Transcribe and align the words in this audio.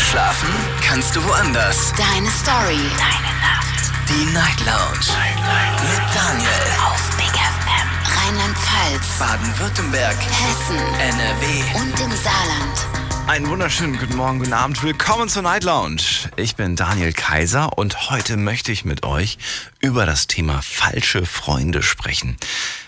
Schlafen 0.00 0.48
kannst 0.82 1.14
du 1.14 1.22
woanders. 1.24 1.92
Deine 1.92 2.28
Story. 2.30 2.80
Deine 2.98 3.32
Nacht. 3.40 3.92
Die 4.08 4.24
Night 4.32 4.58
Lounge. 4.66 5.06
Night, 5.06 5.36
Night. 5.36 5.82
Mit 5.82 6.16
Daniel. 6.16 6.50
Auf 6.84 7.16
Big 7.16 7.26
FM. 7.26 7.88
Rheinland-Pfalz. 8.16 9.18
Baden-Württemberg. 9.18 10.16
Hessen. 10.16 10.78
NRW. 10.98 11.62
Und 11.78 12.00
im 12.00 12.16
Saarland. 12.16 12.86
Einen 13.28 13.48
wunderschönen 13.48 13.98
guten 13.98 14.16
Morgen, 14.16 14.40
guten 14.40 14.52
Abend. 14.54 14.82
Willkommen 14.82 15.28
zur 15.28 15.42
Night 15.42 15.62
Lounge. 15.62 16.02
Ich 16.34 16.56
bin 16.56 16.74
Daniel 16.74 17.12
Kaiser 17.12 17.78
und 17.78 18.10
heute 18.10 18.36
möchte 18.36 18.72
ich 18.72 18.84
mit 18.84 19.04
euch 19.04 19.38
über 19.80 20.06
das 20.06 20.26
Thema 20.26 20.62
falsche 20.62 21.24
Freunde 21.26 21.82
sprechen. 21.82 22.36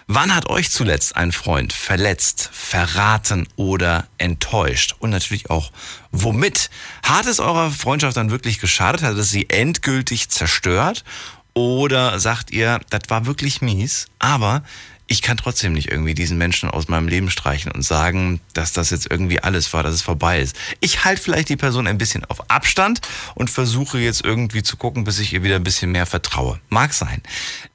Wann 0.06 0.34
hat 0.34 0.48
euch 0.48 0.70
zuletzt 0.70 1.16
ein 1.16 1.32
Freund 1.32 1.72
verletzt, 1.72 2.50
verraten 2.52 3.46
oder 3.56 4.06
enttäuscht? 4.18 4.96
Und 4.98 5.10
natürlich 5.10 5.50
auch, 5.50 5.72
womit? 6.10 6.70
Hat 7.02 7.26
es 7.26 7.40
eurer 7.40 7.70
Freundschaft 7.70 8.16
dann 8.16 8.30
wirklich 8.30 8.60
geschadet? 8.60 9.02
Hat 9.02 9.16
es 9.16 9.30
sie 9.30 9.48
endgültig 9.48 10.28
zerstört? 10.28 11.04
Oder 11.54 12.18
sagt 12.18 12.50
ihr, 12.50 12.80
das 12.90 13.02
war 13.08 13.26
wirklich 13.26 13.60
mies, 13.60 14.06
aber 14.18 14.62
ich 15.12 15.20
kann 15.20 15.36
trotzdem 15.36 15.74
nicht 15.74 15.90
irgendwie 15.90 16.14
diesen 16.14 16.38
Menschen 16.38 16.70
aus 16.70 16.88
meinem 16.88 17.06
Leben 17.06 17.28
streichen 17.28 17.70
und 17.70 17.82
sagen, 17.82 18.40
dass 18.54 18.72
das 18.72 18.88
jetzt 18.88 19.10
irgendwie 19.10 19.40
alles 19.40 19.70
war, 19.74 19.82
dass 19.82 19.92
es 19.92 20.00
vorbei 20.00 20.40
ist. 20.40 20.56
Ich 20.80 21.04
halte 21.04 21.20
vielleicht 21.20 21.50
die 21.50 21.58
Person 21.58 21.86
ein 21.86 21.98
bisschen 21.98 22.24
auf 22.24 22.50
Abstand 22.50 23.02
und 23.34 23.50
versuche 23.50 23.98
jetzt 23.98 24.24
irgendwie 24.24 24.62
zu 24.62 24.78
gucken, 24.78 25.04
bis 25.04 25.18
ich 25.18 25.34
ihr 25.34 25.42
wieder 25.42 25.56
ein 25.56 25.64
bisschen 25.64 25.92
mehr 25.92 26.06
vertraue. 26.06 26.60
Mag 26.70 26.94
sein. 26.94 27.20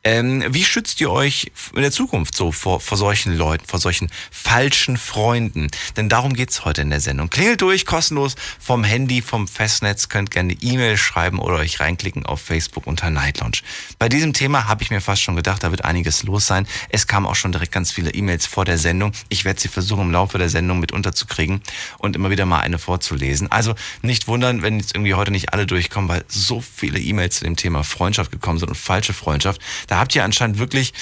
Ähm, 0.03 0.45
wie 0.49 0.63
schützt 0.63 0.99
ihr 0.99 1.11
euch 1.11 1.51
in 1.75 1.83
der 1.83 1.91
Zukunft 1.91 2.33
so 2.33 2.51
vor, 2.51 2.79
vor 2.79 2.97
solchen 2.97 3.37
Leuten, 3.37 3.65
vor 3.67 3.79
solchen 3.79 4.09
falschen 4.31 4.97
Freunden? 4.97 5.67
Denn 5.95 6.09
darum 6.09 6.33
geht's 6.33 6.65
heute 6.65 6.81
in 6.81 6.89
der 6.89 7.01
Sendung. 7.01 7.29
Klingelt 7.29 7.61
durch, 7.61 7.85
kostenlos 7.85 8.35
vom 8.57 8.83
Handy, 8.83 9.21
vom 9.21 9.47
Festnetz, 9.47 10.09
könnt 10.09 10.31
gerne 10.31 10.53
E-Mail 10.53 10.97
schreiben 10.97 11.37
oder 11.37 11.57
euch 11.57 11.79
reinklicken 11.79 12.25
auf 12.25 12.41
Facebook 12.41 12.87
unter 12.87 13.11
Night 13.11 13.41
Lounge. 13.41 13.59
Bei 13.99 14.09
diesem 14.09 14.33
Thema 14.33 14.67
habe 14.67 14.81
ich 14.81 14.89
mir 14.89 15.01
fast 15.01 15.21
schon 15.21 15.35
gedacht, 15.35 15.63
da 15.63 15.69
wird 15.69 15.85
einiges 15.85 16.23
los 16.23 16.47
sein. 16.47 16.65
Es 16.89 17.05
kam 17.05 17.26
auch 17.27 17.35
schon 17.35 17.51
direkt 17.51 17.71
ganz 17.71 17.91
viele 17.91 18.11
E-Mails 18.11 18.45
vor 18.45 18.65
der 18.65 18.77
Sendung. 18.77 19.11
Ich 19.29 19.45
werde 19.45 19.59
sie 19.59 19.67
versuchen 19.67 20.03
im 20.03 20.11
Laufe 20.11 20.37
der 20.37 20.49
Sendung 20.49 20.79
mit 20.79 20.91
unterzukriegen 20.91 21.61
und 21.97 22.15
immer 22.15 22.29
wieder 22.29 22.45
mal 22.45 22.59
eine 22.59 22.79
vorzulesen. 22.79 23.51
Also 23.51 23.75
nicht 24.01 24.27
wundern, 24.27 24.61
wenn 24.61 24.79
jetzt 24.79 24.95
irgendwie 24.95 25.13
heute 25.13 25.31
nicht 25.31 25.53
alle 25.53 25.65
durchkommen, 25.65 26.09
weil 26.09 26.23
so 26.27 26.61
viele 26.61 26.99
E-Mails 26.99 27.37
zu 27.37 27.43
dem 27.43 27.55
Thema 27.55 27.83
Freundschaft 27.83 28.31
gekommen 28.31 28.59
sind 28.59 28.69
und 28.69 28.75
falsche 28.75 29.13
Freundschaft. 29.13 29.61
Da 29.87 29.99
habt 29.99 30.15
ihr 30.15 30.23
anscheinend 30.23 30.59
wirklich 30.59 30.93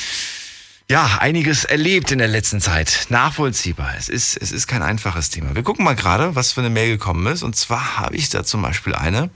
ja, 0.87 1.17
einiges 1.19 1.63
erlebt 1.63 2.11
in 2.11 2.19
der 2.19 2.27
letzten 2.27 2.61
Zeit. 2.61 3.07
Nachvollziehbar. 3.09 3.95
Es 3.97 4.07
ist, 4.07 4.37
es 4.37 4.51
ist 4.51 4.67
kein 4.67 4.83
einfaches 4.83 5.31
Thema. 5.31 5.55
Wir 5.55 5.63
gucken 5.63 5.83
mal 5.83 5.95
gerade, 5.95 6.35
was 6.35 6.51
für 6.51 6.61
eine 6.61 6.69
Mail 6.69 6.89
gekommen 6.89 7.25
ist. 7.25 7.41
Und 7.41 7.55
zwar 7.55 7.97
habe 7.97 8.15
ich 8.15 8.29
da 8.29 8.43
zum 8.43 8.61
Beispiel 8.61 8.93
eine, 8.93 9.31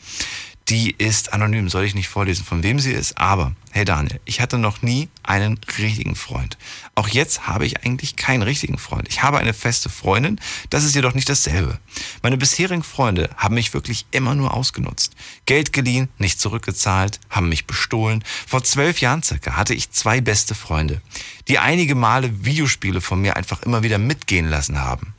die 0.70 0.94
ist 0.98 1.34
anonym, 1.34 1.68
soll 1.68 1.86
ich 1.86 1.96
nicht 1.96 2.10
vorlesen, 2.10 2.46
von 2.46 2.62
wem 2.62 2.80
sie 2.80 2.92
ist. 2.92 3.18
Aber, 3.18 3.54
hey 3.72 3.86
Daniel, 3.86 4.20
ich 4.26 4.40
hatte 4.40 4.60
noch 4.60 4.84
nie 4.84 5.10
einen 5.24 5.60
richtigen 5.80 6.16
Freund. 6.16 6.58
Auch 6.94 7.08
jetzt 7.08 7.48
habe 7.48 7.66
ich 7.66 7.84
eigentlich 7.84 8.16
keinen 8.16 8.44
richtigen 8.44 8.78
Freund. 8.78 9.08
Ich 9.10 9.24
habe 9.24 9.40
eine 9.40 9.54
feste 9.54 9.90
Freundin, 9.90 10.40
das 10.70 10.84
ist 10.84 10.94
jedoch 10.94 11.16
nicht 11.16 11.28
dasselbe. 11.28 11.80
Meine 12.22 12.38
bisherigen 12.38 12.84
Freunde 12.84 13.32
haben 13.36 13.56
mich 13.56 13.74
wirklich 13.74 14.06
immer 14.12 14.36
nur 14.36 14.54
ausgenutzt. 14.54 15.16
Geld 15.48 15.74
geliehen, 15.74 16.10
nicht 16.20 16.40
zurückgezahlt, 16.40 17.20
haben 17.32 17.50
mich 17.50 17.66
bestohlen. 17.66 18.24
Vor 18.48 18.64
zwölf 18.64 19.02
Jahren 19.02 19.24
circa 19.24 19.56
hatte 19.56 19.74
ich 19.74 19.92
zwei 19.92 20.22
beste 20.22 20.54
Freunde, 20.54 21.02
die 21.48 21.58
einige 21.58 21.96
Male 21.96 22.46
Videospiele 22.46 23.02
von 23.02 23.20
mir 23.20 23.36
einfach 23.36 23.64
immer 23.64 23.82
wieder 23.82 23.98
mitgehen 23.98 24.48
lassen 24.48 24.80
haben. 24.80 25.16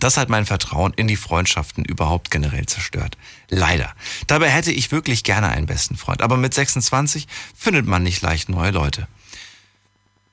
Das 0.00 0.16
hat 0.16 0.28
mein 0.28 0.46
Vertrauen 0.46 0.92
in 0.94 1.08
die 1.08 1.16
Freundschaften 1.16 1.84
überhaupt 1.84 2.30
generell 2.30 2.66
zerstört. 2.66 3.16
Leider. 3.48 3.94
Dabei 4.26 4.50
hätte 4.50 4.72
ich 4.72 4.92
wirklich 4.92 5.24
gerne 5.24 5.48
einen 5.48 5.66
besten 5.66 5.96
Freund. 5.96 6.22
Aber 6.22 6.36
mit 6.36 6.54
26 6.54 7.26
findet 7.54 7.86
man 7.86 8.02
nicht 8.02 8.22
leicht 8.22 8.48
neue 8.48 8.70
Leute. 8.70 9.08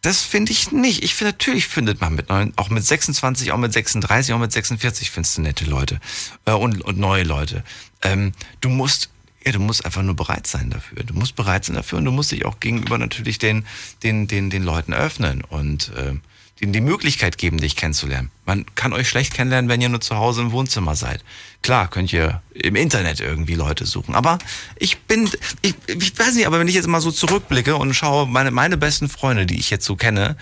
Das 0.04 0.22
finde 0.22 0.52
ich 0.52 0.74
nicht. 0.74 1.02
Ich 1.02 1.16
finde, 1.16 1.32
natürlich 1.32 1.68
findet 1.68 2.02
man 2.02 2.14
mit 2.14 2.28
neuen, 2.28 2.52
auch 2.58 2.70
mit 2.70 2.84
26, 2.84 3.54
auch 3.54 3.58
mit 3.58 3.72
36, 3.72 4.34
auch 4.34 4.40
mit 4.40 4.52
46 4.52 5.10
findest 5.10 5.38
du 5.38 5.42
nette 5.42 5.64
Leute 5.64 6.02
äh, 6.46 6.52
und, 6.52 6.82
und 6.82 6.98
neue 6.98 7.24
Leute. 7.24 7.64
Ähm, 8.02 8.34
du 8.60 8.68
musst, 8.68 9.10
ja, 9.46 9.54
du 9.54 9.60
musst 9.60 9.86
einfach 9.86 10.02
nur 10.02 10.16
bereit 10.16 10.46
sein 10.46 10.70
dafür. 10.72 11.04
Du 11.04 11.14
musst 11.14 11.38
bereit 11.38 11.64
sein 11.64 11.78
dafür 11.78 12.00
und 12.00 12.06
du 12.06 12.12
musst 12.12 12.34
dich 12.34 12.44
auch 12.44 12.60
gegenüber 12.60 12.98
natürlich 12.98 13.38
den, 13.38 13.66
den, 14.04 14.28
den, 14.28 14.50
den 14.50 14.64
Leuten 14.64 14.94
öffnen 14.94 15.42
und 15.42 15.94
äh, 15.96 16.16
ihnen 16.60 16.74
die 16.74 16.82
Möglichkeit 16.82 17.38
geben, 17.38 17.58
dich 17.58 17.76
kennenzulernen. 17.76 18.30
Man 18.46 18.66
kann 18.76 18.94
euch 18.94 19.10
schlecht 19.10 19.34
kennenlernen, 19.34 19.70
wenn 19.70 19.82
ihr 19.82 19.90
nur 19.90 20.02
zu 20.02 20.16
Hause 20.16 20.42
im 20.42 20.52
Wohnzimmer 20.52 20.96
seid. 20.96 21.24
Klar, 21.62 21.90
könnt 21.90 22.14
ihr 22.14 22.42
im 22.54 22.76
Internet 22.76 23.20
irgendwie 23.20 23.56
Leute 23.56 23.86
suchen. 23.86 24.16
Aber 24.16 24.38
ich 24.78 25.00
bin, 25.02 25.30
ich, 25.62 25.76
ich 25.88 26.18
weiß 26.18 26.36
nicht, 26.36 26.48
aber 26.48 26.60
wenn 26.60 26.68
ich 26.68 26.76
jetzt 26.76 26.88
mal 26.88 27.02
so 27.02 27.12
zurückblicke 27.12 27.76
und 27.76 27.94
schaue, 27.94 28.28
meine, 28.28 28.52
meine 28.52 28.78
besten 28.78 29.10
Freunde, 29.10 29.46
die 29.46 29.60
ich 29.60 29.70
jetzt 29.70 29.86
so 29.86 29.96
kenne, 29.96 30.38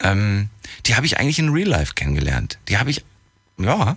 ähm, 0.00 0.48
die 0.86 0.96
habe 0.96 1.06
ich 1.06 1.18
eigentlich 1.18 1.38
in 1.38 1.50
Real 1.50 1.68
Life 1.68 1.94
kennengelernt. 1.94 2.58
Die 2.68 2.78
habe 2.78 2.90
ich, 2.90 3.04
ja, 3.58 3.96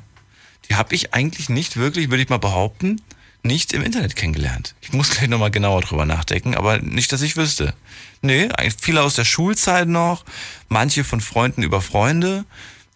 die 0.69 0.75
habe 0.75 0.95
ich 0.95 1.13
eigentlich 1.13 1.49
nicht 1.49 1.77
wirklich, 1.77 2.09
würde 2.09 2.23
ich 2.23 2.29
mal 2.29 2.37
behaupten, 2.37 3.01
nicht 3.47 3.73
im 3.73 3.81
Internet 3.81 4.15
kennengelernt. 4.15 4.75
Ich 4.81 4.93
muss 4.93 5.09
gleich 5.09 5.29
nochmal 5.29 5.51
genauer 5.51 5.81
drüber 5.81 6.05
nachdenken, 6.05 6.55
aber 6.55 6.79
nicht, 6.79 7.11
dass 7.11 7.21
ich 7.21 7.37
wüsste. 7.37 7.73
Nee, 8.21 8.49
viele 8.79 9.01
aus 9.01 9.15
der 9.15 9.25
Schulzeit 9.25 9.87
noch, 9.87 10.25
manche 10.69 11.03
von 11.03 11.21
Freunden 11.21 11.63
über 11.63 11.81
Freunde. 11.81 12.45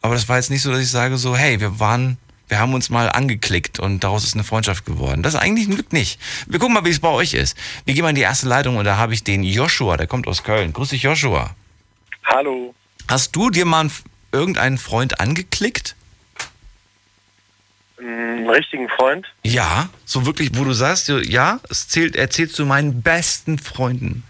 Aber 0.01 0.15
das 0.15 0.27
war 0.29 0.37
jetzt 0.37 0.49
nicht 0.49 0.61
so, 0.61 0.71
dass 0.71 0.81
ich 0.81 0.89
sage 0.89 1.17
so, 1.17 1.35
hey, 1.35 1.59
wir 1.59 1.79
waren, 1.79 2.17
wir 2.47 2.59
haben 2.59 2.73
uns 2.73 2.89
mal 2.89 3.09
angeklickt 3.09 3.79
und 3.79 4.03
daraus 4.03 4.23
ist 4.23 4.33
eine 4.33 4.43
Freundschaft 4.43 4.85
geworden. 4.85 5.23
Das 5.23 5.35
ist 5.35 5.39
eigentlich 5.39 5.67
ein 5.67 5.75
Glück 5.75 5.93
nicht. 5.93 6.19
Wir 6.47 6.59
gucken 6.59 6.73
mal, 6.73 6.85
wie 6.85 6.89
es 6.89 6.99
bei 6.99 7.09
euch 7.09 7.33
ist. 7.33 7.55
Wir 7.85 7.93
gehen 7.93 8.03
mal 8.03 8.09
in 8.09 8.15
die 8.15 8.21
erste 8.21 8.47
Leitung 8.47 8.77
und 8.77 8.85
da 8.85 8.97
habe 8.97 9.13
ich 9.13 9.23
den 9.23 9.43
Joshua, 9.43 9.97
der 9.97 10.07
kommt 10.07 10.27
aus 10.27 10.43
Köln. 10.43 10.73
Grüß 10.73 10.89
dich, 10.89 11.03
Joshua. 11.03 11.55
Hallo. 12.25 12.73
Hast 13.07 13.35
du 13.35 13.49
dir 13.49 13.65
mal 13.65 13.89
irgendeinen 14.31 14.77
Freund 14.77 15.19
angeklickt? 15.19 15.95
Einen 18.01 18.49
richtigen 18.49 18.89
Freund? 18.89 19.27
Ja, 19.43 19.89
so 20.05 20.25
wirklich, 20.25 20.51
wo 20.55 20.63
du 20.63 20.73
sagst, 20.73 21.07
ja, 21.09 21.59
es 21.69 21.87
zählt, 21.87 22.15
erzählst 22.15 22.57
du 22.57 22.65
meinen 22.65 23.01
besten 23.01 23.59
Freunden. 23.59 24.23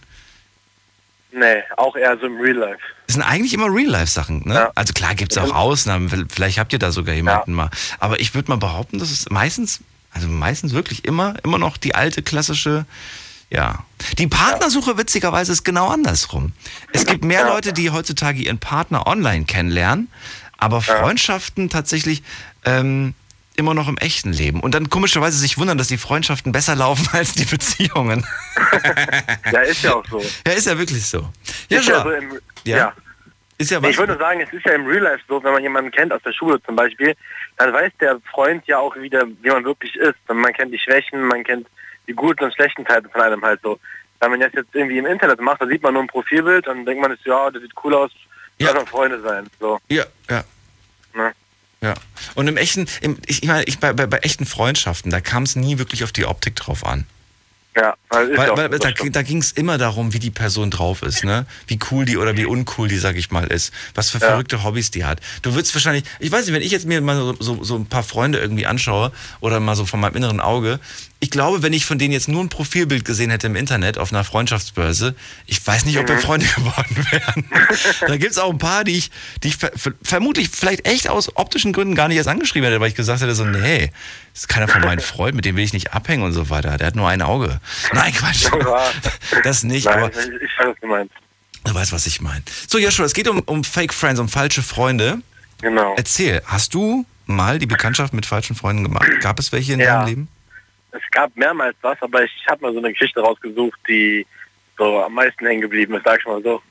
Nee, 1.32 1.64
auch 1.78 1.96
eher 1.96 2.18
so 2.18 2.26
im 2.26 2.40
Real 2.42 2.58
Life. 2.58 2.82
Das 3.08 3.16
sind 3.16 3.24
eigentlich 3.24 3.54
immer 3.54 3.68
Real-Life-Sachen, 3.68 4.48
ne? 4.48 4.54
Ja. 4.54 4.72
Also 4.76 4.94
klar 4.94 5.16
gibt 5.16 5.32
es 5.32 5.38
auch 5.38 5.54
Ausnahmen, 5.54 6.28
vielleicht 6.30 6.60
habt 6.60 6.74
ihr 6.74 6.80
da 6.80 6.92
sogar 6.92 7.16
jemanden 7.16 7.52
ja. 7.52 7.58
mal. 7.58 7.70
Aber 8.00 8.20
ich 8.20 8.36
würde 8.36 8.50
mal 8.50 8.58
behaupten, 8.58 9.00
dass 9.00 9.12
es 9.12 9.30
meistens, 9.30 9.82
also 10.14 10.28
meistens 10.28 10.74
wirklich 10.74 11.06
immer, 11.06 11.36
immer 11.44 11.58
noch 11.58 11.78
die 11.78 11.96
alte 11.96 12.22
klassische, 12.22 12.86
ja. 13.50 13.84
Die 14.18 14.28
Partnersuche 14.28 14.98
witzigerweise 14.98 15.52
ist 15.52 15.64
genau 15.64 15.90
andersrum. 15.90 16.54
Es 16.94 17.06
gibt 17.06 17.24
mehr 17.26 17.46
Leute, 17.46 17.74
die 17.74 17.90
heutzutage 17.92 18.42
ihren 18.42 18.60
Partner 18.60 19.08
online 19.08 19.46
kennenlernen, 19.46 20.10
aber 20.58 20.82
Freundschaften 20.82 21.70
tatsächlich 21.70 22.24
ähm, 22.64 23.14
immer 23.56 23.74
noch 23.74 23.88
im 23.88 23.98
echten 23.98 24.32
Leben 24.32 24.62
und 24.62 24.74
dann 24.74 24.90
komischerweise 24.90 25.38
sich 25.38 25.58
wundern, 25.58 25.78
dass 25.78 25.88
die 25.88 25.98
Freundschaften 25.98 26.52
besser 26.52 26.76
laufen 26.76 27.08
als 27.14 27.34
die 27.34 27.46
Beziehungen. 27.46 28.26
ja, 29.52 29.60
ist 29.62 29.84
ja 29.84 29.96
auch 29.96 30.06
so. 30.08 30.22
Ja, 30.46 30.54
ist 30.54 30.68
ja 30.68 30.78
wirklich 30.78 31.06
so. 31.06 31.30
Ja, 31.70 31.80
ist 31.80 31.88
ja, 31.88 32.04
so 32.04 32.12
im, 32.12 32.40
ja. 32.64 32.78
ja. 32.78 32.94
Ist 33.58 33.70
ja 33.70 33.82
was 33.82 33.92
ich 33.92 33.98
würde 34.00 34.18
sagen, 34.18 34.42
es 34.42 34.52
ist 34.52 34.66
ja 34.66 34.72
im 34.72 34.88
Real 34.88 35.04
Life 35.04 35.24
so, 35.28 35.44
wenn 35.44 35.54
man 35.54 35.62
jemanden 35.62 35.92
kennt 35.92 36.12
aus 36.12 36.22
der 36.24 36.34
Schule 36.34 36.60
zum 36.64 36.76
Beispiel, 36.76 37.16
dann 37.58 37.72
weiß 37.72 37.92
der 38.00 38.20
Freund 38.32 38.66
ja 38.66 38.80
auch 38.80 38.96
wieder, 38.96 39.28
wie 39.42 39.50
man 39.50 39.64
wirklich 39.64 39.96
ist. 39.96 40.18
Man 40.28 40.52
kennt 40.54 40.74
die 40.74 40.80
Schwächen, 40.80 41.22
man 41.28 41.44
kennt 41.44 41.68
die 42.08 42.14
guten 42.14 42.44
und 42.44 42.54
schlechten 42.56 42.84
Seiten 42.86 43.08
von 43.10 43.22
einem 43.22 43.44
halt 43.44 43.62
so. 43.62 43.80
Wenn 44.20 44.32
man 44.32 44.40
das 44.40 44.54
jetzt 44.54 44.74
irgendwie 44.74 44.98
im 44.98 45.06
Internet 45.06 45.40
macht, 45.42 45.62
dann 45.62 45.70
sieht 45.70 45.84
man 45.84 45.94
nur 45.94 46.04
ein 46.04 46.08
Profilbild 46.08 46.68
und 46.68 46.86
denkt 46.86 47.02
man, 47.02 47.16
ja, 47.24 47.52
das 47.52 47.62
sieht 47.62 47.74
cool 47.84 47.94
aus, 47.94 48.12
ja. 48.58 48.72
lass 48.72 48.90
Freunde 48.90 49.22
sein. 49.22 49.48
So. 49.60 49.80
Ja, 49.90 50.06
ja. 50.28 50.44
Ne? 51.14 51.34
Ja. 51.82 51.96
Und 52.36 52.48
im 52.48 52.58
echten, 52.58 52.88
im, 53.02 53.18
ich, 53.26 53.44
ich 53.44 53.48
meine, 53.48 53.64
ich, 53.64 53.80
bei, 53.80 53.94
bei, 53.94 54.06
bei 54.06 54.18
echten 54.20 54.46
Freundschaften, 54.46 55.12
da 55.12 55.20
kam 55.20 55.44
es 55.44 55.56
nie 55.56 55.78
wirklich 55.78 56.04
auf 56.04 56.12
die 56.12 56.26
Optik 56.26 56.56
drauf 56.56 56.86
an. 56.86 57.06
Ja, 57.76 57.96
weil, 58.10 58.36
weil, 58.36 58.58
weil 58.58 58.80
da, 58.80 58.92
da 58.92 59.22
ging 59.22 59.38
es 59.38 59.54
immer 59.54 59.78
darum, 59.78 60.14
wie 60.14 60.20
die 60.20 60.30
Person 60.30 60.72
drauf 60.72 61.04
ist, 61.04 61.24
ne? 61.24 61.46
Wie 61.68 61.80
cool 61.90 62.04
die 62.04 62.18
oder 62.18 62.36
wie 62.36 62.46
uncool 62.46 62.90
die, 62.90 62.98
sag 62.98 63.16
ich 63.16 63.32
mal, 63.32 63.48
ist. 63.48 63.74
Was 63.96 64.10
für 64.10 64.20
ja. 64.20 64.28
verrückte 64.28 64.64
Hobbys 64.66 64.92
die 64.92 65.06
hat. 65.06 65.22
Du 65.42 65.54
würdest 65.54 65.74
wahrscheinlich, 65.74 66.04
ich 66.20 66.30
weiß 66.34 66.46
nicht, 66.46 66.54
wenn 66.54 66.62
ich 66.62 66.72
jetzt 66.74 66.86
mir 66.86 67.00
mal 67.00 67.16
so, 67.16 67.36
so, 67.40 67.64
so 67.64 67.78
ein 67.78 67.86
paar 67.86 68.04
Freunde 68.04 68.40
irgendwie 68.40 68.66
anschaue 68.66 69.14
oder 69.40 69.62
mal 69.62 69.78
so 69.78 69.86
von 69.86 70.02
meinem 70.02 70.18
inneren 70.18 70.42
Auge, 70.42 70.82
ich 71.24 71.30
glaube, 71.30 71.62
wenn 71.62 71.72
ich 71.72 71.86
von 71.86 72.00
denen 72.00 72.12
jetzt 72.12 72.28
nur 72.28 72.44
ein 72.44 72.50
Profilbild 72.50 73.06
gesehen 73.06 73.30
hätte 73.30 73.46
im 73.46 73.56
Internet 73.56 74.00
auf 74.00 74.12
einer 74.12 74.24
Freundschaftsbörse, 74.24 75.14
ich 75.46 75.66
weiß 75.66 75.86
nicht, 75.86 76.00
ob 76.00 76.08
wir 76.08 76.16
mhm. 76.16 76.20
Freunde 76.20 76.46
geworden 76.56 77.08
wären. 77.12 77.46
da 78.08 78.18
gibt 78.18 78.32
es 78.32 78.40
auch 78.40 78.50
ein 78.50 78.58
paar, 78.58 78.84
die 78.84 78.98
ich, 78.98 79.12
die 79.44 79.50
ich 79.50 79.58
ver 79.58 79.72
vermutlich 80.02 80.50
vielleicht 80.50 80.88
echt 80.88 81.08
aus 81.08 81.38
optischen 81.38 81.74
Gründen 81.74 81.94
gar 81.94 82.08
nicht 82.08 82.18
erst 82.18 82.28
angeschrieben 82.28 82.68
hätte, 82.68 82.82
weil 82.82 82.90
ich 82.90 82.96
gesagt 82.96 83.22
hätte, 83.22 83.36
so, 83.36 83.46
nee, 83.46 83.92
das 84.34 84.42
ist 84.42 84.48
keiner 84.48 84.68
von 84.68 84.82
meinen 84.82 85.00
Freunden, 85.00 85.36
mit 85.36 85.46
dem 85.46 85.56
will 85.56 85.64
ich 85.64 85.74
nicht 85.74 85.94
abhängen 85.94 86.24
und 86.24 86.34
so 86.34 86.50
weiter. 86.50 86.76
Der 86.80 86.88
hat 86.88 86.96
nur 86.96 87.08
ein 87.08 87.22
Auge. 87.22 87.62
Nein, 87.94 88.14
Quatsch. 88.14 88.50
Das 89.44 89.64
nicht, 89.64 89.86
Nein, 89.86 89.98
aber. 89.98 90.10
Ich 90.10 90.18
weiß, 90.18 90.68
was 90.68 90.76
du 90.82 90.88
meinst. 90.88 91.14
Du 91.64 91.74
weißt, 91.74 91.92
was 91.92 92.08
ich 92.08 92.22
meine. 92.22 92.42
So, 92.68 92.80
Joshua, 92.80 93.06
es 93.06 93.14
geht 93.14 93.28
um, 93.28 93.40
um 93.42 93.64
Fake 93.64 93.94
Friends, 93.94 94.20
um 94.20 94.28
falsche 94.28 94.64
Freunde. 94.64 95.22
Genau. 95.62 95.94
Erzähl, 95.96 96.42
hast 96.46 96.74
du 96.74 97.06
mal 97.28 97.60
die 97.60 97.68
Bekanntschaft 97.68 98.14
mit 98.14 98.26
falschen 98.26 98.56
Freunden 98.56 98.84
gemacht? 98.84 99.08
Gab 99.22 99.38
es 99.38 99.52
welche 99.52 99.74
in 99.74 99.80
ja. 99.80 100.00
deinem 100.00 100.08
Leben? 100.08 100.28
Es 100.92 101.02
gab 101.12 101.36
mehrmals 101.36 101.76
was, 101.82 102.02
aber 102.02 102.24
ich 102.24 102.32
habe 102.48 102.62
mal 102.62 102.74
so 102.74 102.80
eine 102.80 102.92
Geschichte 102.92 103.22
rausgesucht, 103.22 103.80
die 103.88 104.26
so 104.78 105.02
am 105.04 105.14
meisten 105.14 105.46
hängen 105.46 105.62
geblieben 105.62 105.96
ist, 105.96 106.04
sag 106.04 106.20
ich 106.20 106.26
mal 106.26 106.42
so. 106.42 106.62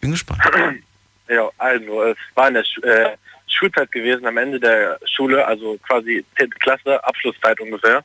Bin 0.00 0.12
gespannt. 0.12 0.42
ja, 1.28 1.50
also 1.58 2.04
es 2.04 2.18
war 2.34 2.48
in 2.48 2.54
der 2.54 2.64
Sch 2.64 2.78
äh, 2.82 3.16
Schulzeit 3.46 3.90
gewesen, 3.90 4.26
am 4.26 4.36
Ende 4.36 4.60
der 4.60 4.98
Schule, 5.04 5.44
also 5.44 5.76
quasi 5.86 6.24
10. 6.38 6.50
Klasse, 6.50 7.02
Abschlusszeit 7.04 7.60
ungefähr. 7.60 8.04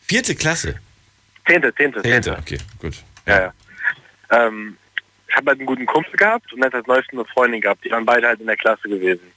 Vierte 0.00 0.34
Klasse? 0.34 0.80
Zehnte, 1.46 1.74
zehnte, 1.74 2.02
zehnte. 2.02 2.36
Okay, 2.38 2.58
gut. 2.80 2.94
Ja, 3.26 3.40
ja. 3.40 3.54
Ähm, 4.30 4.76
ich 5.28 5.36
habe 5.36 5.50
halt 5.50 5.58
einen 5.58 5.66
guten 5.66 5.86
Kumpel 5.86 6.16
gehabt 6.16 6.52
und 6.52 6.64
hat 6.64 6.74
als 6.74 6.86
neuesten 6.86 7.16
eine 7.16 7.26
Freundin 7.26 7.60
gehabt. 7.60 7.84
Die 7.84 7.90
waren 7.90 8.06
beide 8.06 8.26
halt 8.26 8.40
in 8.40 8.46
der 8.46 8.56
Klasse 8.56 8.88
gewesen. 8.88 9.30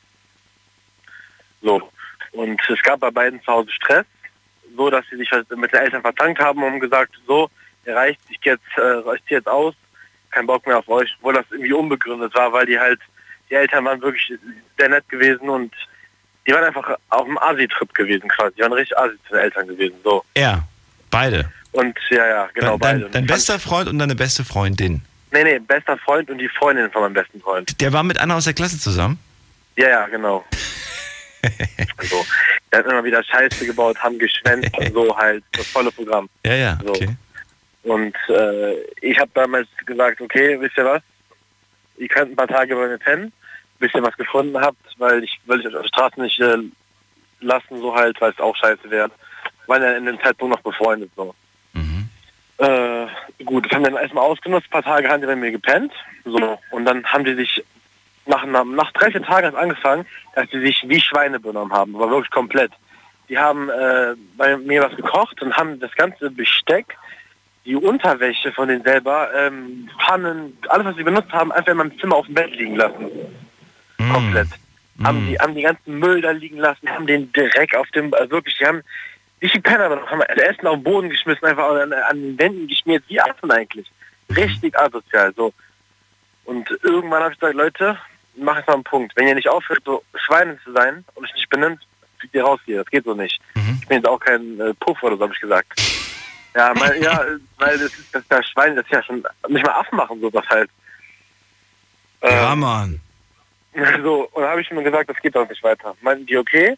So. 1.62 1.92
Und 2.32 2.62
es 2.70 2.82
gab 2.84 3.00
bei 3.00 3.12
beiden 3.12 3.42
zu 3.44 3.52
Hause 3.52 3.72
Stress, 3.72 4.06
so 4.76 4.90
dass 4.90 5.06
sie 5.10 5.18
sich 5.18 5.32
halt 5.32 5.50
mit 5.56 5.72
den 5.72 5.80
Eltern 5.80 6.02
vertankt 6.02 6.40
haben 6.40 6.64
und 6.64 6.80
gesagt, 6.80 7.14
so, 7.28 7.50
ihr 7.86 7.96
reicht, 7.96 8.20
ich 8.30 8.40
gehe 8.42 8.54
jetzt, 8.54 8.78
äh, 8.78 9.16
ich 9.16 9.30
jetzt 9.30 9.48
aus, 9.48 9.76
kein 10.32 10.46
Bock 10.46 10.66
mehr 10.68 10.78
auf 10.78 10.88
euch, 10.88 11.16
obwohl 11.20 11.34
das 11.34 11.46
irgendwie 11.52 11.74
unbegründet 11.74 12.34
war, 12.36 12.52
weil 12.54 12.66
die 12.66 12.80
halt, 12.80 13.00
die 13.50 13.56
Eltern 13.56 13.86
waren 13.86 14.02
wirklich 14.02 14.32
sehr 14.78 14.90
nett 14.90 15.08
gewesen 15.10 15.50
und 15.50 15.74
die 16.46 16.54
waren 16.54 16.64
einfach 16.64 16.98
auf 17.10 17.26
dem 17.26 17.38
Asi-Trip 17.38 17.94
gewesen 17.94 18.30
quasi. 18.30 18.56
Die 18.56 18.62
waren 18.62 18.74
richtig 18.74 18.98
Asi 18.98 19.16
zu 19.28 19.34
den 19.34 19.42
Eltern 19.42 19.68
gewesen. 19.68 19.96
So. 20.04 20.24
Ja, 20.36 20.64
beide. 21.12 21.52
Und 21.72 21.98
ja, 22.10 22.28
ja, 22.28 22.50
genau, 22.54 22.72
dein, 22.72 22.80
beide. 22.80 23.00
Dein, 23.02 23.12
dein 23.12 23.26
bester 23.28 23.60
Freund 23.60 23.90
und 23.90 24.00
deine 24.00 24.16
beste 24.16 24.44
Freundin. 24.44 25.04
Nee, 25.32 25.44
nee, 25.44 25.60
bester 25.60 25.98
Freund 25.98 26.30
und 26.30 26.40
die 26.40 26.50
Freundin 26.50 26.90
von 26.92 27.04
meinem 27.04 27.14
besten 27.14 27.40
Freund. 27.40 27.80
Der 27.80 27.94
war 27.94 28.04
mit 28.04 28.20
Anna 28.20 28.36
aus 28.38 28.46
der 28.46 28.54
Klasse 28.54 28.80
zusammen? 28.80 29.20
Ja, 29.76 29.90
ja, 29.90 30.08
genau. 30.08 30.44
so. 32.04 32.26
Der 32.72 32.80
hat 32.80 32.86
immer 32.86 33.04
wieder 33.04 33.24
Scheiße 33.24 33.66
gebaut, 33.66 33.98
haben 33.98 34.20
geschwänzt 34.20 34.78
und 34.78 34.94
so 34.94 35.18
halt, 35.18 35.44
das 35.54 35.68
volle 35.68 35.92
Programm. 35.92 36.30
Ja, 36.46 36.56
ja, 36.56 36.80
so. 36.84 36.92
okay. 36.92 37.10
Und 37.84 38.16
äh, 38.30 38.76
ich 39.02 39.18
habe 39.20 39.32
damals 39.34 39.68
gesagt, 39.86 40.22
okay, 40.22 40.60
wisst 40.60 40.78
ihr 40.78 40.86
was? 40.86 41.02
Ihr 41.98 42.08
könnt 42.08 42.32
ein 42.32 42.36
paar 42.36 42.48
Tage 42.48 42.76
bei 42.76 42.88
mir 42.88 42.98
pennen, 42.98 43.32
bis 43.80 43.94
ihr 43.94 44.04
was 44.04 44.16
gefunden 44.18 44.60
habt, 44.60 44.78
weil 44.98 45.24
ich 45.24 45.40
will 45.46 45.60
ich 45.60 45.68
auf 45.68 45.82
der 45.82 45.88
Straße 45.88 46.22
nicht 46.22 46.40
äh, 46.40 46.58
lassen, 47.40 47.80
so 47.80 47.96
halt, 47.96 48.20
weil 48.22 48.32
es 48.32 48.40
auch 48.40 48.56
scheiße 48.56 48.90
wäre. 48.90 49.12
Waren 49.68 49.84
ja 49.84 49.98
in 49.98 50.06
dem 50.06 50.22
Zeitpunkt 50.22 50.56
noch 50.56 50.64
befreundet 50.64 51.12
so. 51.16 51.34
Äh, 52.60 53.08
gut, 53.46 53.66
das 53.66 53.72
haben 53.72 53.84
wir 53.84 53.92
dann 53.92 54.02
erstmal 54.02 54.26
ausgenutzt. 54.26 54.68
Ein 54.68 54.72
paar 54.72 54.84
Tage 54.84 55.08
haben 55.08 55.22
die 55.22 55.28
bei 55.28 55.36
mir 55.36 55.52
gepennt. 55.52 55.94
So. 56.26 56.60
Und 56.72 56.86
dann 56.86 57.06
haben 57.06 57.24
die 57.24 57.36
sich 57.36 57.64
nach, 58.30 58.46
nach 58.46 58.92
drei, 58.94 59.12
vier 59.12 59.24
Tagen 59.24 59.56
angefangen, 59.56 60.06
dass 60.36 60.50
sie 60.52 60.62
sich 60.62 60.84
wie 60.88 61.02
Schweine 61.02 61.40
benommen 61.40 61.74
haben. 61.74 61.96
Aber 61.96 62.10
wirklich 62.10 62.32
komplett. 62.32 62.72
Die 63.28 63.38
haben 63.38 63.70
äh, 63.70 64.16
bei 64.38 64.58
mir 64.58 64.82
was 64.82 64.96
gekocht 64.96 65.42
und 65.42 65.56
haben 65.56 65.80
das 65.80 65.94
ganze 65.96 66.32
Besteck, 66.32 66.98
die 67.66 67.76
Unterwäsche 67.76 68.52
von 68.52 68.68
denen 68.68 68.84
selber, 68.84 69.30
ähm, 69.36 69.90
Pfannen, 70.00 70.58
alles 70.70 70.88
was 70.88 70.96
sie 70.96 71.04
benutzt 71.04 71.32
haben, 71.32 71.52
einfach 71.52 71.72
in 71.72 71.78
meinem 71.78 72.00
Zimmer 72.00 72.16
auf 72.16 72.26
dem 72.26 72.36
Bett 72.36 72.56
liegen 72.56 72.76
lassen. 72.76 73.10
Mm. 73.98 74.12
Komplett. 74.12 74.48
Mm. 74.96 75.06
Haben, 75.06 75.28
die, 75.28 75.38
haben 75.38 75.56
die 75.56 75.62
ganzen 75.62 76.00
Müll 76.00 76.22
da 76.22 76.32
liegen 76.32 76.58
lassen, 76.58 76.90
haben 76.90 77.06
den 77.06 77.32
Dreck 77.32 77.76
auf 77.76 77.88
dem, 77.92 78.14
also 78.14 78.32
wirklich, 78.32 78.58
die 78.58 78.66
haben 78.66 78.82
wie 79.40 79.48
viele 79.48 79.62
Penner 79.62 79.90
noch 79.90 80.10
haben 80.10 80.22
Essen 80.22 80.68
auf 80.68 80.76
den 80.76 80.84
Boden 80.84 81.10
geschmissen, 81.10 81.46
einfach 81.46 81.70
an, 81.70 81.94
an 81.94 82.18
den 82.18 82.40
Wänden 82.40 82.68
geschmiert, 82.68 83.04
wie 83.08 83.22
Affen 83.22 83.52
eigentlich. 83.52 83.90
Richtig 84.36 84.78
asozial, 84.78 85.34
so. 85.36 85.54
Und 86.46 86.70
irgendwann 86.84 87.24
habe 87.24 87.34
ich 87.34 87.40
gesagt, 87.40 87.56
Leute, 87.56 87.98
mach 88.44 88.58
jetzt 88.58 88.68
mal 88.68 88.76
einen 88.76 88.84
Punkt. 88.84 89.16
Wenn 89.16 89.28
ihr 89.28 89.36
nicht 89.36 89.50
aufhört, 89.50 89.82
so 89.86 90.04
Schweine 90.16 90.58
zu 90.64 90.72
sein 90.72 91.04
und 91.16 91.24
euch 91.24 91.34
nicht 91.34 91.50
benimmt, 91.50 91.86
fliegt 92.20 92.36
ihr 92.36 92.44
raus 92.44 92.60
hier. 92.66 92.78
Das 92.84 92.92
geht 92.92 93.06
so 93.06 93.14
nicht. 93.14 93.40
Mhm. 93.56 93.80
Ich 93.82 93.88
bin 93.88 93.98
jetzt 93.98 94.08
auch 94.08 94.20
kein 94.20 94.60
äh, 94.60 94.74
Puff 94.76 95.02
oder 95.04 95.18
so, 95.18 95.24
habe 95.24 95.34
ich 95.34 95.42
gesagt. 95.42 95.80
Ja, 96.56 96.74
weil, 96.80 97.02
ja, 97.02 97.26
weil 97.58 97.78
das 97.78 97.94
ist, 97.94 98.14
das 98.14 98.24
ist 98.24 98.32
ja 98.32 98.44
Schweine, 98.44 98.76
das 98.76 98.86
ist 98.86 98.92
ja 98.92 99.04
schon, 99.04 99.24
nicht 99.48 99.66
mal 99.66 99.74
Affen 99.74 99.98
machen 99.98 100.20
sowas 100.20 100.46
halt. 100.50 100.70
Ja, 102.24 102.54
ähm, 102.54 102.60
Mann. 102.60 103.00
So, 104.02 104.28
und 104.34 104.42
da 104.42 104.50
habe 104.50 104.62
ich 104.62 104.72
mir 104.72 104.84
gesagt, 104.84 105.10
das 105.10 105.18
geht 105.22 105.36
doch 105.36 105.48
nicht 105.48 105.64
weiter. 105.64 105.96
Meinten 106.02 106.26
die, 106.26 106.38
okay, 106.38 106.76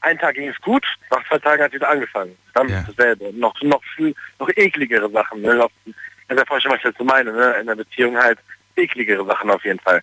ein 0.00 0.18
Tag 0.18 0.34
ging 0.36 0.48
es 0.48 0.60
gut, 0.60 0.84
nach 1.10 1.26
zwei 1.26 1.38
Tagen 1.38 1.62
hat 1.62 1.70
es 1.70 1.74
wieder 1.74 1.88
angefangen. 1.88 2.36
Dann 2.54 2.68
ja. 2.68 2.84
dasselbe. 2.86 3.32
Noch, 3.34 3.60
noch 3.62 3.82
viel, 3.96 4.14
noch 4.38 4.48
ekligere 4.50 5.10
Sachen. 5.10 5.42
Ne? 5.42 5.56
Das 6.28 6.38
ist 6.38 6.50
ja 6.50 6.60
schon, 6.60 6.70
was 6.70 6.78
ich 6.78 6.84
dazu 6.84 7.04
meine, 7.04 7.32
ne? 7.32 7.56
in 7.60 7.66
der 7.66 7.74
Beziehung 7.74 8.16
halt 8.16 8.38
ekligere 8.76 9.24
Sachen 9.24 9.50
auf 9.50 9.64
jeden 9.64 9.80
Fall. 9.80 10.02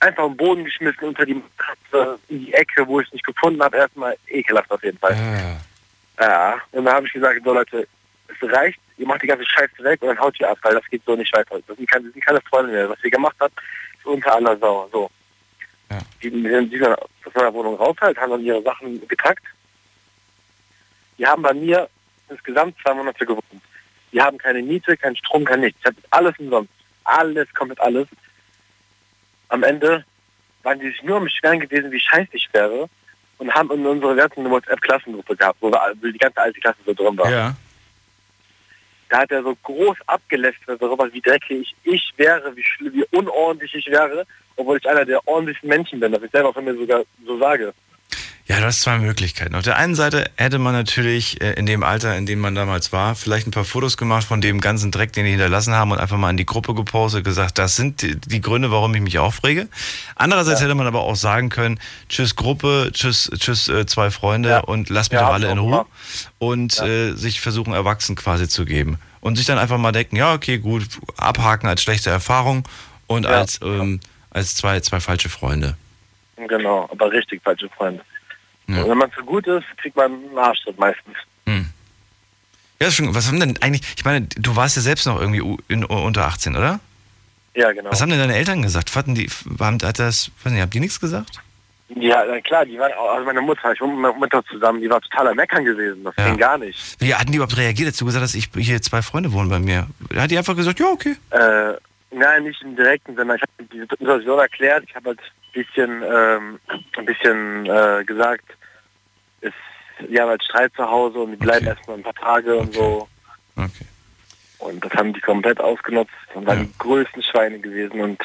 Einfach 0.00 0.24
am 0.24 0.36
Boden 0.36 0.64
geschmissen, 0.64 1.08
unter 1.08 1.24
die 1.24 1.34
Matratze, 1.34 2.18
in 2.28 2.44
die 2.44 2.52
Ecke, 2.52 2.86
wo 2.86 3.00
ich 3.00 3.06
es 3.06 3.12
nicht 3.14 3.26
gefunden 3.26 3.62
habe, 3.62 3.76
erstmal 3.78 4.16
ekelhaft 4.28 4.70
auf 4.70 4.82
jeden 4.82 4.98
Fall. 4.98 5.16
Ja. 6.18 6.26
ja. 6.26 6.54
Und 6.72 6.84
dann 6.84 6.94
habe 6.94 7.06
ich 7.06 7.12
gesagt, 7.12 7.40
so 7.44 7.54
Leute, 7.54 7.88
es 8.28 8.52
reicht, 8.52 8.78
ihr 8.98 9.06
macht 9.06 9.22
die 9.22 9.26
ganze 9.26 9.46
Scheiße 9.46 9.82
weg 9.82 10.02
und 10.02 10.08
dann 10.08 10.18
haut 10.18 10.38
ihr 10.40 10.50
ab, 10.50 10.58
weil 10.62 10.74
das 10.74 10.84
geht 10.90 11.02
so 11.04 11.16
nicht 11.16 11.34
weiter. 11.34 11.58
Das 11.66 11.76
sind 11.76 11.90
keine, 11.90 12.04
das 12.04 12.12
sind 12.12 12.24
keine 12.24 12.40
Freunde 12.42 12.72
mehr. 12.72 12.88
Was 12.88 13.02
ihr 13.02 13.10
gemacht 13.10 13.36
habt, 13.40 13.54
ist 13.98 14.06
unter 14.06 14.34
aller 14.34 14.56
Sau. 14.58 14.88
So. 14.92 15.10
Ja. 15.90 15.98
Die, 16.22 16.30
die 16.30 16.48
sind 16.48 16.72
dieser, 16.72 16.98
aus 17.00 17.34
meiner 17.34 17.54
Wohnung 17.54 17.76
raus 17.76 17.96
halt, 18.00 18.18
haben 18.18 18.30
dann 18.30 18.44
ihre 18.44 18.62
Sachen 18.62 19.06
gepackt. 19.08 19.44
Die 21.18 21.26
haben 21.26 21.42
bei 21.42 21.54
mir 21.54 21.88
insgesamt 22.28 22.76
zwei 22.82 22.94
Monate 22.94 23.24
gewohnt. 23.24 23.44
Die 24.12 24.20
haben 24.20 24.38
keine 24.38 24.62
Miete, 24.62 24.96
keinen 24.96 25.16
Strom, 25.16 25.44
kein 25.44 25.60
nichts. 25.60 25.78
Ich 25.80 25.86
habe 25.86 25.96
alles 26.10 26.38
umsonst. 26.38 26.72
Alles, 27.04 27.52
komplett 27.54 27.80
alles. 27.80 28.08
Am 29.48 29.62
Ende 29.62 30.04
waren 30.62 30.80
die 30.80 30.88
sich 30.88 31.02
nur 31.02 31.18
am 31.18 31.24
Beschweren 31.24 31.60
gewesen, 31.60 31.92
wie 31.92 32.00
scheiße 32.00 32.30
ich 32.32 32.48
wäre 32.52 32.88
und 33.38 33.54
haben 33.54 33.70
in 33.70 33.86
unserer 33.86 34.14
ganzen 34.14 34.50
WhatsApp-Klassengruppe 34.50 35.36
gehabt, 35.36 35.58
wo, 35.60 35.70
wir, 35.70 36.12
die 36.12 36.18
ganze 36.18 36.40
alte 36.40 36.60
Klasse 36.60 36.78
so 36.84 36.94
drin 36.94 37.16
war. 37.16 37.30
Ja. 37.30 37.56
Da 39.08 39.18
hat 39.18 39.30
er 39.30 39.42
so 39.42 39.54
groß 39.62 39.98
abgelästert 40.06 40.82
darüber, 40.82 41.12
wie 41.12 41.20
dreckig 41.20 41.74
ich 41.84 42.12
wäre, 42.16 42.56
wie, 42.56 42.64
wie 42.92 43.04
unordentlich 43.12 43.74
ich 43.74 43.86
wäre 43.86 44.26
obwohl 44.56 44.78
ich 44.78 44.88
einer 44.88 45.04
der 45.04 45.26
ordentlichsten 45.28 45.68
Menschen 45.68 46.00
bin, 46.00 46.12
dass 46.12 46.22
ich 46.22 46.30
selber 46.30 46.52
von 46.52 46.64
mir 46.64 46.74
sogar 46.74 47.04
so 47.24 47.38
sage. 47.38 47.74
Ja, 48.48 48.60
du 48.60 48.66
hast 48.66 48.82
zwei 48.82 48.98
Möglichkeiten. 48.98 49.56
Auf 49.56 49.64
der 49.64 49.76
einen 49.76 49.96
Seite 49.96 50.30
hätte 50.36 50.60
man 50.60 50.72
natürlich 50.72 51.40
äh, 51.40 51.54
in 51.54 51.66
dem 51.66 51.82
Alter, 51.82 52.16
in 52.16 52.26
dem 52.26 52.38
man 52.38 52.54
damals 52.54 52.92
war, 52.92 53.16
vielleicht 53.16 53.48
ein 53.48 53.50
paar 53.50 53.64
Fotos 53.64 53.96
gemacht 53.96 54.24
von 54.24 54.40
dem 54.40 54.60
ganzen 54.60 54.92
Dreck, 54.92 55.12
den 55.12 55.24
die 55.24 55.32
hinterlassen 55.32 55.74
haben 55.74 55.90
und 55.90 55.98
einfach 55.98 56.16
mal 56.16 56.30
in 56.30 56.36
die 56.36 56.46
Gruppe 56.46 56.72
gepostet, 56.72 57.24
gesagt, 57.24 57.58
das 57.58 57.74
sind 57.74 58.02
die 58.02 58.40
Gründe, 58.40 58.70
warum 58.70 58.94
ich 58.94 59.00
mich 59.00 59.18
aufrege. 59.18 59.68
Andererseits 60.14 60.60
ja. 60.60 60.66
hätte 60.66 60.76
man 60.76 60.86
aber 60.86 61.00
auch 61.00 61.16
sagen 61.16 61.48
können, 61.48 61.80
tschüss 62.08 62.36
Gruppe, 62.36 62.90
tschüss, 62.92 63.28
tschüss 63.36 63.66
äh, 63.68 63.84
zwei 63.84 64.12
Freunde 64.12 64.50
ja. 64.50 64.60
und 64.60 64.90
lass 64.90 65.10
mich 65.10 65.18
ja, 65.18 65.26
doch 65.26 65.34
alle 65.34 65.50
in 65.50 65.58
Ruhe 65.58 65.84
und 66.38 66.78
äh, 66.80 67.14
sich 67.14 67.40
versuchen 67.40 67.72
erwachsen 67.72 68.14
quasi 68.14 68.48
zu 68.48 68.64
geben 68.64 68.98
und 69.20 69.34
sich 69.34 69.46
dann 69.46 69.58
einfach 69.58 69.78
mal 69.78 69.90
denken, 69.90 70.14
ja 70.14 70.32
okay, 70.32 70.58
gut, 70.58 70.86
abhaken 71.16 71.68
als 71.68 71.82
schlechte 71.82 72.10
Erfahrung 72.10 72.62
und 73.08 73.26
als 73.26 73.58
ähm, 73.62 73.98
als 74.30 74.54
zwei, 74.54 74.78
zwei 74.80 75.00
falsche 75.00 75.30
Freunde. 75.30 75.76
Genau, 76.36 76.88
aber 76.90 77.10
richtig 77.10 77.42
falsche 77.42 77.68
Freunde. 77.70 78.02
Ja. 78.68 78.82
Und 78.82 78.90
wenn 78.90 78.98
man 78.98 79.12
zu 79.12 79.24
gut 79.24 79.46
ist, 79.46 79.64
kriegt 79.78 79.96
man 79.96 80.12
einen 80.12 80.38
Arschtritt 80.38 80.78
meistens. 80.78 81.16
Hm. 81.46 81.66
Ja, 82.80 82.90
schon, 82.90 83.14
was 83.14 83.28
haben 83.28 83.40
denn 83.40 83.56
eigentlich, 83.62 83.82
ich 83.96 84.04
meine, 84.04 84.26
du 84.26 84.56
warst 84.56 84.76
ja 84.76 84.82
selbst 84.82 85.06
noch 85.06 85.20
irgendwie 85.20 85.56
in, 85.68 85.84
unter 85.84 86.26
18, 86.26 86.56
oder? 86.56 86.80
Ja, 87.54 87.72
genau. 87.72 87.90
Was 87.90 88.02
haben 88.02 88.10
denn 88.10 88.18
deine 88.18 88.36
Eltern 88.36 88.60
gesagt? 88.60 88.90
Fanden 88.90 89.14
die, 89.14 89.30
haben, 89.58 89.78
hat 89.82 89.98
das, 89.98 90.30
weiß 90.42 90.52
nicht, 90.52 90.60
haben 90.60 90.70
die 90.70 90.80
nichts 90.80 91.00
gesagt? 91.00 91.40
Ja, 91.88 92.40
klar, 92.40 92.66
die 92.66 92.78
waren, 92.78 92.92
also 92.92 93.24
meine 93.24 93.40
Mutter, 93.40 93.72
ich 93.72 93.80
wohne 93.80 93.92
mit 93.92 94.02
meiner 94.02 94.14
Mutter 94.14 94.44
zusammen, 94.50 94.80
die 94.80 94.90
war 94.90 95.00
total 95.00 95.28
am 95.28 95.36
Meckern 95.36 95.64
gewesen, 95.64 96.02
das 96.02 96.14
ja. 96.18 96.26
ging 96.26 96.36
gar 96.36 96.58
nicht. 96.58 97.00
Wie 97.00 97.14
hatten 97.14 97.30
die 97.30 97.36
überhaupt 97.36 97.56
reagiert, 97.56 97.98
du 97.98 98.04
gesagt 98.04 98.24
hast, 98.24 98.34
ich, 98.34 98.50
hier 98.56 98.82
zwei 98.82 99.02
Freunde 99.02 99.32
wohnen 99.32 99.48
bei 99.48 99.60
mir? 99.60 99.86
Hat 100.16 100.30
die 100.30 100.36
einfach 100.36 100.56
gesagt, 100.56 100.80
ja, 100.80 100.86
okay. 100.86 101.16
Äh, 101.30 101.74
Nein, 102.10 102.44
nicht 102.44 102.62
im 102.62 102.76
direkten 102.76 103.16
Sinne. 103.16 103.36
Ich 103.36 103.42
habe 103.42 103.64
die 103.72 103.80
Situation 103.80 104.38
erklärt. 104.38 104.84
Ich 104.88 104.94
habe 104.94 105.10
halt 105.10 105.20
ein 105.20 105.52
bisschen, 105.52 106.02
ähm, 106.02 106.60
ein 106.96 107.04
bisschen 107.04 107.66
äh, 107.66 108.04
gesagt, 108.04 108.44
es, 109.40 109.52
die 110.08 110.20
haben 110.20 110.28
halt 110.28 110.42
Streit 110.44 110.72
zu 110.76 110.88
Hause 110.88 111.18
und 111.18 111.32
die 111.32 111.36
bleiben 111.36 111.66
okay. 111.66 111.76
erstmal 111.76 111.96
ein 111.96 112.02
paar 112.02 112.14
Tage 112.14 112.54
okay. 112.54 112.60
und 112.60 112.74
so. 112.74 113.08
Okay. 113.56 113.86
Und 114.58 114.84
das 114.84 114.92
haben 114.92 115.12
die 115.12 115.20
komplett 115.20 115.60
ausgenutzt 115.60 116.12
und 116.34 116.46
waren 116.46 116.58
ja. 116.58 116.64
die 116.64 116.78
größten 116.78 117.22
Schweine 117.22 117.58
gewesen 117.58 118.00
und 118.00 118.20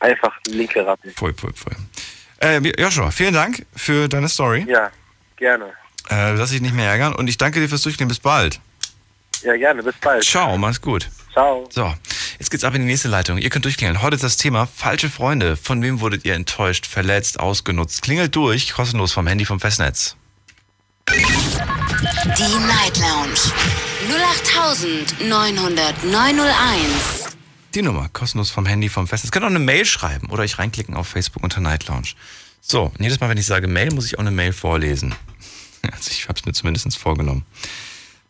einfach 0.00 0.36
linke 0.48 0.84
Ratten. 0.84 1.10
Voll, 1.10 1.32
voll, 1.34 1.52
voll. 1.54 1.76
Äh, 2.38 2.58
Joshua, 2.80 3.10
vielen 3.10 3.34
Dank 3.34 3.64
für 3.74 4.08
deine 4.08 4.28
Story. 4.28 4.64
Ja, 4.68 4.90
gerne. 5.36 5.72
Äh, 6.10 6.34
lass 6.34 6.50
dich 6.50 6.60
nicht 6.60 6.74
mehr 6.74 6.90
ärgern 6.90 7.14
und 7.14 7.28
ich 7.28 7.38
danke 7.38 7.60
dir 7.60 7.68
fürs 7.68 7.82
Durchgehen. 7.82 8.08
Bis 8.08 8.20
bald. 8.20 8.60
Ja, 9.46 9.56
gerne. 9.56 9.82
Bis 9.82 9.94
bald. 10.00 10.24
Ciao, 10.24 10.58
mach's 10.58 10.80
gut. 10.80 11.08
Ciao. 11.32 11.68
So, 11.70 11.94
jetzt 12.40 12.50
geht's 12.50 12.64
ab 12.64 12.74
in 12.74 12.80
die 12.80 12.88
nächste 12.88 13.06
Leitung. 13.06 13.38
Ihr 13.38 13.48
könnt 13.48 13.64
durchklingeln. 13.64 14.02
Heute 14.02 14.16
ist 14.16 14.24
das 14.24 14.38
Thema 14.38 14.66
falsche 14.66 15.08
Freunde. 15.08 15.56
Von 15.56 15.80
wem 15.82 16.00
wurdet 16.00 16.24
ihr 16.24 16.34
enttäuscht, 16.34 16.84
verletzt, 16.84 17.38
ausgenutzt? 17.38 18.02
Klingelt 18.02 18.34
durch, 18.34 18.72
kostenlos 18.72 19.12
vom 19.12 19.28
Handy 19.28 19.44
vom 19.44 19.60
Festnetz. 19.60 20.16
Die 21.08 22.58
Night 22.66 22.98
Lounge 22.98 23.38
0890901. 25.20 27.28
Die 27.76 27.82
Nummer, 27.82 28.08
kostenlos 28.12 28.50
vom 28.50 28.66
Handy 28.66 28.88
vom 28.88 29.06
Festnetz. 29.06 29.28
Ihr 29.28 29.32
könnt 29.32 29.44
auch 29.44 29.50
eine 29.50 29.60
Mail 29.60 29.84
schreiben 29.84 30.28
oder 30.30 30.42
euch 30.42 30.58
reinklicken 30.58 30.96
auf 30.96 31.06
Facebook 31.06 31.44
unter 31.44 31.60
Night 31.60 31.86
Lounge. 31.86 32.08
So, 32.60 32.86
und 32.86 33.00
jedes 33.00 33.20
Mal, 33.20 33.28
wenn 33.28 33.38
ich 33.38 33.46
sage 33.46 33.68
Mail, 33.68 33.92
muss 33.92 34.06
ich 34.06 34.16
auch 34.16 34.22
eine 34.22 34.32
Mail 34.32 34.52
vorlesen. 34.52 35.14
Also 35.92 36.10
ich 36.10 36.28
habe 36.28 36.36
es 36.36 36.44
mir 36.44 36.52
zumindest 36.52 36.98
vorgenommen. 36.98 37.44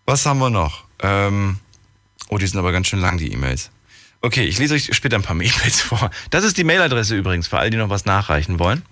Was 0.05 0.27
haben 0.27 0.41
wir 0.41 0.51
noch? 0.51 0.86
Ähm, 1.03 1.59
oh, 2.29 2.39
die 2.39 2.47
sind 2.47 2.59
aber 2.59 2.73
ganz 2.73 2.89
schön 2.89 3.01
lang, 3.01 3.19
die 3.19 3.33
E-Mails. 3.33 3.71
Okay, 4.23 4.45
ich 4.45 4.59
lese 4.59 4.75
euch 4.75 4.95
später 4.95 5.17
ein 5.17 5.23
paar 5.23 5.37
E-Mails 5.37 5.81
vor. 5.81 6.11
Das 6.31 6.45
ist 6.45 6.57
die 6.57 6.65
Mailadresse 6.65 7.17
übrigens, 7.17 7.49
für 7.49 7.59
all 7.59 7.71
die 7.71 7.77
noch 7.77 7.91
was 7.91 8.05
nachreichen 8.05 8.59
wollen. 8.59 8.83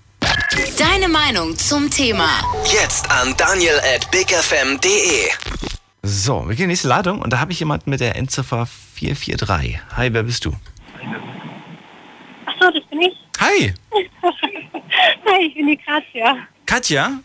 Deine 0.79 1.09
Meinung 1.09 1.57
zum 1.57 1.91
Thema. 1.91 2.29
Jetzt 2.73 3.11
an 3.11 3.35
daniel 3.37 3.79
at 3.95 4.11
bigfm.de. 4.11 5.29
So, 6.03 6.47
wir 6.47 6.49
gehen 6.49 6.51
in 6.51 6.57
die 6.57 6.67
nächste 6.69 6.89
Ladung 6.89 7.21
und 7.23 7.33
da 7.33 7.41
habe 7.41 7.53
ich 7.53 7.59
jemanden 7.59 7.91
mit 7.91 8.01
der 8.01 8.17
Endziffer 8.17 8.67
443. 8.95 9.81
Hi, 9.97 10.13
wer 10.13 10.23
bist 10.23 10.45
du? 10.45 10.55
Achso, 12.47 12.71
das 12.71 12.85
bin 12.91 13.03
ich. 13.03 13.15
Hi. 13.41 13.75
Hi, 15.27 15.47
ich 15.47 15.55
bin 15.55 15.67
die 15.67 15.79
Grazia. 15.79 16.37
Katja? 16.67 17.21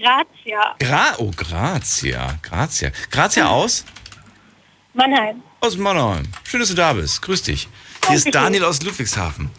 Grazia. 0.00 0.74
Gra 0.78 1.14
oh, 1.18 1.30
Grazia. 1.36 2.38
Grazia. 2.42 2.90
Grazia 3.10 3.48
aus? 3.48 3.84
Mannheim. 4.94 5.42
Aus 5.60 5.76
Mannheim. 5.76 6.24
Schön, 6.44 6.60
dass 6.60 6.70
du 6.70 6.74
da 6.74 6.92
bist. 6.92 7.20
Grüß 7.22 7.42
dich. 7.42 7.68
Hier 8.06 8.16
ist 8.16 8.34
Daniel 8.34 8.64
aus 8.64 8.82
Ludwigshafen. 8.82 9.50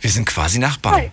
Wir 0.00 0.10
sind 0.10 0.26
quasi 0.26 0.58
Nachbarn. 0.58 1.10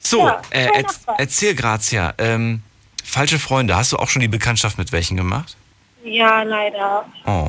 So, 0.00 0.26
Ja, 0.26 0.42
äh, 0.50 0.66
zwei 0.68 0.80
erz- 0.80 0.82
Nachbarn. 0.98 1.16
erzähl 1.18 1.54
Grazia. 1.54 2.14
Ähm, 2.18 2.62
falsche 3.04 3.38
Freunde, 3.38 3.76
hast 3.76 3.92
du 3.92 3.96
auch 3.98 4.08
schon 4.08 4.20
die 4.20 4.28
Bekanntschaft 4.28 4.76
mit 4.78 4.92
welchen 4.92 5.16
gemacht? 5.16 5.56
Ja, 6.04 6.42
leider. 6.42 7.06
Oh. 7.24 7.48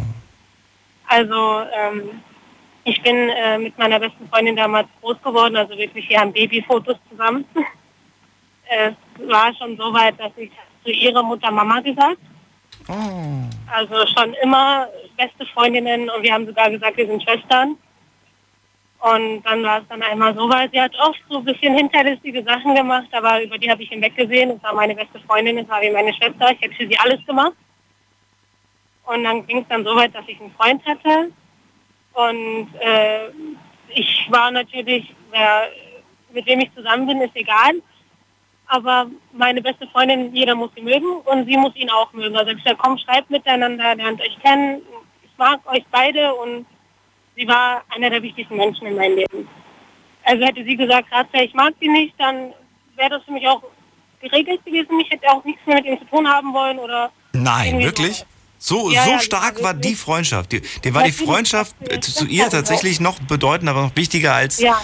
Also, 1.08 1.62
ähm, 1.76 2.22
ich 2.84 3.02
bin 3.02 3.16
äh, 3.30 3.58
mit 3.58 3.78
meiner 3.78 4.00
besten 4.00 4.30
Freundin 4.30 4.56
damals 4.56 4.88
groß 5.02 5.18
geworden, 5.24 5.56
also 5.58 5.76
wirklich, 5.78 6.08
wir 6.08 6.20
haben 6.20 6.32
Babyfotos 6.32 6.98
zusammen. 7.10 7.44
es 8.70 8.94
war 9.28 9.54
schon 9.56 9.78
so 9.78 9.94
weit, 9.94 10.20
dass 10.20 10.32
ich 10.38 10.52
zu 10.84 10.92
ihrer 10.92 11.24
Mutter 11.24 11.52
Mama 11.52 11.80
gesagt. 11.80 12.20
Oh. 12.88 12.94
Also 13.72 14.08
schon 14.16 14.34
immer 14.44 14.88
beste 15.18 15.46
Freundinnen 15.54 16.10
und 16.10 16.24
wir 16.24 16.34
haben 16.34 16.46
sogar 16.46 16.70
gesagt, 16.70 16.98
wir 16.98 17.08
sind 17.08 17.24
Schwestern. 17.24 17.78
Und 19.00 19.44
dann 19.44 19.64
war 19.64 19.80
es 19.80 19.88
dann 19.88 20.02
einmal 20.02 20.34
so 20.34 20.50
weit, 20.50 20.72
sie 20.72 20.82
hat 20.82 20.94
oft 21.00 21.22
so 21.30 21.38
ein 21.38 21.46
bisschen 21.46 21.76
hinterlistige 21.76 22.44
Sachen 22.44 22.74
gemacht, 22.74 23.08
aber 23.12 23.44
über 23.44 23.58
die 23.58 23.70
habe 23.70 23.84
ich 23.84 23.90
hinweggesehen. 23.90 24.52
Es 24.52 24.64
war 24.64 24.74
meine 24.74 24.96
beste 24.96 25.20
Freundin, 25.28 25.60
es 25.60 25.70
war 25.70 25.82
wie 25.82 25.92
meine 25.92 26.14
Schwester, 26.14 26.52
ich 26.52 26.62
hätte 26.62 26.76
für 26.76 26.88
sie 26.88 26.98
alles 26.98 27.24
gemacht. 27.26 27.54
Und 29.06 29.24
dann 29.24 29.46
ging 29.46 29.60
es 29.60 29.68
dann 29.68 29.86
so 29.86 29.96
weit, 29.96 30.16
dass 30.16 30.28
ich 30.28 30.40
einen 30.42 30.52
Freund 30.54 30.84
hatte. 30.86 31.32
Und 32.14 32.70
äh, 32.80 33.30
ich 33.90 34.28
war 34.30 34.50
natürlich, 34.50 35.14
wer, 35.30 35.70
mit 36.34 36.46
wem 36.48 36.62
ich 36.62 36.74
zusammen 36.74 37.06
bin, 37.06 37.22
ist 37.22 37.36
egal. 37.36 37.74
Aber 38.68 39.08
meine 39.32 39.62
beste 39.62 39.88
Freundin, 39.88 40.34
jeder 40.34 40.56
muss 40.56 40.72
sie 40.76 40.82
mögen 40.82 41.20
und 41.26 41.46
sie 41.46 41.58
muss 41.58 41.76
ihn 41.76 41.90
auch 41.90 42.12
mögen. 42.14 42.36
Also 42.36 42.52
ich 42.52 42.64
gesagt, 42.64 42.82
komm, 42.82 42.98
schreibt 42.98 43.30
miteinander, 43.30 43.96
lernt 43.96 44.22
euch 44.22 44.38
kennen. 44.42 44.82
Ich 45.24 45.32
mag 45.38 45.60
euch 45.68 45.84
beide 45.92 46.34
und 46.34 46.66
sie 47.36 47.48
war 47.48 47.84
einer 47.94 48.10
der 48.10 48.24
wichtigsten 48.24 48.56
Menschen 48.58 48.88
in 48.88 48.96
meinem 48.96 49.18
Leben. 49.18 49.48
Also 50.24 50.44
hätte 50.44 50.64
sie 50.64 50.76
gesagt, 50.76 51.10
Grazia, 51.10 51.44
ich 51.44 51.54
mag 51.54 51.74
sie 51.80 51.88
nicht, 51.88 52.16
dann 52.18 52.54
wäre 52.96 53.12
das 53.12 53.24
für 53.24 53.32
mich 53.32 53.48
auch 53.48 53.62
geregelt 54.20 54.66
gewesen. 54.66 55.00
Ich 55.00 55.12
hätte 55.12 55.30
auch 55.30 55.44
nichts 55.44 55.66
mehr 55.66 55.78
mit 55.78 55.86
ihm 55.86 56.00
zu 56.00 56.06
tun 56.06 56.28
haben 56.28 56.54
wollen 56.54 56.80
oder 56.80 57.12
Nein, 57.34 57.80
wirklich? 57.80 58.20
So, 58.20 58.26
Ja, 58.60 58.66
so 58.68 58.92
ja, 58.92 59.20
stark 59.20 59.62
war 59.64 59.74
die 59.74 59.96
Freundschaft. 59.96 60.52
Die, 60.52 60.62
dir 60.62 60.94
war 60.94 61.04
die 61.04 61.12
Freundschaft 61.12 61.76
äh, 61.90 62.00
zu 62.00 62.26
ihr 62.26 62.50
tatsächlich 62.50 63.00
noch 63.00 63.20
bedeutender, 63.20 63.72
aber 63.74 63.82
noch 63.84 63.96
wichtiger 63.96 64.34
als 64.34 64.60
ja, 64.60 64.82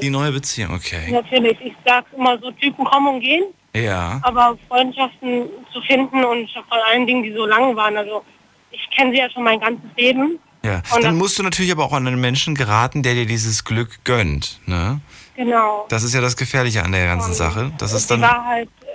die 0.00 0.10
neue 0.10 0.30
Beziehung. 0.32 0.74
Okay. 0.74 1.10
Natürlich. 1.10 1.58
Ich 1.60 1.72
sage 1.84 2.06
immer 2.16 2.38
so, 2.38 2.50
Typen 2.52 2.84
kommen 2.84 3.14
und 3.16 3.20
gehen, 3.20 3.44
Ja. 3.74 4.20
aber 4.22 4.56
Freundschaften 4.68 5.48
zu 5.72 5.80
finden 5.82 6.24
und 6.24 6.48
vor 6.68 6.78
allen 6.90 7.06
Dingen, 7.06 7.22
die 7.22 7.32
so 7.32 7.46
lang 7.46 7.74
waren. 7.74 7.96
Also 7.96 8.22
ich 8.70 8.88
kenne 8.96 9.10
sie 9.12 9.18
ja 9.18 9.28
schon 9.30 9.42
mein 9.42 9.58
ganzes 9.58 9.84
Leben. 9.96 10.38
Ja. 10.62 10.82
Und 10.94 11.04
Dann 11.04 11.16
musst 11.16 11.38
du 11.38 11.42
natürlich 11.42 11.72
aber 11.72 11.84
auch 11.84 11.92
an 11.92 12.06
einen 12.06 12.20
Menschen 12.20 12.54
geraten, 12.54 13.02
der 13.02 13.14
dir 13.14 13.26
dieses 13.26 13.64
Glück 13.64 13.98
gönnt. 14.04 14.60
Ne? 14.66 15.00
Genau. 15.36 15.86
Das 15.88 16.02
ist 16.04 16.14
ja 16.14 16.20
das 16.20 16.36
Gefährliche 16.36 16.82
an 16.82 16.92
der 16.92 17.06
ganzen 17.06 17.30
Und 17.30 17.36
Sache. 17.36 17.72
Das 17.78 17.92
ist 17.92 18.10
dann. 18.10 18.20
war 18.22 18.44
halt 18.44 18.68
äh, 18.82 18.86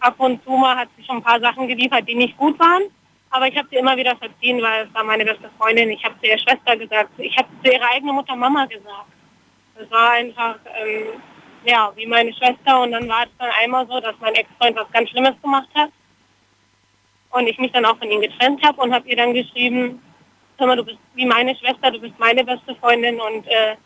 ab 0.00 0.14
und 0.18 0.42
zu 0.44 0.50
mal 0.50 0.76
hat 0.76 0.88
sie 0.96 1.04
schon 1.04 1.16
ein 1.16 1.22
paar 1.22 1.40
Sachen 1.40 1.66
geliefert, 1.66 2.06
die 2.08 2.14
nicht 2.14 2.36
gut 2.36 2.58
waren. 2.60 2.82
Aber 3.36 3.48
ich 3.48 3.56
habe 3.58 3.68
sie 3.70 3.76
immer 3.76 3.94
wieder 3.98 4.16
verziehen, 4.16 4.62
weil 4.62 4.86
es 4.86 4.94
war 4.94 5.04
meine 5.04 5.22
beste 5.22 5.50
Freundin. 5.58 5.90
Ich 5.90 6.02
habe 6.02 6.18
zu 6.18 6.26
ihrer 6.26 6.38
Schwester 6.38 6.74
gesagt. 6.74 7.10
Ich 7.18 7.36
habe 7.36 7.48
zu 7.62 7.70
ihrer 7.70 7.90
eigenen 7.90 8.14
Mutter 8.14 8.34
Mama 8.34 8.64
gesagt. 8.64 9.12
Es 9.78 9.90
war 9.90 10.12
einfach, 10.12 10.56
ähm, 10.74 11.20
ja, 11.66 11.92
wie 11.96 12.06
meine 12.06 12.32
Schwester. 12.32 12.80
Und 12.80 12.92
dann 12.92 13.06
war 13.06 13.24
es 13.24 13.28
dann 13.38 13.50
einmal 13.62 13.86
so, 13.88 14.00
dass 14.00 14.14
mein 14.20 14.34
Ex-Freund 14.36 14.74
was 14.76 14.90
ganz 14.90 15.10
Schlimmes 15.10 15.34
gemacht 15.42 15.68
hat. 15.74 15.90
Und 17.28 17.46
ich 17.46 17.58
mich 17.58 17.70
dann 17.72 17.84
auch 17.84 17.98
von 17.98 18.10
ihm 18.10 18.22
getrennt 18.22 18.66
habe 18.66 18.80
und 18.80 18.94
habe 18.94 19.06
ihr 19.06 19.16
dann 19.16 19.34
geschrieben, 19.34 20.00
hör 20.56 20.66
mal, 20.68 20.76
du 20.76 20.84
bist 20.84 20.98
wie 21.14 21.26
meine 21.26 21.54
Schwester, 21.56 21.90
du 21.90 22.00
bist 22.00 22.14
meine 22.18 22.42
beste 22.42 22.74
Freundin 22.76 23.20
und 23.20 23.46
äh, 23.48 23.76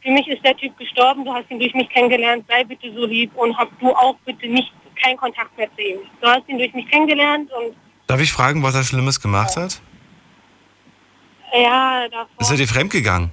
für 0.00 0.10
mich 0.10 0.26
ist 0.28 0.42
der 0.42 0.56
Typ 0.56 0.74
gestorben, 0.78 1.26
du 1.26 1.34
hast 1.34 1.50
ihn 1.50 1.58
durch 1.58 1.74
mich 1.74 1.90
kennengelernt, 1.90 2.46
sei 2.48 2.64
bitte 2.64 2.90
so 2.94 3.04
lieb 3.04 3.30
und 3.36 3.54
hab 3.58 3.68
du 3.78 3.90
auch 3.90 4.16
bitte 4.24 4.48
nicht 4.48 4.72
keinen 4.96 5.18
Kontakt 5.18 5.54
mehr 5.58 5.68
zu 5.76 5.82
ihm. 5.82 5.98
Du 6.22 6.26
hast 6.26 6.48
ihn 6.48 6.56
durch 6.56 6.72
mich 6.72 6.88
kennengelernt 6.88 7.50
und 7.52 7.76
Darf 8.10 8.20
ich 8.20 8.32
fragen, 8.32 8.62
was 8.64 8.74
er 8.74 8.82
Schlimmes 8.84 9.20
gemacht 9.20 9.56
hat? 9.56 9.80
ja, 11.56 12.08
davor, 12.08 12.26
Ist 12.40 12.50
er 12.50 12.56
dir 12.56 12.66
fremdgegangen? 12.68 13.32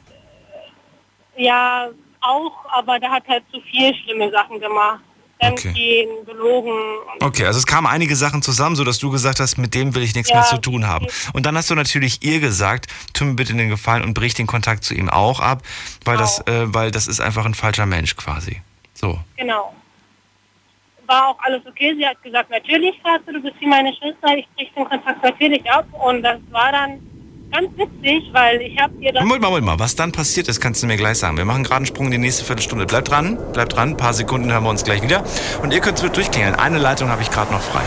ja, 1.36 1.88
auch, 2.22 2.51
aber 2.72 3.00
der 3.00 3.10
hat 3.12 3.27
halt 3.27 3.43
zu 3.51 3.60
viel 3.62 3.93
schlimme 4.03 4.29
Sachen 4.31 4.60
gemacht. 4.60 5.00
Fremdgehen, 5.39 6.25
belogen. 6.25 6.72
Und 6.72 7.24
Okay, 7.24 7.46
also 7.46 7.60
es 7.60 7.65
kamen 7.67 7.86
einige 7.86 8.15
Sachen 8.15 8.41
zusammen, 8.41 8.75
sodass 8.75 8.98
du 8.98 9.12
gesagt 9.12 9.39
hast, 9.39 9.57
mit 9.57 9.75
dem 9.75 9.93
will 9.93 10.01
ich 10.01 10.15
nichts 10.15 10.29
Ja. 10.29 10.38
mehr 10.38 10.46
zu 10.46 10.57
tun 10.57 10.88
haben. 10.88 11.05
Und 11.34 11.46
dann 11.46 11.55
hast 11.55 11.69
du 11.69 11.75
natürlich 11.75 12.24
ihr 12.24 12.39
gesagt, 12.39 12.88
tu 13.13 13.24
mir 13.25 13.36
bitte 13.36 13.53
den 13.53 13.69
Gefallen 13.69 14.03
und 14.03 14.15
brich 14.15 14.34
den 14.34 14.48
Kontakt 14.48 14.84
zu 14.84 14.96
ihm 14.96 15.10
auch 15.10 15.39
ab, 15.39 15.62
weil 16.05 16.17
das, 16.17 16.43
Genau. 16.46 16.63
äh, 16.63 16.74
weil 16.74 16.89
das 16.91 17.07
ist 17.07 17.19
einfach 17.19 17.46
ein 17.46 17.53
falscher 17.53 17.86
Mensch 17.86 18.15
quasi. 18.15 18.62
So. 18.96 19.19
Genau. 19.38 19.75
War 21.08 21.30
auch 21.30 21.40
alles 21.40 21.62
okay. 21.66 21.96
Sie 21.98 22.06
hat 22.06 22.22
gesagt, 22.22 22.50
natürlich, 22.50 23.00
Vater, 23.02 23.32
du 23.32 23.42
bist 23.42 23.56
wie 23.60 23.68
meine 23.68 23.94
Schwester, 23.94 24.38
ich 24.38 24.48
brich 24.56 24.72
den 24.76 24.86
Kontakt 24.86 25.24
natürlich 25.24 25.70
ab. 25.72 25.86
Und 26.06 26.22
das 26.22 26.40
war 26.52 26.72
dann 26.72 27.00
ganz 27.52 27.70
witzig, 27.78 28.24
weil 28.34 28.62
ich 28.62 28.78
habe 28.78 28.94
ihr 29.00 29.14
das... 29.14 29.24
Moment 29.24 29.42
mal, 29.42 29.50
Moment 29.50 29.66
mal, 29.66 29.80
was 29.80 29.96
dann 29.96 30.12
passiert 30.12 30.50
ist, 30.50 30.60
kannst 30.60 30.84
du 30.84 30.88
mir 30.88 30.98
gleich 30.98 31.18
sagen. 31.18 31.38
Wir 31.38 31.46
machen 31.46 31.64
gerade 31.64 31.78
einen 31.78 31.86
Sprung 31.86 32.08
in 32.08 32.12
die 32.12 32.18
nächste 32.18 32.44
Viertelstunde. 32.44 32.86
Bleibt 32.86 33.10
dran, 33.10 33.40
bleibt 33.54 33.76
dran, 33.76 33.92
ein 33.92 33.98
paar 33.98 34.14
Sekunden 34.14 34.52
hören 34.52 34.64
wir 34.64 34.70
uns 34.70 34.84
gleich 34.84 35.02
wieder. 35.02 35.24
Und 35.62 35.74
ihr 35.74 35.80
könnt 35.80 36.04
mit 36.04 36.16
durchklingeln. 36.16 36.56
Eine 36.56 36.78
Leitung 36.78 37.10
habe 37.10 37.22
ich 37.22 37.32
gerade 37.32 37.54
noch 37.54 37.62
frei. 37.62 37.84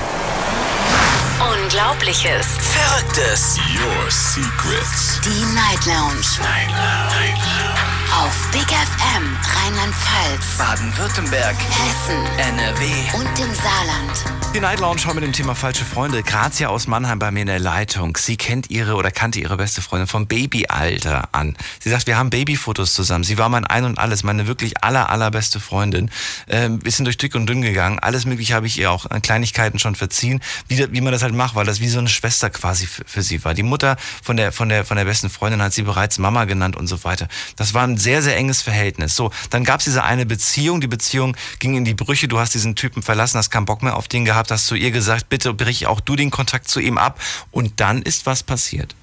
Unglaubliches. 1.41 2.57
Verrücktes. 2.59 3.59
Your 3.59 4.11
Secrets. 4.11 5.21
Die 5.25 5.45
Night 5.55 5.85
Lounge. 5.87 6.25
Night 6.41 6.71
Lounge. 6.71 7.90
Auf 8.13 8.51
Big 8.51 8.67
FM 8.67 9.37
Rheinland-Pfalz, 9.55 10.59
Baden-Württemberg. 10.59 11.57
Hessen 11.57 12.27
NRW. 12.39 12.85
und 13.15 13.39
im 13.39 13.55
Saarland. 13.55 14.41
Die 14.53 14.59
Night 14.59 14.81
Lounge 14.81 15.03
heute 15.05 15.15
mit 15.15 15.25
dem 15.25 15.33
Thema 15.33 15.55
falsche 15.55 15.85
Freunde. 15.85 16.25
Grazia 16.25 16.71
aus 16.71 16.89
Mannheim 16.89 17.21
bei 17.21 17.31
mir 17.31 17.43
in 17.43 17.47
der 17.47 17.61
Leitung. 17.61 18.17
Sie 18.17 18.37
kennt 18.37 18.69
ihre 18.69 18.97
oder 18.97 19.13
kannte 19.13 19.39
ihre 19.39 19.57
beste 19.57 19.81
Freundin 19.81 20.09
vom 20.09 20.27
Babyalter 20.27 21.29
an. 21.31 21.57
Sie 21.79 21.89
sagt, 21.89 22.09
wir 22.09 22.19
haben 22.19 22.31
Babyfotos 22.31 22.93
zusammen. 22.93 23.23
Sie 23.23 23.39
war 23.39 23.49
mein 23.49 23.65
Ein 23.65 23.85
und 23.85 23.99
Alles, 23.99 24.25
meine 24.25 24.49
wirklich 24.49 24.83
aller, 24.83 25.09
allerbeste 25.09 25.61
Freundin. 25.61 26.11
Ähm, 26.49 26.85
wir 26.85 26.91
sind 26.91 27.05
durch 27.05 27.17
dick 27.17 27.37
und 27.37 27.47
dünn 27.47 27.63
gegangen. 27.63 28.01
Alles 28.01 28.27
mögliche 28.27 28.55
habe 28.55 28.67
ich 28.67 28.77
ihr 28.77 28.91
auch 28.91 29.07
an 29.07 29.23
Kleinigkeiten 29.23 29.79
schon 29.79 29.95
verziehen, 29.95 30.41
wie, 30.67 30.93
wie 30.93 31.01
man 31.01 31.13
das 31.13 31.23
halt 31.23 31.35
macht, 31.35 31.55
weil 31.55 31.65
das 31.65 31.79
wie 31.79 31.89
so 31.89 32.01
eine 32.01 32.09
Schwester 32.09 32.51
quasi 32.51 32.89
für, 32.89 33.05
für 33.07 33.23
sie 33.23 33.45
war. 33.45 33.55
Die 33.55 33.63
Mutter 33.63 33.97
von 34.21 34.37
der, 34.37 34.51
von 34.51 34.69
der, 34.69 34.85
von 34.85 34.97
der 34.97 35.05
besten 35.05 35.31
Freundin 35.31 35.63
hat 35.63 35.73
sie 35.73 35.83
bereits 35.83 36.19
Mama 36.19 36.45
genannt 36.45 36.77
und 36.77 36.89
so 36.89 37.05
weiter. 37.05 37.29
Das 37.55 37.73
war 37.73 37.85
ein 37.85 37.99
sehr, 38.01 38.23
sehr 38.23 38.37
enges 38.37 38.63
Verhältnis. 38.63 39.15
So, 39.15 39.31
dann 39.51 39.65
gab 39.65 39.79
es 39.79 39.85
diese 39.85 40.03
eine 40.03 40.27
Beziehung. 40.27 40.81
Die 40.81 40.89
Beziehung 40.89 41.37
ging 41.59 41.77
in 41.77 41.85
die 41.85 41.95
Brüche. 41.95 42.29
Du 42.29 42.39
hast 42.39 42.55
diesen 42.55 42.75
Typen 42.75 43.03
verlassen, 43.03 43.39
hast 43.39 43.51
keinen 43.51 43.67
Bock 43.67 43.83
mehr 43.83 43.97
auf 43.97 44.09
den 44.09 44.25
gehabt, 44.25 44.51
hast 44.51 44.67
zu 44.67 44.75
ihr 44.75 44.91
gesagt, 44.91 45.29
bitte 45.29 45.55
brich 45.55 45.87
auch 45.87 46.01
du 46.01 46.17
den 46.17 46.31
Kontakt 46.31 46.69
zu 46.69 46.81
ihm 46.81 46.99
ab. 46.99 47.21
Und 47.51 47.81
dann 47.81 48.03
ist 48.03 48.27
was 48.27 48.43
passiert. 48.43 48.95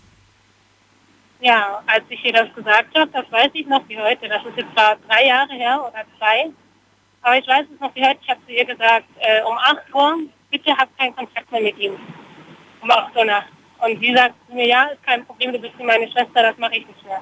Ja, 1.39 1.83
als 1.85 2.03
ich 2.09 2.23
ihr 2.25 2.33
das 2.33 2.53
gesagt 2.55 2.97
habe, 2.97 3.11
das 3.11 3.31
weiß 3.31 3.51
ich 3.53 3.67
noch 3.67 3.87
wie 3.87 3.97
heute. 3.97 4.27
Das 4.27 4.43
ist 4.43 4.57
jetzt 4.57 4.73
zwar 4.73 4.97
drei 5.07 5.27
Jahre 5.27 5.53
her 5.53 5.79
oder 5.87 6.03
zwei, 6.17 6.49
aber 7.21 7.37
ich 7.37 7.47
weiß 7.47 7.65
es 7.73 7.79
noch 7.79 7.93
wie 7.93 8.03
heute. 8.03 8.19
Ich 8.23 8.29
habe 8.29 8.39
zu 8.45 8.51
ihr 8.51 8.65
gesagt, 8.65 9.05
äh, 9.19 9.43
um 9.43 9.57
8 9.57 9.93
Uhr, 9.93 10.17
bitte 10.49 10.75
hab 10.75 10.95
keinen 10.97 11.15
Kontakt 11.15 11.51
mehr 11.51 11.61
mit 11.61 11.77
ihm. 11.77 11.93
Um 12.81 12.89
8 12.89 13.15
Uhr 13.15 13.25
nachts. 13.25 13.51
Und 13.79 13.99
sie 13.99 14.13
sagt 14.15 14.33
zu 14.47 14.55
mir, 14.55 14.65
ja, 14.65 14.85
ist 14.85 15.03
kein 15.03 15.23
Problem, 15.25 15.53
du 15.53 15.59
bist 15.59 15.77
wie 15.77 15.83
meine 15.83 16.09
Schwester, 16.11 16.41
das 16.41 16.57
mache 16.57 16.77
ich 16.77 16.87
nicht 16.87 17.05
mehr. 17.05 17.21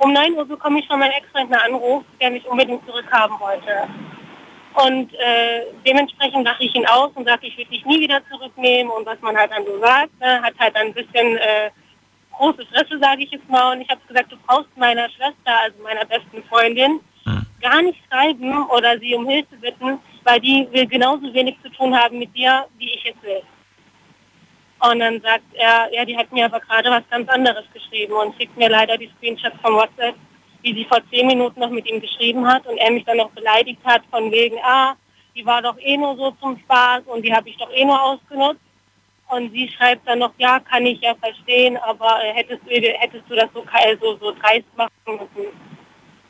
Um 0.00 0.14
9 0.14 0.34
Uhr 0.34 0.46
bekomme 0.46 0.80
ich 0.80 0.86
von 0.86 0.98
meinem 0.98 1.12
Ex-Freund 1.12 1.52
einen 1.52 1.74
Anruf, 1.74 2.04
der 2.20 2.30
mich 2.30 2.46
unbedingt 2.46 2.84
zurückhaben 2.86 3.38
wollte. 3.38 3.86
Und 4.82 5.12
äh, 5.12 5.66
dementsprechend 5.86 6.44
lache 6.44 6.64
ich 6.64 6.74
ihn 6.74 6.86
aus 6.86 7.10
und 7.14 7.28
sage, 7.28 7.46
ich 7.46 7.58
will 7.58 7.66
dich 7.66 7.84
nie 7.84 8.00
wieder 8.00 8.22
zurücknehmen 8.30 8.90
und 8.90 9.04
was 9.04 9.20
man 9.20 9.36
halt 9.36 9.50
dann 9.52 9.66
so 9.66 9.78
sagt, 9.78 10.18
ne, 10.20 10.40
hat 10.40 10.54
halt 10.58 10.74
ein 10.76 10.94
bisschen 10.94 11.36
äh, 11.36 11.70
große 12.32 12.64
Fresse, 12.66 12.98
sage 12.98 13.24
ich 13.24 13.30
jetzt 13.30 13.48
mal. 13.50 13.72
Und 13.72 13.82
ich 13.82 13.90
habe 13.90 14.00
gesagt, 14.08 14.32
du 14.32 14.36
brauchst 14.46 14.74
meiner 14.76 15.08
Schwester, 15.10 15.58
also 15.64 15.82
meiner 15.82 16.06
besten 16.06 16.42
Freundin, 16.48 17.00
gar 17.60 17.82
nicht 17.82 17.98
schreiben 18.08 18.66
oder 18.70 18.98
sie 18.98 19.14
um 19.14 19.28
Hilfe 19.28 19.56
bitten, 19.56 19.98
weil 20.24 20.40
die 20.40 20.66
will 20.72 20.86
genauso 20.86 21.32
wenig 21.32 21.56
zu 21.62 21.68
tun 21.70 21.94
haben 21.96 22.18
mit 22.18 22.34
dir, 22.34 22.66
wie 22.78 22.90
ich 22.90 23.04
es 23.04 23.22
will. 23.22 23.42
Und 24.80 24.98
dann 25.00 25.20
sagt 25.20 25.44
er, 25.52 25.92
ja, 25.92 26.04
die 26.04 26.16
hat 26.16 26.32
mir 26.32 26.46
aber 26.46 26.60
gerade 26.60 26.90
was 26.90 27.02
ganz 27.10 27.28
anderes 27.28 27.64
geschrieben 27.74 28.14
und 28.14 28.34
schickt 28.36 28.56
mir 28.56 28.70
leider 28.70 28.96
die 28.96 29.10
Screenshots 29.16 29.56
vom 29.62 29.74
WhatsApp, 29.74 30.14
wie 30.62 30.74
sie 30.74 30.86
vor 30.86 31.00
zehn 31.10 31.26
Minuten 31.26 31.60
noch 31.60 31.70
mit 31.70 31.86
ihm 31.86 32.00
geschrieben 32.00 32.46
hat 32.46 32.66
und 32.66 32.78
er 32.78 32.90
mich 32.90 33.04
dann 33.04 33.18
noch 33.18 33.30
beleidigt 33.30 33.80
hat 33.84 34.02
von 34.10 34.30
wegen, 34.32 34.56
ah, 34.62 34.94
die 35.36 35.44
war 35.44 35.60
doch 35.60 35.76
eh 35.78 35.96
nur 35.96 36.16
so 36.16 36.30
zum 36.40 36.58
Spaß 36.58 37.02
und 37.06 37.22
die 37.22 37.32
habe 37.32 37.48
ich 37.48 37.56
doch 37.58 37.70
eh 37.72 37.84
nur 37.84 38.00
ausgenutzt. 38.02 38.60
Und 39.28 39.52
sie 39.52 39.68
schreibt 39.68 40.08
dann 40.08 40.18
noch, 40.18 40.32
ja, 40.38 40.58
kann 40.58 40.84
ich 40.86 41.00
ja 41.00 41.14
verstehen, 41.14 41.76
aber 41.76 42.24
äh, 42.24 42.32
hättest, 42.32 42.62
du, 42.64 42.70
hättest 42.70 43.24
du 43.28 43.36
das 43.36 43.48
so, 43.54 43.64
so, 44.00 44.16
so 44.16 44.32
dreist 44.32 44.66
machen 44.76 44.90
müssen. 45.06 45.52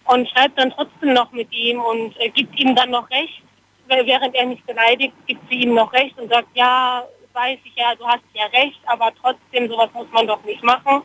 Und 0.05 0.29
schreibt 0.29 0.59
dann 0.59 0.71
trotzdem 0.71 1.15
noch 1.15 1.33
mit 1.33 1.51
ihm 1.53 1.81
und 1.81 2.19
äh, 2.21 2.29
gibt 2.29 2.59
ihm 2.61 2.75
dann 2.75 2.91
noch 2.91 3.09
recht, 3.11 3.43
während 3.87 4.35
er 4.35 4.47
mich 4.47 4.63
beleidigt, 4.65 5.15
gibt 5.27 5.41
sie 5.49 5.63
ihm 5.63 5.75
noch 5.75 5.93
recht 5.93 6.19
und 6.19 6.31
sagt, 6.31 6.49
ja, 6.55 7.05
weiß 7.33 7.59
ich 7.65 7.75
ja, 7.77 7.95
du 7.95 8.07
hast 8.07 8.23
ja 8.35 8.47
recht, 8.47 8.81
aber 8.87 9.13
trotzdem, 9.21 9.69
sowas 9.69 9.91
muss 9.95 10.11
man 10.13 10.27
doch 10.27 10.43
nicht 10.45 10.63
machen. 10.63 11.03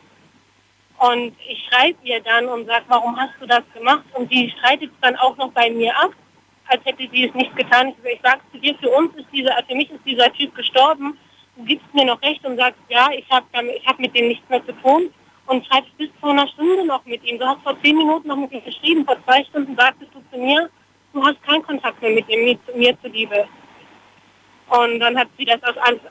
Und 0.98 1.36
ich 1.46 1.62
schreibe 1.68 1.98
ihr 2.04 2.20
dann 2.20 2.46
und 2.46 2.66
sage, 2.66 2.84
warum 2.88 3.16
hast 3.16 3.34
du 3.40 3.46
das 3.46 3.62
gemacht? 3.74 4.04
Und 4.14 4.30
sie 4.30 4.50
streitet 4.58 4.90
dann 5.02 5.16
auch 5.16 5.36
noch 5.36 5.52
bei 5.52 5.70
mir 5.70 5.94
ab, 5.96 6.12
als 6.68 6.84
hätte 6.84 7.08
sie 7.12 7.26
es 7.26 7.34
nicht 7.34 7.54
getan. 7.54 7.92
Ich, 8.02 8.20
sage 8.22 8.40
zu 8.52 8.58
dir, 8.58 8.74
für 8.78 8.90
uns 8.90 9.14
ist 9.14 9.26
dieser, 9.32 9.54
für 9.68 9.74
mich 9.74 9.90
ist 9.90 10.04
dieser 10.06 10.32
Typ 10.32 10.54
gestorben. 10.54 11.18
Du 11.56 11.64
gibst 11.64 11.92
mir 11.94 12.04
noch 12.04 12.20
recht 12.22 12.44
und 12.44 12.56
sagst, 12.56 12.80
ja, 12.88 13.08
ich 13.12 13.28
habe 13.30 13.46
ich 13.74 13.86
hab 13.86 13.98
mit 13.98 14.14
dem 14.16 14.28
nichts 14.28 14.48
mehr 14.48 14.64
zu 14.64 14.72
tun 14.80 15.12
und 15.46 15.66
schreibst 15.66 15.96
bis 15.96 16.10
vor 16.20 16.30
einer 16.30 16.48
Stunde 16.48 16.84
noch 16.84 17.04
mit 17.04 17.22
ihm. 17.24 17.38
Du 17.38 17.46
hast 17.46 17.62
vor 17.62 17.80
zehn 17.82 17.96
Minuten 17.96 18.28
noch 18.28 18.36
mit 18.36 18.52
ihm 18.52 18.64
geschrieben, 18.64 19.04
vor 19.04 19.16
zwei 19.24 19.44
Stunden 19.44 19.76
sagtest 19.76 20.10
du 20.14 20.22
zu 20.30 20.38
mir, 20.38 20.68
du 21.12 21.24
hast 21.24 21.42
keinen 21.42 21.62
Kontakt 21.62 22.00
mehr 22.02 22.10
mit 22.10 22.28
ihm, 22.28 22.58
mir, 22.74 23.00
zuliebe. 23.00 23.48
Und 24.68 24.98
dann 24.98 25.16
hat 25.16 25.28
sie 25.38 25.44
das 25.44 25.60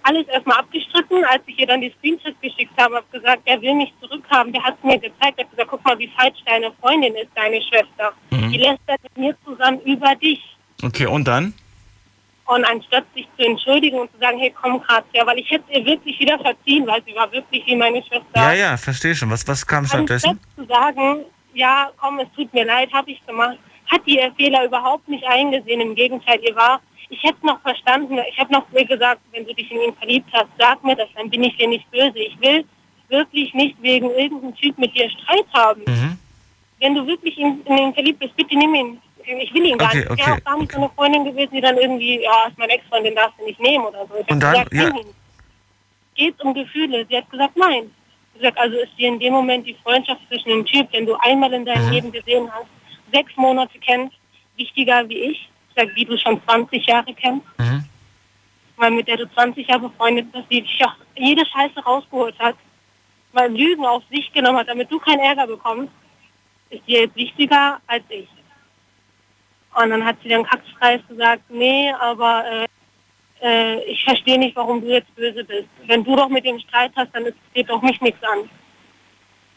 alles, 0.03 0.27
erstmal 0.27 0.59
abgestritten. 0.59 1.25
Als 1.25 1.41
ich 1.45 1.59
ihr 1.59 1.67
dann 1.67 1.81
die 1.81 1.93
Screenshots 1.97 2.39
geschickt 2.41 2.71
habe, 2.79 2.95
habe 2.95 3.05
gesagt, 3.11 3.41
er 3.45 3.61
will 3.61 3.75
mich 3.75 3.93
zurückhaben. 3.99 4.53
Der 4.53 4.63
hat 4.63 4.81
mir 4.83 4.97
gezeigt, 4.97 5.37
er 5.37 5.43
hat 5.43 5.51
gesagt, 5.51 5.69
guck 5.69 5.83
mal, 5.83 5.99
wie 5.99 6.09
falsch 6.17 6.37
deine 6.45 6.71
Freundin 6.79 7.15
ist, 7.15 7.29
deine 7.35 7.61
Schwester. 7.61 8.13
Mhm. 8.31 8.51
Die 8.51 8.57
lässt 8.57 8.79
mit 8.87 9.17
mir 9.17 9.35
zusammen 9.43 9.81
über 9.81 10.15
dich. 10.15 10.41
Okay, 10.83 11.05
und 11.05 11.27
dann? 11.27 11.53
Und 12.47 12.63
anstatt 12.63 13.05
sich 13.13 13.27
zu 13.37 13.45
entschuldigen 13.45 13.99
und 13.99 14.11
zu 14.11 14.19
sagen, 14.19 14.37
hey, 14.37 14.53
komm, 14.61 14.79
Grazia, 14.79 15.25
weil 15.25 15.39
ich 15.39 15.49
hätte 15.49 15.71
ihr 15.73 15.83
wirklich 15.83 16.17
wieder 16.19 16.37
verziehen, 16.39 16.85
weil 16.87 17.03
sie 17.03 17.15
war 17.15 17.29
wirklich 17.31 17.65
wie 17.65 17.75
meine 17.75 18.03
Schwester. 18.03 18.23
Ja, 18.35 18.53
ja, 18.53 18.77
verstehe 18.77 19.15
schon. 19.15 19.31
Was, 19.31 19.47
was 19.47 19.65
kam 19.65 19.85
stattdessen? 19.85 20.29
Anstatt 20.29 20.55
zu 20.55 20.65
sagen, 20.65 21.25
ja, 21.55 21.89
komm, 21.97 22.19
es 22.19 22.27
tut 22.35 22.53
mir 22.53 22.65
leid, 22.65 22.93
habe 22.93 23.11
ich 23.11 23.25
gemacht, 23.25 23.57
hat 23.91 24.01
die 24.05 24.17
ihr 24.17 24.31
Fehler 24.37 24.63
überhaupt 24.63 25.07
nicht 25.07 25.25
eingesehen. 25.25 25.81
Im 25.81 25.95
Gegenteil, 25.95 26.39
ihr 26.43 26.55
war 26.55 26.81
ich 27.09 27.23
hätte 27.23 27.45
noch 27.45 27.61
verstanden, 27.61 28.19
ich 28.29 28.37
habe 28.39 28.51
noch 28.51 28.65
gesagt, 28.71 29.21
wenn 29.31 29.45
du 29.45 29.53
dich 29.53 29.69
in 29.71 29.81
ihn 29.81 29.95
verliebt 29.95 30.29
hast, 30.33 30.47
sag 30.57 30.83
mir 30.83 30.95
das, 30.95 31.07
dann 31.15 31.29
bin 31.29 31.43
ich 31.43 31.55
dir 31.57 31.67
nicht 31.67 31.89
böse. 31.91 32.19
Ich 32.19 32.39
will 32.41 32.65
wirklich 33.09 33.53
nicht 33.53 33.81
wegen 33.81 34.09
irgendeinem 34.11 34.55
Typ 34.55 34.77
mit 34.77 34.95
dir 34.95 35.09
Streit 35.09 35.45
haben. 35.53 35.81
Mhm. 35.85 36.17
Wenn 36.79 36.95
du 36.95 37.05
wirklich 37.07 37.37
in, 37.37 37.61
in 37.65 37.77
ihn 37.77 37.93
verliebt 37.93 38.19
bist, 38.19 38.35
bitte 38.35 38.57
nimm 38.57 38.75
ihn. 38.75 39.01
Ich 39.39 39.53
will 39.53 39.65
ihn 39.65 39.77
gar 39.77 39.89
okay, 39.89 39.97
nicht. 39.99 40.11
Okay, 40.11 40.21
ich 40.21 40.27
wäre 40.27 40.37
auch 40.37 40.43
gar 40.43 40.57
nicht 40.57 40.69
okay. 40.69 40.75
so 40.75 40.81
eine 40.81 40.93
Freundin 40.95 41.25
gewesen, 41.25 41.51
die 41.53 41.61
dann 41.61 41.77
irgendwie, 41.77 42.21
ja, 42.21 42.45
ist 42.47 42.57
mein 42.57 42.69
Ex-Freundin, 42.69 43.15
darfst 43.15 43.39
du 43.39 43.45
nicht 43.45 43.59
nehmen 43.59 43.85
oder 43.85 44.05
so. 44.07 44.15
Ich 44.15 44.29
Und 44.29 44.39
dann, 44.39 44.53
gesagt, 44.53 44.73
ja. 44.73 44.91
Geht 46.15 46.41
um 46.41 46.53
Gefühle. 46.53 47.05
Sie 47.09 47.17
hat 47.17 47.29
gesagt, 47.29 47.57
nein. 47.57 47.91
Sie 48.35 48.41
sagt, 48.41 48.57
also 48.57 48.77
ist 48.77 48.97
dir 48.97 49.07
in 49.07 49.19
dem 49.19 49.33
Moment 49.33 49.65
die 49.65 49.75
Freundschaft 49.83 50.21
zwischen 50.27 50.49
dem 50.49 50.65
Typ, 50.65 50.91
den 50.91 51.05
du 51.05 51.15
einmal 51.15 51.51
in 51.53 51.65
deinem 51.65 51.85
mhm. 51.85 51.91
Leben 51.91 52.11
gesehen 52.11 52.49
hast, 52.51 52.67
sechs 53.11 53.35
Monate 53.35 53.77
kennst, 53.79 54.15
wichtiger 54.57 55.07
wie 55.09 55.17
ich? 55.17 55.49
Die 55.77 56.05
du 56.05 56.17
schon 56.17 56.41
20 56.43 56.85
Jahre 56.85 57.13
kennst. 57.13 57.45
Mhm. 57.57 57.85
Weil 58.77 58.91
mit 58.91 59.07
der 59.07 59.17
du 59.17 59.31
20 59.33 59.67
Jahre 59.67 59.89
befreundet 59.89 60.31
bist, 60.31 60.45
die 60.49 60.61
dich 60.61 60.85
auch 60.85 60.95
jede 61.15 61.45
Scheiße 61.45 61.79
rausgeholt 61.79 62.37
hat, 62.39 62.55
mal 63.31 63.51
Lügen 63.51 63.85
auf 63.85 64.03
sich 64.09 64.31
genommen 64.33 64.59
hat, 64.59 64.67
damit 64.67 64.91
du 64.91 64.99
keinen 64.99 65.19
Ärger 65.19 65.47
bekommst, 65.47 65.91
ist 66.69 66.87
dir 66.87 67.01
jetzt 67.01 67.15
wichtiger 67.15 67.79
als 67.87 68.03
ich. 68.09 68.27
Und 69.75 69.89
dann 69.89 70.05
hat 70.05 70.17
sie 70.23 70.29
dann 70.29 70.45
Kackskreis 70.45 71.01
gesagt, 71.07 71.43
nee, 71.49 71.91
aber 71.99 72.45
äh, 72.45 72.67
äh, 73.41 73.83
ich 73.83 74.03
verstehe 74.03 74.39
nicht, 74.39 74.55
warum 74.55 74.81
du 74.81 74.87
jetzt 74.87 75.13
böse 75.15 75.43
bist. 75.43 75.67
Wenn 75.85 76.03
du 76.03 76.15
doch 76.15 76.29
mit 76.29 76.45
dem 76.45 76.59
Streit 76.59 76.91
hast, 76.95 77.13
dann 77.13 77.25
ist, 77.25 77.37
geht 77.53 77.69
doch 77.69 77.81
mich 77.81 77.99
nichts 78.01 78.23
an. 78.23 78.49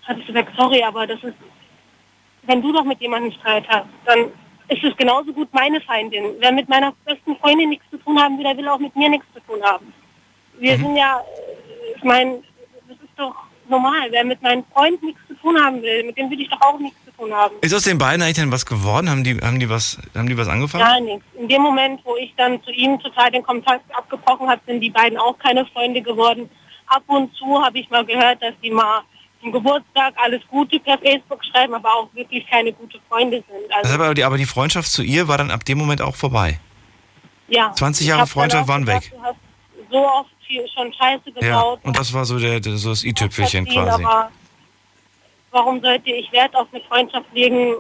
Hat 0.03 0.19
ich 0.19 0.27
gesagt, 0.27 0.53
sorry, 0.57 0.83
aber 0.83 1.07
das 1.07 1.23
ist, 1.23 1.37
wenn 2.43 2.62
du 2.62 2.73
doch 2.73 2.85
mit 2.85 3.01
jemandem 3.01 3.33
Streit 3.33 3.66
hast, 3.69 3.88
dann 4.05 4.33
ist 4.69 4.85
es 4.85 4.97
genauso 4.97 5.33
gut 5.33 5.49
meine 5.53 5.81
Feindin. 5.81 6.25
Wer 6.39 6.53
mit 6.53 6.69
meiner 6.69 6.93
besten 7.05 7.37
Freundin 7.37 7.71
nichts 7.71 7.85
zu 7.91 7.97
tun 7.99 8.21
haben 8.21 8.37
will, 8.37 8.45
der 8.45 8.57
will 8.57 8.69
auch 8.69 8.79
mit 8.79 8.95
mir 8.95 9.09
nichts 9.09 9.27
zu 9.35 9.41
tun 9.41 9.63
haben. 9.63 9.93
Wir 10.59 10.77
mhm. 10.77 10.83
sind 10.83 10.97
ja, 10.97 11.21
ich 11.97 12.05
meine, 12.05 12.43
das 12.87 12.97
ist 12.99 13.17
doch 13.17 13.35
normal. 13.69 14.09
Wer 14.11 14.25
mit 14.25 14.43
meinem 14.43 14.65
Freund 14.73 15.03
nichts 15.03 15.21
zu 15.29 15.35
tun 15.35 15.59
haben 15.63 15.83
will, 15.83 16.05
mit 16.05 16.17
dem 16.19 16.31
will 16.31 16.41
ich 16.41 16.49
doch 16.51 16.61
auch 16.61 16.79
nichts 16.79 16.99
zu 17.05 17.13
tun 17.13 17.33
haben. 17.33 17.55
Ist 17.61 17.75
aus 17.75 17.85
den 17.85 17.99
beiden 17.99 18.23
eigentlich 18.23 18.37
denn 18.37 18.53
was 18.53 18.67
geworden? 18.67 19.09
Haben 19.09 19.25
die, 19.25 19.37
haben 19.37 19.59
die, 19.59 19.69
was, 19.69 19.99
haben 20.15 20.29
die 20.29 20.37
was 20.37 20.49
angefangen? 20.49 20.85
Gar 20.85 21.01
nichts. 21.01 21.25
In 21.39 21.49
dem 21.49 21.63
Moment, 21.63 22.01
wo 22.05 22.17
ich 22.17 22.35
dann 22.37 22.63
zu 22.63 22.71
ihm 22.71 22.99
total 23.01 23.31
den 23.31 23.43
Kontakt 23.43 23.85
abgebrochen 23.97 24.49
habe, 24.49 24.61
sind 24.67 24.81
die 24.81 24.91
beiden 24.91 25.19
auch 25.19 25.39
keine 25.39 25.65
Freunde 25.67 26.03
geworden. 26.03 26.51
Ab 26.87 27.03
und 27.07 27.35
zu 27.37 27.63
habe 27.63 27.79
ich 27.79 27.89
mal 27.91 28.05
gehört, 28.05 28.43
dass 28.43 28.55
die 28.63 28.71
mal 28.71 29.03
zum 29.40 29.53
Geburtstag 29.53 30.14
alles 30.16 30.42
Gute 30.48 30.81
per 30.81 30.98
Facebook 30.98 31.44
schreiben, 31.44 31.74
aber 31.74 31.88
auch 31.88 32.09
wirklich 32.14 32.46
keine 32.48 32.72
gute 32.72 32.98
Freunde 33.09 33.42
sind. 33.48 33.72
Also 33.72 33.94
aber, 33.94 34.14
die, 34.14 34.24
aber 34.24 34.37
die 34.37 34.46
Freundschaft 34.46 34.90
zu 34.90 35.03
ihr 35.03 35.29
war 35.29 35.38
dann 35.38 35.51
ab 35.51 35.64
dem 35.64 35.79
Moment 35.79 36.03
auch 36.03 36.16
vorbei? 36.16 36.59
Ja. 37.48 37.72
20 37.72 38.07
Jahre 38.07 38.27
Freundschaft 38.27 38.68
waren 38.68 38.87
weg? 38.87 39.11
Du 39.11 39.22
hast 39.22 39.37
so 39.90 40.07
oft 40.07 40.31
schon 40.74 40.92
Scheiße 40.92 41.24
gebaut. 41.24 41.42
Ja, 41.42 41.88
und 41.88 41.98
das 41.98 42.12
war 42.12 42.24
so, 42.24 42.38
der, 42.38 42.62
so 42.62 42.90
das 42.90 43.05
i-Tüpfelchen 43.05 43.66
quasi. 43.66 44.05
Aber 44.05 44.31
warum 45.51 45.81
sollte 45.81 46.11
ich 46.11 46.31
Wert 46.33 46.55
auf 46.55 46.68
eine 46.72 46.83
Freundschaft 46.85 47.27
legen, 47.33 47.74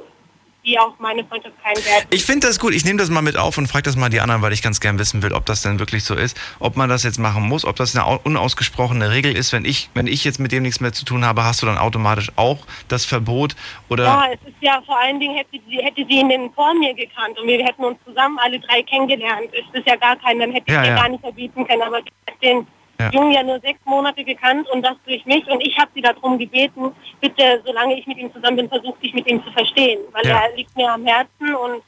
die 0.68 0.78
auch 0.78 0.92
meine 0.98 1.24
Freundschaft 1.24 1.54
keinen 1.62 1.76
Wert 1.76 2.06
Ich 2.10 2.24
finde 2.24 2.46
das 2.46 2.58
gut. 2.58 2.74
Ich 2.74 2.84
nehme 2.84 2.98
das 2.98 3.08
mal 3.08 3.22
mit 3.22 3.36
auf 3.36 3.56
und 3.58 3.66
frage 3.66 3.84
das 3.84 3.96
mal 3.96 4.10
die 4.10 4.20
anderen, 4.20 4.42
weil 4.42 4.52
ich 4.52 4.62
ganz 4.62 4.80
gern 4.80 4.98
wissen 4.98 5.22
will, 5.22 5.32
ob 5.32 5.46
das 5.46 5.62
denn 5.62 5.78
wirklich 5.78 6.04
so 6.04 6.14
ist, 6.14 6.38
ob 6.60 6.76
man 6.76 6.88
das 6.88 7.02
jetzt 7.02 7.18
machen 7.18 7.42
muss, 7.42 7.64
ob 7.64 7.76
das 7.76 7.96
eine 7.96 8.18
unausgesprochene 8.18 9.10
Regel 9.10 9.34
ist. 9.36 9.52
Wenn 9.52 9.64
ich, 9.64 9.88
wenn 9.94 10.06
ich 10.06 10.24
jetzt 10.24 10.38
mit 10.38 10.52
dem 10.52 10.62
nichts 10.62 10.80
mehr 10.80 10.92
zu 10.92 11.04
tun 11.04 11.24
habe, 11.24 11.44
hast 11.44 11.62
du 11.62 11.66
dann 11.66 11.78
automatisch 11.78 12.30
auch 12.36 12.58
das 12.88 13.04
Verbot 13.04 13.56
oder? 13.88 14.04
Ja, 14.04 14.26
es 14.32 14.40
ist 14.46 14.56
ja 14.60 14.82
vor 14.84 14.98
allen 14.98 15.18
Dingen 15.18 15.36
hätte 15.36 15.58
sie, 15.68 15.78
hätte 15.78 16.04
sie 16.06 16.20
ihn 16.20 16.50
vor 16.54 16.74
mir 16.74 16.94
gekannt 16.94 17.38
und 17.40 17.48
wir 17.48 17.64
hätten 17.64 17.84
uns 17.84 17.98
zusammen 18.04 18.38
alle 18.38 18.60
drei 18.60 18.82
kennengelernt. 18.82 19.48
Es 19.52 19.80
ist 19.80 19.86
ja 19.86 19.96
gar 19.96 20.16
kein, 20.16 20.38
dann 20.38 20.52
hätte 20.52 20.64
ich 20.66 20.74
ja, 20.74 20.84
ja. 20.84 20.94
gar 20.96 21.08
nicht 21.08 21.20
verbieten 21.20 21.66
können, 21.66 21.82
aber 21.82 22.00
den 22.42 22.66
ja. 23.00 23.10
Jungen 23.10 23.32
ja 23.32 23.42
nur 23.42 23.60
sechs 23.60 23.78
Monate 23.84 24.24
gekannt 24.24 24.68
und 24.70 24.82
das 24.82 24.96
durch 25.06 25.24
mich. 25.24 25.46
Und 25.46 25.60
ich 25.60 25.76
habe 25.78 25.90
sie 25.94 26.00
darum 26.00 26.38
gebeten, 26.38 26.92
bitte, 27.20 27.62
solange 27.64 27.98
ich 27.98 28.06
mit 28.06 28.18
ihm 28.18 28.32
zusammen 28.32 28.56
bin, 28.56 28.68
versuch 28.68 28.96
dich 28.98 29.14
mit 29.14 29.26
ihm 29.26 29.42
zu 29.44 29.52
verstehen. 29.52 30.00
Weil 30.12 30.26
ja. 30.26 30.42
er 30.42 30.56
liegt 30.56 30.76
mir 30.76 30.92
am 30.92 31.04
Herzen 31.06 31.54
und 31.54 31.82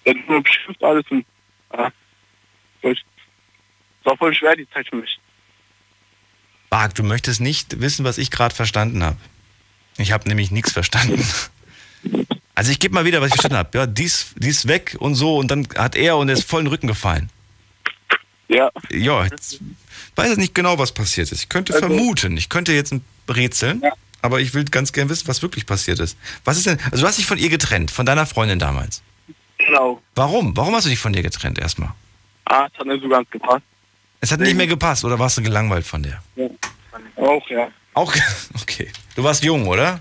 Dann 0.06 0.16
hat 0.16 0.30
mir 0.30 0.42
beschimpft 0.42 0.84
alles 0.84 1.04
und 1.10 1.26
ja, 1.74 1.92
es 2.82 2.98
war 4.06 4.16
voll 4.16 4.34
schwer 4.34 4.56
die 4.56 4.70
Zeit 4.70 4.88
für 4.88 4.96
mich. 4.96 5.20
Marc, 6.72 6.96
du 6.96 7.04
möchtest 7.04 7.42
nicht 7.42 7.82
wissen, 7.82 8.06
was 8.06 8.18
ich 8.18 8.32
gerade 8.32 8.56
verstanden 8.56 9.04
habe. 9.04 9.18
Ich 9.98 10.14
habe 10.14 10.30
nämlich 10.30 10.50
nichts 10.50 10.72
verstanden. 10.72 11.26
Also 12.56 12.72
ich 12.72 12.80
gebe 12.80 12.94
mal 12.94 13.06
wieder, 13.06 13.20
was 13.22 13.28
ich 13.28 13.34
verstanden 13.34 13.58
habe. 13.58 13.78
Ja, 13.78 13.86
dies, 13.86 14.34
dies 14.38 14.68
weg 14.68 14.96
und 15.00 15.16
so 15.16 15.38
und 15.38 15.52
dann 15.52 15.68
hat 15.78 15.96
er 15.96 16.18
und 16.18 16.30
er 16.30 16.36
ist 16.36 16.50
voll 16.50 16.62
in 16.62 16.66
den 16.66 16.72
Rücken 16.72 16.88
gefallen. 16.88 17.30
Ja. 18.48 18.72
Ja, 18.90 19.26
jetzt 19.26 19.60
weiß 20.16 20.32
ich 20.32 20.38
nicht 20.38 20.56
genau, 20.56 20.78
was 20.78 20.94
passiert 20.94 21.32
ist. 21.32 21.42
Ich 21.42 21.50
könnte 21.50 21.74
also, 21.74 21.88
vermuten, 21.88 22.38
ich 22.38 22.48
könnte 22.50 22.72
jetzt 22.74 22.94
rätseln, 23.30 23.82
ja. 23.82 23.92
aber 24.22 24.40
ich 24.40 24.54
will 24.54 24.64
ganz 24.66 24.94
gern 24.94 25.10
wissen, 25.10 25.28
was 25.28 25.42
wirklich 25.42 25.66
passiert 25.66 26.00
ist. 26.00 26.18
Was 26.46 26.58
ist 26.58 26.68
denn, 26.68 26.80
also 26.92 27.02
du 27.02 27.08
hast 27.08 27.18
dich 27.18 27.26
von 27.26 27.38
ihr 27.38 27.50
getrennt, 27.50 27.92
von 27.92 28.06
deiner 28.06 28.26
Freundin 28.26 28.60
damals. 28.60 29.02
Genau. 29.58 30.02
Warum? 30.16 30.56
Warum 30.56 30.76
hast 30.76 30.86
du 30.86 30.90
dich 30.90 31.00
von 31.00 31.12
dir 31.12 31.24
getrennt 31.24 31.60
erstmal? 31.60 31.92
Ah, 32.46 32.68
es 32.72 32.80
hat 32.80 32.88
nicht 32.88 33.02
so 33.02 33.10
ganz 33.10 33.30
gepasst. 33.30 33.64
Es 34.22 34.32
hat 34.32 34.40
nicht 34.40 34.56
mehr 34.56 34.68
gepasst 34.68 35.04
oder 35.04 35.20
warst 35.20 35.38
du 35.38 35.42
gelangweilt 35.42 35.86
von 35.86 36.04
der? 36.04 36.22
Ja. 36.36 36.48
Auch, 37.18 37.50
ja. 37.50 37.68
Auch, 37.94 38.14
okay. 38.62 38.92
Du 39.16 39.24
warst 39.24 39.44
jung, 39.44 39.68
oder? 39.68 40.00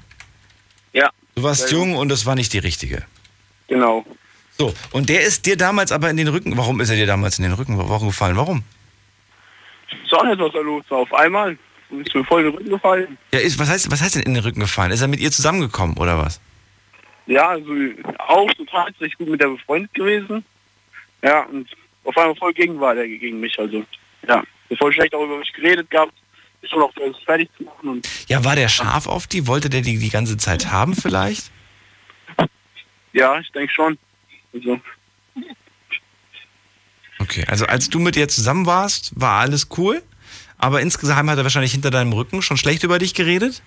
Ja. 1.35 1.42
Du 1.42 1.42
warst 1.42 1.70
jung 1.73 1.97
und 1.97 2.09
das 2.09 2.27
war 2.27 2.35
nicht 2.35 2.53
die 2.53 2.59
richtige. 2.59 3.05
Genau. 3.68 4.05
So, 4.57 4.73
und 4.92 5.09
der 5.09 5.23
ist 5.23 5.47
dir 5.47 5.57
damals 5.57 5.90
aber 5.90 6.11
in 6.11 6.16
den 6.16 6.29
Rücken, 6.29 6.57
warum 6.57 6.81
ist 6.81 6.90
er 6.90 6.97
dir 6.97 7.07
damals 7.07 7.38
in 7.38 7.44
den 7.44 7.55
Rücken 7.55 7.77
warum 7.77 8.09
gefallen? 8.09 8.37
Warum? 8.37 8.62
Ich 10.05 10.12
weiß 10.12 10.25
nicht, 10.25 10.38
was 10.38 10.53
da 10.53 10.61
los 10.61 10.85
war. 10.88 10.99
Auf 10.99 11.12
einmal 11.12 11.59
ist 11.90 12.14
mir 12.14 12.25
voll 12.25 12.42
in 12.42 12.47
den 12.47 12.55
Rücken 12.57 12.70
gefallen. 12.70 13.18
Ja, 13.33 13.40
ist, 13.40 13.59
was, 13.59 13.68
heißt, 13.68 13.90
was 13.90 14.01
heißt 14.01 14.14
denn 14.14 14.23
in 14.23 14.35
den 14.35 14.44
Rücken 14.44 14.61
gefallen? 14.61 14.92
Ist 14.92 15.01
er 15.01 15.09
mit 15.09 15.20
ihr 15.20 15.33
zusammengekommen 15.33 15.97
oder 15.97 16.18
was? 16.18 16.40
Ja, 17.27 17.49
also 17.49 17.73
auch 18.18 18.53
total 18.55 18.92
recht 19.01 19.18
gut 19.18 19.29
mit 19.29 19.40
der 19.40 19.49
befreundet 19.49 19.92
gewesen. 19.94 20.44
Ja, 21.23 21.44
und 21.44 21.68
auf 22.05 22.16
einmal 22.16 22.37
voll 22.37 22.53
gegen 22.53 22.79
war 22.79 22.94
der 22.94 23.09
gegen 23.09 23.40
mich. 23.40 23.59
Also, 23.59 23.83
ja, 24.29 24.42
voll 24.79 24.92
schlecht 24.92 25.14
auch 25.14 25.25
über 25.25 25.38
mich 25.38 25.53
geredet 25.53 25.90
gehabt. 25.90 26.12
Schon 26.68 26.83
auch 26.83 26.92
das 26.94 27.16
fertig 27.24 27.50
zu 27.57 27.64
machen. 27.64 28.03
Ja, 28.29 28.44
war 28.44 28.57
der 28.57 28.68
scharf 28.68 29.07
auf 29.07 29.27
die? 29.27 29.46
Wollte 29.46 29.70
der 29.70 29.83
die 29.83 29.98
die 29.98 30.11
ganze 30.11 30.37
Zeit 30.37 30.70
haben 30.70 30.94
vielleicht? 30.94 31.50
Ja, 33.12 33.38
ich 33.38 33.50
denke 33.53 33.72
schon. 33.72 33.98
Also. 34.53 34.81
Okay, 37.18 37.44
also 37.48 37.66
als 37.66 37.88
du 37.88 38.00
mit 38.00 38.16
ihr 38.16 38.29
zusammen 38.29 38.66
warst, 38.66 39.12
war 39.18 39.40
alles 39.40 39.68
cool, 39.79 40.03
aber 40.59 40.81
insgesamt 40.81 41.31
hat 41.31 41.38
er 41.38 41.44
wahrscheinlich 41.44 41.72
hinter 41.72 41.90
deinem 41.90 42.12
Rücken 42.12 42.42
schon 42.42 42.57
schlecht 42.57 42.83
über 42.83 42.98
dich 42.98 43.14
geredet? 43.14 43.62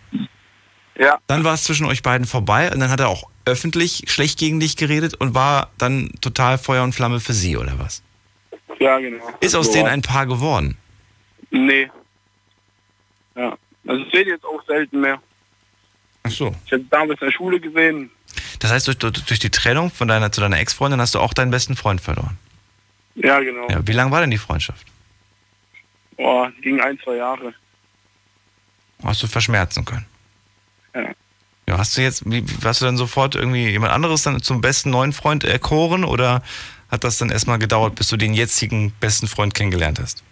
Ja. 0.99 1.19
Dann 1.27 1.43
war 1.43 1.53
es 1.53 1.63
zwischen 1.63 1.85
euch 1.85 2.01
beiden 2.03 2.27
vorbei 2.27 2.71
und 2.71 2.79
dann 2.79 2.89
hat 2.89 2.99
er 2.99 3.09
auch 3.09 3.29
öffentlich 3.45 4.03
schlecht 4.07 4.39
gegen 4.39 4.59
dich 4.59 4.77
geredet 4.77 5.13
und 5.15 5.33
war 5.33 5.71
dann 5.77 6.11
total 6.21 6.57
Feuer 6.57 6.83
und 6.83 6.93
Flamme 6.93 7.19
für 7.19 7.33
sie, 7.33 7.55
oder 7.57 7.79
was? 7.79 8.03
Ja, 8.79 8.99
genau. 8.99 9.23
Ist 9.39 9.55
aus 9.55 9.67
so 9.67 9.73
denen 9.73 9.87
ein 9.87 10.01
Paar 10.01 10.25
geworden? 10.25 10.77
Nee. 11.49 11.89
Ja. 13.37 13.57
Also 13.87 14.03
ich 14.03 14.11
sehe 14.11 14.25
jetzt 14.25 14.43
auch 14.43 14.61
selten 14.65 14.99
mehr. 14.99 15.21
Ach 16.23 16.31
so. 16.31 16.53
Ich 16.65 16.73
habe 16.73 16.83
damals 16.89 17.21
in 17.21 17.27
der 17.27 17.31
Schule 17.31 17.59
gesehen, 17.59 18.11
das 18.59 18.71
heißt, 18.71 18.87
durch, 18.87 18.97
durch 18.97 19.39
die 19.39 19.49
Trennung 19.49 19.91
von 19.91 20.07
deiner, 20.07 20.31
zu 20.31 20.41
deiner 20.41 20.59
Ex-Freundin 20.59 20.99
hast 20.99 21.15
du 21.15 21.19
auch 21.19 21.33
deinen 21.33 21.51
besten 21.51 21.75
Freund 21.75 22.01
verloren. 22.01 22.37
Ja, 23.15 23.39
genau. 23.39 23.67
Ja, 23.69 23.85
wie 23.87 23.93
lange 23.93 24.11
war 24.11 24.21
denn 24.21 24.31
die 24.31 24.37
Freundschaft? 24.37 24.85
Boah, 26.17 26.51
ging 26.61 26.79
ein, 26.81 26.99
zwei 27.03 27.15
Jahre. 27.15 27.53
Hast 29.03 29.21
du 29.21 29.27
verschmerzen 29.27 29.85
können? 29.85 30.05
Ja. 30.95 31.09
Ja, 31.67 31.77
hast 31.77 31.97
du 31.97 32.01
jetzt, 32.01 32.29
wie, 32.29 32.43
hast 32.63 32.81
du 32.81 32.85
dann 32.85 32.97
sofort 32.97 33.35
irgendwie 33.35 33.69
jemand 33.69 33.91
anderes 33.91 34.23
dann 34.23 34.41
zum 34.41 34.61
besten 34.61 34.89
neuen 34.89 35.13
Freund 35.13 35.43
erkoren 35.43 36.03
oder 36.03 36.41
hat 36.89 37.03
das 37.03 37.17
dann 37.17 37.29
erstmal 37.29 37.59
gedauert, 37.59 37.95
bis 37.95 38.07
du 38.07 38.17
den 38.17 38.33
jetzigen 38.33 38.91
besten 38.99 39.27
Freund 39.27 39.53
kennengelernt 39.53 39.99
hast? 39.99 40.23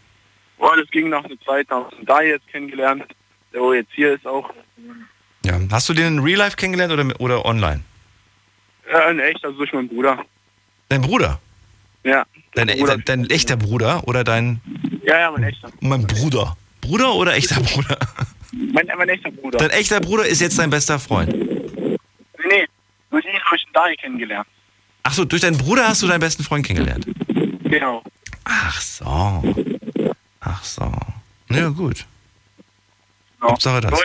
Boah, 0.65 0.75
das 0.78 0.89
ging 0.89 1.10
nach 1.10 1.23
einer 1.23 1.39
Zeit, 1.41 1.69
haben 1.69 1.86
wir 1.95 2.06
da 2.08 2.21
jetzt 2.21 2.47
kennengelernt, 2.47 3.04
der 3.54 3.62
wo 3.62 3.71
jetzt 3.71 3.91
hier 3.93 4.15
ist 4.15 4.25
auch. 4.25 4.49
Ja. 5.45 5.60
Hast 5.71 5.88
du 5.88 5.93
den 5.93 6.17
in 6.17 6.19
Real 6.19 6.39
Life 6.39 6.58
kennengelernt 6.58 6.91
oder, 6.91 7.21
oder 7.21 7.45
online? 7.45 7.82
Ja, 8.91 9.12
in 9.12 9.19
echt, 9.19 9.45
also 9.45 9.56
durch 9.60 9.71
meinen 9.73 9.88
Bruder. 9.88 10.25
Dein 10.89 11.04
Bruder? 11.04 11.39
Ja. 12.04 12.25
Dein, 12.56 12.69
Bruder. 12.69 12.97
dein, 12.97 13.04
dein 13.06 13.30
echter 13.30 13.58
Bruder 13.58 14.08
oder 14.08 14.23
dein. 14.23 14.60
Ja, 15.04 15.19
ja, 15.19 15.30
mein 15.30 15.43
echter. 15.43 15.69
Mein 15.82 16.08
Bruder. 16.08 16.58
Bruder 16.82 17.13
oder 17.13 17.36
echter 17.36 17.62
Bruder? 17.62 17.99
Mein, 18.51 18.88
mein 18.97 19.10
echter 19.10 19.30
Bruder. 19.30 19.60
Dein 19.60 19.69
echter 19.69 19.99
Bruder 19.99 20.25
ist 20.25 20.41
jetzt 20.41 20.58
dein 20.58 20.71
bester 20.71 20.97
Freund? 20.97 21.32
Nee, 21.32 21.97
nee. 22.49 22.65
Durch 23.12 23.23
ihn 23.23 23.39
habe 23.39 23.56
ich 23.56 23.63
den 23.65 23.73
Daniel 23.73 23.97
kennengelernt. 23.97 24.47
Ach 25.04 25.13
so, 25.13 25.25
durch 25.25 25.43
deinen 25.43 25.60
Bruder 25.60 25.88
hast 25.88 26.01
du 26.01 26.08
deinen 26.08 26.21
besten 26.21 26.43
Freund 26.43 26.65
kennengelernt? 26.65 27.06
Genau. 27.65 28.01
Ach 28.45 28.82
so. 28.82 29.43
Ach 30.45 30.63
so. 30.63 30.91
Na 31.49 31.58
ja, 31.58 31.69
gut. 31.69 32.05
Genau. 33.39 33.51
Hauptsache 33.51 33.81
das. 33.81 33.99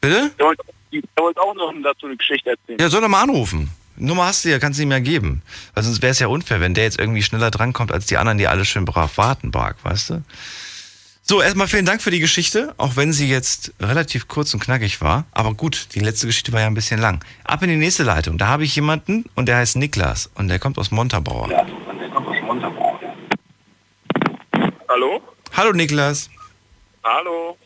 Bitte? 0.00 0.30
Der 0.38 0.46
wollte, 0.46 0.62
der 0.92 1.02
wollte 1.16 1.40
auch 1.40 1.54
noch 1.54 1.72
dazu 1.82 2.06
eine 2.06 2.16
Geschichte 2.16 2.50
erzählen. 2.50 2.78
Ja, 2.80 2.88
soll 2.88 3.02
er 3.02 3.08
mal 3.08 3.22
anrufen. 3.22 3.70
Nummer 3.96 4.26
hast 4.26 4.44
du 4.44 4.50
ja, 4.50 4.58
kannst 4.58 4.78
du 4.78 4.82
ihm 4.82 4.92
ja 4.92 4.98
geben. 4.98 5.42
Weil 5.74 5.82
sonst 5.82 6.02
wäre 6.02 6.12
es 6.12 6.18
ja 6.18 6.28
unfair, 6.28 6.60
wenn 6.60 6.74
der 6.74 6.84
jetzt 6.84 6.98
irgendwie 6.98 7.22
schneller 7.22 7.50
drankommt 7.50 7.92
als 7.92 8.06
die 8.06 8.18
anderen, 8.18 8.38
die 8.38 8.46
alle 8.46 8.64
schön 8.64 8.84
brav 8.84 9.16
warten, 9.16 9.50
Bark, 9.50 9.76
weißt 9.82 10.10
du? 10.10 10.22
So, 11.22 11.42
erstmal 11.42 11.66
vielen 11.66 11.86
Dank 11.86 12.02
für 12.02 12.12
die 12.12 12.20
Geschichte, 12.20 12.72
auch 12.76 12.94
wenn 12.94 13.12
sie 13.12 13.28
jetzt 13.28 13.72
relativ 13.80 14.28
kurz 14.28 14.54
und 14.54 14.60
knackig 14.60 15.00
war. 15.00 15.24
Aber 15.32 15.54
gut, 15.54 15.88
die 15.94 15.98
letzte 15.98 16.28
Geschichte 16.28 16.52
war 16.52 16.60
ja 16.60 16.68
ein 16.68 16.74
bisschen 16.74 17.00
lang. 17.00 17.24
Ab 17.42 17.64
in 17.64 17.70
die 17.70 17.76
nächste 17.76 18.04
Leitung. 18.04 18.38
Da 18.38 18.46
habe 18.46 18.62
ich 18.62 18.76
jemanden 18.76 19.24
und 19.34 19.46
der 19.46 19.56
heißt 19.56 19.76
Niklas 19.76 20.30
und 20.34 20.46
der 20.46 20.60
kommt 20.60 20.78
aus 20.78 20.92
Montabaur. 20.92 21.50
Ja, 21.50 21.62
und 21.62 21.98
der 21.98 22.10
kommt 22.10 22.28
aus 22.28 22.36
Montabaur. 22.42 23.00
Hallo? 24.96 25.20
Hallo 25.54 25.72
Niklas. 25.72 26.30
Hallo. 27.04 27.58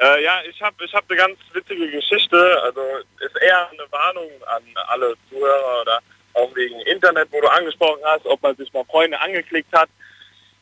Äh, 0.00 0.24
ja, 0.24 0.40
ich 0.48 0.62
habe 0.62 0.82
ich 0.82 0.94
hab 0.94 1.04
eine 1.06 1.18
ganz 1.18 1.38
witzige 1.52 1.90
Geschichte. 1.90 2.62
Also 2.62 2.80
ist 3.18 3.36
eher 3.42 3.68
eine 3.68 3.84
Warnung 3.90 4.30
an 4.46 4.62
alle 4.88 5.14
Zuhörer 5.28 5.82
oder 5.82 5.98
auch 6.32 6.48
wegen 6.56 6.80
Internet, 6.86 7.28
wo 7.30 7.42
du 7.42 7.46
angesprochen 7.46 8.00
hast, 8.06 8.24
ob 8.24 8.42
man 8.42 8.56
sich 8.56 8.72
mal 8.72 8.86
Freunde 8.86 9.20
angeklickt 9.20 9.70
hat. 9.74 9.90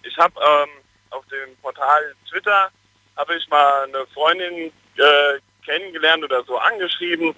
Ich 0.02 0.18
habe 0.18 0.34
ähm, 0.40 0.68
auf 1.10 1.24
dem 1.26 1.56
Portal 1.62 2.12
Twitter 2.28 2.70
habe 3.16 3.36
ich 3.36 3.48
mal 3.48 3.84
eine 3.84 4.04
Freundin 4.12 4.72
äh, 4.96 5.38
kennengelernt 5.64 6.24
oder 6.24 6.42
so 6.42 6.58
angeschrieben, 6.58 7.36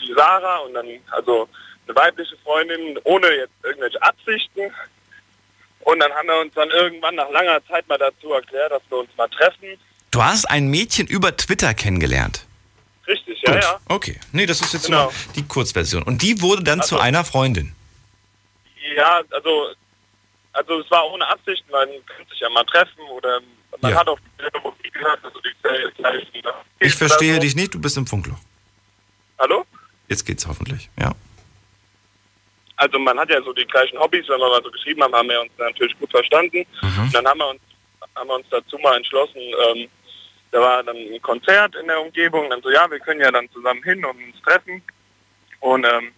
die 0.00 0.14
Sarah 0.14 0.58
und 0.58 0.74
dann 0.74 0.86
also 1.10 1.48
eine 1.88 1.96
weibliche 1.96 2.36
Freundin 2.44 3.00
ohne 3.02 3.34
jetzt 3.34 3.64
irgendwelche 3.64 4.00
Absichten. 4.00 4.72
Und 5.80 5.98
dann 5.98 6.12
haben 6.12 6.28
wir 6.28 6.40
uns 6.40 6.54
dann 6.54 6.70
irgendwann 6.70 7.14
nach 7.14 7.30
langer 7.30 7.64
Zeit 7.66 7.88
mal 7.88 7.98
dazu 7.98 8.32
erklärt, 8.32 8.72
dass 8.72 8.82
wir 8.90 8.98
uns 8.98 9.10
mal 9.16 9.28
treffen 9.28 9.78
Du 10.10 10.22
hast 10.22 10.44
ein 10.50 10.68
Mädchen 10.68 11.06
über 11.06 11.36
Twitter 11.36 11.72
kennengelernt. 11.72 12.44
Richtig, 13.06 13.40
ja, 13.42 13.52
Gut. 13.54 13.62
ja. 13.62 13.80
Okay. 13.88 14.20
Nee, 14.32 14.46
das 14.46 14.60
ist 14.60 14.72
jetzt 14.72 14.86
genau. 14.86 15.04
nur 15.04 15.12
die 15.36 15.46
Kurzversion. 15.46 16.02
Und 16.02 16.22
die 16.22 16.42
wurde 16.42 16.64
dann 16.64 16.80
also, 16.80 16.96
zu 16.96 17.02
einer 17.02 17.24
Freundin. 17.24 17.74
Ja, 18.96 19.22
also, 19.30 19.68
also 20.52 20.80
es 20.80 20.90
war 20.90 21.08
ohne 21.12 21.26
Absicht, 21.28 21.64
man 21.70 21.88
könnte 22.06 22.30
sich 22.30 22.40
ja 22.40 22.48
mal 22.50 22.64
treffen 22.64 23.02
oder 23.12 23.40
man 23.80 23.92
ja. 23.92 23.98
hat 23.98 24.08
auch 24.08 24.18
die 24.18 24.58
Musik 24.62 24.92
gehört, 24.92 25.24
also 25.24 25.40
die. 25.40 25.50
Ich 26.80 26.94
verstehe 26.94 27.38
dich 27.38 27.54
nicht, 27.54 27.74
du 27.74 27.80
bist 27.80 27.96
im 27.96 28.06
Funkloch. 28.06 28.38
Hallo? 29.38 29.64
Jetzt 30.08 30.24
geht's 30.24 30.46
hoffentlich, 30.46 30.90
ja. 30.98 31.12
Also 32.80 32.98
man 32.98 33.18
hat 33.18 33.28
ja 33.28 33.42
so 33.42 33.52
die 33.52 33.66
gleichen 33.66 33.98
Hobbys, 33.98 34.26
wenn 34.28 34.40
wir 34.40 34.48
mal 34.48 34.62
so 34.62 34.70
geschrieben 34.70 35.02
haben, 35.02 35.14
haben 35.14 35.28
wir 35.28 35.42
uns 35.42 35.52
natürlich 35.58 35.98
gut 35.98 36.10
verstanden. 36.10 36.64
Mhm. 36.80 37.02
Und 37.02 37.14
dann 37.14 37.26
haben 37.26 37.38
wir 37.38 37.48
uns 37.50 37.60
haben 38.16 38.28
wir 38.28 38.36
uns 38.36 38.46
dazu 38.50 38.78
mal 38.78 38.96
entschlossen, 38.96 39.40
ähm, 39.40 39.88
da 40.50 40.60
war 40.60 40.82
dann 40.82 40.96
ein 40.96 41.22
Konzert 41.22 41.74
in 41.76 41.86
der 41.86 42.00
Umgebung, 42.00 42.50
dann 42.50 42.62
so, 42.62 42.70
ja, 42.70 42.90
wir 42.90 42.98
können 42.98 43.20
ja 43.20 43.30
dann 43.30 43.50
zusammen 43.50 43.82
hin 43.82 44.04
und 44.04 44.16
uns 44.16 44.42
treffen. 44.42 44.82
Und 45.60 45.84
ähm, 45.84 46.12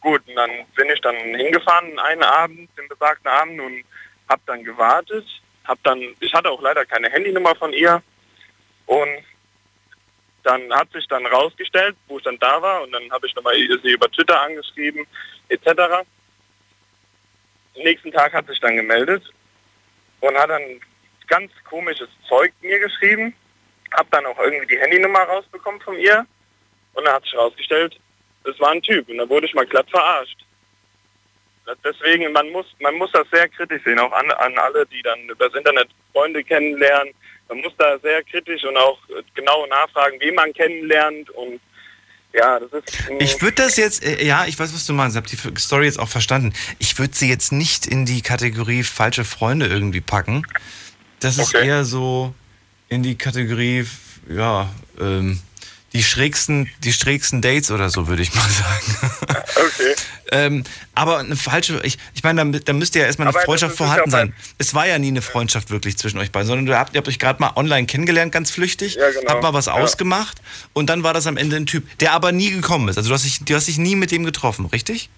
gut, 0.00 0.22
und 0.28 0.36
dann 0.36 0.50
bin 0.76 0.90
ich 0.90 1.00
dann 1.00 1.16
hingefahren 1.16 1.98
einen 1.98 2.22
Abend, 2.22 2.70
den 2.78 2.88
besagten 2.88 3.28
Abend 3.28 3.60
und 3.60 3.84
habe 4.28 4.42
dann 4.46 4.62
gewartet. 4.62 5.24
Hab 5.64 5.82
dann, 5.82 6.00
ich 6.20 6.32
hatte 6.32 6.50
auch 6.50 6.62
leider 6.62 6.84
keine 6.84 7.10
Handynummer 7.10 7.56
von 7.56 7.72
ihr 7.72 8.02
und 8.86 9.24
dann 10.44 10.72
hat 10.72 10.92
sich 10.92 11.08
dann 11.08 11.26
rausgestellt, 11.26 11.96
wo 12.06 12.18
ich 12.18 12.24
dann 12.24 12.38
da 12.38 12.62
war 12.62 12.82
und 12.82 12.92
dann 12.92 13.10
habe 13.10 13.26
ich 13.26 13.34
nochmal 13.34 13.56
sie 13.56 13.90
über 13.90 14.08
Twitter 14.12 14.40
angeschrieben, 14.40 15.04
etc. 15.48 16.06
Nächsten 17.76 18.12
Tag 18.12 18.32
hat 18.32 18.46
sich 18.46 18.60
dann 18.60 18.76
gemeldet 18.76 19.22
und 20.20 20.36
hat 20.36 20.50
dann 20.50 20.80
ganz 21.26 21.52
komisches 21.68 22.08
Zeug 22.28 22.52
mir 22.62 22.78
geschrieben, 22.78 23.34
habe 23.92 24.08
dann 24.10 24.26
auch 24.26 24.38
irgendwie 24.38 24.66
die 24.66 24.80
Handynummer 24.80 25.20
rausbekommen 25.20 25.80
von 25.80 25.98
ihr 25.98 26.26
und 26.94 27.04
dann 27.04 27.14
hat 27.14 27.24
sich 27.24 27.32
herausgestellt, 27.32 27.98
es 28.44 28.58
war 28.60 28.70
ein 28.70 28.82
Typ 28.82 29.08
und 29.08 29.18
da 29.18 29.28
wurde 29.28 29.46
ich 29.46 29.54
mal 29.54 29.66
glatt 29.66 29.90
verarscht. 29.90 30.38
Deswegen, 31.84 32.30
man 32.32 32.48
muss, 32.50 32.66
man 32.78 32.94
muss 32.94 33.10
das 33.10 33.28
sehr 33.30 33.48
kritisch 33.48 33.82
sehen, 33.82 33.98
auch 33.98 34.12
an, 34.12 34.30
an 34.30 34.56
alle, 34.56 34.86
die 34.86 35.02
dann 35.02 35.20
über 35.28 35.48
das 35.48 35.58
Internet 35.58 35.88
Freunde 36.12 36.44
kennenlernen. 36.44 37.12
Man 37.48 37.60
muss 37.60 37.72
da 37.76 37.98
sehr 37.98 38.22
kritisch 38.22 38.64
und 38.64 38.76
auch 38.76 38.98
genau 39.34 39.66
nachfragen, 39.66 40.20
wie 40.20 40.30
man 40.30 40.52
kennenlernt 40.52 41.28
und 41.30 41.60
ja, 42.36 42.60
das 42.60 42.72
ist. 42.72 43.10
Ich 43.18 43.40
würde 43.40 43.62
das 43.62 43.76
jetzt, 43.76 44.04
äh, 44.04 44.24
ja, 44.24 44.46
ich 44.46 44.58
weiß, 44.58 44.72
was 44.74 44.86
du 44.86 44.92
meinst, 44.92 45.16
ich 45.16 45.22
habe 45.22 45.54
die 45.54 45.60
Story 45.60 45.86
jetzt 45.86 45.98
auch 45.98 46.08
verstanden. 46.08 46.52
Ich 46.78 46.98
würde 46.98 47.14
sie 47.14 47.28
jetzt 47.28 47.52
nicht 47.52 47.86
in 47.86 48.06
die 48.06 48.22
Kategorie 48.22 48.82
falsche 48.82 49.24
Freunde 49.24 49.66
irgendwie 49.66 50.00
packen. 50.00 50.46
Das 51.20 51.38
ist 51.38 51.54
okay. 51.54 51.66
eher 51.66 51.84
so 51.84 52.34
in 52.88 53.02
die 53.02 53.16
Kategorie, 53.16 53.86
ja, 54.28 54.70
ähm, 55.00 55.40
die 55.96 56.02
schrägsten, 56.02 56.70
die 56.84 56.92
schrägsten 56.92 57.40
Dates 57.40 57.70
oder 57.70 57.88
so, 57.88 58.06
würde 58.06 58.22
ich 58.22 58.34
mal 58.34 58.48
sagen. 58.48 59.12
Okay. 59.56 59.94
ähm, 60.32 60.64
aber 60.94 61.18
eine 61.18 61.34
falsche, 61.34 61.80
ich, 61.82 61.96
ich 62.14 62.22
meine, 62.22 62.50
da, 62.50 62.58
da 62.58 62.72
müsste 62.74 62.98
ja 62.98 63.06
erstmal 63.06 63.26
eine 63.26 63.36
aber 63.36 63.44
Freundschaft 63.44 63.74
vorhanden 63.74 64.10
sein. 64.10 64.34
Es 64.58 64.74
war 64.74 64.86
ja 64.86 64.98
nie 64.98 65.08
eine 65.08 65.22
Freundschaft 65.22 65.70
wirklich 65.70 65.96
zwischen 65.96 66.18
euch 66.18 66.30
beiden, 66.30 66.46
sondern 66.46 66.66
du 66.66 66.76
habt, 66.76 66.94
ihr 66.94 66.98
habt 66.98 67.08
euch 67.08 67.18
gerade 67.18 67.40
mal 67.40 67.52
online 67.56 67.86
kennengelernt, 67.86 68.32
ganz 68.32 68.50
flüchtig, 68.50 68.96
ja, 68.96 69.10
genau. 69.10 69.30
habt 69.30 69.42
mal 69.42 69.54
was 69.54 69.66
ja. 69.66 69.72
ausgemacht 69.72 70.42
und 70.74 70.90
dann 70.90 71.02
war 71.02 71.14
das 71.14 71.26
am 71.26 71.38
Ende 71.38 71.56
ein 71.56 71.64
Typ, 71.64 71.98
der 72.00 72.12
aber 72.12 72.32
nie 72.32 72.50
gekommen 72.50 72.88
ist. 72.88 72.98
Also 72.98 73.08
du 73.08 73.14
hast 73.14 73.24
dich, 73.24 73.44
du 73.44 73.54
hast 73.54 73.66
dich 73.66 73.78
nie 73.78 73.96
mit 73.96 74.10
dem 74.10 74.24
getroffen, 74.24 74.66
richtig? 74.66 75.08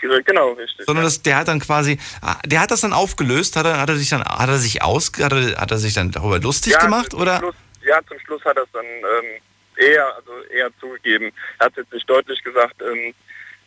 Genau, 0.00 0.52
richtig. 0.52 0.86
Sondern 0.86 1.04
das, 1.04 1.22
der 1.22 1.36
hat 1.38 1.48
dann 1.48 1.58
quasi, 1.58 1.98
der 2.46 2.60
hat 2.60 2.70
das 2.70 2.82
dann 2.82 2.92
aufgelöst, 2.92 3.56
hat 3.56 3.66
er, 3.66 3.80
hat 3.80 3.88
er 3.88 3.96
sich 3.96 4.10
dann, 4.10 4.22
hat 4.22 4.48
er 4.48 4.58
sich 4.58 4.82
aus, 4.82 5.10
hat 5.20 5.32
er, 5.32 5.60
hat 5.60 5.70
er 5.72 5.78
sich 5.78 5.94
dann 5.94 6.12
darüber 6.12 6.38
lustig 6.38 6.78
gemacht, 6.78 7.14
oder? 7.14 7.38
Schluss, 7.38 7.54
ja, 7.84 8.00
zum 8.06 8.18
Schluss 8.20 8.44
hat 8.44 8.56
er 8.56 8.62
es 8.62 8.68
dann 8.72 8.84
ähm, 8.84 9.40
eher, 9.82 10.16
also 10.16 10.32
eher 10.52 10.70
zugegeben. 10.80 11.32
Er 11.58 11.66
hat 11.66 11.76
jetzt 11.76 11.92
nicht 11.92 12.08
deutlich 12.08 12.42
gesagt, 12.42 12.76
ähm, 12.82 13.14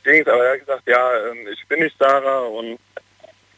Dings, 0.06 0.28
aber 0.28 0.45
er 0.45 0.54
hat 0.54 0.60
gesagt, 0.60 0.84
ja, 0.88 1.30
ähm, 1.30 1.47
ich 1.51 1.67
bin 1.67 1.80
nicht 1.80 1.95
Sarah 1.99 2.39
und 2.39 2.80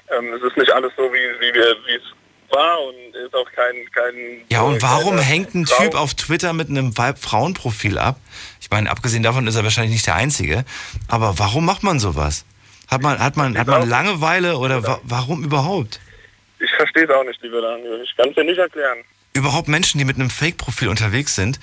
ähm, 0.10 0.34
es 0.34 0.42
ist 0.42 0.58
nicht 0.58 0.72
alles 0.72 0.92
so, 0.96 1.04
wie, 1.14 1.40
wie, 1.40 1.54
wir, 1.54 1.76
wie 1.86 1.96
es 1.96 2.04
war 2.50 2.82
und 2.82 3.16
ist 3.16 3.36
auch 3.36 3.52
kein... 3.52 3.76
kein 3.92 4.46
ja, 4.50 4.62
und 4.62 4.82
warum 4.82 5.20
hängt 5.20 5.54
ein 5.54 5.66
Typ 5.66 5.96
auf 5.96 6.14
Twitter 6.14 6.54
mit 6.54 6.70
einem 6.70 6.98
Weib-Frauen-Profil 6.98 7.98
ab? 7.98 8.20
Ich 8.62 8.70
meine, 8.72 8.90
abgesehen 8.90 9.24
davon 9.24 9.48
ist 9.48 9.56
er 9.56 9.64
wahrscheinlich 9.64 9.94
nicht 9.94 10.08
der 10.08 10.16
Einzige, 10.16 10.64
aber 11.08 11.40
warum 11.40 11.66
macht 11.66 11.84
man 11.84 12.00
sowas? 12.00 12.46
Hat 12.90 13.02
man, 13.02 13.20
hat 13.20 13.36
man, 13.36 13.58
hat 13.58 13.68
man 13.68 13.88
Langeweile 13.88 14.58
oder 14.58 14.86
wa 14.88 15.02
warum 15.04 15.44
überhaupt? 15.44 16.00
Ich 16.60 16.72
verstehe 16.76 17.04
es 17.04 17.10
auch 17.10 17.24
nicht, 17.26 17.42
lieber 17.42 17.62
Daniel. 17.62 18.02
Ich 18.04 18.16
kann 18.16 18.30
es 18.30 18.36
dir 18.36 18.46
nicht 18.46 18.58
erklären. 18.58 19.00
Überhaupt 19.34 19.68
Menschen, 19.68 20.00
die 20.00 20.06
mit 20.06 20.16
einem 20.16 20.30
Fake-Profil 20.30 20.88
unterwegs 20.88 21.36
sind, 21.36 21.60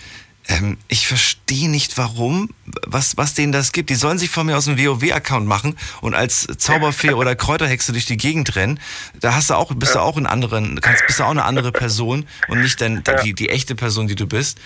ähm, 0.48 0.76
ich 0.88 1.07
verstehe 1.07 1.70
nicht, 1.70 1.96
warum, 1.96 2.50
was, 2.87 3.16
was 3.16 3.35
denen 3.35 3.52
das 3.52 3.72
gibt. 3.72 3.88
Die 3.88 3.94
sollen 3.94 4.18
sich 4.18 4.30
von 4.30 4.46
mir 4.46 4.57
aus 4.57 4.68
einem 4.68 4.78
WoW-Account 4.78 5.46
machen 5.46 5.76
und 6.02 6.14
als 6.14 6.46
Zauberfee 6.59 7.12
oder 7.12 7.35
Kräuterhexe 7.35 7.92
durch 7.92 8.04
die 8.04 8.18
Gegend 8.18 8.54
rennen. 8.54 8.78
Da 9.20 9.35
hast 9.35 9.50
du 9.50 9.54
auch, 9.54 9.72
bist 9.74 9.94
ja. 9.94 10.00
du 10.00 10.07
auch 10.07 10.16
ein 10.16 10.26
anderen, 10.26 10.80
kannst, 10.80 11.07
bist 11.07 11.18
du 11.18 11.24
auch 11.24 11.30
eine 11.30 11.44
andere 11.44 11.72
Person 11.72 12.26
und 12.48 12.61
nicht 12.61 12.80
dann 12.80 13.02
ja. 13.07 13.22
die, 13.22 13.35
die 13.35 13.48
echte 13.48 13.74
Person, 13.74 14.07
die 14.07 14.16
du 14.16 14.26
bist. 14.26 14.59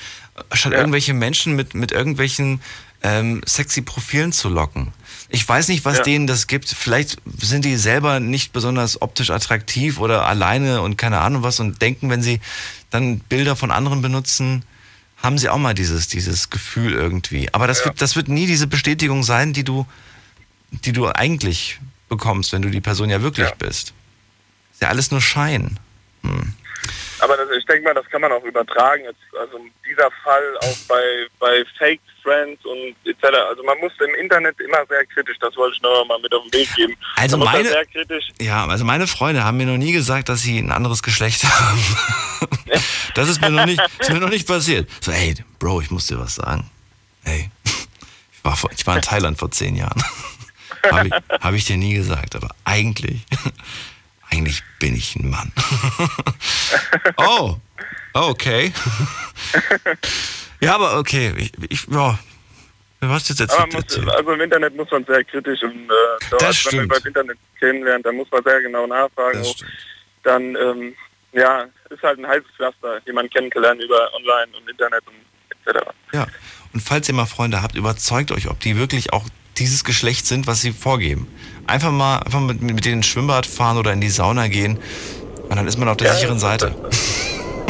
Statt 0.52 0.72
ja. 0.72 0.78
irgendwelche 0.78 1.14
Menschen 1.14 1.54
mit, 1.54 1.74
mit 1.74 1.92
irgendwelchen 1.92 2.60
ähm, 3.02 3.40
sexy 3.46 3.82
Profilen 3.82 4.32
zu 4.32 4.48
locken. 4.48 4.92
Ich 5.28 5.46
weiß 5.46 5.68
nicht, 5.68 5.84
was 5.84 6.02
denen 6.02 6.26
das 6.26 6.46
gibt. 6.46 6.68
Vielleicht 6.68 7.18
sind 7.36 7.64
die 7.64 7.76
selber 7.76 8.18
nicht 8.18 8.52
besonders 8.52 9.00
optisch 9.02 9.30
attraktiv 9.30 10.00
oder 10.00 10.26
alleine 10.26 10.80
und 10.80 10.96
keine 10.96 11.20
Ahnung 11.20 11.42
was 11.42 11.60
und 11.60 11.82
denken, 11.82 12.10
wenn 12.10 12.22
sie 12.22 12.40
dann 12.90 13.18
Bilder 13.20 13.54
von 13.54 13.70
anderen 13.70 14.00
benutzen, 14.00 14.64
haben 15.22 15.38
sie 15.38 15.48
auch 15.48 15.58
mal 15.58 15.74
dieses, 15.74 16.08
dieses 16.08 16.50
Gefühl 16.50 16.92
irgendwie. 16.92 17.52
Aber 17.52 17.66
das, 17.66 17.80
ja. 17.80 17.86
wird, 17.86 18.00
das 18.00 18.16
wird 18.16 18.28
nie 18.28 18.46
diese 18.46 18.66
Bestätigung 18.66 19.22
sein, 19.22 19.52
die 19.52 19.64
du, 19.64 19.86
die 20.70 20.92
du 20.92 21.08
eigentlich 21.08 21.80
bekommst, 22.08 22.52
wenn 22.52 22.62
du 22.62 22.70
die 22.70 22.80
Person 22.80 23.10
ja 23.10 23.20
wirklich 23.20 23.48
ja. 23.48 23.54
bist. 23.58 23.92
Ist 24.72 24.82
ja 24.82 24.88
alles 24.88 25.10
nur 25.10 25.20
Schein. 25.20 25.78
Hm. 26.22 26.54
Aber 27.20 27.36
das, 27.36 27.48
ich 27.56 27.64
denke 27.66 27.84
mal, 27.84 27.94
das 27.94 28.06
kann 28.10 28.20
man 28.20 28.32
auch 28.32 28.44
übertragen. 28.44 29.04
Jetzt, 29.04 29.36
also 29.38 29.60
dieser 29.86 30.10
Fall 30.22 30.56
auch 30.58 30.76
bei, 30.88 31.26
bei 31.38 31.64
Fake 31.78 32.00
Friends 32.22 32.64
und 32.64 32.94
etc. 33.04 33.36
Also 33.48 33.62
man 33.62 33.78
muss 33.78 33.92
im 34.00 34.14
Internet 34.14 34.60
immer 34.60 34.84
sehr 34.88 35.04
kritisch, 35.06 35.36
das 35.40 35.56
wollte 35.56 35.76
ich 35.76 35.82
noch 35.82 36.04
mal 36.06 36.18
mit 36.20 36.32
auf 36.34 36.42
den 36.44 36.52
Weg 36.52 36.74
geben. 36.74 36.96
Also 37.16 37.36
meine, 37.36 37.70
ja, 38.40 38.66
also 38.66 38.84
meine 38.84 39.06
Freunde 39.06 39.44
haben 39.44 39.56
mir 39.56 39.66
noch 39.66 39.78
nie 39.78 39.92
gesagt, 39.92 40.28
dass 40.28 40.42
sie 40.42 40.58
ein 40.58 40.70
anderes 40.70 41.02
Geschlecht 41.02 41.42
haben. 41.44 41.84
das 43.14 43.28
ist 43.28 43.40
mir 43.40 43.50
noch 43.50 43.66
nicht, 43.66 43.80
ist 43.98 44.10
mir 44.10 44.20
noch 44.20 44.30
nicht 44.30 44.46
passiert. 44.46 44.88
So, 45.00 45.10
ey, 45.10 45.34
Bro, 45.58 45.80
ich 45.80 45.90
muss 45.90 46.06
dir 46.06 46.18
was 46.18 46.36
sagen. 46.36 46.70
Ey, 47.24 47.50
ich 47.64 48.44
war, 48.44 48.56
vor, 48.56 48.70
ich 48.76 48.86
war 48.86 48.96
in 48.96 49.02
Thailand 49.02 49.38
vor 49.38 49.50
zehn 49.50 49.76
Jahren. 49.76 50.02
Habe 50.90 51.08
ich, 51.08 51.12
hab 51.40 51.54
ich 51.54 51.64
dir 51.64 51.76
nie 51.76 51.94
gesagt, 51.94 52.36
aber 52.36 52.54
eigentlich 52.64 53.26
eigentlich 54.30 54.62
bin 54.78 54.94
ich 54.94 55.16
ein 55.16 55.30
Mann. 55.30 55.52
oh, 57.16 57.56
okay. 58.14 58.72
ja, 60.60 60.74
aber 60.74 60.98
okay. 60.98 61.32
Ich, 61.36 61.52
ich 61.68 61.86
ja. 61.90 62.18
Was 63.00 63.28
jetzt 63.28 63.40
aber 63.52 63.72
muss, 63.72 63.96
also 64.08 64.32
im 64.32 64.40
Internet 64.40 64.74
muss 64.74 64.90
man 64.90 65.04
sehr 65.04 65.22
kritisch 65.22 65.62
und 65.62 65.84
äh, 65.84 65.94
dort, 66.30 66.42
das 66.42 66.66
wenn 66.66 66.76
man 66.76 66.84
über 66.86 66.94
das 66.96 67.04
Internet 67.04 67.38
kennenlernt, 67.60 68.04
dann 68.04 68.16
muss 68.16 68.28
man 68.32 68.42
sehr 68.42 68.60
genau 68.60 68.88
nachfragen. 68.88 69.46
Dann 70.24 70.56
ähm, 70.56 70.94
ja, 71.32 71.66
ist 71.90 72.02
halt 72.02 72.18
ein 72.18 72.26
heißes 72.26 72.50
Pflaster, 72.56 73.00
jemanden 73.06 73.30
kennenzulernen 73.30 73.80
über 73.80 74.12
Online 74.14 74.48
und 74.58 74.68
Internet 74.68 75.02
und 75.06 75.74
etc. 75.74 75.86
Ja. 76.12 76.26
Und 76.72 76.80
falls 76.80 77.08
ihr 77.08 77.14
mal 77.14 77.26
Freunde 77.26 77.62
habt, 77.62 77.76
überzeugt 77.76 78.32
euch, 78.32 78.48
ob 78.48 78.58
die 78.60 78.76
wirklich 78.76 79.12
auch 79.12 79.28
dieses 79.58 79.84
Geschlecht 79.84 80.26
sind, 80.26 80.46
was 80.46 80.60
sie 80.60 80.72
vorgeben. 80.72 81.28
Einfach 81.68 81.92
mal 81.92 82.18
einfach 82.20 82.40
mit, 82.40 82.62
mit 82.62 82.84
denen 82.84 82.96
ins 82.96 83.06
Schwimmbad 83.06 83.46
fahren 83.46 83.76
oder 83.76 83.92
in 83.92 84.00
die 84.00 84.08
Sauna 84.08 84.48
gehen 84.48 84.78
und 85.48 85.56
dann 85.56 85.66
ist 85.66 85.78
man 85.78 85.88
auf 85.88 85.98
der 85.98 86.08
ja, 86.08 86.14
sicheren 86.14 86.38
Seite. 86.38 86.74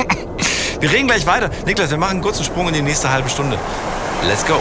wir 0.81 0.91
reden 0.91 1.09
gleich 1.09 1.27
weiter. 1.27 1.51
Niklas, 1.67 1.91
wir 1.91 1.99
machen 1.99 2.13
einen 2.13 2.23
kurzen 2.23 2.45
Sprung 2.45 2.69
in 2.69 2.75
die 2.75 2.83
nächste 2.83 3.11
halbe 3.11 3.29
Stunde. 3.29 3.59
Let's 4.25 4.47
go. 4.47 4.55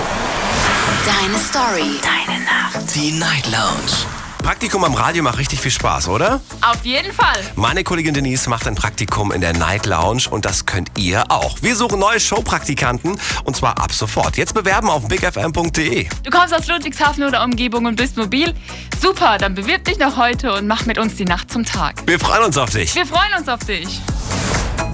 Deine 1.05 1.37
Story. 1.37 1.99
Deine 2.01 2.39
Nacht. 2.43 2.95
Die 2.95 3.11
Night 3.11 3.45
Lounge. 3.45 4.16
Praktikum 4.43 4.83
am 4.83 4.93
Radio 4.93 5.23
macht 5.23 5.37
richtig 5.37 5.59
viel 5.59 5.71
Spaß, 5.71 6.07
oder? 6.07 6.41
Auf 6.61 6.83
jeden 6.83 7.11
Fall. 7.11 7.37
Meine 7.55 7.83
Kollegin 7.83 8.13
Denise 8.13 8.49
macht 8.49 8.67
ein 8.67 8.75
Praktikum 8.75 9.31
in 9.31 9.41
der 9.41 9.53
Night 9.53 9.85
Lounge 9.85 10.23
und 10.29 10.45
das 10.45 10.65
könnt 10.65 10.89
ihr 10.97 11.29
auch. 11.29 11.57
Wir 11.61 11.75
suchen 11.75 11.99
neue 11.99 12.19
Showpraktikanten 12.19 13.19
und 13.43 13.55
zwar 13.55 13.77
ab 13.77 13.91
sofort. 13.91 14.37
Jetzt 14.37 14.53
bewerben 14.53 14.89
auf 14.89 15.07
bigfm.de. 15.07 16.07
Du 16.23 16.29
kommst 16.29 16.53
aus 16.53 16.67
Ludwigshafen 16.67 17.23
oder 17.23 17.43
Umgebung 17.43 17.85
und 17.85 17.95
bist 17.95 18.17
mobil? 18.17 18.53
Super, 19.01 19.37
dann 19.37 19.55
bewirb 19.55 19.83
dich 19.85 19.99
noch 19.99 20.17
heute 20.17 20.53
und 20.53 20.67
mach 20.67 20.85
mit 20.85 20.97
uns 20.97 21.15
die 21.15 21.25
Nacht 21.25 21.51
zum 21.51 21.65
Tag. 21.65 21.95
Wir 22.05 22.19
freuen 22.19 22.43
uns 22.43 22.57
auf 22.57 22.69
dich. 22.69 22.95
Wir 22.95 23.05
freuen 23.05 23.33
uns 23.37 23.47
auf 23.49 23.59
dich. 23.65 23.99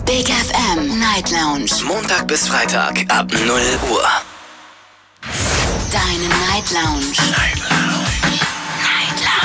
Big 0.05 0.27
FM 0.27 0.99
Night 0.99 1.31
Lounge. 1.31 1.69
Montag 1.87 2.27
bis 2.27 2.47
Freitag 2.47 3.05
ab 3.09 3.31
0 3.31 3.49
Uhr. 3.89 4.03
Deine 5.91 6.27
Night 6.27 6.71
Lounge. 6.71 7.13
Night 7.31 7.61
Lounge. 7.69 8.02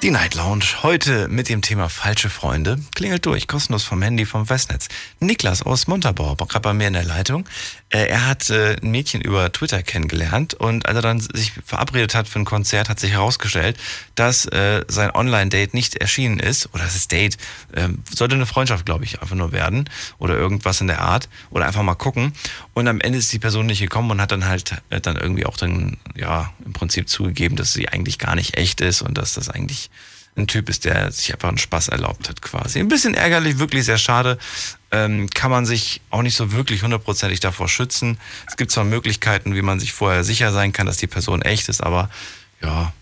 Die 0.00 0.12
Night 0.12 0.36
Lounge 0.36 0.64
heute 0.84 1.26
mit 1.26 1.48
dem 1.48 1.60
Thema 1.60 1.88
falsche 1.88 2.30
Freunde. 2.30 2.78
Klingelt 2.94 3.26
durch, 3.26 3.48
kostenlos 3.48 3.82
vom 3.82 4.00
Handy 4.00 4.26
vom 4.26 4.46
Festnetz. 4.46 4.86
Niklas 5.18 5.62
aus 5.62 5.88
Montabaur, 5.88 6.36
gerade 6.36 6.60
bei 6.60 6.72
mir 6.72 6.86
in 6.86 6.92
der 6.92 7.02
Leitung. 7.02 7.48
Äh, 7.90 8.06
er 8.06 8.28
hat 8.28 8.48
äh, 8.48 8.76
ein 8.80 8.92
Mädchen 8.92 9.20
über 9.20 9.50
Twitter 9.50 9.82
kennengelernt 9.82 10.54
und 10.54 10.86
als 10.86 10.94
er 10.94 11.02
dann 11.02 11.20
sich 11.20 11.52
verabredet 11.64 12.14
hat 12.14 12.28
für 12.28 12.38
ein 12.38 12.44
Konzert, 12.44 12.88
hat 12.88 13.00
sich 13.00 13.10
herausgestellt, 13.10 13.76
dass 14.14 14.46
äh, 14.46 14.84
sein 14.86 15.10
Online-Date 15.10 15.74
nicht 15.74 15.96
erschienen 15.96 16.38
ist. 16.38 16.72
Oder 16.74 16.84
das 16.84 17.08
Date. 17.08 17.36
Ähm, 17.74 18.04
sollte 18.08 18.36
eine 18.36 18.46
Freundschaft, 18.46 18.86
glaube 18.86 19.04
ich, 19.04 19.20
einfach 19.20 19.34
nur 19.34 19.50
werden. 19.50 19.90
Oder 20.18 20.36
irgendwas 20.36 20.80
in 20.80 20.86
der 20.86 21.00
Art. 21.00 21.28
Oder 21.50 21.66
einfach 21.66 21.82
mal 21.82 21.96
gucken. 21.96 22.34
Und 22.72 22.86
am 22.86 23.00
Ende 23.00 23.18
ist 23.18 23.32
die 23.32 23.40
Person 23.40 23.66
nicht 23.66 23.80
gekommen 23.80 24.12
und 24.12 24.20
hat 24.20 24.30
dann 24.30 24.46
halt 24.46 24.80
dann 24.90 25.16
irgendwie 25.16 25.44
auch 25.44 25.56
dann, 25.56 25.96
ja, 26.14 26.52
im 26.64 26.72
Prinzip 26.72 27.08
zugegeben, 27.08 27.56
dass 27.56 27.72
sie 27.72 27.88
eigentlich 27.88 28.20
gar 28.20 28.36
nicht 28.36 28.56
echt 28.56 28.80
ist 28.80 29.02
und 29.02 29.18
dass 29.18 29.34
das 29.34 29.48
eigentlich 29.48 29.87
ein 30.38 30.46
Typ 30.46 30.68
ist, 30.68 30.84
der 30.84 31.10
sich 31.12 31.32
einfach 31.32 31.48
einen 31.48 31.58
Spaß 31.58 31.88
erlaubt 31.88 32.28
hat 32.28 32.40
quasi. 32.42 32.78
Ein 32.78 32.88
bisschen 32.88 33.14
ärgerlich, 33.14 33.58
wirklich 33.58 33.84
sehr 33.84 33.98
schade. 33.98 34.38
Ähm, 34.90 35.28
kann 35.30 35.50
man 35.50 35.66
sich 35.66 36.00
auch 36.10 36.22
nicht 36.22 36.36
so 36.36 36.52
wirklich 36.52 36.82
hundertprozentig 36.82 37.40
davor 37.40 37.68
schützen. 37.68 38.18
Es 38.46 38.56
gibt 38.56 38.70
zwar 38.70 38.84
Möglichkeiten, 38.84 39.54
wie 39.54 39.62
man 39.62 39.80
sich 39.80 39.92
vorher 39.92 40.24
sicher 40.24 40.52
sein 40.52 40.72
kann, 40.72 40.86
dass 40.86 40.96
die 40.96 41.06
Person 41.06 41.42
echt 41.42 41.68
ist, 41.68 41.82
aber 41.82 42.08
ja, 42.62 42.92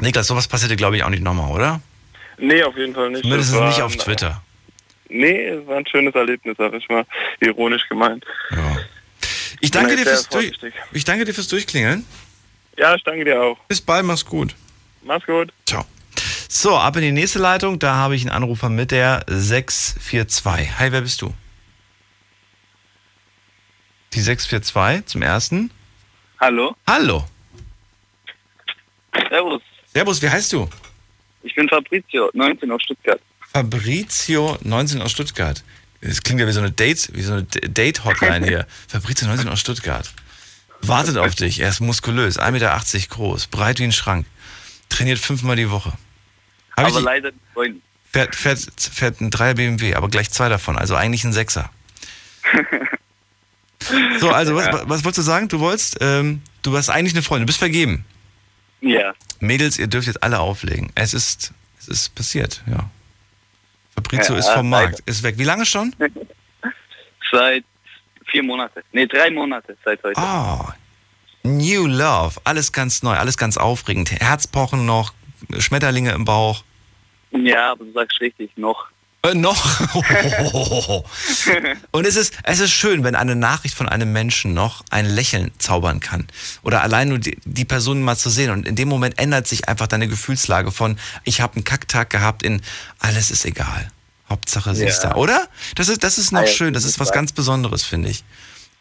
Niklas, 0.00 0.26
sowas 0.26 0.48
passierte, 0.48 0.76
glaube 0.76 0.96
ich, 0.96 1.04
auch 1.04 1.10
nicht 1.10 1.22
nochmal, 1.22 1.50
oder? 1.50 1.80
Nee, 2.38 2.62
auf 2.62 2.76
jeden 2.76 2.94
Fall 2.94 3.10
nicht. 3.10 3.22
Zumindest 3.22 3.52
nicht 3.52 3.82
auf 3.82 3.96
Twitter. 3.96 4.42
Nee, 5.08 5.48
es 5.48 5.66
war 5.66 5.76
ein 5.76 5.86
schönes 5.86 6.14
Erlebnis, 6.14 6.56
sag 6.56 6.72
ich 6.72 6.88
mal. 6.88 7.04
Ironisch 7.40 7.86
gemeint. 7.88 8.24
Ja. 8.50 8.78
Ich 9.60 9.70
danke, 9.70 9.96
dir 9.96 10.04
fürs 10.04 10.28
durch, 10.28 10.52
ich 10.92 11.04
danke 11.04 11.24
dir 11.24 11.34
fürs 11.34 11.48
Durchklingeln. 11.48 12.06
Ja, 12.78 12.94
ich 12.94 13.02
danke 13.02 13.24
dir 13.24 13.42
auch. 13.42 13.58
Bis 13.68 13.80
bald, 13.80 14.06
mach's 14.06 14.24
gut. 14.24 14.54
Mach's 15.02 15.26
gut. 15.26 15.52
Ciao. 15.66 15.84
So, 16.52 16.76
ab 16.76 16.96
in 16.96 17.02
die 17.02 17.12
nächste 17.12 17.38
Leitung. 17.38 17.78
Da 17.78 17.94
habe 17.94 18.16
ich 18.16 18.22
einen 18.22 18.30
Anrufer 18.30 18.70
mit 18.70 18.90
der 18.90 19.24
642. 19.28 20.80
Hi, 20.80 20.90
wer 20.90 21.00
bist 21.00 21.22
du? 21.22 21.32
Die 24.14 24.20
642 24.20 25.06
zum 25.06 25.22
ersten. 25.22 25.70
Hallo. 26.40 26.74
Hallo. 26.88 27.24
Servus. 29.28 29.62
Servus, 29.94 30.22
wie 30.22 30.28
heißt 30.28 30.52
du? 30.52 30.68
Ich 31.44 31.54
bin 31.54 31.68
Fabrizio, 31.68 32.30
19 32.32 32.68
aus 32.72 32.82
Stuttgart. 32.82 33.20
Fabrizio, 33.52 34.58
19 34.62 35.02
aus 35.02 35.12
Stuttgart. 35.12 35.62
Das 36.00 36.20
klingt 36.20 36.40
ja 36.40 36.48
wie 36.48 36.52
so 36.52 36.58
eine 36.58 36.72
Date, 36.72 37.10
wie 37.12 37.22
so 37.22 37.34
eine 37.34 37.44
Date-Hotline 37.44 38.44
hier. 38.44 38.66
Fabrizio, 38.88 39.28
19 39.28 39.48
aus 39.48 39.60
Stuttgart. 39.60 40.12
Wartet 40.82 41.16
auf 41.16 41.36
dich. 41.36 41.60
Er 41.60 41.68
ist 41.68 41.78
muskulös, 41.78 42.40
1,80 42.40 42.50
Meter 42.50 43.08
groß, 43.08 43.46
breit 43.46 43.78
wie 43.78 43.84
ein 43.84 43.92
Schrank. 43.92 44.26
Trainiert 44.88 45.20
fünfmal 45.20 45.54
die 45.54 45.70
Woche. 45.70 45.92
Hab 46.76 46.86
aber 46.86 47.00
leider 47.00 47.30
Freunde. 47.52 47.80
Fährt, 48.12 48.34
fährt, 48.34 48.58
fährt 48.78 49.20
ein 49.20 49.30
3er 49.30 49.54
BMW, 49.54 49.94
aber 49.94 50.08
gleich 50.08 50.30
zwei 50.30 50.48
davon, 50.48 50.76
also 50.76 50.96
eigentlich 50.96 51.22
ein 51.24 51.32
Sechser. 51.32 51.70
so, 54.18 54.30
also 54.30 54.56
was, 54.56 54.88
was 54.88 55.04
wolltest 55.04 55.18
du 55.18 55.22
sagen? 55.22 55.48
Du 55.48 55.60
wolltest, 55.60 55.98
ähm, 56.00 56.42
du 56.62 56.76
hast 56.76 56.90
eigentlich 56.90 57.14
eine 57.14 57.22
Freundin, 57.22 57.46
du 57.46 57.50
bist 57.50 57.60
vergeben. 57.60 58.04
Ja. 58.80 59.14
Mädels, 59.38 59.78
ihr 59.78 59.86
dürft 59.86 60.08
jetzt 60.08 60.22
alle 60.22 60.40
auflegen. 60.40 60.90
Es 60.94 61.14
ist, 61.14 61.52
es 61.78 61.88
ist 61.88 62.14
passiert, 62.14 62.62
ja. 62.66 62.90
Fabrizio 63.94 64.34
ja, 64.34 64.40
ist 64.40 64.48
vom 64.50 64.68
Markt, 64.68 64.92
leider. 64.92 65.02
ist 65.06 65.22
weg. 65.22 65.38
Wie 65.38 65.44
lange 65.44 65.66
schon? 65.66 65.94
seit 67.30 67.64
vier 68.26 68.42
Monaten. 68.42 68.80
Nee, 68.92 69.06
drei 69.06 69.30
Monate 69.30 69.76
seit 69.84 70.02
heute. 70.02 70.20
Oh, 70.20 70.66
New 71.42 71.86
Love. 71.86 72.40
Alles 72.44 72.72
ganz 72.72 73.02
neu, 73.02 73.16
alles 73.16 73.36
ganz 73.36 73.56
aufregend. 73.56 74.10
Herzpochen 74.10 74.86
noch, 74.86 75.14
Schmetterlinge 75.58 76.12
im 76.12 76.24
Bauch. 76.24 76.64
Ja, 77.32 77.72
aber 77.72 77.84
du 77.84 77.92
sagst 77.92 78.20
richtig, 78.20 78.50
noch. 78.56 78.88
Äh, 79.22 79.34
noch? 79.34 79.80
Und 81.90 82.06
es 82.06 82.16
ist, 82.16 82.34
es 82.42 82.60
ist 82.60 82.70
schön, 82.70 83.04
wenn 83.04 83.14
eine 83.14 83.36
Nachricht 83.36 83.74
von 83.74 83.88
einem 83.88 84.12
Menschen 84.12 84.54
noch 84.54 84.82
ein 84.90 85.06
Lächeln 85.06 85.50
zaubern 85.58 86.00
kann. 86.00 86.26
Oder 86.62 86.82
allein 86.82 87.08
nur 87.08 87.18
die, 87.18 87.36
die 87.44 87.66
Person 87.66 88.00
mal 88.00 88.16
zu 88.16 88.30
sehen. 88.30 88.50
Und 88.50 88.66
in 88.66 88.76
dem 88.76 88.88
Moment 88.88 89.18
ändert 89.18 89.46
sich 89.46 89.68
einfach 89.68 89.88
deine 89.88 90.08
Gefühlslage 90.08 90.72
von, 90.72 90.98
ich 91.24 91.42
habe 91.42 91.56
einen 91.56 91.64
Kacktag 91.64 92.08
gehabt 92.08 92.42
in, 92.42 92.62
alles 92.98 93.30
ist 93.30 93.44
egal. 93.44 93.90
Hauptsache 94.28 94.74
sie 94.74 94.84
ja. 94.84 94.88
ist 94.88 95.00
da, 95.00 95.16
oder? 95.16 95.48
Das 95.74 95.88
ist, 95.88 96.02
das 96.02 96.16
ist 96.16 96.32
noch 96.32 96.42
ja, 96.42 96.46
schön. 96.46 96.72
Das 96.72 96.84
ist 96.84 96.98
was 96.98 97.12
ganz 97.12 97.32
Besonderes, 97.32 97.84
finde 97.84 98.08
ich. 98.08 98.24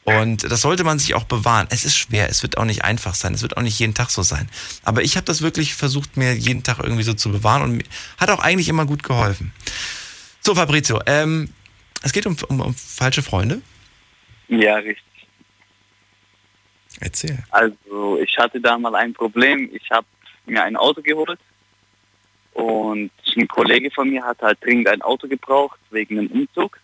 Und 0.03 0.49
das 0.49 0.61
sollte 0.61 0.83
man 0.83 0.97
sich 0.97 1.13
auch 1.13 1.25
bewahren. 1.25 1.67
Es 1.69 1.85
ist 1.85 1.95
schwer, 1.95 2.29
es 2.29 2.41
wird 2.41 2.57
auch 2.57 2.65
nicht 2.65 2.83
einfach 2.83 3.13
sein, 3.13 3.33
es 3.33 3.41
wird 3.41 3.57
auch 3.57 3.61
nicht 3.61 3.77
jeden 3.79 3.93
Tag 3.93 4.09
so 4.09 4.23
sein. 4.23 4.49
Aber 4.83 5.03
ich 5.03 5.17
habe 5.17 5.25
das 5.25 5.41
wirklich 5.41 5.75
versucht, 5.75 6.17
mir 6.17 6.33
jeden 6.33 6.63
Tag 6.63 6.79
irgendwie 6.79 7.03
so 7.03 7.13
zu 7.13 7.31
bewahren 7.31 7.61
und 7.61 7.83
hat 8.17 8.29
auch 8.29 8.39
eigentlich 8.39 8.69
immer 8.69 8.85
gut 8.85 9.03
geholfen. 9.03 9.53
So, 10.41 10.55
Fabrizio, 10.55 10.99
ähm, 11.05 11.53
es 12.01 12.11
geht 12.13 12.25
um, 12.25 12.35
um, 12.47 12.61
um 12.61 12.73
falsche 12.73 13.21
Freunde. 13.21 13.61
Ja, 14.47 14.75
richtig. 14.75 15.03
Erzähl. 16.99 17.43
Also, 17.51 18.19
ich 18.19 18.35
hatte 18.37 18.59
da 18.59 18.77
mal 18.77 18.95
ein 18.95 19.13
Problem. 19.13 19.69
Ich 19.73 19.89
habe 19.91 20.07
mir 20.45 20.63
ein 20.63 20.75
Auto 20.75 21.01
geholt 21.01 21.39
und 22.53 23.11
ein 23.35 23.47
Kollege 23.47 23.91
von 23.91 24.09
mir 24.09 24.23
hat 24.23 24.41
halt 24.41 24.63
dringend 24.63 24.87
ein 24.87 25.01
Auto 25.01 25.27
gebraucht 25.27 25.79
wegen 25.91 26.17
einem 26.17 26.27
Umzug. 26.27 26.79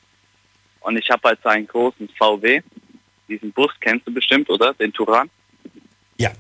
Und 0.82 0.97
ich 0.97 1.10
habe 1.10 1.30
halt 1.30 1.39
so 1.41 1.49
einen 1.49 1.67
großen 1.67 2.08
VW. 2.17 2.62
Diesen 3.28 3.52
Bus 3.52 3.72
kennst 3.80 4.08
du 4.08 4.14
bestimmt, 4.14 4.50
oder? 4.50 4.74
Den 4.74 4.94
Turan? 4.94 5.30
Ja. 6.18 6.32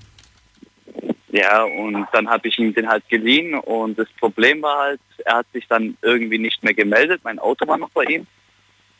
Ja, 1.29 1.63
und 1.63 2.07
dann 2.13 2.29
habe 2.29 2.47
ich 2.47 2.57
ihm 2.59 2.73
den 2.73 2.87
halt 2.87 3.07
geliehen 3.09 3.55
und 3.55 3.99
das 3.99 4.07
Problem 4.19 4.61
war 4.61 4.79
halt, 4.79 5.01
er 5.25 5.37
hat 5.37 5.47
sich 5.51 5.67
dann 5.67 5.97
irgendwie 6.01 6.37
nicht 6.37 6.63
mehr 6.63 6.73
gemeldet. 6.73 7.21
Mein 7.25 7.39
Auto 7.39 7.67
war 7.67 7.77
noch 7.77 7.89
bei 7.89 8.05
ihm. 8.05 8.25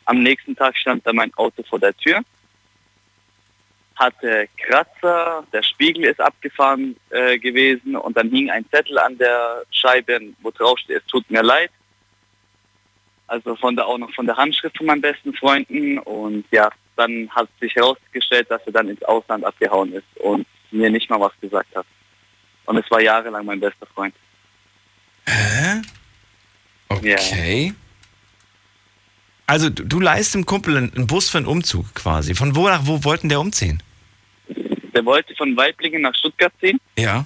Am 0.04 0.22
nächsten 0.22 0.54
Tag 0.54 0.76
stand 0.76 1.06
dann 1.06 1.16
mein 1.16 1.32
Auto 1.34 1.62
vor 1.62 1.78
der 1.78 1.96
Tür, 1.96 2.20
hatte 3.96 4.48
Kratzer, 4.58 5.44
der 5.52 5.62
Spiegel 5.62 6.04
ist 6.04 6.20
abgefahren 6.20 6.96
äh, 7.10 7.38
gewesen 7.38 7.96
und 7.96 8.16
dann 8.16 8.28
hing 8.30 8.50
ein 8.50 8.68
Zettel 8.70 8.98
an 8.98 9.16
der 9.16 9.62
Scheibe, 9.70 10.20
wo 10.42 10.50
drauf 10.50 10.78
steht, 10.78 10.98
es 10.98 11.06
tut 11.06 11.28
mir 11.30 11.42
leid. 11.42 11.70
Also 13.28 13.56
von 13.56 13.74
der 13.74 13.86
auch 13.86 13.98
noch 13.98 14.12
von 14.14 14.26
der 14.26 14.36
Handschrift 14.36 14.76
von 14.76 14.86
meinen 14.86 15.00
besten 15.00 15.34
Freunden 15.34 15.98
und 15.98 16.44
ja, 16.50 16.70
dann 16.96 17.28
hat 17.30 17.48
sich 17.60 17.74
herausgestellt, 17.74 18.50
dass 18.50 18.62
er 18.66 18.72
dann 18.72 18.88
ins 18.88 19.02
Ausland 19.02 19.44
abgehauen 19.44 19.92
ist 19.92 20.06
und 20.16 20.46
mir 20.70 20.90
nicht 20.90 21.10
mal 21.10 21.20
was 21.20 21.32
gesagt 21.40 21.74
hat. 21.74 21.86
Und 22.66 22.76
es 22.78 22.90
war 22.90 23.00
jahrelang 23.00 23.44
mein 23.44 23.60
bester 23.60 23.86
Freund. 23.86 24.14
Hä? 25.28 25.82
Okay. 26.88 27.66
Ja. 27.66 27.74
Also 29.46 29.70
du, 29.70 29.84
du 29.84 30.00
leist 30.00 30.34
dem 30.34 30.44
Kumpel 30.44 30.76
einen 30.76 31.06
Bus 31.06 31.30
für 31.30 31.38
einen 31.38 31.46
Umzug 31.46 31.94
quasi. 31.94 32.34
Von 32.34 32.56
wo 32.56 32.68
nach 32.68 32.86
wo 32.86 33.04
wollten 33.04 33.28
der 33.28 33.40
umziehen? 33.40 33.82
Der 34.48 35.04
wollte 35.04 35.34
von 35.36 35.56
Weiblingen 35.56 36.02
nach 36.02 36.14
Stuttgart 36.14 36.52
ziehen. 36.60 36.80
Ja. 36.98 37.24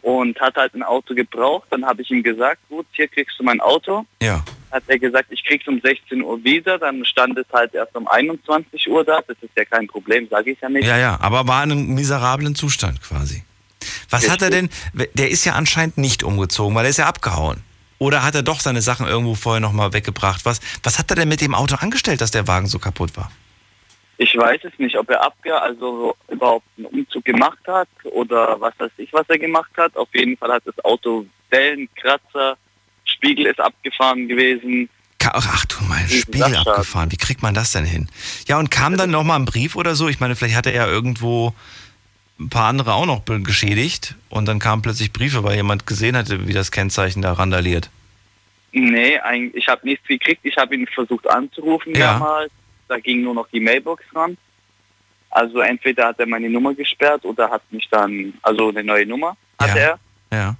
Und 0.00 0.40
hat 0.40 0.56
halt 0.56 0.74
ein 0.74 0.82
Auto 0.82 1.14
gebraucht. 1.14 1.68
Dann 1.70 1.84
habe 1.84 2.02
ich 2.02 2.10
ihm 2.10 2.22
gesagt, 2.22 2.60
gut, 2.68 2.86
hier 2.92 3.08
kriegst 3.08 3.38
du 3.38 3.42
mein 3.42 3.60
Auto. 3.60 4.06
Ja. 4.22 4.42
Hat 4.72 4.84
er 4.86 4.98
gesagt, 4.98 5.26
ich 5.30 5.44
krieg's 5.44 5.68
um 5.68 5.80
16 5.80 6.22
Uhr 6.22 6.42
wieder. 6.42 6.78
Dann 6.78 7.04
stand 7.04 7.38
es 7.38 7.46
halt 7.52 7.74
erst 7.74 7.94
um 7.94 8.08
21 8.08 8.88
Uhr 8.88 9.04
da. 9.04 9.20
Das 9.26 9.36
ist 9.40 9.52
ja 9.56 9.64
kein 9.64 9.86
Problem, 9.86 10.26
sage 10.28 10.52
ich 10.52 10.60
ja 10.60 10.68
nicht. 10.68 10.86
Ja, 10.86 10.96
ja, 10.96 11.18
aber 11.20 11.46
war 11.46 11.62
in 11.62 11.72
einem 11.72 11.94
miserablen 11.94 12.54
Zustand 12.54 13.02
quasi. 13.02 13.44
Was 14.10 14.30
hat 14.30 14.42
er 14.42 14.50
denn? 14.50 14.70
Der 15.14 15.30
ist 15.30 15.44
ja 15.44 15.54
anscheinend 15.54 15.98
nicht 15.98 16.22
umgezogen, 16.22 16.74
weil 16.74 16.86
er 16.86 16.90
ist 16.90 16.98
ja 16.98 17.06
abgehauen. 17.06 17.62
Oder 17.98 18.24
hat 18.24 18.34
er 18.34 18.42
doch 18.42 18.60
seine 18.60 18.82
Sachen 18.82 19.06
irgendwo 19.06 19.34
vorher 19.34 19.60
nochmal 19.60 19.92
weggebracht? 19.92 20.44
Was, 20.44 20.60
was 20.82 20.98
hat 20.98 21.10
er 21.10 21.16
denn 21.16 21.28
mit 21.28 21.40
dem 21.40 21.54
Auto 21.54 21.76
angestellt, 21.76 22.20
dass 22.20 22.32
der 22.32 22.48
Wagen 22.48 22.66
so 22.66 22.78
kaputt 22.78 23.16
war? 23.16 23.30
Ich 24.18 24.36
weiß 24.36 24.60
es 24.64 24.78
nicht, 24.78 24.96
ob 24.98 25.08
er 25.10 25.22
abge 25.22 25.60
also 25.60 26.16
überhaupt 26.28 26.66
einen 26.76 26.86
Umzug 26.86 27.24
gemacht 27.24 27.60
hat 27.66 27.88
oder 28.04 28.60
was 28.60 28.74
weiß 28.78 28.90
ich, 28.96 29.12
was 29.12 29.28
er 29.28 29.38
gemacht 29.38 29.70
hat. 29.76 29.96
Auf 29.96 30.08
jeden 30.14 30.36
Fall 30.36 30.52
hat 30.52 30.62
das 30.64 30.84
Auto 30.84 31.26
Wellen, 31.50 31.88
Kratzer, 31.94 32.56
Spiegel 33.04 33.46
ist 33.46 33.60
abgefahren 33.60 34.28
gewesen. 34.28 34.88
Ach 35.24 35.64
du 35.66 35.76
mein 35.84 36.08
Spiegel 36.08 36.56
abgefahren. 36.56 37.12
Wie 37.12 37.16
kriegt 37.16 37.42
man 37.42 37.54
das 37.54 37.72
denn 37.72 37.84
hin? 37.84 38.08
Ja, 38.48 38.58
und 38.58 38.70
kam 38.70 38.96
dann 38.96 39.10
nochmal 39.10 39.38
ein 39.38 39.44
Brief 39.44 39.76
oder 39.76 39.94
so? 39.94 40.08
Ich 40.08 40.18
meine, 40.18 40.34
vielleicht 40.34 40.56
hatte 40.56 40.72
er 40.72 40.88
irgendwo 40.88 41.54
ein 42.40 42.48
paar 42.48 42.68
andere 42.68 42.94
auch 42.94 43.06
noch 43.06 43.22
geschädigt 43.24 44.16
und 44.30 44.46
dann 44.46 44.58
kamen 44.58 44.82
plötzlich 44.82 45.12
Briefe, 45.12 45.44
weil 45.44 45.54
jemand 45.54 45.86
gesehen 45.86 46.16
hatte, 46.16 46.48
wie 46.48 46.52
das 46.52 46.72
Kennzeichen 46.72 47.22
da 47.22 47.32
randaliert. 47.32 47.90
Nee, 48.72 49.20
ich 49.52 49.68
habe 49.68 49.86
nichts 49.86 50.06
gekriegt. 50.08 50.40
Ich 50.44 50.56
habe 50.56 50.74
ihn 50.74 50.86
versucht 50.86 51.28
anzurufen 51.30 51.94
ja. 51.94 52.14
damals. 52.14 52.50
Da 52.88 52.98
ging 52.98 53.22
nur 53.22 53.34
noch 53.34 53.46
die 53.48 53.60
Mailbox 53.60 54.02
ran. 54.14 54.36
Also 55.30 55.60
entweder 55.60 56.08
hat 56.08 56.18
er 56.18 56.26
meine 56.26 56.50
Nummer 56.50 56.74
gesperrt 56.74 57.24
oder 57.24 57.50
hat 57.50 57.62
mich 57.70 57.88
dann, 57.90 58.34
also 58.42 58.68
eine 58.68 58.82
neue 58.82 59.06
Nummer 59.06 59.36
hatte 59.58 59.78
ja. 59.78 59.84
er. 59.84 59.98
Ja. 60.30 60.56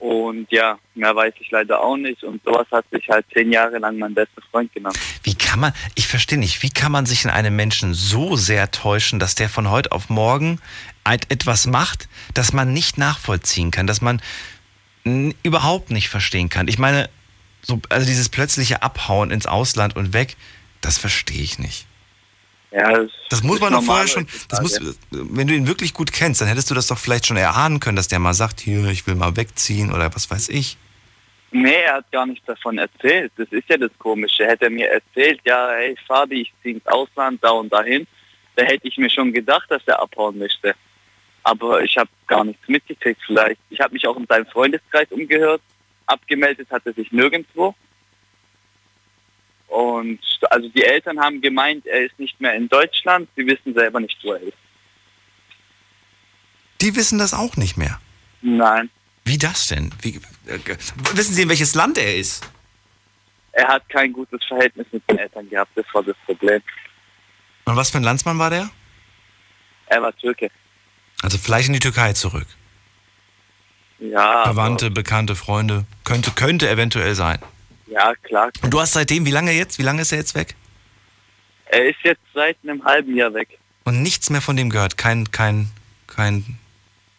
Und 0.00 0.50
ja, 0.50 0.78
mehr 0.94 1.14
weiß 1.14 1.34
ich 1.40 1.50
leider 1.50 1.78
auch 1.78 1.96
nicht. 1.96 2.24
Und 2.24 2.42
sowas 2.42 2.66
hat 2.72 2.86
sich 2.90 3.06
halt 3.08 3.26
zehn 3.34 3.52
Jahre 3.52 3.78
lang 3.78 3.98
mein 3.98 4.14
bester 4.14 4.40
Freund 4.50 4.72
genannt. 4.72 4.98
Wie 5.22 5.34
kann 5.34 5.60
man, 5.60 5.74
ich 5.94 6.08
verstehe 6.08 6.38
nicht, 6.38 6.62
wie 6.62 6.70
kann 6.70 6.90
man 6.90 7.04
sich 7.04 7.24
in 7.24 7.30
einem 7.30 7.54
Menschen 7.54 7.92
so 7.92 8.34
sehr 8.34 8.70
täuschen, 8.70 9.18
dass 9.18 9.34
der 9.34 9.50
von 9.50 9.70
heute 9.70 9.92
auf 9.92 10.08
morgen 10.08 10.58
etwas 11.04 11.66
macht, 11.66 12.08
das 12.32 12.54
man 12.54 12.72
nicht 12.72 12.96
nachvollziehen 12.96 13.70
kann, 13.70 13.86
das 13.86 14.00
man 14.00 14.22
überhaupt 15.42 15.90
nicht 15.90 16.08
verstehen 16.08 16.48
kann. 16.48 16.68
Ich 16.68 16.78
meine, 16.78 17.10
so, 17.60 17.80
also 17.90 18.06
dieses 18.06 18.30
plötzliche 18.30 18.82
Abhauen 18.82 19.30
ins 19.30 19.44
Ausland 19.44 19.96
und 19.96 20.14
weg, 20.14 20.36
das 20.80 20.96
verstehe 20.96 21.42
ich 21.42 21.58
nicht. 21.58 21.86
Ja, 22.70 22.92
das, 22.92 23.10
das 23.28 23.42
muss 23.42 23.60
man 23.60 23.72
doch 23.72 23.82
vorher 23.82 24.06
schon, 24.06 24.28
das 24.48 24.62
muss, 24.62 24.80
wenn 25.10 25.48
du 25.48 25.54
ihn 25.54 25.66
wirklich 25.66 25.92
gut 25.92 26.12
kennst, 26.12 26.40
dann 26.40 26.48
hättest 26.48 26.70
du 26.70 26.74
das 26.74 26.86
doch 26.86 26.98
vielleicht 26.98 27.26
schon 27.26 27.36
erahnen 27.36 27.80
können, 27.80 27.96
dass 27.96 28.06
der 28.06 28.20
mal 28.20 28.34
sagt, 28.34 28.60
hier, 28.60 28.84
ich 28.86 29.06
will 29.06 29.16
mal 29.16 29.36
wegziehen 29.36 29.92
oder 29.92 30.14
was 30.14 30.30
weiß 30.30 30.50
ich. 30.50 30.76
Nee, 31.50 31.82
er 31.84 31.94
hat 31.94 32.12
gar 32.12 32.26
nichts 32.26 32.46
davon 32.46 32.78
erzählt. 32.78 33.32
Das 33.36 33.48
ist 33.50 33.68
ja 33.68 33.76
das 33.76 33.90
Komische. 33.98 34.46
Hätte 34.46 34.66
er 34.66 34.70
mir 34.70 34.88
erzählt, 34.88 35.40
ja, 35.44 35.70
hey 35.72 35.96
Fabi, 36.06 36.42
ich 36.42 36.52
ziehe 36.62 36.76
ins 36.76 36.86
Ausland, 36.86 37.42
da 37.42 37.50
und 37.50 37.72
dahin, 37.72 38.06
da 38.54 38.62
hätte 38.62 38.86
ich 38.86 38.96
mir 38.98 39.10
schon 39.10 39.32
gedacht, 39.32 39.68
dass 39.68 39.82
er 39.86 40.00
abhauen 40.00 40.38
möchte 40.38 40.76
aber 41.42 41.82
ich 41.82 41.96
habe 41.96 42.10
gar 42.26 42.44
nichts 42.44 42.66
mitgekriegt 42.68 43.20
vielleicht. 43.26 43.60
Ich 43.70 43.80
habe 43.80 43.94
mich 43.94 44.06
auch 44.06 44.16
in 44.16 44.26
seinem 44.26 44.46
Freundeskreis 44.46 45.08
umgehört. 45.10 45.62
Abgemeldet 46.06 46.70
hat 46.70 46.82
er 46.84 46.92
sich 46.92 47.10
nirgendwo. 47.12 47.74
Und 49.70 50.18
also 50.50 50.68
die 50.68 50.82
Eltern 50.82 51.20
haben 51.20 51.40
gemeint, 51.40 51.86
er 51.86 52.04
ist 52.04 52.18
nicht 52.18 52.40
mehr 52.40 52.54
in 52.54 52.68
Deutschland. 52.68 53.28
Sie 53.36 53.46
wissen 53.46 53.72
selber 53.72 54.00
nicht, 54.00 54.18
wo 54.24 54.32
er 54.32 54.40
ist. 54.40 54.56
Die 56.80 56.96
wissen 56.96 57.18
das 57.18 57.32
auch 57.32 57.56
nicht 57.56 57.76
mehr? 57.76 58.00
Nein. 58.42 58.90
Wie 59.24 59.38
das 59.38 59.68
denn? 59.68 59.92
Wie, 60.02 60.16
äh, 60.46 60.58
wissen 61.14 61.34
Sie, 61.34 61.42
in 61.42 61.48
welches 61.48 61.74
Land 61.74 61.98
er 61.98 62.16
ist? 62.16 62.48
Er 63.52 63.68
hat 63.68 63.88
kein 63.88 64.12
gutes 64.12 64.44
Verhältnis 64.44 64.86
mit 64.90 65.08
den 65.08 65.18
Eltern 65.18 65.48
gehabt, 65.48 65.70
das 65.76 65.84
war 65.92 66.02
das 66.02 66.16
Problem. 66.24 66.62
Und 67.66 67.76
was 67.76 67.90
für 67.90 67.98
ein 67.98 68.04
Landsmann 68.04 68.38
war 68.38 68.50
der? 68.50 68.70
Er 69.86 70.02
war 70.02 70.16
Türke. 70.16 70.50
Also 71.22 71.38
vielleicht 71.38 71.68
in 71.68 71.74
die 71.74 71.80
Türkei 71.80 72.12
zurück. 72.12 72.46
Ja. 73.98 74.44
Verwandte, 74.44 74.90
Bekannte, 74.90 75.36
Freunde. 75.36 75.84
Könnte, 76.04 76.30
könnte 76.30 76.68
eventuell 76.68 77.14
sein. 77.14 77.38
Ja, 77.90 78.14
klar. 78.22 78.50
Und 78.62 78.72
du 78.72 78.80
hast 78.80 78.92
seitdem, 78.92 79.26
wie 79.26 79.30
lange 79.30 79.52
jetzt? 79.52 79.78
Wie 79.78 79.82
lange 79.82 80.02
ist 80.02 80.12
er 80.12 80.18
jetzt 80.18 80.34
weg? 80.34 80.54
Er 81.66 81.88
ist 81.88 81.98
jetzt 82.02 82.22
seit 82.34 82.56
einem 82.62 82.84
halben 82.84 83.14
Jahr 83.14 83.34
weg. 83.34 83.58
Und 83.84 84.02
nichts 84.02 84.30
mehr 84.30 84.40
von 84.40 84.56
dem 84.56 84.70
gehört? 84.70 84.96
Kein, 84.96 85.30
kein, 85.30 85.68
kein, 86.06 86.58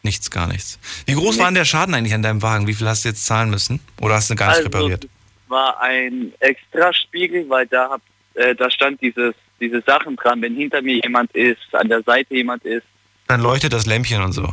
nichts, 0.03 0.31
gar 0.31 0.47
nichts. 0.47 0.79
Wie 1.05 1.13
groß 1.13 1.37
war 1.39 1.45
denn 1.45 1.55
der 1.55 1.65
Schaden 1.65 1.93
eigentlich 1.93 2.13
an 2.13 2.23
deinem 2.23 2.41
Wagen? 2.41 2.67
Wie 2.67 2.73
viel 2.73 2.87
hast 2.87 3.03
du 3.03 3.09
jetzt 3.09 3.25
zahlen 3.25 3.49
müssen? 3.49 3.79
Oder 3.99 4.15
hast 4.15 4.29
du 4.29 4.35
gar 4.35 4.47
nicht 4.47 4.57
also, 4.57 4.69
repariert? 4.69 5.07
war 5.51 5.79
ein 5.79 6.33
Extraspiegel, 6.39 7.47
weil 7.47 7.67
da, 7.67 7.91
hab, 7.91 8.01
äh, 8.33 8.55
da 8.55 8.71
stand 8.71 8.99
dieses, 9.01 9.35
diese 9.59 9.81
Sachen 9.81 10.15
dran. 10.15 10.41
Wenn 10.41 10.55
hinter 10.55 10.81
mir 10.81 10.95
jemand 11.03 11.31
ist, 11.33 11.59
an 11.73 11.89
der 11.89 12.01
Seite 12.01 12.33
jemand 12.33 12.63
ist. 12.65 12.87
Dann 13.27 13.41
leuchtet 13.41 13.73
das 13.73 13.85
Lämpchen 13.85 14.23
und 14.23 14.31
so. 14.31 14.51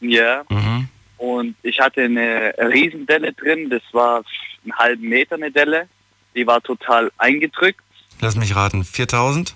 Ja. 0.00 0.44
Mhm. 0.50 0.88
Und 1.18 1.56
ich 1.62 1.80
hatte 1.80 2.02
eine 2.02 2.54
Riesendelle 2.58 3.32
drin, 3.32 3.70
das 3.70 3.82
war 3.92 4.24
einen 4.64 4.76
halben 4.76 5.08
Meter 5.08 5.36
eine 5.36 5.50
Delle. 5.50 5.88
Die 6.34 6.46
war 6.46 6.60
total 6.60 7.10
eingedrückt. 7.16 7.80
Lass 8.20 8.36
mich 8.36 8.54
raten, 8.54 8.84
4000? 8.84 9.54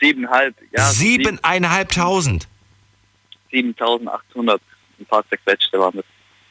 Siebeneinhalb, 0.00 0.54
ja. 0.70 0.84
Siebeneinhalbtausend? 0.86 2.48
7800, 3.50 4.60
ein 5.00 5.06
paar 5.06 5.28
zerquetschte 5.28 5.78
waren 5.78 5.96
das. 5.96 6.04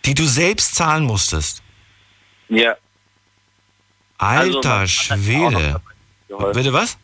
Die 0.05 0.13
du 0.13 0.25
selbst 0.25 0.75
zahlen 0.75 1.03
musstest? 1.03 1.63
Ja. 2.49 2.75
Alter 4.17 4.73
also, 4.73 4.87
Schwede. 4.87 5.81
Bitte 6.53 6.73
was? 6.73 6.97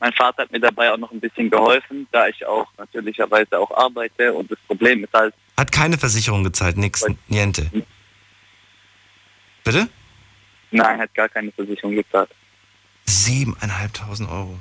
Mein 0.00 0.12
Vater 0.12 0.42
hat 0.42 0.52
mir 0.52 0.60
dabei 0.60 0.92
auch 0.92 0.96
noch 0.96 1.10
ein 1.10 1.20
bisschen 1.20 1.50
geholfen, 1.50 2.06
da 2.12 2.28
ich 2.28 2.46
auch 2.46 2.66
natürlicherweise 2.78 3.58
auch 3.58 3.70
arbeite 3.76 4.32
und 4.32 4.50
das 4.50 4.58
Problem 4.66 5.02
ist 5.02 5.12
halt... 5.12 5.34
Hat 5.56 5.72
keine 5.72 5.98
Versicherung 5.98 6.44
gezahlt, 6.44 6.76
nix, 6.76 7.04
niente. 7.26 7.70
Bitte? 9.64 9.88
Nein, 10.70 11.00
hat 11.00 11.12
gar 11.14 11.28
keine 11.28 11.50
Versicherung 11.50 11.96
gezahlt. 11.96 12.30
Siebeneinhalbtausend 13.06 14.30
Euro. 14.30 14.60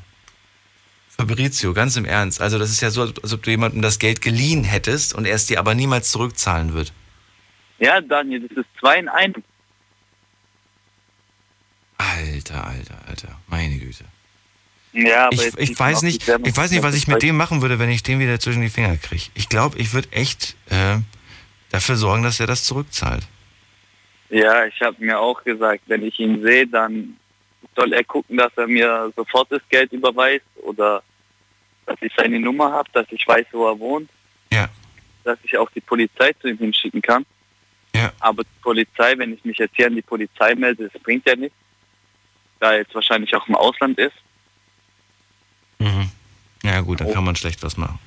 Fabrizio, 1.10 1.74
ganz 1.74 1.96
im 1.98 2.06
Ernst. 2.06 2.42
Also 2.42 2.58
das 2.58 2.70
ist 2.70 2.82
ja 2.82 2.90
so, 2.90 3.02
als 3.02 3.34
ob 3.34 3.44
du 3.44 3.50
jemandem 3.50 3.82
das 3.82 4.00
Geld 4.00 4.22
geliehen 4.22 4.64
hättest 4.64 5.14
und 5.14 5.26
er 5.26 5.36
es 5.36 5.48
dir 5.48 5.60
aber 5.60 5.74
niemals 5.76 6.12
zurückzahlen 6.12 6.74
wird. 6.74 6.94
Ja, 7.80 8.02
Daniel, 8.02 8.48
das 8.48 8.58
ist 8.58 8.68
zwei 8.80 9.00
in 9.00 9.10
einem. 9.10 9.44
Alter, 11.98 12.66
alter, 12.66 13.00
alter. 13.08 13.40
Meine 13.48 13.78
Güte. 13.78 14.06
Ja, 14.94 15.26
aber 15.28 15.34
ich, 15.34 15.58
ich 15.58 15.80
weiß 15.80 16.02
nicht, 16.02 16.28
ich 16.28 16.58
weiß 16.58 16.72
nicht, 16.72 16.84
was 16.84 16.96
ich 16.96 17.08
mit 17.08 17.22
dem 17.22 17.38
machen 17.38 17.62
würde, 17.62 17.78
wenn 17.80 17.90
ich 17.90 18.04
den 18.04 18.20
wieder 18.20 18.40
zwischen 18.40 18.62
die 18.62 18.70
Finger 18.70 18.98
kriege. 18.98 19.26
Ich 19.36 19.50
glaube, 19.50 19.78
ich 19.78 19.94
würde 19.94 20.12
echt 20.12 20.56
äh, 20.70 20.98
dafür 21.70 21.96
sorgen, 21.96 22.24
dass 22.24 22.40
er 22.40 22.48
das 22.48 22.64
zurückzahlt. 22.64 23.24
Ja, 24.30 24.66
ich 24.66 24.82
habe 24.82 24.98
mir 25.00 25.20
auch 25.20 25.44
gesagt, 25.44 25.84
wenn 25.88 26.04
ich 26.04 26.20
ihn 26.20 26.42
sehe, 26.42 26.68
dann 26.68 27.18
soll 27.76 27.94
er 27.94 28.04
gucken, 28.04 28.38
dass 28.38 28.52
er 28.58 28.68
mir 28.68 29.12
sofort 29.16 29.52
das 29.52 29.62
Geld 29.70 29.92
überweist 29.94 30.46
oder 30.64 31.04
dass 31.86 31.98
ich 32.02 32.12
seine 32.18 32.40
Nummer 32.40 32.72
habe, 32.72 32.90
dass 32.92 33.06
ich 33.12 33.26
weiß, 33.26 33.46
wo 33.52 33.68
er 33.68 33.80
wohnt. 33.80 34.10
Ja. 34.52 34.68
Dass 35.24 35.38
ich 35.44 35.58
auch 35.58 35.70
die 35.72 35.82
Polizei 35.82 36.34
zu 36.34 36.50
ihm 36.50 36.58
hinschicken 36.58 37.02
kann. 37.02 37.26
Ja. 37.96 38.12
Aber 38.20 38.44
die 38.44 38.62
Polizei, 38.62 39.18
wenn 39.18 39.34
ich 39.34 39.44
mich 39.46 39.58
jetzt 39.58 39.76
hier 39.76 39.88
an 39.88 39.96
die 39.96 40.02
Polizei 40.02 40.56
melde, 40.56 40.90
das 40.90 41.02
bringt 41.02 41.26
ja 41.26 41.36
nichts. 41.36 41.56
Da 42.60 42.72
er 42.72 42.80
jetzt 42.80 42.94
wahrscheinlich 42.94 43.34
auch 43.36 43.48
im 43.48 43.56
Ausland 43.56 43.98
ist. 44.00 44.16
Mhm. 45.80 46.12
Ja 46.64 46.82
gut, 46.82 47.00
dann 47.02 47.12
kann 47.12 47.24
man 47.24 47.36
schlecht 47.36 47.64
was 47.64 47.78
machen. 47.78 48.00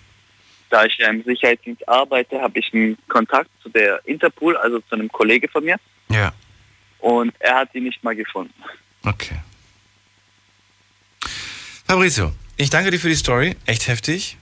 Da 0.70 0.84
ich 0.84 0.96
ja 0.98 1.08
im 1.08 1.22
Sicherheitsdienst 1.24 1.88
arbeite, 1.88 2.40
habe 2.40 2.58
ich 2.58 2.72
einen 2.72 2.96
Kontakt 3.08 3.50
zu 3.62 3.68
der 3.68 4.00
Interpol, 4.06 4.56
also 4.56 4.80
zu 4.80 4.94
einem 4.94 5.10
Kollege 5.10 5.48
von 5.48 5.64
mir. 5.64 5.76
Ja. 6.08 6.32
Und 7.00 7.34
er 7.38 7.56
hat 7.56 7.70
sie 7.72 7.80
nicht 7.80 8.02
mal 8.04 8.14
gefunden. 8.14 8.54
Okay. 9.04 9.36
Fabrizio, 11.86 12.32
ich 12.56 12.70
danke 12.70 12.90
dir 12.90 13.00
für 13.00 13.08
die 13.08 13.16
Story. 13.16 13.56
Echt 13.66 13.88
heftig. 13.88 14.36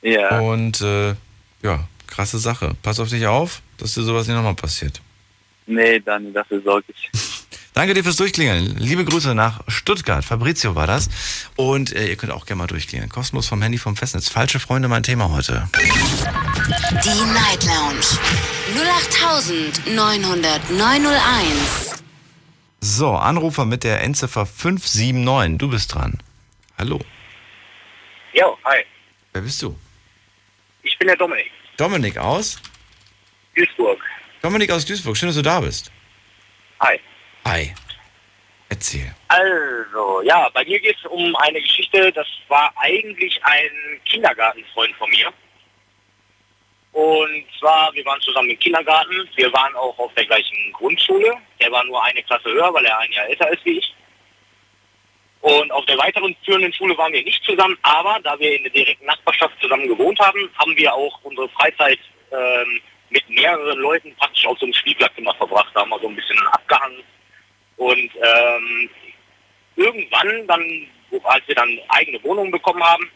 Ja. 0.00 0.40
Und 0.40 0.80
äh, 0.80 1.14
ja, 1.62 1.86
krasse 2.06 2.38
Sache. 2.38 2.74
Pass 2.82 3.00
auf 3.00 3.08
dich 3.10 3.26
auf, 3.26 3.62
dass 3.78 3.94
dir 3.94 4.02
sowas 4.02 4.26
nicht 4.26 4.36
nochmal 4.36 4.54
passiert. 4.54 5.00
Nee, 5.66 6.00
dann 6.00 6.32
dafür 6.32 6.60
sorge 6.62 6.86
ich. 6.88 7.10
Danke 7.74 7.94
dir 7.94 8.04
fürs 8.04 8.16
Durchklingeln. 8.16 8.76
Liebe 8.76 9.04
Grüße 9.04 9.34
nach 9.34 9.60
Stuttgart. 9.66 10.24
Fabrizio 10.24 10.74
war 10.74 10.86
das. 10.86 11.08
Und 11.56 11.94
äh, 11.94 12.08
ihr 12.08 12.16
könnt 12.16 12.32
auch 12.32 12.44
gerne 12.44 12.58
mal 12.58 12.66
durchklingeln. 12.66 13.08
Kostenlos 13.08 13.48
vom 13.48 13.62
Handy 13.62 13.78
vom 13.78 13.96
Festnetz. 13.96 14.28
Falsche 14.28 14.60
Freunde, 14.60 14.88
mein 14.88 15.02
Thema 15.02 15.30
heute. 15.30 15.68
Die 15.72 17.24
Night 17.32 17.64
Lounge 17.64 18.04
0890901. 19.86 21.94
So, 22.80 23.16
Anrufer 23.16 23.64
mit 23.64 23.84
der 23.84 24.02
Endziffer 24.02 24.44
579. 24.44 25.56
Du 25.56 25.70
bist 25.70 25.94
dran. 25.94 26.18
Hallo. 26.78 27.00
Jo, 28.34 28.58
hi. 28.64 28.84
Wer 29.32 29.42
bist 29.42 29.62
du? 29.62 29.78
Ich 30.82 30.98
bin 30.98 31.08
der 31.08 31.16
Dominik. 31.16 31.50
Dominik 31.78 32.18
aus? 32.18 32.60
Duisburg. 33.54 33.98
Dominik 34.42 34.70
aus 34.70 34.84
Duisburg, 34.84 35.16
schön, 35.16 35.28
dass 35.28 35.36
du 35.36 35.42
da 35.42 35.60
bist. 35.60 35.90
Hi. 36.80 36.98
Hi. 37.44 37.72
Erzähl. 38.68 39.14
Also, 39.28 40.22
ja, 40.22 40.48
bei 40.54 40.64
mir 40.64 40.80
geht 40.80 40.96
es 40.96 41.10
um 41.10 41.36
eine 41.36 41.60
Geschichte, 41.60 42.10
das 42.12 42.26
war 42.48 42.72
eigentlich 42.76 43.38
ein 43.44 44.00
Kindergartenfreund 44.06 44.94
von 44.96 45.10
mir. 45.10 45.30
Und 46.92 47.44
zwar, 47.58 47.92
wir 47.94 48.04
waren 48.04 48.20
zusammen 48.20 48.50
im 48.50 48.58
Kindergarten, 48.58 49.28
wir 49.36 49.52
waren 49.52 49.74
auch 49.76 49.98
auf 49.98 50.12
der 50.14 50.26
gleichen 50.26 50.72
Grundschule. 50.72 51.34
Der 51.60 51.70
war 51.70 51.84
nur 51.84 52.02
eine 52.02 52.22
Klasse 52.22 52.50
höher, 52.50 52.72
weil 52.72 52.84
er 52.84 52.98
ein 52.98 53.12
Jahr 53.12 53.28
älter 53.28 53.50
ist 53.50 53.64
wie 53.64 53.78
ich. 53.78 53.94
Und 55.40 55.72
auf 55.72 55.84
der 55.86 55.98
weiteren 55.98 56.36
führenden 56.44 56.72
Schule 56.72 56.96
waren 56.96 57.12
wir 57.12 57.24
nicht 57.24 57.42
zusammen, 57.44 57.76
aber 57.82 58.20
da 58.22 58.38
wir 58.38 58.56
in 58.56 58.62
der 58.62 58.72
direkten 58.72 59.06
Nachbarschaft 59.06 59.60
zusammen 59.60 59.88
gewohnt 59.88 60.18
haben, 60.20 60.48
haben 60.58 60.76
wir 60.76 60.94
auch 60.94 61.18
unsere 61.24 61.48
Freizeit 61.48 61.98
ähm, 62.30 62.80
mit 63.10 63.28
mehreren 63.28 63.78
Leuten 63.78 64.14
praktisch 64.16 64.46
auf 64.46 64.58
so 64.58 64.66
einem 64.66 64.74
Spielplatz 64.74 65.12
immer 65.16 65.34
verbracht, 65.34 65.72
da 65.74 65.80
haben 65.80 65.90
wir 65.90 65.98
so 65.98 66.08
ein 66.08 66.16
bisschen 66.16 66.38
abgehangen 66.48 67.02
und 67.82 68.10
ähm, 68.14 68.90
irgendwann, 69.74 70.46
dann, 70.46 70.86
als 71.24 71.46
wir 71.48 71.54
dann 71.54 71.78
eigene 71.88 72.22
Wohnungen 72.22 72.52
bekommen 72.52 72.82
haben, 72.82 73.10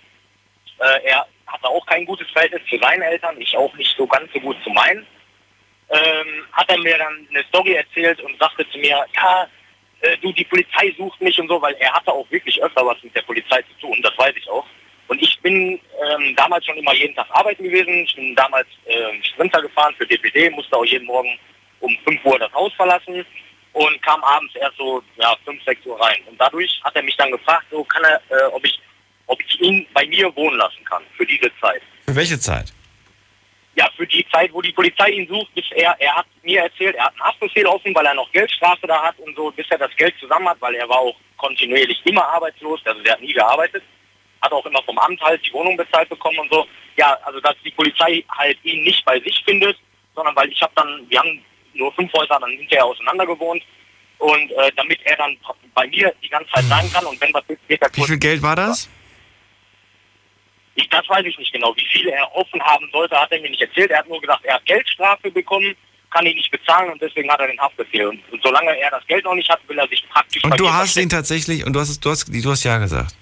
äh, 0.80 1.04
er 1.04 1.26
hatte 1.46 1.68
auch 1.68 1.86
kein 1.86 2.04
gutes 2.04 2.28
Verhältnis 2.30 2.62
zu 2.68 2.76
seinen 2.78 3.02
Eltern, 3.02 3.40
ich 3.40 3.56
auch 3.56 3.72
nicht 3.76 3.96
so 3.96 4.06
ganz 4.06 4.32
so 4.32 4.40
gut 4.40 4.56
zu 4.64 4.70
meinen, 4.70 5.06
ähm, 5.90 6.44
hat 6.52 6.68
er 6.68 6.78
mir 6.78 6.98
dann 6.98 7.28
eine 7.30 7.44
Story 7.44 7.74
erzählt 7.74 8.20
und 8.22 8.36
sagte 8.40 8.68
zu 8.70 8.78
mir, 8.78 9.06
ja, 9.14 9.48
äh, 10.00 10.16
du, 10.18 10.32
die 10.32 10.44
Polizei 10.44 10.92
sucht 10.98 11.20
mich 11.20 11.38
und 11.38 11.46
so, 11.46 11.62
weil 11.62 11.74
er 11.74 11.92
hatte 11.92 12.12
auch 12.12 12.28
wirklich 12.30 12.60
öfter 12.60 12.84
was 12.84 13.00
mit 13.04 13.14
der 13.14 13.22
Polizei 13.22 13.62
zu 13.62 13.86
tun, 13.86 14.00
das 14.02 14.18
weiß 14.18 14.34
ich 14.36 14.48
auch. 14.48 14.66
Und 15.06 15.22
ich 15.22 15.40
bin 15.42 15.80
ähm, 16.10 16.34
damals 16.34 16.66
schon 16.66 16.76
immer 16.76 16.92
jeden 16.92 17.14
Tag 17.14 17.28
arbeiten 17.30 17.62
gewesen. 17.62 17.94
Ich 18.02 18.16
bin 18.16 18.34
damals 18.34 18.66
äh, 18.86 19.22
Sprinter 19.22 19.62
gefahren 19.62 19.94
für 19.96 20.04
DPD, 20.04 20.50
musste 20.50 20.76
auch 20.76 20.84
jeden 20.84 21.06
Morgen 21.06 21.38
um 21.78 21.96
5 22.04 22.24
Uhr 22.24 22.40
das 22.40 22.52
Haus 22.52 22.72
verlassen 22.72 23.24
und 23.76 24.00
kam 24.00 24.24
abends 24.24 24.54
erst 24.56 24.78
so 24.78 25.02
ja, 25.16 25.36
5, 25.44 25.62
6 25.62 25.84
Uhr 25.84 26.00
rein. 26.00 26.16
Und 26.30 26.40
dadurch 26.40 26.80
hat 26.82 26.96
er 26.96 27.02
mich 27.02 27.16
dann 27.16 27.30
gefragt, 27.30 27.66
so 27.70 27.84
kann 27.84 28.02
er, 28.04 28.22
äh, 28.30 28.44
ob 28.52 28.64
ich 28.64 28.80
ob 29.26 29.38
ich 29.42 29.60
ihn 29.60 29.86
bei 29.92 30.06
mir 30.06 30.34
wohnen 30.36 30.56
lassen 30.56 30.82
kann 30.84 31.02
für 31.16 31.26
diese 31.26 31.50
Zeit. 31.60 31.82
Für 32.06 32.14
welche 32.14 32.38
Zeit? 32.38 32.72
Ja, 33.74 33.90
für 33.96 34.06
die 34.06 34.24
Zeit, 34.32 34.52
wo 34.54 34.62
die 34.62 34.72
Polizei 34.72 35.10
ihn 35.10 35.28
sucht, 35.28 35.52
bis 35.54 35.64
er, 35.72 35.94
er 35.98 36.14
hat 36.14 36.26
mir 36.42 36.62
erzählt, 36.62 36.94
er 36.94 37.06
hat 37.06 37.12
einen 37.14 37.24
Haftbefehl 37.24 37.66
offen, 37.66 37.94
weil 37.94 38.06
er 38.06 38.14
noch 38.14 38.30
Geldstrafe 38.32 38.86
da 38.86 39.02
hat 39.02 39.18
und 39.18 39.36
so, 39.36 39.50
bis 39.50 39.66
er 39.68 39.78
das 39.78 39.94
Geld 39.96 40.14
zusammen 40.18 40.48
hat, 40.48 40.60
weil 40.60 40.74
er 40.76 40.88
war 40.88 41.00
auch 41.00 41.16
kontinuierlich 41.36 42.00
immer 42.06 42.26
arbeitslos, 42.26 42.80
also 42.86 43.02
der 43.02 43.14
hat 43.14 43.20
nie 43.20 43.34
gearbeitet, 43.34 43.82
hat 44.40 44.52
auch 44.52 44.64
immer 44.64 44.82
vom 44.84 44.96
Amt 44.98 45.20
halt 45.20 45.44
die 45.44 45.52
Wohnung 45.52 45.76
bezahlt 45.76 46.08
bekommen 46.08 46.38
und 46.38 46.50
so. 46.50 46.66
Ja, 46.96 47.18
also 47.24 47.40
dass 47.40 47.56
die 47.64 47.72
Polizei 47.72 48.24
halt 48.30 48.56
ihn 48.62 48.84
nicht 48.84 49.04
bei 49.04 49.20
sich 49.20 49.42
findet, 49.44 49.76
sondern 50.14 50.36
weil 50.36 50.48
ich 50.50 50.62
habe 50.62 50.72
dann, 50.76 51.04
wir 51.10 51.18
haben 51.18 51.44
nur 51.76 51.92
fünf 51.92 52.12
Häuser 52.12 52.38
dann 52.40 52.50
hinterher 52.50 52.84
auseinander 52.84 53.26
gewohnt. 53.26 53.62
Und 54.18 54.50
äh, 54.52 54.72
damit 54.76 54.98
er 55.04 55.16
dann 55.16 55.36
bei 55.74 55.86
mir 55.88 56.12
die 56.22 56.28
ganze 56.28 56.50
Zeit 56.50 56.64
sein 56.64 56.90
kann 56.90 57.04
und 57.04 57.20
wenn 57.20 57.34
was 57.34 57.44
ist, 57.48 57.68
geht 57.68 57.82
er 57.82 57.90
Wie 57.92 58.02
viel 58.02 58.18
Geld 58.18 58.42
war 58.42 58.56
das? 58.56 58.88
Ich, 60.74 60.88
das 60.88 61.08
weiß 61.08 61.24
ich 61.26 61.38
nicht 61.38 61.52
genau. 61.52 61.74
Wie 61.76 61.86
viel 61.86 62.08
er 62.08 62.34
offen 62.34 62.62
haben 62.62 62.88
sollte, 62.92 63.18
hat 63.18 63.30
er 63.32 63.40
mir 63.40 63.50
nicht 63.50 63.62
erzählt. 63.62 63.90
Er 63.90 63.98
hat 63.98 64.08
nur 64.08 64.20
gesagt, 64.20 64.44
er 64.44 64.54
hat 64.54 64.64
Geldstrafe 64.64 65.30
bekommen, 65.30 65.74
kann 66.10 66.24
ihn 66.24 66.36
nicht 66.36 66.50
bezahlen 66.50 66.92
und 66.92 67.00
deswegen 67.00 67.30
hat 67.30 67.40
er 67.40 67.46
den 67.46 67.60
Haftbefehl. 67.60 68.06
Und, 68.06 68.20
und 68.30 68.42
solange 68.42 68.78
er 68.78 68.90
das 68.90 69.06
Geld 69.06 69.24
noch 69.24 69.34
nicht 69.34 69.48
hat, 69.50 69.60
will 69.68 69.78
er 69.78 69.88
sich 69.88 70.06
praktisch. 70.08 70.42
Und 70.44 70.58
du 70.58 70.70
hast 70.70 70.96
ihn 70.96 71.08
tatsächlich, 71.08 71.64
und 71.64 71.74
du 71.74 71.80
hast, 71.80 71.98
du 72.02 72.10
hast, 72.10 72.28
du 72.28 72.50
hast 72.50 72.64
ja 72.64 72.78
gesagt. 72.78 73.14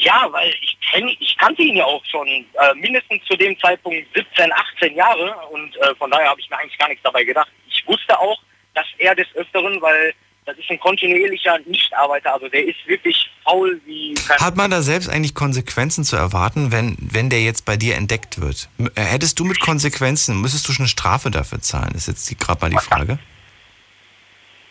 Ja, 0.00 0.26
weil 0.30 0.54
ich 0.62 0.78
kenne, 0.80 1.14
ich 1.20 1.36
kannte 1.36 1.62
ihn 1.62 1.76
ja 1.76 1.84
auch 1.84 2.02
schon 2.06 2.26
äh, 2.26 2.74
mindestens 2.74 3.22
zu 3.26 3.36
dem 3.36 3.58
Zeitpunkt 3.60 4.06
17, 4.14 4.50
18 4.50 4.94
Jahre 4.94 5.36
und 5.48 5.76
äh, 5.76 5.94
von 5.96 6.10
daher 6.10 6.30
habe 6.30 6.40
ich 6.40 6.48
mir 6.48 6.58
eigentlich 6.58 6.78
gar 6.78 6.88
nichts 6.88 7.02
dabei 7.02 7.22
gedacht. 7.22 7.48
Ich 7.68 7.86
wusste 7.86 8.18
auch, 8.18 8.40
dass 8.74 8.86
er 8.96 9.14
des 9.14 9.26
Öfteren, 9.34 9.80
weil 9.82 10.14
das 10.46 10.56
ist 10.56 10.70
ein 10.70 10.80
kontinuierlicher 10.80 11.58
Nichtarbeiter, 11.66 12.32
also 12.32 12.48
der 12.48 12.64
ist 12.64 12.78
wirklich 12.86 13.30
faul 13.44 13.78
wie... 13.84 14.14
Hat 14.40 14.56
man 14.56 14.70
da 14.70 14.80
selbst 14.80 15.10
eigentlich 15.10 15.34
Konsequenzen 15.34 16.02
zu 16.02 16.16
erwarten, 16.16 16.72
wenn, 16.72 16.96
wenn 16.98 17.28
der 17.28 17.42
jetzt 17.42 17.66
bei 17.66 17.76
dir 17.76 17.96
entdeckt 17.96 18.40
wird? 18.40 18.70
Äh, 18.94 19.02
hättest 19.02 19.38
du 19.38 19.44
mit 19.44 19.60
Konsequenzen, 19.60 20.40
müsstest 20.40 20.66
du 20.66 20.72
schon 20.72 20.84
eine 20.84 20.88
Strafe 20.88 21.30
dafür 21.30 21.60
zahlen, 21.60 21.94
ist 21.94 22.08
jetzt 22.08 22.26
gerade 22.40 22.60
mal 22.62 22.70
die 22.70 22.78
Frage. 22.78 23.18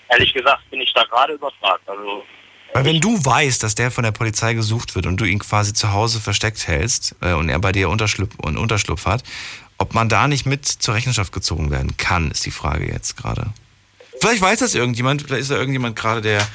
Ehrlich 0.10 0.34
gesagt 0.34 0.68
bin 0.72 0.82
ich 0.82 0.92
da 0.92 1.04
gerade 1.04 1.34
überfragt, 1.34 1.88
also 1.88 2.26
weil 2.74 2.86
wenn 2.86 3.02
du 3.02 3.24
weißt, 3.24 3.64
dass 3.64 3.76
der 3.76 3.92
von 3.92 4.04
der 4.04 4.12
Polizei 4.12 4.54
gesucht 4.54 4.96
wird 4.96 5.06
und 5.06 5.18
du 5.18 5.26
ihn 5.26 5.40
quasi 5.40 5.74
zu 5.74 5.92
Hause 5.92 6.20
versteckt 6.20 6.68
hältst 6.68 7.16
äh, 7.22 7.34
und 7.34 7.50
er 7.50 7.60
bei 7.60 7.72
dir 7.72 7.90
Unterschlupf, 7.90 8.36
und 8.38 8.58
Unterschlupf 8.58 9.06
hat, 9.06 9.24
ob 9.78 9.94
man 9.94 10.10
da 10.10 10.28
nicht 10.28 10.46
mit 10.46 10.66
zur 10.66 10.94
Rechenschaft 10.94 11.32
gezogen 11.32 11.72
werden 11.72 11.98
kann, 11.98 12.32
ist 12.32 12.46
die 12.46 12.52
Frage 12.52 12.86
jetzt 12.88 13.18
gerade. 13.18 13.48
Vielleicht 14.20 14.42
weiß 14.42 14.60
das 14.60 14.76
irgendjemand, 14.76 15.22
vielleicht 15.24 15.44
ist 15.44 15.52
da 15.52 15.56
irgendjemand 15.56 15.96
gerade, 15.96 16.22
der, 16.22 16.46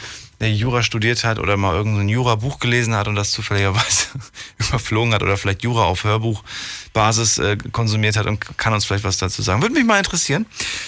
der 0.41 0.53
Jura 0.53 0.83
studiert 0.83 1.25
hat 1.25 1.39
oder 1.39 1.57
mal 1.57 1.75
irgendein 1.75 2.09
Jura-Buch 2.11 2.59
gelesen 2.59 2.95
hat 2.95 3.09
und 3.09 3.15
das 3.15 3.33
zufälligerweise 3.33 4.09
überflogen 4.59 5.15
hat 5.15 5.23
oder 5.23 5.39
vielleicht 5.39 5.63
Jura 5.63 5.85
auf 5.85 6.05
Hörbuchbasis 6.05 7.39
äh, 7.39 7.57
konsumiert 7.73 8.17
hat 8.17 8.27
und 8.27 8.59
kann 8.59 8.75
uns 8.75 8.85
vielleicht 8.85 9.05
was 9.05 9.17
dazu 9.17 9.41
sagen. 9.41 9.63
Würde 9.63 9.75
mich 9.75 9.85
mal 9.85 9.97
interessieren. 9.97 10.45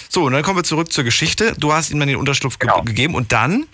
So, 0.07 0.25
und 0.25 0.33
dann 0.33 0.43
kommen 0.43 0.59
wir 0.59 0.63
zurück 0.63 0.93
zur 0.93 1.03
Geschichte. 1.03 1.53
Du 1.57 1.73
hast 1.73 1.89
ihm 1.89 1.99
dann 1.99 2.07
den 2.07 2.17
Unterschlupf 2.17 2.59
genau. 2.59 2.81
ge 2.81 2.85
gegeben 2.85 3.15
und 3.15 3.31
dann? 3.31 3.65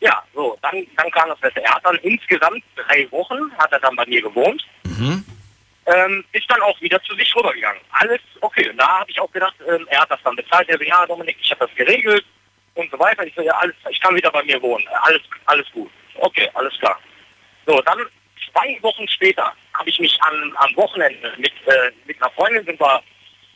Ja, 0.00 0.22
so, 0.34 0.58
dann, 0.62 0.86
dann 0.96 1.10
kam 1.10 1.28
das 1.28 1.42
Wetter. 1.42 1.62
Er 1.62 1.74
hat 1.74 1.84
dann 1.84 1.96
insgesamt 1.96 2.62
drei 2.76 3.10
Wochen, 3.10 3.50
hat 3.58 3.72
er 3.72 3.80
dann 3.80 3.96
bei 3.96 4.06
mir 4.06 4.20
gewohnt. 4.20 4.64
Mhm. 4.84 5.24
Ähm, 5.86 6.24
ist 6.32 6.50
dann 6.50 6.60
auch 6.62 6.78
wieder 6.80 7.00
zu 7.04 7.14
sich 7.14 7.34
rübergegangen. 7.34 7.80
Alles 7.92 8.20
okay. 8.40 8.68
Und 8.68 8.76
da 8.76 9.00
habe 9.00 9.10
ich 9.10 9.20
auch 9.20 9.30
gedacht, 9.30 9.54
ähm, 9.68 9.86
er 9.88 10.00
hat 10.00 10.10
das 10.10 10.22
dann 10.24 10.36
bezahlt. 10.36 10.68
Er 10.68 10.78
so, 10.78 10.84
ja, 10.84 11.06
Dominik, 11.06 11.36
ich 11.40 11.50
habe 11.50 11.66
das 11.66 11.74
geregelt 11.76 12.24
und 12.74 12.90
so 12.90 12.98
weiter. 12.98 13.24
Ich 13.24 13.34
so, 13.34 13.42
ja, 13.42 13.52
alles, 13.52 13.74
ich 13.88 14.00
kann 14.00 14.14
wieder 14.14 14.30
bei 14.30 14.42
mir 14.42 14.60
wohnen. 14.60 14.86
Alles, 15.02 15.22
alles 15.46 15.66
gut. 15.72 15.90
Okay, 16.16 16.50
alles 16.54 16.76
klar. 16.78 16.98
So, 17.66 17.80
dann 17.82 17.98
zwei 18.52 18.78
Wochen 18.82 19.06
später 19.08 19.52
habe 19.74 19.88
ich 19.88 19.98
mich 19.98 20.20
an, 20.22 20.52
am 20.56 20.76
Wochenende 20.76 21.32
mit, 21.38 21.52
äh, 21.66 21.90
mit 22.06 22.20
einer 22.20 22.32
Freundin 22.32 22.64
sind 22.64 22.80
wir 22.80 23.02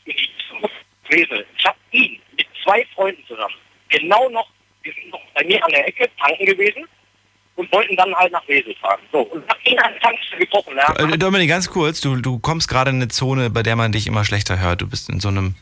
in 0.05 0.15
die 0.17 1.17
Wesel. 1.17 1.45
Ich 1.57 1.67
habe 1.67 1.79
ihn 1.91 2.21
mit 2.37 2.47
zwei 2.63 2.87
Freunden 2.95 3.25
zusammen 3.27 3.55
genau 3.91 4.29
noch 4.31 4.49
wir 4.83 4.93
sind 4.93 5.11
noch 5.11 5.21
bei 5.35 5.45
mir 5.45 5.65
an 5.65 5.71
der 5.71 5.87
Ecke 5.87 6.09
tanken 6.19 6.47
gewesen 6.47 6.87
und 7.57 7.71
wollten 7.73 7.97
dann 7.97 8.15
halt 8.15 8.33
nach 8.33 8.47
Wesel 8.49 8.75
fahren. 8.81 9.01
So, 9.13 9.21
und 9.21 9.47
hab 9.49 9.67
ihn 9.67 9.79
an 9.79 9.93
der 9.93 10.01
Tankstelle 10.01 10.41
getroffen. 10.41 10.75
Ja. 10.77 10.95
Äh, 10.97 11.19
Dominik, 11.19 11.49
ganz 11.49 11.69
kurz, 11.69 12.01
du, 12.01 12.17
du 12.17 12.39
kommst 12.39 12.69
gerade 12.69 12.91
in 12.91 12.97
eine 12.97 13.09
Zone, 13.09 13.51
bei 13.51 13.63
der 13.63 13.77
man 13.77 13.93
dich 13.93 14.07
immer 14.07 14.25
schlechter 14.25 14.59
hört. 14.59 14.81
Du 14.81 14.89
bist 14.89 15.09
in 15.09 15.21
so 15.21 15.29
einem... 15.29 15.55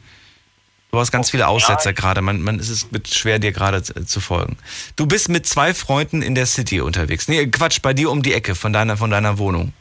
Du 0.91 0.99
hast 0.99 1.13
ganz 1.13 1.31
viele 1.31 1.49
Aussetzer 1.49 1.93
gerade. 1.93 2.23
Man, 2.23 2.41
man 2.41 2.59
ist 2.59 2.71
es 2.71 2.89
schwer, 3.15 3.39
dir 3.39 3.53
gerade 3.53 3.83
zu, 3.83 3.93
zu, 4.07 4.21
folgen. 4.21 4.57
Du 4.97 5.07
bist 5.07 5.29
mit 5.29 5.45
zwei 5.45 5.75
Freunden 5.75 6.23
in 6.23 6.35
der 6.35 6.47
City 6.47 6.81
unterwegs. 6.81 7.29
Nee, 7.29 7.47
Quatsch, 7.49 7.83
bei 7.83 7.93
dir 7.93 8.11
um 8.11 8.23
die 8.23 8.33
Ecke 8.33 8.55
von 8.55 8.73
deiner, 8.73 8.97
von 8.97 9.11
deiner 9.11 9.37
Wohnung. 9.37 9.75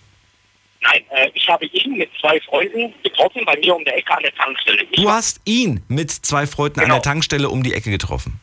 Nein, 0.81 1.03
äh, 1.11 1.29
ich 1.33 1.47
habe 1.47 1.65
ihn 1.67 1.93
mit 1.93 2.09
zwei 2.19 2.39
Freunden 2.41 2.93
getroffen, 3.03 3.43
bei 3.45 3.55
mir 3.57 3.73
um 3.73 3.85
die 3.85 3.91
Ecke 3.91 4.17
an 4.17 4.23
der 4.23 4.35
Tankstelle. 4.35 4.83
Ich 4.91 5.01
du 5.01 5.09
hast 5.09 5.39
ihn 5.45 5.81
mit 5.87 6.11
zwei 6.11 6.45
Freunden 6.45 6.81
genau. 6.81 6.95
an 6.95 7.01
der 7.01 7.09
Tankstelle 7.09 7.49
um 7.49 7.63
die 7.63 7.73
Ecke 7.73 7.89
getroffen. 7.89 8.41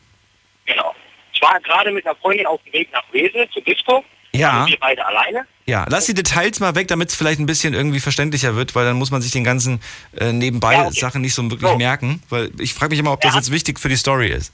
Ich 1.45 1.51
war 1.51 1.59
gerade 1.61 1.91
mit 1.91 2.05
einer 2.05 2.15
Freundin 2.15 2.45
auf 2.47 2.61
dem 2.63 2.73
Weg 2.73 2.91
nach 2.91 3.03
Wesel 3.11 3.47
zu 3.49 3.61
Disco. 3.61 4.03
Ja. 4.33 4.61
Also 4.61 4.67
wir 4.67 4.79
beide 4.79 5.05
alleine. 5.05 5.45
Ja, 5.65 5.85
lass 5.89 6.05
die 6.05 6.13
Details 6.13 6.59
mal 6.59 6.75
weg, 6.75 6.87
damit 6.87 7.09
es 7.09 7.15
vielleicht 7.15 7.39
ein 7.39 7.45
bisschen 7.45 7.73
irgendwie 7.73 7.99
verständlicher 7.99 8.55
wird, 8.55 8.75
weil 8.75 8.85
dann 8.85 8.97
muss 8.97 9.11
man 9.11 9.21
sich 9.21 9.31
den 9.31 9.43
ganzen 9.43 9.81
äh, 10.19 10.31
nebenbei 10.31 10.73
ja, 10.73 10.85
okay. 10.85 10.99
Sachen 10.99 11.21
nicht 11.21 11.33
so 11.33 11.49
wirklich 11.49 11.69
so. 11.69 11.77
merken. 11.77 12.21
Weil 12.29 12.51
ich 12.59 12.73
frage 12.73 12.91
mich 12.91 12.99
immer, 12.99 13.13
ob 13.13 13.21
das 13.21 13.35
jetzt 13.35 13.51
wichtig 13.51 13.79
für 13.79 13.89
die 13.89 13.95
Story 13.95 14.29
ist. 14.29 14.53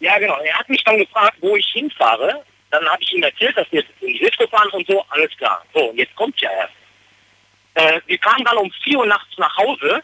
Ja, 0.00 0.18
genau. 0.18 0.36
Er 0.38 0.58
hat 0.58 0.68
mich 0.68 0.82
dann 0.84 0.98
gefragt, 0.98 1.36
wo 1.40 1.56
ich 1.56 1.66
hinfahre. 1.72 2.42
Dann 2.70 2.84
habe 2.86 3.02
ich 3.02 3.12
ihm 3.12 3.22
erzählt, 3.22 3.56
dass 3.56 3.70
wir 3.70 3.84
in 4.00 4.08
die 4.14 4.18
Disco 4.18 4.46
fahren 4.48 4.68
und 4.72 4.86
so, 4.86 5.04
alles 5.10 5.30
klar. 5.36 5.64
So, 5.74 5.90
und 5.90 5.98
jetzt 5.98 6.14
kommt 6.16 6.40
ja 6.40 6.50
erst. 6.50 6.74
Äh, 7.74 8.00
wir 8.06 8.18
kamen 8.18 8.44
dann 8.44 8.56
um 8.56 8.72
4 8.82 8.98
Uhr 8.98 9.06
nachts 9.06 9.38
nach 9.38 9.56
Hause 9.56 10.02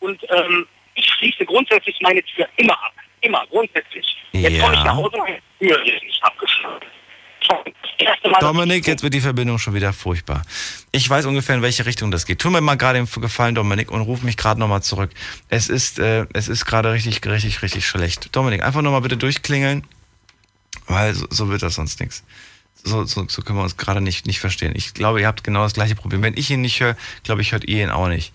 und 0.00 0.20
ähm, 0.30 0.66
ich 0.94 1.06
schließe 1.06 1.46
grundsätzlich 1.46 1.98
meine 2.00 2.22
Tür 2.22 2.48
immer 2.56 2.74
ab. 2.74 2.92
Immer, 3.22 3.44
grundsätzlich. 3.50 4.16
Jetzt 4.32 4.60
komme 4.60 4.74
ich 4.74 4.84
nach 4.84 4.96
Hause 4.96 5.16
und 5.16 5.28
die 5.60 5.66
Tür 5.66 5.84
ist 5.84 6.02
nicht 6.02 6.22
abgeschlossen. 6.22 6.86
Dominik, 8.40 8.86
jetzt 8.86 9.02
wird 9.02 9.14
die 9.14 9.20
Verbindung 9.20 9.58
schon 9.58 9.74
wieder 9.74 9.92
furchtbar. 9.92 10.42
Ich 10.90 11.08
weiß 11.08 11.26
ungefähr, 11.26 11.56
in 11.56 11.62
welche 11.62 11.86
Richtung 11.86 12.10
das 12.10 12.26
geht. 12.26 12.38
Tu 12.38 12.50
mir 12.50 12.60
mal 12.60 12.76
gerade 12.76 12.98
den 12.98 13.20
Gefallen, 13.20 13.54
Dominik, 13.54 13.90
und 13.90 14.02
ruf 14.02 14.22
mich 14.22 14.36
gerade 14.36 14.58
nochmal 14.58 14.82
zurück. 14.82 15.10
Es 15.48 15.68
ist, 15.68 15.98
äh, 15.98 16.26
es 16.32 16.48
ist 16.48 16.64
gerade 16.64 16.92
richtig, 16.92 17.24
richtig, 17.26 17.62
richtig 17.62 17.86
schlecht. 17.86 18.34
Dominik, 18.34 18.62
einfach 18.62 18.82
nochmal 18.82 19.02
bitte 19.02 19.16
durchklingeln, 19.16 19.84
weil 20.86 21.14
so, 21.14 21.26
so 21.30 21.48
wird 21.48 21.62
das 21.62 21.74
sonst 21.74 22.00
nichts. 22.00 22.24
So, 22.84 23.04
so, 23.04 23.26
so 23.28 23.42
können 23.42 23.58
wir 23.58 23.64
uns 23.64 23.76
gerade 23.76 24.00
nicht, 24.00 24.26
nicht 24.26 24.40
verstehen. 24.40 24.72
Ich 24.74 24.94
glaube, 24.94 25.20
ihr 25.20 25.26
habt 25.26 25.44
genau 25.44 25.62
das 25.62 25.74
gleiche 25.74 25.94
Problem. 25.94 26.22
Wenn 26.22 26.36
ich 26.36 26.50
ihn 26.50 26.62
nicht 26.62 26.80
höre, 26.80 26.96
glaube 27.22 27.42
ich, 27.42 27.52
hört 27.52 27.64
ihr 27.64 27.84
ihn 27.84 27.90
auch 27.90 28.08
nicht. 28.08 28.32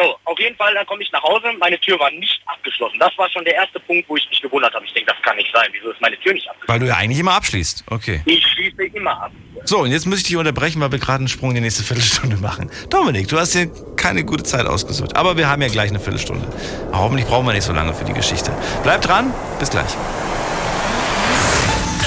So, 0.00 0.16
auf 0.24 0.38
jeden 0.38 0.56
Fall, 0.56 0.72
dann 0.72 0.86
komme 0.86 1.02
ich 1.02 1.12
nach 1.12 1.22
Hause, 1.22 1.52
meine 1.58 1.78
Tür 1.78 1.98
war 2.00 2.10
nicht 2.10 2.40
abgeschlossen. 2.46 2.98
Das 2.98 3.16
war 3.18 3.28
schon 3.28 3.44
der 3.44 3.54
erste 3.54 3.78
Punkt, 3.80 4.08
wo 4.08 4.16
ich 4.16 4.26
mich 4.30 4.40
gewundert 4.40 4.72
habe. 4.72 4.86
Ich 4.86 4.94
denke, 4.94 5.12
das 5.12 5.22
kann 5.22 5.36
nicht 5.36 5.50
sein. 5.54 5.68
Wieso 5.72 5.90
ist 5.90 6.00
meine 6.00 6.18
Tür 6.20 6.32
nicht 6.32 6.48
abgeschlossen? 6.48 6.72
Weil 6.72 6.78
du 6.80 6.86
ja 6.86 6.96
eigentlich 6.96 7.18
immer 7.18 7.34
abschließt. 7.34 7.84
Okay. 7.90 8.22
Ich 8.24 8.46
schließe 8.46 8.84
immer 8.94 9.24
ab. 9.24 9.32
So, 9.64 9.80
und 9.80 9.90
jetzt 9.90 10.06
muss 10.06 10.18
ich 10.18 10.24
dich 10.24 10.36
unterbrechen, 10.36 10.80
weil 10.80 10.90
wir 10.90 10.98
gerade 10.98 11.18
einen 11.18 11.28
Sprung 11.28 11.50
in 11.50 11.56
die 11.56 11.60
nächste 11.60 11.82
Viertelstunde 11.82 12.38
machen. 12.38 12.70
Dominik, 12.88 13.28
du 13.28 13.38
hast 13.38 13.54
dir 13.54 13.70
keine 13.96 14.24
gute 14.24 14.42
Zeit 14.42 14.64
ausgesucht. 14.64 15.16
Aber 15.16 15.36
wir 15.36 15.48
haben 15.48 15.60
ja 15.60 15.68
gleich 15.68 15.90
eine 15.90 16.00
Viertelstunde. 16.00 16.48
Aber 16.88 17.00
hoffentlich 17.00 17.26
brauchen 17.26 17.46
wir 17.46 17.52
nicht 17.52 17.64
so 17.64 17.74
lange 17.74 17.92
für 17.92 18.04
die 18.04 18.14
Geschichte. 18.14 18.52
Bleib 18.82 19.02
dran, 19.02 19.34
bis 19.58 19.68
gleich. 19.68 19.90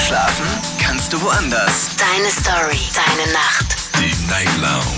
Schlafen 0.08 0.48
kannst 0.84 1.14
du 1.14 1.22
woanders. 1.22 1.96
Deine 1.98 2.32
Story, 2.32 2.80
deine 2.96 3.32
Nacht. 3.34 3.78
Die 4.00 4.16
Night 4.28 4.50
Lounge. 4.60 4.98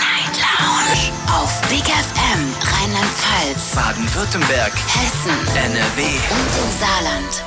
Night 0.00 0.23
Lounge. 0.58 1.12
Auf 1.28 1.60
Big 1.68 1.84
FM, 1.84 2.54
Rheinland-Pfalz, 2.60 3.74
Baden-Württemberg, 3.74 4.72
Hessen, 4.72 5.56
NRW 5.56 6.02
und 6.30 6.52
im 6.62 6.70
Saarland. 6.78 7.44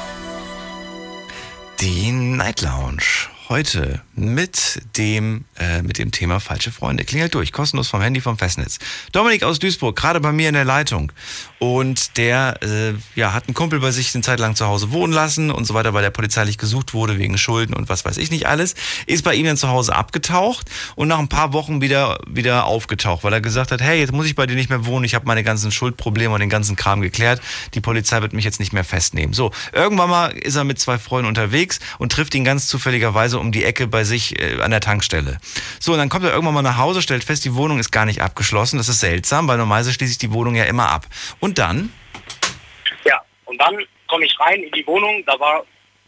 Die 1.80 2.12
Night 2.12 2.62
Lounge 2.62 3.30
heute 3.50 4.02
mit 4.18 4.82
dem, 4.98 5.46
äh, 5.60 5.84
mit 5.84 6.00
dem 6.00 6.12
Thema 6.12 6.40
falsche 6.40 6.72
Freunde. 6.72 7.06
Klingelt 7.06 7.36
durch, 7.36 7.52
kostenlos 7.52 7.88
vom 7.88 8.02
Handy 8.02 8.20
vom 8.20 8.38
Festnetz. 8.38 8.80
Dominik 9.12 9.44
aus 9.44 9.60
Duisburg, 9.60 9.96
gerade 9.96 10.20
bei 10.20 10.32
mir 10.32 10.48
in 10.48 10.56
der 10.56 10.66
Leitung. 10.66 11.12
Und 11.60 12.18
der 12.18 12.58
äh, 12.64 12.94
ja, 13.16 13.34
hat 13.34 13.48
einen 13.48 13.54
Kumpel 13.54 13.80
bei 13.80 13.92
sich 13.92 14.14
eine 14.16 14.24
Zeit 14.24 14.40
lang 14.40 14.56
zu 14.56 14.66
Hause 14.66 14.92
wohnen 14.92 15.14
lassen 15.14 15.52
und 15.52 15.66
so 15.66 15.76
weiter, 15.76 15.94
weil 15.94 16.04
er 16.04 16.10
polizeilich 16.10 16.58
gesucht 16.58 16.94
wurde 16.94 17.20
wegen 17.20 17.38
Schulden 17.38 17.76
und 17.76 17.90
was 17.90 18.06
weiß 18.06 18.18
ich 18.18 18.32
nicht 18.32 18.48
alles. 18.48 18.74
Ist 19.06 19.24
bei 19.24 19.36
ihm 19.36 19.46
dann 19.46 19.58
zu 19.58 19.68
Hause 19.68 19.96
abgetaucht 19.96 20.70
und 20.96 21.08
nach 21.08 21.20
ein 21.20 21.30
paar 21.30 21.54
Wochen 21.54 21.82
wieder, 21.82 22.20
wieder 22.28 22.66
aufgetaucht, 22.66 23.24
weil 23.24 23.34
er 23.34 23.42
gesagt 23.42 23.72
hat, 23.72 23.82
hey, 23.82 24.00
jetzt 24.00 24.14
muss 24.14 24.26
ich 24.26 24.36
bei 24.36 24.48
dir 24.48 24.56
nicht 24.56 24.70
mehr 24.70 24.86
wohnen, 24.86 25.06
ich 25.06 25.14
habe 25.14 25.26
meine 25.26 25.44
ganzen 25.44 25.72
Schuldprobleme 25.72 26.34
und 26.34 26.40
den 26.40 26.50
ganzen 26.50 26.76
Kram 26.76 27.02
geklärt. 27.02 27.40
Die 27.76 27.82
Polizei 27.82 28.22
wird 28.22 28.34
mich 28.34 28.46
jetzt 28.46 28.60
nicht 28.60 28.74
mehr 28.74 28.84
festnehmen. 28.84 29.34
So, 29.34 29.52
irgendwann 29.74 30.10
mal 30.10 30.32
ist 30.32 30.56
er 30.56 30.64
mit 30.64 30.80
zwei 30.80 30.98
Freunden 30.98 31.28
unterwegs 31.28 31.80
und 32.00 32.12
trifft 32.12 32.34
ihn 32.34 32.44
ganz 32.44 32.68
zufälligerweise 32.68 33.40
um 33.40 33.52
die 33.52 33.64
Ecke 33.64 33.88
bei 33.88 34.07
sich 34.08 34.42
äh, 34.42 34.62
an 34.62 34.72
der 34.72 34.80
Tankstelle. 34.80 35.38
So, 35.80 35.92
und 35.94 36.00
dann 36.00 36.10
kommt 36.10 36.26
er 36.26 36.32
irgendwann 36.32 36.56
mal 36.56 36.62
nach 36.64 36.78
Hause, 36.78 37.02
stellt 37.02 37.24
fest, 37.24 37.46
die 37.46 37.54
Wohnung 37.54 37.80
ist 37.80 37.92
gar 37.92 38.06
nicht 38.06 38.22
abgeschlossen. 38.22 38.78
Das 38.78 38.90
ist 38.90 39.00
seltsam, 39.00 39.48
weil 39.48 39.58
normalerweise 39.58 39.94
schließe 39.94 40.14
ich 40.14 40.18
die 40.18 40.32
Wohnung 40.32 40.56
ja 40.56 40.64
immer 40.64 40.90
ab. 40.90 41.06
Und 41.40 41.60
dann? 41.60 41.94
Ja, 43.06 43.22
und 43.46 43.62
dann 43.62 43.78
komme 44.08 44.26
ich 44.26 44.40
rein 44.40 44.64
in 44.64 44.72
die 44.72 44.88
Wohnung, 44.88 45.24
da 45.26 45.40
war, 45.40 45.64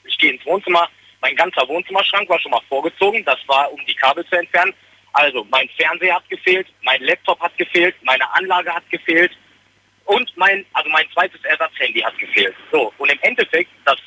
ich 0.06 0.18
gehe 0.18 0.34
ins 0.34 0.46
Wohnzimmer, 0.46 0.90
mein 1.22 1.36
ganzer 1.36 1.68
Wohnzimmerschrank 1.68 2.30
war 2.30 2.40
schon 2.40 2.52
mal 2.52 2.62
vorgezogen, 2.70 3.24
das 3.26 3.40
war, 3.48 3.72
um 3.72 3.80
die 3.86 3.96
Kabel 3.96 4.26
zu 4.26 4.38
entfernen. 4.38 4.74
Also, 5.14 5.46
mein 5.52 5.68
Fernseher 5.78 6.16
hat 6.16 6.30
gefehlt, 6.30 6.68
mein 6.84 7.02
Laptop 7.02 7.40
hat 7.42 7.58
gefehlt, 7.58 7.96
meine 8.04 8.32
Anlage 8.34 8.74
hat 8.74 8.90
gefehlt 8.90 9.32
und 10.06 10.32
mein, 10.38 10.66
also 10.74 10.90
mein 10.90 11.06
zweites 11.14 11.44
Ersatzhandy 11.44 12.00
hat 12.00 12.18
gefehlt. 12.18 12.56
So, 12.72 12.94
und 12.98 13.12
im 13.12 13.20
Endeffekt, 13.22 13.70
das, 13.86 13.98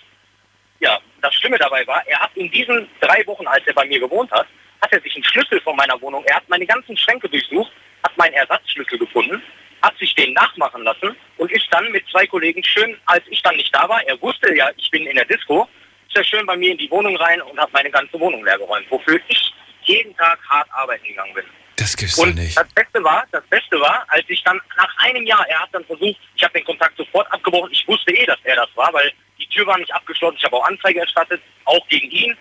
ja, 0.81 0.99
das 1.23 1.35
Schlimme 1.35 1.59
dabei 1.59 1.87
war, 1.87 2.03
er 2.07 2.21
hat 2.21 2.31
in 2.35 2.51
diesen 2.51 2.89
drei 3.01 3.27
Wochen, 3.27 3.47
als 3.47 3.67
er 3.67 3.75
bei 3.75 3.87
mir 3.87 4.01
gewohnt 4.01 4.31
hat, 4.31 4.47
hat 4.81 4.93
er 4.93 5.01
sich 5.01 5.15
einen 5.15 5.25
Schlüssel 5.25 5.61
von 5.61 5.77
meiner 5.77 6.01
Wohnung, 6.01 6.25
er 6.25 6.37
hat 6.37 6.49
meine 6.49 6.67
ganzen 6.67 6.97
Schränke 6.97 7.29
durchsucht, 7.29 7.71
hat 8.03 8.17
meinen 8.17 8.35
Ersatzschlüssel 8.35 8.99
gefunden, 8.99 9.43
hat 9.81 9.97
sich 9.99 10.15
den 10.15 10.33
nachmachen 10.33 10.83
lassen 10.83 11.17
und 11.39 11.51
ist 11.53 11.67
dann 11.71 11.91
mit 11.93 12.05
zwei 12.09 12.27
Kollegen 12.27 12.63
schön, 12.65 12.97
als 13.07 13.25
ich 13.29 13.43
dann 13.43 13.57
nicht 13.57 13.75
da 13.75 13.89
war, 13.89 14.03
er 14.07 14.21
wusste 14.21 14.55
ja, 14.55 14.71
ich 14.77 14.91
bin 14.91 15.07
in 15.07 15.17
der 15.17 15.25
Disco, 15.25 15.69
ist 16.09 16.17
er 16.17 16.25
schön 16.25 16.47
bei 16.47 16.57
mir 16.57 16.73
in 16.73 16.79
die 16.79 16.91
Wohnung 16.91 17.17
rein 17.17 17.41
und 17.43 17.59
hat 17.59 17.73
meine 17.73 17.91
ganze 17.91 18.19
Wohnung 18.19 18.45
leer 18.45 18.59
geräumt, 18.59 18.87
wofür 18.91 19.21
ich 19.29 19.55
jeden 19.83 20.17
Tag 20.17 20.39
hart 20.49 20.69
arbeiten 20.73 21.05
gegangen 21.05 21.35
bin. 21.35 21.45
Das 21.83 21.97
gibt's 21.97 22.17
und 22.17 22.37
nicht. 22.37 22.57
Das 22.57 22.69
Beste 22.75 23.03
war, 23.03 23.25
das 23.33 23.43
Beste 23.47 23.81
war, 23.81 24.05
als 24.07 24.25
ich 24.29 24.41
dann 24.45 24.61
nach 24.77 24.97
einem 24.99 25.27
Jahr, 25.27 25.45
er 25.49 25.63
hat 25.63 25.71
dann 25.73 25.85
versucht, 25.85 26.17
ich 26.37 26.45
habe 26.45 26.55
den 26.55 26.65
Kontakt 26.65 26.97
sofort 26.97 27.31
abgebrochen. 27.33 27.73
Ich 27.73 27.87
wusste 27.89 28.15
eh, 28.15 28.25
dass 28.25 28.39
er 28.45 28.55
das 28.55 28.69
war, 28.77 28.93
weil 28.93 29.13
die 29.37 29.49
Tür 29.49 29.67
war 29.67 29.77
nicht 29.79 29.93
abgeschlossen. 29.93 30.37
Ich 30.39 30.45
habe 30.45 30.57
auch 30.57 30.65
Anzeige 30.65 31.01
erstattet, 31.01 31.43
auch 31.65 31.85
gegen 31.89 32.09
ihn. 32.09 32.37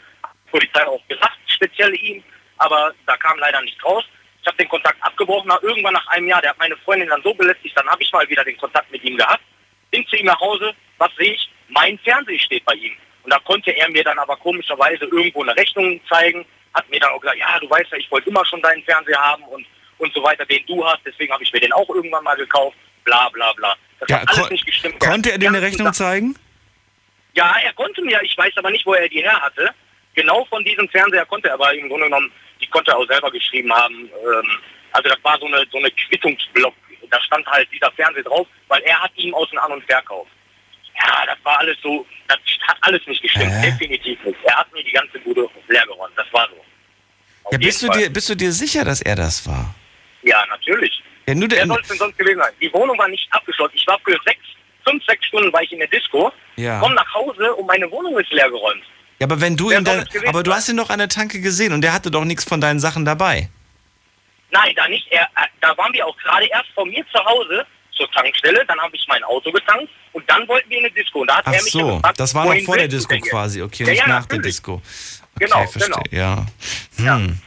Die 0.46 0.52
Polizei 0.52 0.86
auch 0.86 1.02
gesagt, 1.08 1.38
speziell 1.48 1.92
ihm, 1.96 2.24
aber 2.58 2.94
da 3.08 3.18
kam 3.18 3.40
leider 3.40 3.60
nicht 3.64 3.84
raus. 3.84 4.04
Ich 4.42 4.48
habe 4.48 4.58
den 4.58 4.70
Kontakt 4.70 5.02
abgebrochen. 5.02 5.48
Nach, 5.48 5.62
irgendwann 5.64 5.94
nach 5.94 6.08
einem 6.08 6.28
Jahr, 6.28 6.42
der 6.42 6.52
hat 6.52 6.60
meine 6.60 6.78
Freundin 6.78 7.10
dann 7.10 7.24
so 7.24 7.34
belästigt, 7.34 7.76
dann 7.76 7.90
habe 7.90 8.04
ich 8.04 8.12
mal 8.12 8.30
wieder 8.30 8.44
den 8.44 8.58
Kontakt 8.58 8.92
mit 8.92 9.04
ihm 9.04 9.18
gehabt. 9.18 9.42
Bin 9.90 10.06
zu 10.06 10.18
ihm 10.18 10.28
nach 10.28 10.40
Hause, 10.40 10.72
was 11.00 11.10
sehe 11.18 11.34
ich? 11.34 11.50
Mein 11.68 11.98
Fernseher 12.00 12.38
steht 12.38 12.66
bei 12.66 12.76
ihm. 12.76 12.94
Und 13.24 13.34
da 13.34 13.40
konnte 13.40 13.72
er 13.72 13.90
mir 13.90 14.04
dann 14.04 14.20
aber 14.20 14.38
komischerweise 14.38 15.06
irgendwo 15.06 15.42
eine 15.42 15.56
Rechnung 15.56 16.00
zeigen, 16.08 16.46
hat 16.74 16.90
mir 16.90 17.00
dann 17.00 17.12
auch 17.12 17.20
gesagt, 17.20 17.38
ja, 17.38 17.60
du 17.60 17.70
weißt 17.70 17.92
ja, 17.92 17.98
ich 17.98 18.10
wollte 18.12 18.30
immer 18.30 18.46
schon 18.46 18.62
deinen 18.62 18.84
Fernseher 18.84 19.20
haben 19.20 19.44
und, 19.44 19.66
und 19.98 20.14
so 20.14 20.24
weiter, 20.24 20.46
den 20.46 20.66
du 20.66 20.86
hast, 20.86 21.02
deswegen 21.06 21.32
habe 21.34 21.44
ich 21.44 21.52
mir 21.52 21.60
den 21.60 21.74
auch 21.74 21.90
irgendwann 21.90 22.24
mal 22.24 22.36
gekauft, 22.36 22.78
bla 23.04 23.30
bla 23.30 23.54
bla. 23.54 23.76
Das 24.00 24.10
Ja, 24.10 24.22
hat 24.22 24.30
alles 24.30 24.50
nicht 24.52 24.66
gestimmt. 24.66 25.00
Konnte 25.00 25.32
er 25.32 25.38
dir 25.38 25.50
eine 25.50 25.62
Rechnung 25.62 25.94
zeigen? 25.94 26.36
Ja, 27.34 27.56
er 27.64 27.74
konnte 27.74 28.02
mir, 28.02 28.22
ich 28.24 28.38
weiß 28.38 28.54
aber 28.58 28.72
nicht, 28.72 28.86
wo 28.86 28.94
er 28.94 29.08
die 29.08 29.22
her 29.22 29.40
hatte. 29.42 29.70
Genau 30.16 30.44
von 30.46 30.64
diesem 30.64 30.88
Fernseher 30.90 31.26
konnte 31.26 31.48
er 31.48 31.54
aber 31.54 31.74
im 31.74 31.88
Grunde 31.88 32.06
genommen, 32.06 32.32
die 32.60 32.68
konnte 32.68 32.92
er 32.92 32.98
auch 32.98 33.08
selber 33.08 33.32
geschrieben 33.32 33.72
haben. 33.74 34.10
Ähm, 34.10 34.60
also 34.92 35.10
das 35.10 35.24
war 35.24 35.40
so 35.40 35.46
eine, 35.46 35.64
so 35.72 35.78
eine 35.78 35.90
Quittungsblock. 35.92 36.74
Da 37.10 37.22
stand 37.22 37.46
halt 37.48 37.70
dieser 37.72 37.92
Fernseher 37.92 38.24
drauf, 38.24 38.48
weil 38.68 38.82
er 38.82 39.02
hat 39.02 39.12
ihm 39.16 39.34
aus 39.34 39.50
dem 39.50 39.60
An- 39.60 39.72
und 39.72 39.84
Verkauf. 39.86 40.28
Ja, 41.06 41.26
das 41.26 41.38
war 41.44 41.60
alles 41.60 41.78
so, 41.82 42.06
das 42.28 42.38
hat 42.68 42.78
alles 42.82 43.02
nicht 43.08 43.22
gestimmt, 43.22 43.52
Hä? 43.52 43.72
definitiv 43.72 44.24
nicht. 44.24 44.38
Er 44.44 44.56
hat 44.58 44.72
mir 44.74 44.84
die 44.84 44.92
ganze 44.92 45.20
Bude 45.20 45.48
leer 45.68 45.86
geräumt, 45.88 46.14
das 46.16 46.28
war 46.32 46.48
so. 46.50 46.56
Auf 47.44 47.52
Ja, 47.54 47.58
bist 47.58 47.82
du, 47.82 47.88
Fall. 47.88 48.00
dir, 48.00 48.10
bist 48.10 48.30
du 48.30 48.36
dir 48.36 48.52
sicher, 48.52 48.86
dass 48.86 49.02
er 49.02 49.16
das 49.16 49.46
war? 49.48 49.74
Ja, 50.24 50.46
natürlich. 50.48 51.02
Ja, 51.28 51.34
nur 51.36 51.50
Wer 51.50 51.58
der, 51.60 51.68
soll 51.68 51.80
es 51.82 51.88
denn 51.88 51.98
sonst 51.98 52.18
gewesen 52.18 52.40
sein? 52.40 52.54
Die 52.62 52.72
Wohnung 52.74 52.98
war 52.98 53.08
nicht 53.08 53.28
abgeschlossen. 53.32 53.74
Ich 53.76 53.88
war 53.88 54.00
für 54.06 54.18
sechs, 54.26 54.42
fünf, 54.88 55.04
sechs 55.06 55.26
Stunden 55.26 55.52
war 55.54 55.62
ich 55.64 55.72
in 55.72 55.80
der 55.80 55.88
Disco, 55.88 56.32
Ja. 56.56 56.80
komm 56.80 56.94
nach 56.94 57.12
Hause 57.14 57.54
und 57.56 57.66
meine 57.68 57.90
Wohnung 57.90 58.18
ist 58.20 58.32
leer 58.32 58.50
geräumt. 58.50 58.84
ja, 59.20 59.26
aber 59.28 59.40
wenn 59.42 59.56
du 59.58 59.70
Wer 59.70 59.80
ihn 59.80 59.86
dann, 59.86 60.06
aber 60.28 60.44
du 60.44 60.54
hast 60.54 60.70
ihn 60.70 60.78
doch 60.78 60.90
an 60.90 61.00
der 61.00 61.10
Tanke 61.10 61.42
gesehen 61.42 61.74
und 61.74 61.82
der 61.82 61.94
hatte 61.94 62.12
doch 62.12 62.26
nichts 62.26 62.44
von 62.44 62.62
deinen 62.62 62.80
Sachen 62.80 63.06
dabei. 63.06 63.50
Nein, 64.52 64.74
da 64.76 64.88
nicht. 64.88 65.08
Er, 65.12 65.24
äh, 65.24 65.48
da 65.62 65.76
waren 65.78 65.94
wir 65.94 66.06
auch 66.06 66.18
gerade 66.18 66.46
erst 66.48 66.70
von 66.76 66.90
mir 66.90 67.06
zu 67.12 67.24
Hause 67.24 67.66
zur 67.94 68.10
Tankstelle. 68.12 68.64
Dann 68.68 68.80
habe 68.80 68.96
ich 68.96 69.06
mein 69.08 69.24
Auto 69.24 69.52
getankt 69.52 69.90
und 70.14 70.30
dann 70.30 70.48
wollten 70.48 70.70
wir 70.70 70.78
in 70.80 70.86
eine 70.86 70.94
Disco. 70.94 71.22
Und 71.22 71.28
da 71.30 71.38
hat 71.38 71.46
Ach 71.48 71.54
er 71.54 71.64
mich 71.64 71.72
so, 71.72 71.96
gefragt, 71.96 72.20
das 72.20 72.34
war 72.36 72.46
noch 72.46 72.62
vor 72.64 72.78
der 72.78 72.88
Disco 72.88 73.16
quasi, 73.20 73.62
okay, 73.62 73.84
Ja, 73.84 73.90
nicht 73.92 74.00
ja, 74.02 74.08
nach 74.08 74.26
der. 74.26 74.40
Disco. 74.40 74.74
Okay, 75.36 75.46
Genau, 75.46 75.66
verstehe, 75.68 76.04
genau. 76.10 76.46
ja. 76.98 77.16
Hm. 77.18 77.38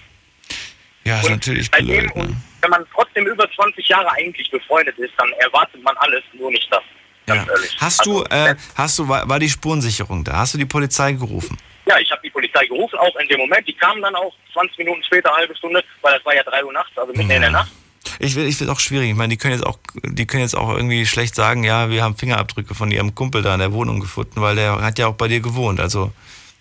Ja, 1.05 1.18
ist 1.18 1.24
Und 1.26 1.30
natürlich 1.32 1.70
blöd, 1.70 2.16
ne? 2.16 2.34
wenn 2.62 2.70
man 2.70 2.84
trotzdem 2.95 3.26
über 3.26 3.49
20 3.51 3.86
Jahre 3.88 4.11
eigentlich 4.12 4.51
befreundet 4.51 4.97
ist, 4.99 5.12
dann 5.18 5.30
erwartet 5.34 5.82
man 5.82 5.95
alles, 5.99 6.22
nur 6.32 6.51
nicht 6.51 6.66
das. 6.72 6.82
Ganz 7.26 7.49
ehrlich. 7.49 7.76
Hast 7.78 8.05
du, 8.07 8.22
Also, 8.22 8.51
äh, 8.51 8.55
hast 8.74 8.99
du, 8.99 9.09
war, 9.09 9.28
war 9.28 9.38
die 9.38 9.49
Spurensicherung 9.51 10.24
da? 10.24 10.32
Hast 10.38 10.55
du 10.55 10.59
die 10.59 10.64
Polizei 10.64 11.12
gerufen? 11.12 11.59
Ja, 11.86 11.99
ich 11.99 12.11
habe 12.11 12.22
die 12.24 12.30
Polizei 12.30 12.66
gerufen, 12.66 12.99
auch 12.99 13.14
in 13.16 13.28
dem 13.28 13.38
Moment. 13.40 13.68
Die 13.68 13.74
kamen 13.74 14.01
dann 14.01 14.14
auch 14.14 14.34
20 14.55 14.78
Minuten 14.78 15.03
später, 15.05 15.28
eine 15.30 15.38
halbe 15.40 15.57
Stunde, 15.57 15.84
weil 16.01 16.14
das 16.14 16.24
war 16.24 16.34
ja 16.34 16.42
3 16.42 16.64
Uhr 16.64 16.72
nachts, 16.72 16.97
also 16.97 17.12
mitten 17.12 17.30
in 17.30 17.40
der 17.42 17.51
Nacht. 17.51 17.70
Ich 18.19 18.35
will, 18.35 18.47
ich 18.47 18.61
will 18.61 18.71
auch 18.71 18.81
schwierig. 18.81 19.11
Ich 19.11 19.17
meine, 19.17 19.31
die 19.31 19.37
können 19.37 19.55
jetzt 19.55 19.67
auch, 19.67 19.79
die 20.03 20.27
können 20.27 20.43
jetzt 20.43 20.57
auch 20.57 20.75
irgendwie 20.75 21.07
schlecht 21.07 21.35
sagen, 21.35 21.65
ja, 21.65 21.91
wir 21.91 22.03
haben 22.03 22.17
Fingerabdrücke 22.17 22.75
von 22.75 22.91
ihrem 22.91 23.15
Kumpel 23.15 23.43
da 23.43 23.55
in 23.55 23.61
der 23.61 23.73
Wohnung 23.73 24.01
gefunden, 24.01 24.41
weil 24.41 24.57
der 24.57 24.81
hat 24.81 24.99
ja 24.99 25.07
auch 25.07 25.15
bei 25.15 25.29
dir 25.29 25.41
gewohnt. 25.41 25.81
Also, 25.81 26.12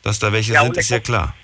dass 0.04 0.20
da 0.20 0.32
welche 0.32 0.54
Ja, 0.54 0.64
sind, 0.64 0.78
ist 0.78 0.90
ja 0.90 1.00
klar. 1.00 1.36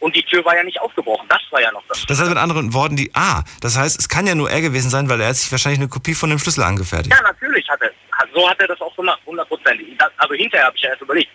Und 0.00 0.14
die 0.14 0.22
Tür 0.22 0.44
war 0.44 0.56
ja 0.56 0.62
nicht 0.62 0.80
aufgebrochen. 0.80 1.26
Das 1.28 1.40
war 1.50 1.60
ja 1.60 1.72
noch 1.72 1.82
das. 1.88 2.04
Das 2.06 2.20
heißt 2.20 2.28
mit 2.28 2.38
anderen 2.38 2.72
Worten, 2.72 2.96
die, 2.96 3.10
ah, 3.14 3.42
das 3.60 3.76
heißt, 3.76 3.98
es 3.98 4.08
kann 4.08 4.26
ja 4.26 4.34
nur 4.34 4.50
er 4.50 4.60
gewesen 4.60 4.90
sein, 4.90 5.08
weil 5.08 5.20
er 5.20 5.28
hat 5.28 5.36
sich 5.36 5.50
wahrscheinlich 5.50 5.80
eine 5.80 5.88
Kopie 5.88 6.14
von 6.14 6.30
dem 6.30 6.38
Schlüssel 6.38 6.62
angefertigt. 6.62 7.12
Ja, 7.14 7.20
natürlich 7.22 7.68
hat 7.68 7.80
er. 7.82 7.90
So 8.34 8.48
hat 8.48 8.60
er 8.60 8.68
das 8.68 8.80
auch 8.80 8.94
gemacht, 8.96 9.20
hundertprozentig. 9.26 9.86
Also 10.16 10.34
hinterher 10.34 10.66
habe 10.66 10.76
ich 10.76 10.82
ja 10.82 10.90
erst 10.90 11.02
überlegt, 11.02 11.30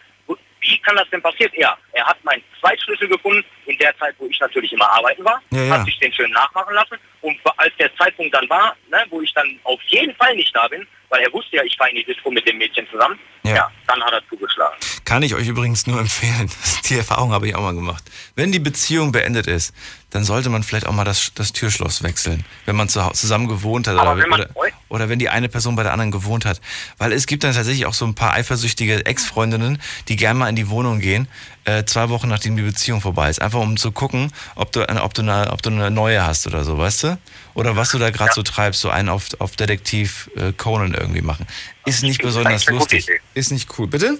wie 0.63 0.77
kann 0.79 0.95
das 0.95 1.09
denn 1.11 1.21
passieren? 1.21 1.51
Ja, 1.55 1.77
er 1.91 2.05
hat 2.05 2.23
meinen 2.23 2.41
Zweitschlüssel 2.59 3.07
gefunden, 3.07 3.43
in 3.65 3.77
der 3.77 3.95
Zeit, 3.97 4.15
wo 4.17 4.25
ich 4.27 4.39
natürlich 4.39 4.71
immer 4.73 4.89
arbeiten 4.91 5.23
war, 5.23 5.41
Ja, 5.51 5.63
ja. 5.63 5.77
hat 5.77 5.85
sich 5.85 5.97
den 5.99 6.11
schön 6.13 6.31
nachmachen 6.31 6.73
lassen. 6.73 6.97
Und 7.21 7.37
als 7.57 7.73
der 7.79 7.93
Zeitpunkt 7.95 8.33
dann 8.33 8.49
war, 8.49 8.75
ne, 8.89 9.05
wo 9.09 9.21
ich 9.21 9.33
dann 9.33 9.47
auf 9.63 9.79
jeden 9.87 10.13
Fall 10.15 10.35
nicht 10.35 10.53
da 10.55 10.67
bin, 10.67 10.85
weil 11.09 11.21
er 11.21 11.31
wusste 11.31 11.57
ja, 11.57 11.63
ich 11.63 11.75
fahre 11.77 11.91
in 11.91 11.97
die 11.97 12.03
Disco 12.05 12.31
mit 12.31 12.47
dem 12.47 12.57
Mädchen 12.57 12.87
zusammen, 12.89 13.19
Ja. 13.43 13.55
ja, 13.55 13.71
dann 13.87 14.03
hat 14.03 14.13
er 14.13 14.21
zugeschlagen. 14.29 14.75
Kann 15.05 15.21
ich 15.23 15.35
euch 15.35 15.47
übrigens 15.47 15.85
nur 15.87 15.99
empfehlen. 15.99 16.49
Die 16.89 16.97
Erfahrung 16.97 17.31
habe 17.31 17.47
ich 17.47 17.55
auch 17.55 17.61
mal 17.61 17.73
gemacht. 17.75 18.03
Wenn 18.35 18.51
die 18.51 18.59
Beziehung 18.59 19.11
beendet 19.11 19.47
ist, 19.47 19.73
dann 20.09 20.23
sollte 20.23 20.49
man 20.49 20.63
vielleicht 20.63 20.85
auch 20.87 20.91
mal 20.91 21.05
das, 21.05 21.33
das 21.35 21.53
Türschloss 21.53 22.03
wechseln, 22.03 22.45
wenn 22.65 22.75
man 22.75 22.89
zu 22.89 23.03
Hause 23.05 23.13
zusammen 23.21 23.47
gewohnt 23.47 23.87
hat 23.87 23.97
Aber 23.97 24.13
oder, 24.13 24.21
wenn 24.23 24.29
man 24.29 24.41
oder, 24.41 24.71
oder 24.93 25.09
wenn 25.09 25.17
die 25.17 25.27
eine 25.27 25.49
Person 25.49 25.75
bei 25.75 25.81
der 25.81 25.91
anderen 25.91 26.11
gewohnt 26.11 26.45
hat. 26.45 26.61
Weil 26.99 27.13
es 27.13 27.25
gibt 27.25 27.43
dann 27.43 27.53
tatsächlich 27.53 27.87
auch 27.87 27.95
so 27.95 28.05
ein 28.05 28.13
paar 28.13 28.33
eifersüchtige 28.33 29.03
Ex-Freundinnen, 29.07 29.81
die 30.07 30.15
gerne 30.15 30.37
mal 30.37 30.49
in 30.49 30.55
die 30.55 30.69
Wohnung 30.69 30.99
gehen, 30.99 31.27
äh, 31.65 31.83
zwei 31.83 32.09
Wochen 32.09 32.27
nachdem 32.27 32.55
die 32.55 32.61
Beziehung 32.61 33.01
vorbei 33.01 33.31
ist. 33.31 33.41
Einfach 33.41 33.59
um 33.59 33.75
zu 33.75 33.91
gucken, 33.91 34.31
ob 34.53 34.71
du, 34.71 34.87
eine, 34.87 35.01
ob 35.01 35.15
du, 35.15 35.23
eine, 35.23 35.51
ob 35.51 35.63
du 35.63 35.71
eine 35.71 35.89
neue 35.89 36.23
hast 36.23 36.45
oder 36.45 36.63
so, 36.63 36.77
weißt 36.77 37.03
du? 37.03 37.17
Oder 37.55 37.75
was 37.75 37.89
du 37.89 37.97
da 37.97 38.11
gerade 38.11 38.33
so 38.35 38.43
treibst, 38.43 38.81
so 38.81 38.91
einen 38.91 39.09
auf, 39.09 39.29
auf 39.39 39.55
Detektiv 39.55 40.29
äh, 40.35 40.53
Conan 40.53 40.93
irgendwie 40.93 41.23
machen. 41.23 41.47
Ist 41.85 42.03
nicht 42.03 42.21
besonders 42.21 42.67
lustig. 42.67 43.07
Ist 43.33 43.51
nicht 43.51 43.67
cool. 43.79 43.87
Bitte? 43.87 44.19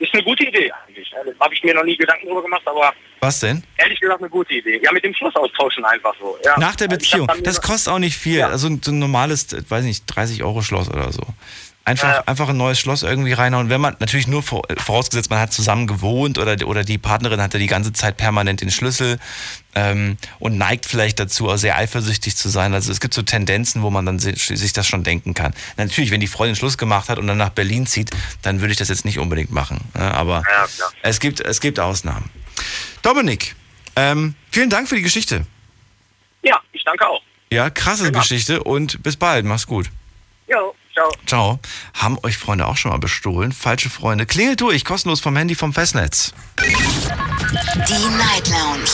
Ist 0.00 0.12
eine 0.14 0.22
gute 0.24 0.44
Idee 0.44 0.72
eigentlich. 0.72 1.12
ne? 1.12 1.34
Habe 1.38 1.54
ich 1.54 1.62
mir 1.62 1.74
noch 1.74 1.84
nie 1.84 1.96
Gedanken 1.96 2.26
drüber 2.26 2.42
gemacht, 2.42 2.62
aber 2.64 2.92
Was 3.20 3.40
denn? 3.40 3.62
ehrlich 3.76 4.00
gesagt 4.00 4.20
eine 4.20 4.30
gute 4.30 4.54
Idee. 4.54 4.80
Ja, 4.82 4.90
mit 4.92 5.04
dem 5.04 5.14
Schluss 5.14 5.36
austauschen 5.36 5.84
einfach 5.84 6.14
so. 6.18 6.36
Ja. 6.44 6.58
Nach 6.58 6.74
der 6.74 6.86
hab 6.86 6.98
Beziehung. 6.98 7.30
Das 7.44 7.60
kostet 7.60 7.92
auch 7.92 7.98
nicht 7.98 8.16
viel. 8.16 8.42
Also 8.42 8.66
ein- 8.68 8.80
so 8.82 8.90
ein 8.92 8.98
normales, 8.98 9.46
weiß 9.70 9.84
nicht, 9.84 10.04
30 10.06 10.42
Euro 10.42 10.62
Schloss 10.62 10.88
oder 10.88 11.12
so. 11.12 11.22
Einfach, 11.90 12.08
Ja. 12.08 12.22
einfach 12.26 12.48
ein 12.50 12.56
neues 12.56 12.78
Schloss 12.78 13.02
irgendwie 13.02 13.32
reinhauen. 13.32 13.68
Wenn 13.68 13.80
man 13.80 13.96
natürlich 13.98 14.28
nur 14.28 14.44
vor- 14.44 14.62
vorausgesetzt, 14.78 15.28
man 15.28 15.40
hat 15.40 15.52
zusammen 15.52 15.88
gewohnt 15.88 16.38
oder, 16.38 16.56
oder 16.68 16.84
die 16.84 16.98
Partnerin 16.98 17.42
hatte 17.42 17.58
die 17.58 17.66
ganze 17.66 17.92
Zeit 17.92 18.16
permanent 18.16 18.60
den 18.60 18.70
Schlüssel 18.70 19.18
ähm, 19.74 20.16
und 20.38 20.56
neigt 20.56 20.86
vielleicht 20.86 21.18
dazu, 21.18 21.48
auch 21.50 21.56
sehr 21.56 21.76
eifersüchtig 21.76 22.36
zu 22.36 22.48
sein. 22.48 22.74
Also 22.74 22.92
es 22.92 23.00
gibt 23.00 23.12
so 23.12 23.22
Tendenzen, 23.22 23.82
wo 23.82 23.90
man 23.90 24.06
dann 24.06 24.20
si- 24.20 24.36
sich 24.36 24.72
das 24.72 24.86
schon 24.86 25.02
denken 25.02 25.34
kann. 25.34 25.52
Natürlich, 25.78 26.12
wenn 26.12 26.20
die 26.20 26.28
Freundin 26.28 26.54
Schluss 26.54 26.78
gemacht 26.78 27.08
hat 27.08 27.18
und 27.18 27.26
dann 27.26 27.38
nach 27.38 27.48
Berlin 27.50 27.86
zieht, 27.86 28.10
dann 28.42 28.60
würde 28.60 28.70
ich 28.70 28.78
das 28.78 28.88
jetzt 28.88 29.04
nicht 29.04 29.18
unbedingt 29.18 29.50
machen. 29.50 29.80
Ja, 29.98 30.12
aber 30.12 30.44
Ja, 30.48 30.66
es 31.02 31.18
gibt, 31.18 31.40
es 31.40 31.60
gibt 31.60 31.80
Ausnahmen. 31.80 32.30
Dominik, 33.02 33.56
ähm, 33.96 34.36
vielen 34.52 34.70
Dank 34.70 34.88
für 34.88 34.94
die 34.94 35.02
Geschichte. 35.02 35.44
Ja, 36.44 36.60
ich 36.72 36.84
danke 36.84 37.04
auch. 37.08 37.20
Ja, 37.52 37.68
krasse 37.68 38.04
Genau. 38.04 38.20
Geschichte 38.20 38.62
und 38.62 39.02
bis 39.02 39.16
bald. 39.16 39.44
Mach's 39.44 39.66
gut. 39.66 39.90
Jo, 40.48 40.72
ciao. 40.92 41.10
Ciao. 41.26 41.60
Haben 41.94 42.18
euch 42.22 42.36
Freunde 42.36 42.66
auch 42.66 42.76
schon 42.76 42.90
mal 42.90 42.98
bestohlen? 42.98 43.52
Falsche 43.52 43.88
Freunde. 43.90 44.26
Klingelt 44.26 44.60
durch, 44.60 44.84
kostenlos 44.84 45.20
vom 45.20 45.36
Handy 45.36 45.54
vom 45.54 45.72
Festnetz. 45.72 46.32
Die 46.58 48.08
Night 48.16 48.48
Lounge 48.48 48.90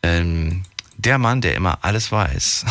Ähm, 0.03 0.63
der 0.97 1.18
Mann, 1.18 1.41
der 1.41 1.55
immer 1.55 1.80
alles 1.82 2.11
weiß. 2.11 2.66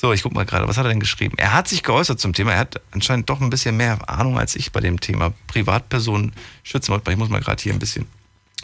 So, 0.00 0.14
ich 0.14 0.22
guck 0.22 0.32
mal 0.32 0.46
gerade, 0.46 0.66
was 0.66 0.78
hat 0.78 0.86
er 0.86 0.88
denn 0.88 0.98
geschrieben? 0.98 1.36
Er 1.36 1.52
hat 1.52 1.68
sich 1.68 1.82
geäußert 1.82 2.18
zum 2.18 2.32
Thema. 2.32 2.54
Er 2.54 2.60
hat 2.60 2.80
anscheinend 2.90 3.28
doch 3.28 3.42
ein 3.42 3.50
bisschen 3.50 3.76
mehr 3.76 4.08
Ahnung 4.08 4.38
als 4.38 4.56
ich 4.56 4.72
bei 4.72 4.80
dem 4.80 4.98
Thema 4.98 5.34
Privatpersonen 5.46 6.32
schützen. 6.62 6.98
Ich 7.06 7.16
muss 7.18 7.28
mal 7.28 7.42
gerade 7.42 7.62
hier 7.62 7.74
ein 7.74 7.78
bisschen 7.78 8.06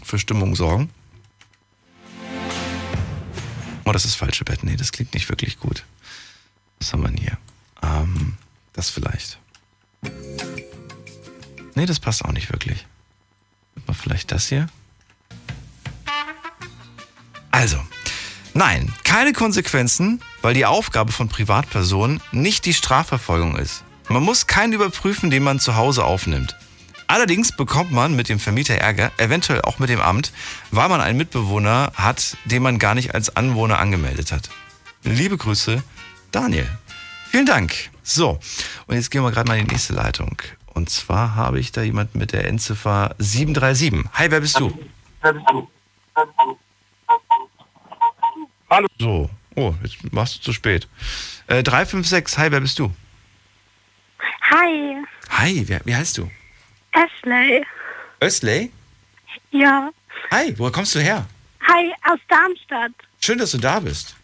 für 0.03 0.19
Stimmung 0.19 0.57
sorgen. 0.57 0.89
Oh, 3.85 3.93
das 3.93 4.07
ist 4.07 4.15
falsche 4.15 4.47
Bett. 4.47 4.65
Nee, 4.65 4.77
das 4.77 4.93
klingt 4.93 5.13
nicht 5.13 5.29
wirklich 5.29 5.61
gut. 5.61 5.85
Was 6.79 6.95
haben 6.95 7.03
wir 7.03 7.09
denn 7.09 7.19
hier? 7.19 7.37
Ähm, 7.83 8.39
das 8.73 8.89
vielleicht. 8.89 9.39
Nee, 11.75 11.85
das 11.85 12.01
passt 12.01 12.25
auch 12.25 12.33
nicht 12.33 12.51
wirklich. 12.51 12.87
Mal 13.87 13.93
vielleicht 13.93 14.33
das 14.33 14.49
hier. 14.49 14.69
Also, 17.51 17.79
nein, 18.57 18.93
keine 19.05 19.33
Konsequenzen, 19.33 20.21
weil 20.43 20.55
die 20.55 20.67
Aufgabe 20.67 21.13
von 21.13 21.29
Privatpersonen 21.29 22.21
nicht 22.33 22.65
die 22.65 22.75
Strafverfolgung 22.75 23.57
ist. 23.57 23.85
Man 24.09 24.23
muss 24.23 24.47
keinen 24.47 24.73
überprüfen, 24.73 25.31
den 25.31 25.43
man 25.43 25.61
zu 25.61 25.77
Hause 25.77 26.05
aufnimmt. 26.05 26.57
Allerdings 27.07 27.53
bekommt 27.53 27.93
man 27.93 28.17
mit 28.17 28.29
dem 28.29 28.41
Vermieter 28.41 28.75
Ärger, 28.75 29.13
eventuell 29.19 29.63
auch 29.63 29.79
mit 29.79 29.91
dem 29.91 30.01
Amt, 30.01 30.33
weil 30.71 30.89
man 30.89 31.01
einen 31.01 31.19
Mitbewohner 31.19 31.93
hat, 31.95 32.37
den 32.47 32.63
man 32.63 32.79
gar 32.79 32.95
nicht 32.95 33.15
als 33.15 33.37
Anwohner 33.37 33.79
angemeldet 33.79 34.33
hat. 34.33 34.49
Liebe 35.05 35.37
Grüße, 35.37 35.83
Daniel. 36.33 36.69
Vielen 37.31 37.47
Dank. 37.47 37.91
So, 38.03 38.41
und 38.87 38.97
jetzt 38.97 39.11
gehen 39.11 39.23
wir 39.23 39.31
gerade 39.31 39.49
mal 39.49 39.59
in 39.59 39.67
die 39.67 39.75
nächste 39.75 39.93
Leitung. 39.93 40.41
Und 40.75 40.91
zwar 40.91 41.37
habe 41.37 41.61
ich 41.61 41.73
da 41.73 41.83
jemanden 41.83 42.19
mit 42.19 42.33
der 42.33 42.47
Endziffer 42.47 43.15
737. 43.19 44.11
Hi, 44.15 44.31
wer 44.31 44.41
bist 44.41 44.59
du? 44.59 44.77
Hallo. 48.71 48.87
So, 48.99 49.31
oh, 49.55 49.75
jetzt 49.83 50.13
machst 50.13 50.39
du 50.39 50.43
zu 50.43 50.53
spät. 50.53 50.89
Äh, 51.47 51.63
356, 51.63 52.39
hi, 52.39 52.51
wer 52.51 52.61
bist 52.61 52.79
du? 52.79 52.93
Hi. 54.51 54.97
Hi, 55.31 55.65
wer, 55.67 55.81
wie 55.85 55.95
heißt 55.95 56.19
du? 56.19 56.31
Ashley. 56.93 57.65
Ösley? 58.23 58.73
Ja. 59.51 59.91
Hi, 60.31 60.55
woher 60.59 60.73
kommst 60.73 60.95
du 60.95 61.01
her? 61.01 61.27
Hi, 61.67 61.93
aus 62.11 62.19
Darmstadt. 62.29 62.93
Schön, 63.21 63.39
dass 63.39 63.51
du 63.53 63.59
da 63.59 63.81
bist. 63.81 64.17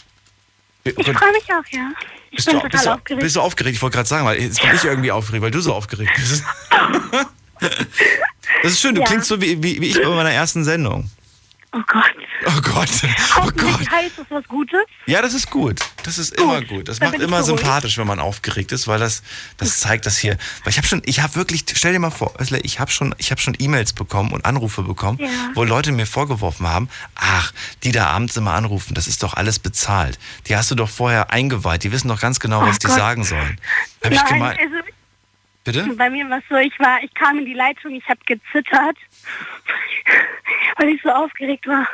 Ich 0.85 0.95
freue 0.95 1.33
mich 1.33 1.45
auch, 1.53 1.67
ja. 1.71 1.91
Ich 2.31 2.37
bist 2.37 2.47
bin 2.49 2.57
du, 2.59 2.63
total 2.63 2.71
bist 2.71 2.87
du, 2.87 2.91
aufgeregt. 2.91 3.23
Bist 3.23 3.37
du 3.37 3.41
aufgeregt? 3.41 3.77
Ich 3.77 3.83
wollte 3.83 3.97
gerade 3.97 4.09
sagen, 4.09 4.27
weil 4.27 4.41
jetzt 4.41 4.61
bin 4.61 4.75
ich 4.75 4.85
irgendwie 4.85 5.13
aufgeregt, 5.13 5.43
weil 5.43 5.51
du 5.51 5.61
so 5.61 5.75
aufgeregt 5.75 6.13
bist. 6.17 6.45
Das 8.65 8.73
ist 8.73 8.81
schön, 8.81 8.95
du 8.95 9.01
Ja. 9.01 9.07
klingst 9.07 9.29
so 9.29 9.41
wie, 9.41 9.61
wie, 9.63 9.81
wie 9.81 9.87
ich 9.91 10.03
bei 10.03 10.09
meiner 10.09 10.31
ersten 10.33 10.65
Sendung. 10.65 11.09
Oh 11.75 11.81
Gott. 11.87 12.13
Oh 12.47 12.61
Gott. 12.61 12.89
Oh 13.41 13.51
Gott. 13.57 13.91
heißt 13.91 14.19
das 14.19 14.27
was 14.29 14.45
Gutes. 14.47 14.81
Ja, 15.07 15.23
das 15.23 15.33
ist 15.33 15.49
gut. 15.51 15.81
Das 16.03 16.19
ist 16.19 16.37
immer 16.39 16.61
gut. 16.61 16.87
Das 16.89 16.99
dann 16.99 17.07
macht 17.09 17.13
bin 17.13 17.23
ich 17.23 17.29
immer 17.29 17.41
beruhigt. 17.43 17.61
sympathisch, 17.63 17.97
wenn 17.97 18.07
man 18.07 18.21
aufgeregt 18.21 18.73
ist, 18.73 18.87
weil 18.89 18.99
das, 18.99 19.23
das 19.57 19.81
zeigt 19.81 20.05
das 20.05 20.19
hier. 20.19 20.37
Weil 20.65 20.71
ich 20.73 20.77
habe 20.77 20.87
schon, 20.87 21.01
ich 21.07 21.21
habe 21.23 21.35
wirklich, 21.35 21.65
stell 21.75 21.93
dir 21.95 21.99
mal 21.99 22.11
vor, 22.11 22.35
Özle, 22.39 22.61
ich 22.61 22.79
habe 22.79 22.91
schon, 22.91 23.15
ich 23.17 23.31
habe 23.31 23.41
schon 23.41 23.57
E-Mails 23.59 23.95
bekommen 23.95 24.33
und 24.33 24.45
Anrufe 24.45 24.83
bekommen, 24.83 25.19
Ja. 25.19 25.29
wo 25.55 25.65
Leute 25.65 25.93
mir 25.93 26.07
vorgeworfen 26.07 26.69
haben, 26.69 26.91
ach, 27.15 27.53
die 27.85 27.93
da 27.93 28.09
abends 28.09 28.37
immer 28.37 28.53
anrufen, 28.53 28.93
das 28.95 29.07
ist 29.07 29.23
doch 29.23 29.33
alles 29.33 29.59
bezahlt. 29.59 30.19
Die 30.49 30.57
hast 30.57 30.71
du 30.71 30.75
doch 30.75 30.91
vorher 30.91 31.31
eingeweiht, 31.31 31.85
die 31.85 31.93
wissen 31.93 32.09
doch 32.09 32.21
ganz 32.21 32.39
genau, 32.39 32.63
Oh 32.63 32.67
was 32.67 32.81
die 32.81 32.87
Gott. 32.89 32.97
sagen 32.97 33.25
sollen. 33.25 33.59
Hab 34.05 34.13
ich 34.13 34.19
Nein, 34.23 34.33
gemeint. 34.35 34.59
also 34.61 34.75
Bitte? 35.65 35.89
bei 35.97 36.11
mir 36.11 36.29
war 36.29 36.39
es 36.39 36.45
so, 36.51 36.57
ich 36.57 36.77
war, 36.81 37.03
ich 37.05 37.15
kam 37.15 37.39
in 37.39 37.45
die 37.47 37.55
Leitung, 37.55 37.93
ich 37.95 38.05
habe 38.09 38.19
gezittert, 38.27 38.97
weil 40.77 40.89
ich 40.91 41.01
so 41.03 41.11
aufgeregt 41.11 41.67
war. 41.67 41.87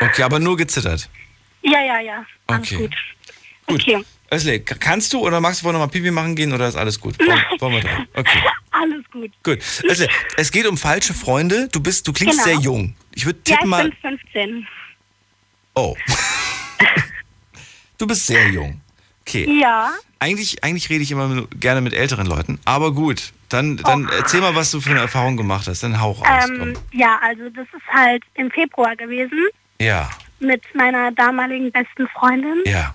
Okay, 0.00 0.22
aber 0.22 0.38
nur 0.38 0.56
gezittert. 0.56 1.08
Ja, 1.62 1.80
ja, 1.80 2.00
ja. 2.00 2.26
Alles 2.46 2.60
Okay. 2.72 2.76
gut. 2.76 2.94
Gut. 3.66 3.80
Okay. 3.82 4.04
Özle, 4.32 4.60
k- 4.60 4.74
kannst 4.78 5.12
du 5.12 5.20
oder 5.20 5.40
magst 5.40 5.60
du 5.60 5.64
vorher 5.64 5.78
nochmal 5.78 5.90
Pipi 5.92 6.10
machen 6.10 6.34
gehen 6.34 6.52
oder 6.52 6.66
ist 6.66 6.76
alles 6.76 6.98
gut? 7.00 7.18
Wollen, 7.18 7.42
wollen 7.60 7.72
wir 7.74 7.80
dran? 7.82 8.08
Okay. 8.14 8.42
Alles 8.72 9.04
gut. 9.12 9.30
Gut. 9.44 9.58
Özle, 9.84 10.08
es 10.36 10.50
geht 10.50 10.66
um 10.66 10.76
falsche 10.76 11.14
Freunde. 11.14 11.68
Du 11.70 11.80
bist, 11.80 12.08
du 12.08 12.12
klingst 12.12 12.42
Genau. 12.44 12.44
sehr 12.56 12.60
jung. 12.64 12.96
Ich 13.14 13.24
würde 13.24 13.38
Ja, 13.46 13.56
tippen 13.56 13.66
ich 13.66 13.70
mal. 13.70 13.84
bin 13.90 13.96
15. 14.18 14.66
Oh. 15.74 15.96
du 17.98 18.06
bist 18.06 18.26
sehr 18.26 18.48
jung. 18.48 18.80
Okay. 19.26 19.60
Ja. 19.60 19.92
Eigentlich, 20.18 20.62
eigentlich 20.64 20.90
rede 20.90 21.02
ich 21.02 21.10
immer 21.12 21.46
gerne 21.60 21.80
mit 21.80 21.92
älteren 21.92 22.26
Leuten, 22.26 22.58
aber 22.64 22.92
gut. 22.92 23.32
Dann, 23.54 23.76
dann 23.76 24.08
erzähl 24.18 24.40
mal, 24.40 24.54
was 24.54 24.70
du 24.72 24.80
für 24.80 24.90
eine 24.90 25.00
Erfahrung 25.00 25.36
gemacht 25.36 25.68
hast. 25.68 25.82
Dann 25.84 26.00
hau 26.00 26.10
raus. 26.12 26.26
Ähm, 26.48 26.74
ja, 26.92 27.18
also 27.22 27.48
das 27.50 27.66
ist 27.66 27.86
halt 27.92 28.22
im 28.34 28.50
Februar 28.50 28.96
gewesen 28.96 29.46
Ja, 29.80 30.10
mit 30.40 30.62
meiner 30.74 31.12
damaligen 31.12 31.70
besten 31.70 32.08
Freundin. 32.08 32.62
ja. 32.66 32.94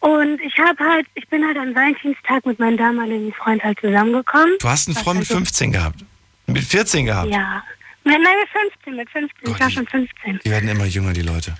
Und 0.00 0.40
ich 0.42 0.56
habe 0.58 0.78
halt, 0.84 1.06
ich 1.14 1.26
bin 1.28 1.44
halt 1.44 1.56
am 1.56 1.74
Valentinstag 1.74 2.46
mit 2.46 2.58
meinem 2.60 2.76
damaligen 2.76 3.32
Freund 3.32 3.64
halt 3.64 3.80
zusammengekommen. 3.80 4.52
Du 4.60 4.68
hast 4.68 4.86
einen 4.86 4.94
Was 4.96 5.02
Freund 5.02 5.18
mit 5.18 5.28
also- 5.28 5.38
15 5.38 5.72
gehabt. 5.72 6.04
Mit 6.46 6.62
14 6.62 7.06
gehabt. 7.06 7.30
Ja. 7.30 7.64
Nein, 8.04 8.20
mit 8.22 8.48
15, 8.84 8.96
mit 8.96 9.10
15. 9.10 9.52
ich 9.54 9.60
war 9.60 9.70
schon 9.70 9.86
15. 9.88 10.40
Die 10.44 10.50
werden 10.50 10.68
immer 10.68 10.84
jünger, 10.84 11.12
die 11.12 11.22
Leute. 11.22 11.54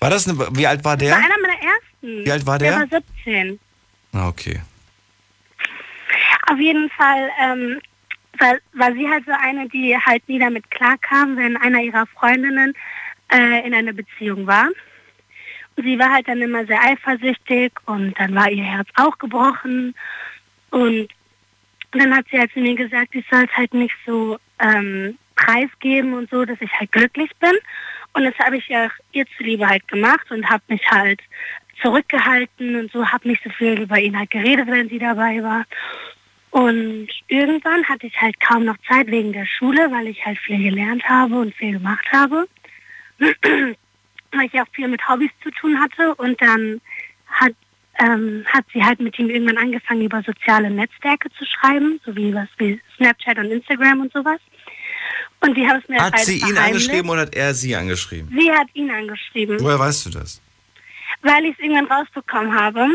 War 0.00 0.08
das 0.10 0.26
eine, 0.26 0.38
wie 0.56 0.66
alt 0.66 0.82
war 0.84 0.96
Das 0.96 1.06
der? 1.08 1.16
war 1.16 1.24
einer 1.24 1.38
meiner 1.42 1.54
ersten. 1.60 2.24
Wie 2.24 2.32
alt 2.32 2.46
war 2.46 2.58
Der 2.58 2.70
der? 2.86 2.90
war 2.90 3.02
17. 3.24 3.60
Ah, 4.12 4.28
okay. 4.28 4.60
Auf 6.50 6.58
jeden 6.58 6.88
Fall 6.90 7.30
ähm, 7.40 7.80
war, 8.38 8.56
war 8.72 8.92
sie 8.92 9.08
halt 9.08 9.24
so 9.26 9.32
eine, 9.32 9.68
die 9.68 9.96
halt 9.96 10.26
nie 10.28 10.38
damit 10.38 10.70
klarkam, 10.70 11.36
wenn 11.36 11.56
einer 11.56 11.80
ihrer 11.80 12.06
Freundinnen 12.06 12.74
äh, 13.32 13.66
in 13.66 13.74
einer 13.74 13.92
Beziehung 13.92 14.46
war. 14.46 14.68
Und 15.76 15.84
sie 15.84 15.98
war 15.98 16.12
halt 16.12 16.26
dann 16.26 16.40
immer 16.40 16.64
sehr 16.66 16.82
eifersüchtig 16.82 17.72
und 17.86 18.18
dann 18.18 18.34
war 18.34 18.50
ihr 18.50 18.64
Herz 18.64 18.88
auch 18.96 19.16
gebrochen. 19.18 19.94
Und 20.70 21.08
dann 21.92 22.16
hat 22.16 22.26
sie 22.30 22.38
halt 22.38 22.52
zu 22.52 22.60
mir 22.60 22.74
gesagt, 22.74 23.14
ich 23.14 23.24
soll 23.30 23.44
es 23.44 23.56
halt 23.56 23.74
nicht 23.74 23.94
so 24.06 24.38
ähm, 24.58 25.18
preisgeben 25.36 26.14
und 26.14 26.30
so, 26.30 26.44
dass 26.44 26.60
ich 26.60 26.72
halt 26.72 26.92
glücklich 26.92 27.30
bin. 27.40 27.52
Und 28.14 28.24
das 28.24 28.34
habe 28.38 28.56
ich 28.56 28.68
ja 28.68 28.88
ihr 29.12 29.24
zuliebe 29.36 29.68
halt 29.68 29.86
gemacht 29.88 30.30
und 30.30 30.48
habe 30.48 30.62
mich 30.68 30.90
halt 30.90 31.20
zurückgehalten 31.80 32.74
und 32.74 32.90
so, 32.90 33.06
habe 33.06 33.28
nicht 33.28 33.42
so 33.44 33.50
viel 33.50 33.80
über 33.80 33.98
ihn 33.98 34.18
halt 34.18 34.30
geredet, 34.30 34.66
wenn 34.66 34.88
sie 34.88 34.98
dabei 34.98 35.42
war. 35.42 35.64
Und 36.50 37.08
irgendwann 37.28 37.84
hatte 37.84 38.06
ich 38.06 38.20
halt 38.20 38.38
kaum 38.40 38.64
noch 38.64 38.76
Zeit 38.88 39.06
wegen 39.08 39.32
der 39.32 39.46
Schule, 39.46 39.90
weil 39.90 40.06
ich 40.08 40.24
halt 40.24 40.38
viel 40.38 40.62
gelernt 40.62 41.04
habe 41.08 41.34
und 41.40 41.54
viel 41.54 41.72
gemacht 41.72 42.06
habe. 42.10 42.48
weil 43.18 44.46
ich 44.46 44.60
auch 44.60 44.66
viel 44.72 44.88
mit 44.88 45.06
Hobbys 45.08 45.30
zu 45.42 45.50
tun 45.52 45.78
hatte. 45.80 46.14
Und 46.16 46.40
dann 46.40 46.80
hat, 47.26 47.52
ähm, 47.98 48.44
hat 48.46 48.64
sie 48.72 48.82
halt 48.82 49.00
mit 49.00 49.18
ihm 49.18 49.30
irgendwann 49.30 49.58
angefangen, 49.58 50.02
über 50.02 50.22
soziale 50.22 50.70
Netzwerke 50.70 51.28
zu 51.38 51.44
schreiben, 51.46 52.00
so 52.04 52.14
wie 52.16 52.34
was 52.34 52.48
wie 52.58 52.80
Snapchat 52.96 53.38
und 53.38 53.50
Instagram 53.50 54.00
und 54.02 54.12
sowas. 54.12 54.40
Und 55.40 55.56
die 55.56 55.66
haben 55.66 55.80
es 55.82 55.88
mir 55.88 56.00
Hat 56.02 56.14
halt 56.14 56.24
sie 56.24 56.38
ihn 56.40 56.56
angeschrieben 56.58 57.10
oder 57.10 57.22
hat 57.22 57.34
er 57.34 57.54
sie 57.54 57.74
angeschrieben? 57.76 58.28
Sie 58.36 58.50
hat 58.50 58.68
ihn 58.74 58.90
angeschrieben, 58.90 59.56
Woher 59.60 59.78
weißt 59.78 60.06
du 60.06 60.10
das? 60.10 60.42
weil 61.22 61.44
ich 61.44 61.52
es 61.52 61.58
irgendwann 61.60 61.86
rausbekommen 61.86 62.54
habe. 62.54 62.86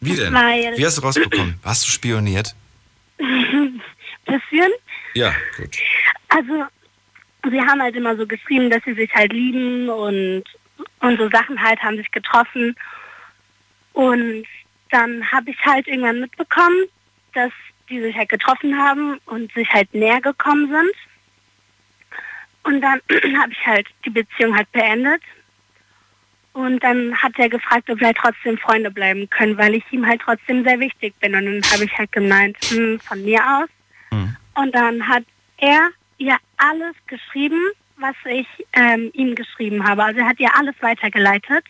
Wie 0.00 0.14
denn? 0.16 0.32
Weil- 0.32 0.76
Wie 0.76 0.84
hast 0.86 0.98
du 0.98 1.02
rausbekommen? 1.02 1.58
Hast 1.64 1.86
du 1.86 1.90
spioniert? 1.90 2.54
Bisschen. 4.26 4.72
Ja, 5.14 5.34
gut. 5.56 5.76
Also, 6.28 6.64
sie 7.50 7.60
haben 7.60 7.80
halt 7.80 7.96
immer 7.96 8.16
so 8.16 8.26
geschrieben, 8.26 8.70
dass 8.70 8.82
sie 8.84 8.94
sich 8.94 9.14
halt 9.14 9.32
lieben 9.32 9.88
und, 9.88 10.44
und 11.00 11.18
so 11.18 11.28
Sachen 11.30 11.60
halt 11.62 11.82
haben 11.82 11.96
sich 11.96 12.10
getroffen. 12.10 12.76
Und 13.92 14.44
dann 14.90 15.30
habe 15.30 15.50
ich 15.50 15.58
halt 15.64 15.86
irgendwann 15.86 16.20
mitbekommen, 16.20 16.86
dass 17.34 17.52
die 17.88 18.00
sich 18.00 18.16
halt 18.16 18.28
getroffen 18.28 18.76
haben 18.76 19.18
und 19.26 19.52
sich 19.52 19.72
halt 19.72 19.92
näher 19.94 20.20
gekommen 20.20 20.68
sind. 20.68 20.94
Und 22.64 22.80
dann 22.80 23.00
habe 23.40 23.52
ich 23.52 23.66
halt 23.66 23.86
die 24.04 24.10
Beziehung 24.10 24.56
halt 24.56 24.70
beendet. 24.72 25.22
Und 26.56 26.82
dann 26.82 27.14
hat 27.14 27.32
er 27.36 27.50
gefragt, 27.50 27.90
ob 27.90 28.00
wir 28.00 28.06
halt 28.06 28.16
trotzdem 28.16 28.56
Freunde 28.56 28.90
bleiben 28.90 29.28
können, 29.28 29.58
weil 29.58 29.74
ich 29.74 29.84
ihm 29.90 30.06
halt 30.06 30.22
trotzdem 30.22 30.64
sehr 30.64 30.80
wichtig 30.80 31.14
bin. 31.20 31.34
Und 31.34 31.44
dann 31.44 31.70
habe 31.70 31.84
ich 31.84 31.98
halt 31.98 32.10
gemeint, 32.12 32.56
hm, 32.70 32.98
von 32.98 33.22
mir 33.22 33.40
aus. 33.40 33.68
Und 34.54 34.74
dann 34.74 35.06
hat 35.06 35.24
er 35.58 35.90
ihr 36.16 36.38
alles 36.56 36.94
geschrieben, 37.08 37.60
was 37.98 38.14
ich 38.24 38.46
ähm, 38.72 39.10
ihm 39.12 39.34
geschrieben 39.34 39.86
habe. 39.86 40.02
Also 40.02 40.20
er 40.20 40.28
hat 40.28 40.40
ihr 40.40 40.56
alles 40.56 40.74
weitergeleitet. 40.80 41.62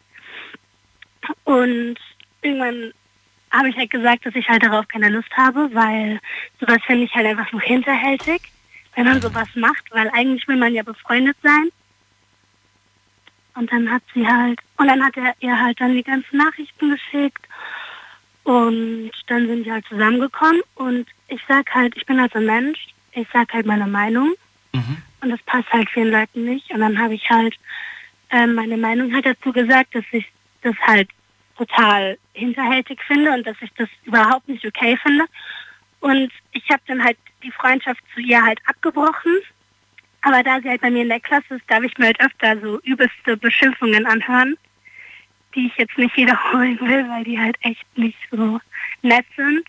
Und 1.43 1.97
irgendwann 2.43 2.93
habe 3.51 3.70
ich 3.70 3.76
halt 3.76 3.91
gesagt, 3.91 4.24
dass 4.24 4.37
ich 4.37 4.49
halt 4.49 4.62
darauf 4.62 4.87
keine 4.87 5.09
Lust 5.09 5.37
habe, 5.37 5.68
weil 5.72 6.20
sowas 6.61 6.78
finde 6.87 7.07
ich 7.07 7.14
halt 7.16 7.26
einfach 7.26 7.51
nur 7.51 7.61
hinterhältig, 7.61 8.41
wenn 8.95 9.07
man 9.07 9.20
sowas 9.20 9.49
macht, 9.57 9.91
weil 9.91 10.09
eigentlich 10.11 10.47
will 10.47 10.59
man 10.59 10.72
ja 10.72 10.84
befreundet 10.84 11.37
sein. 11.43 11.70
Und 13.57 13.72
dann 13.72 13.90
hat 13.90 14.02
sie 14.14 14.26
halt, 14.26 14.61
und 14.76 14.86
dann 14.88 15.04
hat 15.04 15.16
er 15.16 15.34
ihr 15.40 15.59
halt 15.59 15.80
dann 15.80 15.94
die 15.94 16.02
ganzen 16.02 16.36
Nachrichten 16.36 16.90
geschickt. 16.90 17.46
Und 18.44 19.11
dann 19.26 19.48
sind 19.48 19.64
wir 19.64 19.72
halt 19.72 19.86
zusammengekommen 19.86 20.62
und 20.76 21.07
ich 21.26 21.40
sag 21.48 21.74
halt, 21.74 21.96
ich 21.96 22.07
bin 22.07 22.20
halt 22.20 22.32
so 22.32 22.38
ein 22.38 22.46
Mensch, 22.46 22.86
ich 23.12 23.26
sag 23.32 23.52
halt 23.52 23.66
meine 23.66 23.88
Meinung 23.88 24.34
und 25.20 25.30
das 25.30 25.42
passt 25.42 25.72
halt 25.72 25.90
vielen 25.90 26.12
Leuten 26.12 26.44
nicht. 26.44 26.70
Und 26.70 26.80
dann 26.80 26.98
habe 26.98 27.14
ich 27.14 27.28
halt 27.28 27.57
ähm, 28.30 28.54
meine 28.54 28.76
Meinung 28.76 29.12
halt 29.12 29.26
dazu 29.26 29.52
gesagt, 29.52 29.94
dass 29.94 30.04
ich 30.12 30.26
das 30.62 30.76
halt 30.86 31.09
total 31.57 32.18
hinterhältig 32.34 33.00
finde 33.07 33.32
und 33.32 33.46
dass 33.46 33.57
ich 33.61 33.70
das 33.76 33.88
überhaupt 34.04 34.48
nicht 34.48 34.64
okay 34.64 34.96
finde. 35.02 35.24
Und 36.00 36.30
ich 36.52 36.68
habe 36.70 36.82
dann 36.86 37.02
halt 37.02 37.16
die 37.42 37.50
Freundschaft 37.50 38.00
zu 38.14 38.20
ihr 38.20 38.40
halt 38.44 38.61
abgebrochen. 38.66 39.38
Aber 40.27 40.43
da 40.43 40.61
sie 40.61 40.68
halt 40.68 40.81
bei 40.81 40.91
mir 40.91 41.03
in 41.03 41.09
der 41.09 41.20
Klasse 41.20 41.55
ist, 41.55 41.62
darf 41.68 41.85
ich 41.85 41.97
mir 41.99 42.07
halt 42.07 42.20
öfter 42.20 42.61
so 42.61 42.81
übelste 42.81 43.37
Beschimpfungen 43.37 44.07
anhören, 44.07 44.57
die 45.55 45.68
ich 45.68 45.77
jetzt 45.77 45.97
nicht 45.97 46.16
wiederholen 46.16 46.81
will, 46.81 47.09
weil 47.09 47.22
die 47.22 47.39
halt 47.39 47.57
echt 47.61 47.87
nicht 47.97 48.18
so 48.33 48.61
nett 49.03 49.24
sind. 49.37 49.64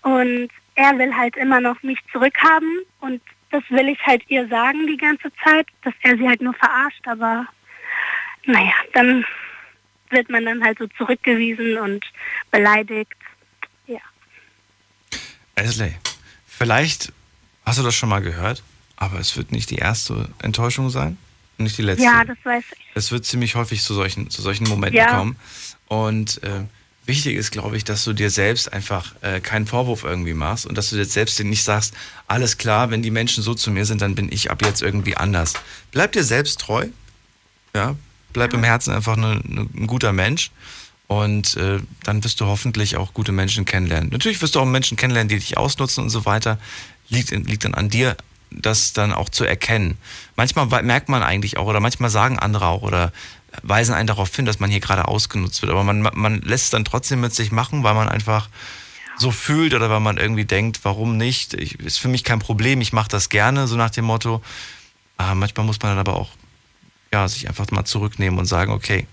Und 0.00 0.48
er 0.76 0.98
will 0.98 1.14
halt 1.14 1.36
immer 1.36 1.60
noch 1.60 1.82
mich 1.82 1.98
zurückhaben 2.10 2.80
und 3.00 3.20
das 3.50 3.62
will 3.68 3.86
ich 3.90 4.00
halt 4.06 4.22
ihr 4.28 4.48
sagen 4.48 4.86
die 4.86 4.96
ganze 4.96 5.30
Zeit, 5.44 5.66
dass 5.82 5.92
er 6.00 6.16
sie 6.16 6.26
halt 6.26 6.40
nur 6.40 6.54
verarscht, 6.54 7.06
aber 7.06 7.46
naja, 8.46 8.72
dann 8.94 9.26
wird 10.08 10.30
man 10.30 10.46
dann 10.46 10.64
halt 10.64 10.78
so 10.78 10.86
zurückgewiesen 10.96 11.76
und 11.76 12.02
beleidigt. 12.50 13.12
Ja. 13.86 14.00
Esley, 15.54 15.94
vielleicht 16.46 17.12
hast 17.66 17.78
du 17.78 17.82
das 17.82 17.94
schon 17.94 18.08
mal 18.08 18.22
gehört, 18.22 18.62
aber 18.96 19.18
es 19.18 19.36
wird 19.36 19.52
nicht 19.52 19.70
die 19.70 19.76
erste 19.76 20.28
Enttäuschung 20.42 20.90
sein 20.90 21.16
und 21.58 21.64
nicht 21.64 21.78
die 21.78 21.82
letzte. 21.82 22.04
Ja, 22.04 22.24
das 22.24 22.36
weiß 22.44 22.64
ich. 22.72 22.84
Es 22.94 23.10
wird 23.12 23.24
ziemlich 23.26 23.54
häufig 23.54 23.82
zu 23.82 23.94
solchen, 23.94 24.30
zu 24.30 24.40
solchen 24.42 24.68
Momenten 24.68 24.98
Ja. 24.98 25.06
kommen. 25.16 25.36
Und 25.88 26.42
äh, 26.42 26.62
wichtig 27.06 27.36
ist, 27.36 27.50
glaube 27.50 27.76
ich, 27.76 27.84
dass 27.84 28.04
du 28.04 28.12
dir 28.12 28.30
selbst 28.30 28.72
einfach 28.72 29.14
äh, 29.22 29.40
keinen 29.40 29.66
Vorwurf 29.66 30.04
irgendwie 30.04 30.34
machst 30.34 30.64
und 30.66 30.78
dass 30.78 30.90
du 30.90 30.96
dir 30.96 31.04
selbst 31.04 31.38
nicht 31.40 31.64
sagst, 31.64 31.94
alles 32.28 32.56
klar, 32.56 32.90
wenn 32.90 33.02
die 33.02 33.10
Menschen 33.10 33.42
so 33.42 33.54
zu 33.54 33.70
mir 33.70 33.84
sind, 33.84 34.00
dann 34.00 34.14
bin 34.14 34.30
ich 34.32 34.50
ab 34.50 34.62
jetzt 34.64 34.80
irgendwie 34.80 35.16
anders. 35.16 35.54
Bleib 35.90 36.12
dir 36.12 36.24
selbst 36.24 36.60
treu, 36.60 36.86
ja, 37.74 37.96
bleib 38.32 38.54
im 38.54 38.64
Herzen 38.64 38.92
einfach 38.94 39.16
eine, 39.16 39.42
eine, 39.48 39.68
ein 39.74 39.86
guter 39.86 40.12
Mensch 40.12 40.50
und 41.06 41.56
äh, 41.56 41.80
dann 42.04 42.24
wirst 42.24 42.40
du 42.40 42.46
hoffentlich 42.46 42.96
auch 42.96 43.12
gute 43.12 43.32
Menschen 43.32 43.64
kennenlernen. 43.64 44.10
Natürlich 44.10 44.40
wirst 44.40 44.54
du 44.54 44.60
auch 44.60 44.64
Menschen 44.64 44.96
kennenlernen, 44.96 45.28
die 45.28 45.38
dich 45.38 45.58
ausnutzen 45.58 46.04
und 46.04 46.10
so 46.10 46.24
weiter. 46.24 46.58
Liegt, 47.10 47.30
liegt 47.30 47.64
dann 47.64 47.74
an 47.74 47.90
dir, 47.90 48.16
das 48.50 48.92
dann 48.92 49.12
auch 49.12 49.28
zu 49.28 49.44
erkennen. 49.44 49.98
Manchmal 50.36 50.66
merkt 50.82 51.08
man 51.08 51.22
eigentlich 51.22 51.56
auch 51.56 51.66
oder 51.66 51.80
manchmal 51.80 52.10
sagen 52.10 52.38
andere 52.38 52.66
auch 52.66 52.82
oder 52.82 53.12
weisen 53.62 53.94
einen 53.94 54.06
darauf 54.06 54.34
hin, 54.34 54.44
dass 54.44 54.60
man 54.60 54.70
hier 54.70 54.80
gerade 54.80 55.08
ausgenutzt 55.08 55.62
wird. 55.62 55.70
Aber 55.70 55.84
man, 55.84 56.02
man 56.02 56.40
lässt 56.42 56.64
es 56.64 56.70
dann 56.70 56.84
trotzdem 56.84 57.20
mit 57.20 57.34
sich 57.34 57.52
machen, 57.52 57.82
weil 57.82 57.94
man 57.94 58.08
einfach 58.08 58.48
so 59.16 59.30
fühlt 59.30 59.74
oder 59.74 59.90
weil 59.90 60.00
man 60.00 60.16
irgendwie 60.16 60.44
denkt, 60.44 60.80
warum 60.82 61.16
nicht? 61.16 61.54
Ich, 61.54 61.78
ist 61.78 61.98
für 61.98 62.08
mich 62.08 62.24
kein 62.24 62.40
Problem, 62.40 62.80
ich 62.80 62.92
mache 62.92 63.08
das 63.08 63.28
gerne, 63.28 63.68
so 63.68 63.76
nach 63.76 63.90
dem 63.90 64.06
Motto. 64.06 64.42
Aber 65.16 65.34
manchmal 65.34 65.66
muss 65.66 65.80
man 65.80 65.92
dann 65.92 65.98
aber 65.98 66.16
auch 66.16 66.30
ja, 67.12 67.28
sich 67.28 67.48
einfach 67.48 67.70
mal 67.70 67.84
zurücknehmen 67.84 68.38
und 68.38 68.46
sagen, 68.46 68.72
okay, 68.72 69.06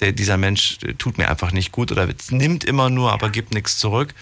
der, 0.00 0.12
dieser 0.12 0.38
Mensch 0.38 0.78
tut 0.98 1.18
mir 1.18 1.28
einfach 1.28 1.52
nicht 1.52 1.72
gut 1.72 1.92
oder 1.92 2.08
nimmt 2.30 2.64
immer 2.64 2.88
nur, 2.88 3.12
aber 3.12 3.30
gibt 3.30 3.52
nichts 3.52 3.78
zurück. 3.78 4.14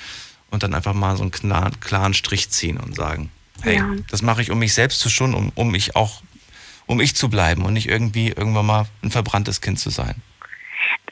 Und 0.50 0.62
dann 0.62 0.74
einfach 0.74 0.92
mal 0.92 1.16
so 1.16 1.22
einen 1.22 1.30
klaren, 1.30 1.80
klaren 1.80 2.12
Strich 2.12 2.50
ziehen 2.50 2.76
und 2.78 2.94
sagen, 2.94 3.30
hey, 3.62 3.76
ja. 3.76 3.88
das 4.10 4.22
mache 4.22 4.42
ich, 4.42 4.50
um 4.50 4.58
mich 4.58 4.74
selbst 4.74 5.00
zu 5.00 5.08
schonen, 5.08 5.34
um, 5.34 5.52
um 5.54 5.70
mich 5.70 5.96
auch 5.96 6.22
um 6.86 7.00
ich 7.00 7.14
zu 7.16 7.28
bleiben 7.28 7.64
und 7.64 7.72
nicht 7.72 7.88
irgendwie 7.88 8.28
irgendwann 8.28 8.66
mal 8.66 8.86
ein 9.02 9.10
verbranntes 9.10 9.60
Kind 9.60 9.78
zu 9.78 9.90
sein? 9.90 10.14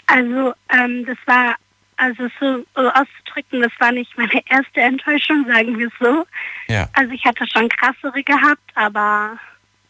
Also 0.07 0.55
ähm, 0.73 1.07
das 1.07 1.17
war, 1.27 1.57
also 1.97 2.29
so 2.41 2.65
auszudrücken, 2.77 3.63
das 3.63 3.73
war 3.79 3.93
nicht 3.93 4.17
meine 4.17 4.43
erste 4.49 4.81
Enttäuschung, 4.81 5.47
sagen 5.47 5.79
wir 5.79 5.87
es 5.89 5.93
so. 6.01 6.27
Ja. 6.69 6.89
Also 6.93 7.13
ich 7.13 7.25
hatte 7.25 7.47
schon 7.53 7.69
krassere 7.69 8.23
gehabt, 8.23 8.71
aber 8.75 9.39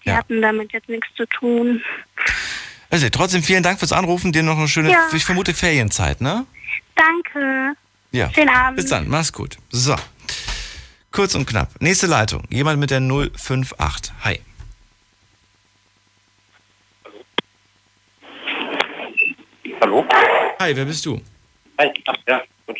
die 0.04 0.10
ja. 0.10 0.16
hatten 0.16 0.42
damit 0.42 0.72
jetzt 0.72 0.88
nichts 0.88 1.08
zu 1.16 1.26
tun. 1.26 1.82
Also 2.90 3.08
trotzdem 3.08 3.42
vielen 3.42 3.62
Dank 3.62 3.78
fürs 3.78 3.92
Anrufen, 3.92 4.32
dir 4.32 4.42
noch 4.42 4.58
eine 4.58 4.68
schöne, 4.68 4.90
ja. 4.90 5.08
ich 5.12 5.24
vermute, 5.24 5.54
Ferienzeit, 5.54 6.20
ne? 6.20 6.44
Danke. 6.94 7.74
Ja. 8.12 8.30
Schönen 8.34 8.48
Abend. 8.48 8.76
Bis 8.76 8.86
dann, 8.86 9.08
mach's 9.08 9.32
gut. 9.32 9.56
So. 9.70 9.96
Kurz 11.12 11.34
und 11.34 11.46
knapp. 11.46 11.68
Nächste 11.80 12.06
Leitung. 12.06 12.44
Jemand 12.50 12.78
mit 12.78 12.90
der 12.90 13.00
058. 13.00 14.12
Hi. 14.24 14.40
Hallo? 19.80 20.04
Hi, 20.60 20.76
wer 20.76 20.84
bist 20.84 21.04
du? 21.06 21.20
Hi, 21.78 21.90
ach 22.06 22.16
ja, 22.28 22.42
gut. 22.66 22.78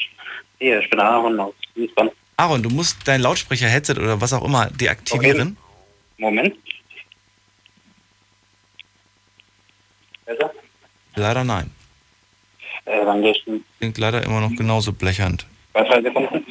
Hier, 0.58 0.80
ich 0.80 0.90
bin 0.90 1.00
Aaron 1.00 1.40
aus 1.40 1.54
Wiesbaden. 1.74 2.12
Aaron, 2.36 2.62
du 2.62 2.70
musst 2.70 2.98
dein 3.06 3.20
Lautsprecher-Headset 3.20 3.94
oder 3.98 4.20
was 4.20 4.32
auch 4.32 4.44
immer 4.44 4.66
deaktivieren. 4.70 5.56
Moment. 6.18 6.56
Besser? 10.24 10.52
Leider 11.16 11.42
nein. 11.44 11.70
Äh, 12.84 13.04
dann 13.04 13.22
gehst 13.22 13.40
du. 13.46 13.60
Klingt 13.78 13.98
leider 13.98 14.22
immer 14.22 14.40
noch 14.40 14.54
genauso 14.54 14.92
blechend. 14.92 15.46
Bei 15.72 15.84
zwei 15.84 16.00
Sekunden. 16.00 16.44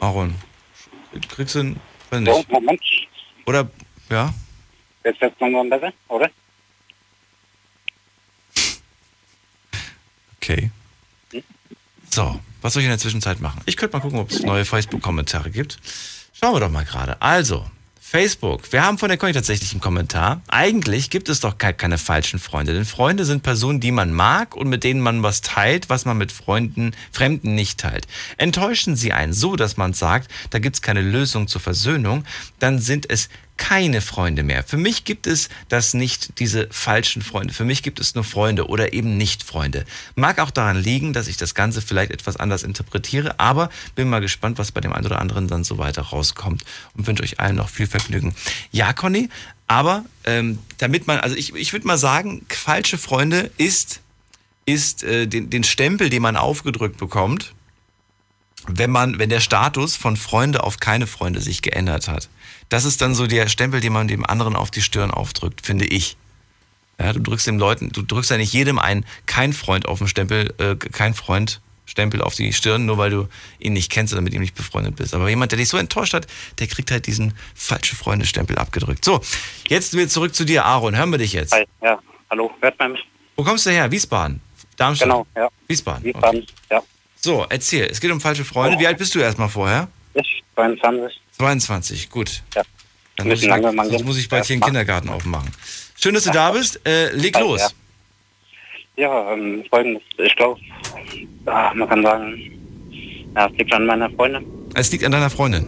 Aaron, 0.00 0.34
kriegst 1.28 1.54
du 1.54 1.60
ihn? 1.60 1.80
Nicht. 2.12 2.50
Moment. 2.50 2.80
Oder, 3.46 3.68
ja? 4.10 4.32
Jetzt 5.04 5.20
wird 5.20 5.34
es 5.34 5.40
langsam 5.40 5.70
besser, 5.70 5.92
oder? 6.08 6.30
Okay. 10.36 10.70
So, 12.10 12.40
was 12.62 12.72
soll 12.72 12.82
ich 12.82 12.86
in 12.86 12.90
der 12.90 12.98
Zwischenzeit 12.98 13.40
machen? 13.40 13.60
Ich 13.66 13.76
könnte 13.76 13.96
mal 13.96 14.02
gucken, 14.02 14.20
ob 14.20 14.30
es 14.30 14.42
neue 14.42 14.64
Facebook-Kommentare 14.64 15.50
gibt. 15.50 15.78
Schauen 16.32 16.54
wir 16.54 16.60
doch 16.60 16.70
mal 16.70 16.84
gerade. 16.84 17.20
Also, 17.20 17.68
Facebook. 18.08 18.70
Wir 18.70 18.84
haben 18.84 18.98
von 18.98 19.08
der 19.08 19.18
Conny 19.18 19.32
tatsächlich 19.32 19.72
einen 19.72 19.80
Kommentar. 19.80 20.40
Eigentlich 20.46 21.10
gibt 21.10 21.28
es 21.28 21.40
doch 21.40 21.58
keine 21.58 21.98
falschen 21.98 22.38
Freunde, 22.38 22.72
denn 22.72 22.84
Freunde 22.84 23.24
sind 23.24 23.42
Personen, 23.42 23.80
die 23.80 23.90
man 23.90 24.12
mag 24.12 24.54
und 24.54 24.68
mit 24.68 24.84
denen 24.84 25.00
man 25.00 25.24
was 25.24 25.40
teilt, 25.40 25.88
was 25.88 26.04
man 26.04 26.16
mit 26.16 26.30
Freunden, 26.30 26.92
Fremden 27.10 27.56
nicht 27.56 27.80
teilt. 27.80 28.06
Enttäuschen 28.36 28.94
sie 28.94 29.12
einen 29.12 29.32
so, 29.32 29.56
dass 29.56 29.76
man 29.76 29.92
sagt, 29.92 30.30
da 30.50 30.60
gibt 30.60 30.76
es 30.76 30.82
keine 30.82 31.00
Lösung 31.00 31.48
zur 31.48 31.60
Versöhnung, 31.60 32.24
dann 32.60 32.78
sind 32.78 33.10
es 33.10 33.28
keine 33.56 34.00
Freunde 34.00 34.42
mehr. 34.42 34.64
Für 34.64 34.76
mich 34.76 35.04
gibt 35.04 35.26
es 35.26 35.48
das 35.68 35.94
nicht, 35.94 36.38
diese 36.38 36.68
falschen 36.70 37.22
Freunde. 37.22 37.54
Für 37.54 37.64
mich 37.64 37.82
gibt 37.82 38.00
es 38.00 38.14
nur 38.14 38.24
Freunde 38.24 38.68
oder 38.68 38.92
eben 38.92 39.16
nicht 39.16 39.42
Freunde. 39.42 39.84
Mag 40.14 40.38
auch 40.38 40.50
daran 40.50 40.76
liegen, 40.76 41.12
dass 41.12 41.26
ich 41.28 41.36
das 41.36 41.54
Ganze 41.54 41.82
vielleicht 41.82 42.10
etwas 42.10 42.36
anders 42.36 42.62
interpretiere, 42.62 43.40
aber 43.40 43.70
bin 43.94 44.08
mal 44.08 44.20
gespannt, 44.20 44.58
was 44.58 44.72
bei 44.72 44.80
dem 44.80 44.92
einen 44.92 45.06
oder 45.06 45.20
anderen 45.20 45.48
dann 45.48 45.64
so 45.64 45.78
weiter 45.78 46.02
rauskommt 46.02 46.64
und 46.94 47.06
wünsche 47.06 47.22
euch 47.22 47.40
allen 47.40 47.56
noch 47.56 47.68
viel 47.68 47.86
Vergnügen. 47.86 48.34
Ja, 48.72 48.92
Conny, 48.92 49.28
aber 49.66 50.04
ähm, 50.24 50.58
damit 50.78 51.06
man, 51.06 51.18
also 51.18 51.34
ich, 51.34 51.54
ich 51.54 51.72
würde 51.72 51.86
mal 51.86 51.98
sagen, 51.98 52.44
falsche 52.48 52.98
Freunde 52.98 53.50
ist, 53.56 54.00
ist 54.64 55.02
äh, 55.02 55.26
den, 55.26 55.50
den 55.50 55.64
Stempel, 55.64 56.10
den 56.10 56.22
man 56.22 56.36
aufgedrückt 56.36 56.98
bekommt, 56.98 57.52
wenn 58.68 58.90
man, 58.90 59.18
wenn 59.18 59.28
der 59.28 59.40
Status 59.40 59.96
von 59.96 60.16
Freunde 60.16 60.64
auf 60.64 60.78
keine 60.78 61.06
Freunde 61.06 61.40
sich 61.40 61.62
geändert 61.62 62.08
hat. 62.08 62.28
Das 62.68 62.84
ist 62.84 63.00
dann 63.00 63.14
so 63.14 63.26
der 63.26 63.48
Stempel, 63.48 63.80
den 63.80 63.92
man 63.92 64.08
dem 64.08 64.26
anderen 64.26 64.56
auf 64.56 64.70
die 64.70 64.82
Stirn 64.82 65.10
aufdrückt, 65.10 65.64
finde 65.64 65.86
ich. 65.86 66.16
Ja, 66.98 67.12
du 67.12 67.20
drückst 67.20 67.46
den 67.46 67.58
Leuten, 67.58 67.90
du 67.90 68.02
drückst 68.02 68.30
ja 68.30 68.38
nicht 68.38 68.52
jedem 68.52 68.78
ein, 68.78 69.04
kein 69.26 69.52
Freund 69.52 69.86
auf 69.86 69.98
den 69.98 70.08
Stempel, 70.08 70.54
äh, 70.58 70.76
kein 70.76 71.14
Freund 71.14 71.60
Stempel 71.84 72.20
auf 72.20 72.34
die 72.34 72.52
Stirn, 72.52 72.84
nur 72.84 72.98
weil 72.98 73.10
du 73.10 73.28
ihn 73.58 73.72
nicht 73.72 73.90
kennst 73.90 74.12
oder 74.12 74.20
mit 74.20 74.34
ihm 74.34 74.40
nicht 74.40 74.54
befreundet 74.54 74.96
bist. 74.96 75.14
Aber 75.14 75.28
jemand, 75.28 75.52
der 75.52 75.58
dich 75.58 75.68
so 75.68 75.76
enttäuscht 75.76 76.14
hat, 76.14 76.26
der 76.58 76.66
kriegt 76.66 76.90
halt 76.90 77.06
diesen 77.06 77.34
falsche 77.54 77.94
Freunde-Stempel 77.94 78.58
abgedrückt. 78.58 79.04
So, 79.04 79.20
jetzt 79.68 79.94
wieder 79.94 80.08
zurück 80.08 80.34
zu 80.34 80.44
dir, 80.44 80.64
Aaron. 80.64 80.96
Hören 80.96 81.10
wir 81.10 81.18
dich 81.18 81.32
jetzt. 81.32 81.52
Hi, 81.52 81.64
ja, 81.80 81.98
hallo, 82.28 82.50
hört 82.60 82.78
man 82.78 82.92
mich? 82.92 83.06
Wo 83.36 83.44
kommst 83.44 83.66
du 83.66 83.70
her? 83.70 83.90
Wiesbaden? 83.90 84.40
Darmstadt? 84.76 85.08
Genau, 85.08 85.26
ja. 85.36 85.48
Wiesbaden? 85.68 86.04
Wiesbaden, 86.04 86.40
okay. 86.40 86.52
ja. 86.70 86.82
So, 87.14 87.46
erzähl. 87.48 87.86
Es 87.86 88.00
geht 88.00 88.10
um 88.10 88.20
falsche 88.20 88.44
Freunde. 88.44 88.78
Wie 88.78 88.86
alt 88.86 88.98
bist 88.98 89.14
du 89.14 89.20
erstmal 89.20 89.48
vorher? 89.48 89.88
Ich, 90.14 90.42
22. 90.54 91.20
22, 91.38 92.10
gut. 92.10 92.42
Ja. 92.54 92.62
Dann 93.16 93.28
muss 93.28 93.42
ich, 93.42 93.48
lange 93.48 93.72
sonst 93.72 94.04
muss 94.04 94.18
ich 94.18 94.28
bald 94.28 94.44
hier 94.44 94.54
einen 94.54 94.62
Kindergarten 94.62 95.08
aufmachen. 95.08 95.50
Schön, 95.98 96.14
dass 96.14 96.24
du 96.24 96.30
da 96.30 96.50
bist. 96.52 96.80
Äh, 96.86 97.10
leg 97.12 97.38
los. 97.38 97.74
Ja, 98.96 99.08
ja 99.08 99.32
ähm, 99.32 99.64
folgendes. 99.70 100.02
Ich 100.18 100.36
glaube, 100.36 100.60
ah, 101.46 101.72
man 101.74 101.88
kann 101.88 102.02
sagen, 102.02 102.52
ja, 103.34 103.46
es 103.46 103.52
liegt 103.58 103.72
an 103.72 103.86
meiner 103.86 104.10
Freundin. 104.10 104.44
Es 104.74 104.92
liegt 104.92 105.04
an 105.04 105.12
deiner 105.12 105.30
Freundin? 105.30 105.66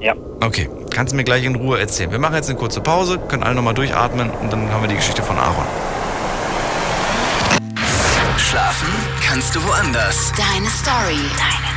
Ja. 0.00 0.14
Okay, 0.40 0.68
kannst 0.90 1.12
du 1.12 1.16
mir 1.16 1.24
gleich 1.24 1.44
in 1.44 1.54
Ruhe 1.54 1.78
erzählen. 1.78 2.10
Wir 2.10 2.18
machen 2.18 2.34
jetzt 2.34 2.48
eine 2.48 2.58
kurze 2.58 2.80
Pause, 2.80 3.18
können 3.18 3.42
alle 3.42 3.54
nochmal 3.54 3.74
durchatmen 3.74 4.30
und 4.30 4.52
dann 4.52 4.70
haben 4.70 4.82
wir 4.82 4.88
die 4.88 4.96
Geschichte 4.96 5.22
von 5.22 5.36
Aaron. 5.36 5.66
Schlafen 8.36 8.88
kannst 9.24 9.54
du 9.54 9.62
woanders. 9.64 10.32
Deine 10.36 10.68
Story. 10.70 11.18
Deine. 11.36 11.67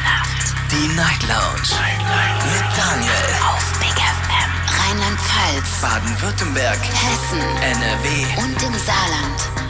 Die 0.72 0.88
Night 0.96 1.22
Lounge. 1.24 1.70
Night, 1.70 2.00
Night. 2.00 2.44
Mit 2.46 2.78
Daniel. 2.78 3.12
Auf 3.54 3.80
Big 3.80 3.96
FM. 3.96 4.52
Rheinland-Pfalz. 4.80 5.82
Baden-Württemberg. 5.82 6.80
Hessen. 6.82 7.40
NRW. 7.62 8.42
Und 8.42 8.64
im 8.64 8.74
Saarland. 8.80 9.62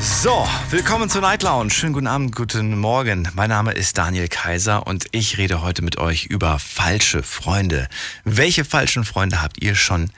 So, 0.00 0.46
willkommen 0.70 1.08
zur 1.08 1.20
Night 1.20 1.42
Lounge. 1.42 1.70
Schönen 1.70 1.92
guten 1.92 2.08
Abend, 2.08 2.34
guten 2.34 2.78
Morgen. 2.78 3.28
Mein 3.34 3.50
Name 3.50 3.72
ist 3.72 3.96
Daniel 3.98 4.28
Kaiser 4.28 4.86
und 4.86 5.06
ich 5.12 5.38
rede 5.38 5.62
heute 5.62 5.82
mit 5.82 5.96
euch 5.96 6.26
über 6.26 6.58
falsche 6.58 7.22
Freunde. 7.22 7.88
Welche 8.24 8.64
falschen 8.64 9.04
Freunde 9.04 9.40
habt 9.42 9.62
ihr 9.62 9.74
schon 9.74 10.10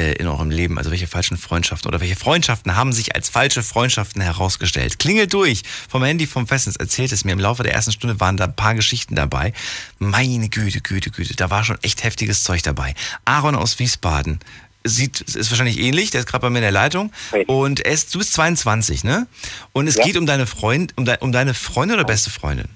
äh, 0.00 0.12
in 0.14 0.26
eurem 0.26 0.50
Leben? 0.50 0.78
Also 0.78 0.90
welche 0.90 1.06
falschen 1.06 1.36
Freundschaften 1.36 1.88
oder 1.88 2.00
welche 2.00 2.16
Freundschaften 2.16 2.74
haben 2.76 2.92
sich 2.92 3.14
als 3.14 3.28
falsche 3.28 3.62
Freundschaften 3.62 4.22
herausgestellt? 4.22 4.98
Klingelt 4.98 5.32
durch 5.34 5.62
vom 5.88 6.02
Handy 6.02 6.26
vom 6.26 6.46
Festnetz, 6.46 6.76
erzählt 6.76 7.12
es 7.12 7.24
mir. 7.24 7.32
Im 7.32 7.40
Laufe 7.40 7.62
der 7.62 7.74
ersten 7.74 7.92
Stunde 7.92 8.18
waren 8.20 8.36
da 8.36 8.44
ein 8.44 8.56
paar 8.56 8.74
Geschichten 8.74 9.14
dabei. 9.14 9.52
Meine 9.98 10.48
Güte, 10.48 10.80
Güte, 10.80 11.10
Güte, 11.10 11.36
da 11.36 11.50
war 11.50 11.64
schon 11.64 11.78
echt 11.82 12.02
heftiges 12.02 12.44
Zeug 12.44 12.62
dabei. 12.62 12.94
Aaron 13.24 13.54
aus 13.54 13.78
Wiesbaden 13.78 14.40
sieht, 14.84 15.20
ist 15.20 15.50
wahrscheinlich 15.50 15.78
ähnlich, 15.78 16.10
der 16.10 16.20
ist 16.20 16.26
gerade 16.26 16.42
bei 16.42 16.50
mir 16.50 16.58
in 16.58 16.62
der 16.62 16.70
Leitung. 16.70 17.12
Und 17.46 17.80
er 17.80 17.92
ist, 17.92 18.14
du 18.14 18.18
bist 18.18 18.32
22, 18.32 19.04
ne? 19.04 19.26
Und 19.72 19.86
es 19.86 19.96
ja. 19.96 20.04
geht 20.04 20.16
um 20.16 20.26
deine 20.26 20.46
Freund, 20.46 20.94
um, 20.96 21.04
de, 21.04 21.18
um 21.20 21.32
deine 21.32 21.54
Freundin 21.54 21.98
oder 21.98 22.06
beste 22.06 22.30
Freundin? 22.30 22.68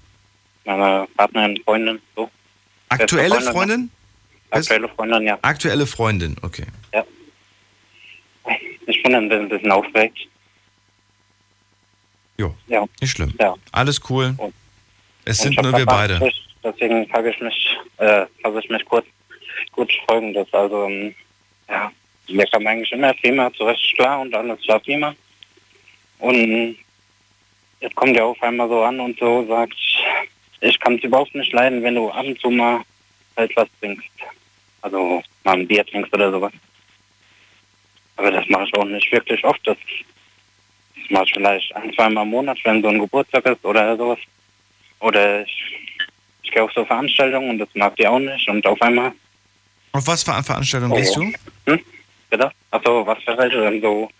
Meine 0.64 1.07
Partnerin, 1.16 1.59
Freundin, 1.64 2.01
so. 2.14 2.31
Aktuelle 2.89 3.41
Freundin? 3.41 3.53
Freundin? 3.53 3.91
Aktuelle 4.51 4.89
Freundin, 4.89 5.22
ja. 5.22 5.39
Aktuelle 5.43 5.87
Freundin, 5.87 6.37
okay. 6.43 6.66
Ja. 6.93 7.05
Ich 8.87 9.03
bin 9.03 9.14
ein 9.14 9.49
bisschen 9.49 9.70
aufgeregt. 9.70 10.18
Jo, 12.37 12.55
ja. 12.66 12.85
nicht 13.01 13.12
schlimm. 13.12 13.32
Ja. 13.39 13.55
Alles 13.72 14.01
cool. 14.11 14.35
Und 14.37 14.55
es 15.24 15.39
sind 15.39 15.61
nur 15.62 15.76
wir 15.76 15.87
beide. 15.87 16.18
Nicht, 16.18 16.49
deswegen 16.62 17.09
frage 17.09 17.30
ich 17.30 17.41
mich, 17.41 17.76
äh, 17.99 18.26
frage 18.43 18.61
ich 18.61 18.68
mich 18.68 18.85
kurz, 18.85 19.07
kurz 19.72 19.91
folgendes. 20.07 20.53
Also, 20.53 20.85
ähm, 20.85 21.14
ja, 21.68 21.91
wir 22.26 22.47
kommen 22.49 22.66
eigentlich 22.66 22.93
immer 22.93 23.14
prima 23.14 23.53
zurecht 23.53 23.95
klar 23.97 24.20
und 24.20 24.35
alles 24.35 24.66
war 24.66 24.80
prima. 24.80 25.14
Und 26.18 26.76
jetzt 27.80 27.95
kommt 27.95 28.16
er 28.16 28.26
auf 28.26 28.43
einmal 28.43 28.68
so 28.68 28.82
an 28.82 28.99
und 29.01 29.18
so 29.18 29.47
sagt, 29.47 29.76
ich 30.61 30.80
kann 30.80 30.97
es 30.97 31.05
überhaupt 31.05 31.35
nicht 31.35 31.53
leiden, 31.53 31.82
wenn 31.82 31.95
du 31.95 32.11
ab 32.11 32.24
und 32.24 32.41
zu 32.41 32.51
mal 32.51 32.80
halt 33.37 33.55
was 33.57 33.68
trinkst. 33.80 34.09
Also 34.82 35.22
mal 35.45 35.59
ein 35.59 35.66
Bier 35.66 35.85
trinkst 35.85 36.12
oder 36.12 36.30
sowas. 36.30 36.53
Aber 38.17 38.31
das 38.31 38.49
mache 38.49 38.65
ich 38.65 38.75
auch 38.75 38.85
nicht 38.85 39.11
wirklich 39.12 39.45
oft. 39.45 39.61
Das, 39.67 39.77
das 40.97 41.11
mache 41.11 41.25
ich 41.25 41.33
vielleicht 41.35 41.75
ein, 41.77 41.93
zweimal 41.95 42.25
im 42.25 42.31
Monat, 42.31 42.59
wenn 42.65 42.83
so 42.83 42.89
ein 42.89 42.99
Geburtstag 42.99 43.45
ist 43.47 43.65
oder 43.65 43.97
sowas. 43.97 44.19
Oder 45.01 45.43
ich, 45.43 45.77
ich 46.43 46.51
gehe 46.51 46.62
auf 46.62 46.73
so 46.73 46.85
Veranstaltungen 46.85 47.51
und 47.51 47.59
das 47.59 47.69
mag 47.75 47.97
die 47.97 48.07
auch 48.07 48.19
nicht. 48.19 48.49
Und 48.49 48.67
auf 48.67 48.81
einmal. 48.81 49.12
Auf 49.93 50.07
was 50.07 50.23
für 50.23 50.35
eine 50.35 50.45
Veranstaltung 50.45 50.93
oh. 50.93 50.97
gehst 50.97 51.17
du? 51.17 51.33
Hm? 51.67 51.81
Bitte? 52.31 52.51
Achso, 52.71 53.07
was 53.07 53.23
für 53.23 53.37
welche? 53.37 53.61
Dann 53.61 53.81
so 53.81 54.11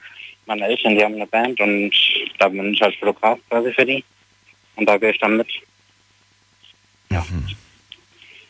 meine 0.47 0.67
Eltern, 0.67 0.97
die 0.97 1.05
haben 1.05 1.15
eine 1.15 1.27
Band 1.27 1.59
und 1.61 1.93
da 2.39 2.49
bin 2.49 2.75
ich 2.75 2.81
halt 2.81 2.97
Fotograf 2.97 3.39
quasi 3.49 3.73
für 3.73 3.87
die. 3.87 4.05
Und 4.77 4.87
da 4.89 4.97
gehe 4.99 5.11
ich 5.11 5.19
dann 5.19 5.37
mit. 5.37 5.49
Ja. 7.11 7.25
Mhm. 7.31 7.57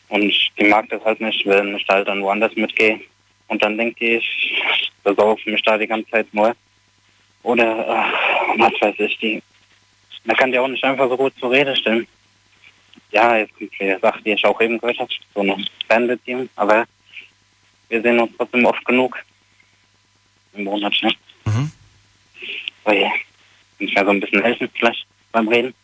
Und 0.09 0.33
die 0.59 0.65
mag 0.65 0.89
das 0.91 1.05
halt 1.05 1.21
nicht, 1.21 1.47
wenn 1.47 1.77
ich 1.77 1.87
halt 1.89 2.09
dann 2.09 2.23
woanders 2.23 2.55
mitgehe. 2.57 3.01
Und 3.49 3.63
dann 3.63 3.77
denke 3.77 4.17
ich, 4.19 4.63
besaufe 5.03 5.51
mich 5.51 5.63
da 5.63 5.79
die 5.79 5.87
ganze 5.87 6.11
Zeit 6.11 6.33
nur. 6.33 6.55
Oder, 7.43 7.87
ach, 7.89 8.59
was 8.59 8.73
weiß 8.81 8.95
ich, 8.99 9.19
die. 9.19 9.43
Man 10.25 10.37
kann 10.37 10.51
die 10.51 10.59
auch 10.59 10.69
nicht 10.69 10.83
einfach 10.83 11.09
so 11.09 11.17
gut 11.17 11.35
zur 11.39 11.51
Rede 11.51 11.77
stellen. 11.77 12.07
Ja, 13.11 13.37
jetzt 13.37 13.55
kommt 13.57 13.71
die 13.79 13.97
Sache, 14.01 14.23
die 14.23 14.33
ich 14.33 14.45
auch 14.45 14.61
eben 14.61 14.79
gehört 14.79 14.99
habe, 14.99 15.13
so 15.35 15.41
eine 15.41 15.57
Fanbeziehung, 15.87 16.49
aber 16.57 16.87
wir 17.89 18.03
sehen 18.03 18.19
uns 18.19 18.33
trotzdem 18.37 18.65
oft 18.65 18.85
genug 18.85 19.23
im 20.55 20.65
Monat, 20.65 20.95
ne? 21.03 21.13
Mhm. 21.45 21.73
Oh 22.85 22.93
je. 22.93 23.09
Kann 23.09 23.89
ich 23.89 23.95
mir 23.95 24.05
so 24.05 24.11
ein 24.11 24.21
bisschen 24.21 24.43
helfen, 24.43 24.71
vielleicht 24.75 25.07
beim 25.33 25.49
Reden? 25.49 25.75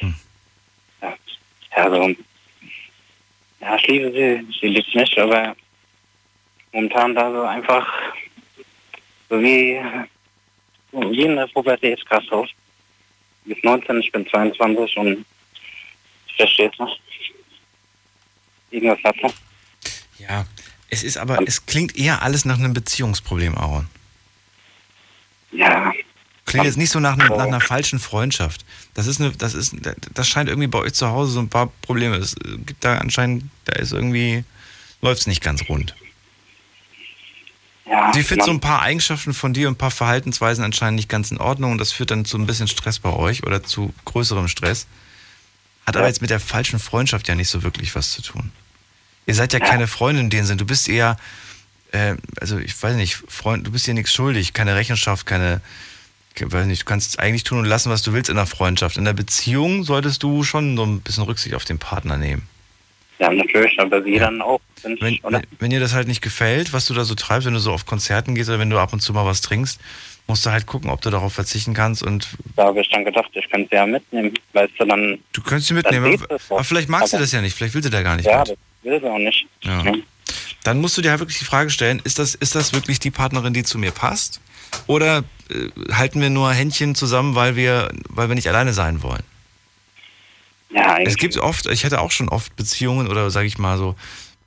Hm. 0.00 0.14
Ja. 1.00 1.14
ja, 1.76 1.90
so. 1.90 2.14
Ja, 3.62 3.76
ich 3.76 3.86
liebe 3.86 4.10
sie, 4.10 4.58
sie 4.60 4.66
liebt 4.66 4.92
mich, 4.92 5.20
aber 5.20 5.54
momentan 6.72 7.14
da 7.14 7.30
so 7.30 7.42
einfach 7.42 7.86
so 9.30 9.40
wie, 9.40 9.80
wie 10.90 11.22
in 11.22 11.36
der 11.36 11.46
Pubertät 11.46 12.04
krass 12.06 12.24
aus. 12.30 12.50
Bis 13.44 13.56
19, 13.62 14.00
ich 14.00 14.10
bin 14.10 14.26
22 14.26 14.96
und 14.96 15.24
ich 16.26 16.34
verstehe 16.36 16.70
es 16.72 16.78
noch. 16.78 16.98
Irgendwas 18.72 19.02
hat 19.04 19.16
noch. 19.22 19.34
Ja, 20.18 20.44
es 20.88 21.04
ist 21.04 21.16
aber, 21.16 21.38
es 21.46 21.64
klingt 21.64 21.96
eher 21.96 22.22
alles 22.22 22.44
nach 22.44 22.58
einem 22.58 22.74
Beziehungsproblem, 22.74 23.56
Aaron. 23.56 23.86
Ja. 25.52 25.92
Klingt 26.52 26.66
jetzt 26.66 26.76
nicht 26.76 26.90
so 26.90 27.00
nach, 27.00 27.16
nach 27.16 27.30
einer 27.30 27.60
falschen 27.60 27.98
Freundschaft. 27.98 28.64
Das 28.92 29.06
ist 29.06 29.20
eine, 29.20 29.32
das 29.32 29.54
ist, 29.54 29.74
das 30.12 30.28
scheint 30.28 30.50
irgendwie 30.50 30.68
bei 30.68 30.80
euch 30.80 30.92
zu 30.92 31.08
Hause 31.08 31.32
so 31.32 31.40
ein 31.40 31.48
paar 31.48 31.68
Probleme. 31.80 32.16
Es 32.16 32.36
gibt 32.66 32.84
da 32.84 32.98
anscheinend, 32.98 33.44
da 33.64 33.76
ist 33.76 33.92
irgendwie, 33.92 34.44
läuft 35.00 35.22
es 35.22 35.26
nicht 35.26 35.42
ganz 35.42 35.66
rund. 35.70 35.94
Ja, 37.86 38.12
Sie 38.12 38.22
findet 38.22 38.44
so 38.44 38.52
ein 38.52 38.60
paar 38.60 38.82
Eigenschaften 38.82 39.32
von 39.32 39.54
dir 39.54 39.68
und 39.68 39.74
ein 39.74 39.78
paar 39.78 39.90
Verhaltensweisen 39.90 40.62
anscheinend 40.62 40.96
nicht 40.96 41.08
ganz 41.08 41.30
in 41.30 41.38
Ordnung 41.38 41.72
und 41.72 41.78
das 41.78 41.90
führt 41.90 42.10
dann 42.10 42.26
zu 42.26 42.36
ein 42.36 42.44
bisschen 42.44 42.68
Stress 42.68 42.98
bei 42.98 43.10
euch 43.10 43.44
oder 43.44 43.62
zu 43.62 43.94
größerem 44.04 44.48
Stress. 44.48 44.86
Hat 45.86 45.94
ja. 45.94 46.02
aber 46.02 46.08
jetzt 46.08 46.20
mit 46.20 46.28
der 46.30 46.38
falschen 46.38 46.78
Freundschaft 46.78 47.28
ja 47.28 47.34
nicht 47.34 47.48
so 47.48 47.62
wirklich 47.62 47.94
was 47.94 48.12
zu 48.12 48.20
tun. 48.20 48.52
Ihr 49.26 49.34
seid 49.34 49.54
ja, 49.54 49.58
ja. 49.58 49.64
keine 49.64 49.86
Freundin 49.86 50.24
in 50.24 50.30
dem 50.30 50.44
Sinn. 50.44 50.58
Du 50.58 50.66
bist 50.66 50.86
eher, 50.88 51.16
äh, 51.92 52.16
also 52.40 52.58
ich 52.58 52.80
weiß 52.80 52.94
nicht, 52.96 53.22
Freund, 53.26 53.66
du 53.66 53.72
bist 53.72 53.86
dir 53.86 53.94
nichts 53.94 54.12
schuldig, 54.12 54.52
keine 54.52 54.74
Rechenschaft, 54.74 55.24
keine, 55.24 55.62
ich 56.34 56.52
weiß 56.52 56.66
nicht, 56.66 56.82
du 56.82 56.86
kannst 56.86 57.18
eigentlich 57.18 57.44
tun 57.44 57.58
und 57.58 57.64
lassen, 57.64 57.90
was 57.90 58.02
du 58.02 58.12
willst 58.12 58.30
in 58.30 58.36
der 58.36 58.46
Freundschaft. 58.46 58.96
In 58.96 59.04
der 59.04 59.12
Beziehung 59.12 59.84
solltest 59.84 60.22
du 60.22 60.42
schon 60.42 60.76
so 60.76 60.84
ein 60.84 61.00
bisschen 61.00 61.24
Rücksicht 61.24 61.54
auf 61.54 61.64
den 61.64 61.78
Partner 61.78 62.16
nehmen. 62.16 62.48
Ja, 63.18 63.30
natürlich, 63.30 63.78
aber 63.78 64.02
sie 64.02 64.14
ja. 64.14 64.24
dann 64.24 64.42
auch. 64.42 64.60
Wenn, 64.82 64.98
wenn, 65.00 65.46
wenn, 65.60 65.70
dir 65.70 65.78
das 65.78 65.94
halt 65.94 66.08
nicht 66.08 66.22
gefällt, 66.22 66.72
was 66.72 66.86
du 66.86 66.94
da 66.94 67.04
so 67.04 67.14
treibst, 67.14 67.46
wenn 67.46 67.54
du 67.54 67.60
so 67.60 67.72
auf 67.72 67.86
Konzerten 67.86 68.34
gehst 68.34 68.48
oder 68.48 68.58
wenn 68.58 68.70
du 68.70 68.78
ab 68.78 68.92
und 68.92 68.98
zu 68.98 69.12
mal 69.12 69.24
was 69.24 69.40
trinkst, 69.40 69.80
musst 70.26 70.44
du 70.44 70.50
halt 70.50 70.66
gucken, 70.66 70.90
ob 70.90 71.00
du 71.02 71.10
darauf 71.10 71.32
verzichten 71.32 71.72
kannst 71.72 72.02
und. 72.02 72.26
Da 72.56 72.64
habe 72.64 72.80
ich 72.80 72.88
dann 72.88 73.04
gedacht, 73.04 73.30
ich 73.34 73.48
könnte 73.48 73.68
sie 73.70 73.76
ja 73.76 73.86
mitnehmen, 73.86 74.34
weißt 74.54 74.72
du 74.78 74.84
dann. 74.86 75.18
Du 75.32 75.42
könntest 75.42 75.68
sie 75.68 75.74
mitnehmen, 75.74 76.20
aber, 76.20 76.40
aber, 76.50 76.64
vielleicht 76.64 76.88
magst 76.88 77.14
aber 77.14 77.20
du 77.20 77.24
das 77.24 77.32
ja 77.32 77.40
nicht, 77.40 77.54
vielleicht 77.54 77.74
willst 77.74 77.86
du 77.86 77.92
da 77.92 78.02
gar 78.02 78.16
nicht 78.16 78.26
ja, 78.26 78.40
mit. 78.40 78.48
das 78.48 78.56
will 78.82 79.00
sie 79.00 79.08
auch 79.08 79.18
nicht. 79.18 79.46
Ja. 79.62 79.82
ja. 79.82 79.92
Dann 80.64 80.80
musst 80.80 80.96
du 80.96 81.02
dir 81.02 81.10
halt 81.10 81.20
wirklich 81.20 81.38
die 81.38 81.44
Frage 81.44 81.70
stellen, 81.70 82.00
ist 82.04 82.18
das, 82.18 82.34
ist 82.34 82.54
das 82.54 82.72
wirklich 82.72 82.98
die 82.98 83.10
Partnerin, 83.10 83.52
die 83.52 83.62
zu 83.62 83.78
mir 83.78 83.90
passt? 83.92 84.40
Oder 84.86 85.24
halten 85.90 86.20
wir 86.20 86.30
nur 86.30 86.52
Händchen 86.52 86.94
zusammen, 86.94 87.34
weil 87.34 87.56
wir, 87.56 87.90
weil 88.08 88.28
wir 88.28 88.34
nicht 88.34 88.48
alleine 88.48 88.72
sein 88.72 89.02
wollen? 89.02 89.22
Ja, 90.70 90.98
es 90.98 91.16
gibt 91.16 91.36
oft, 91.36 91.66
ich 91.66 91.84
hatte 91.84 92.00
auch 92.00 92.10
schon 92.10 92.28
oft 92.28 92.56
Beziehungen 92.56 93.08
oder 93.08 93.30
sage 93.30 93.46
ich 93.46 93.58
mal 93.58 93.76
so, 93.76 93.94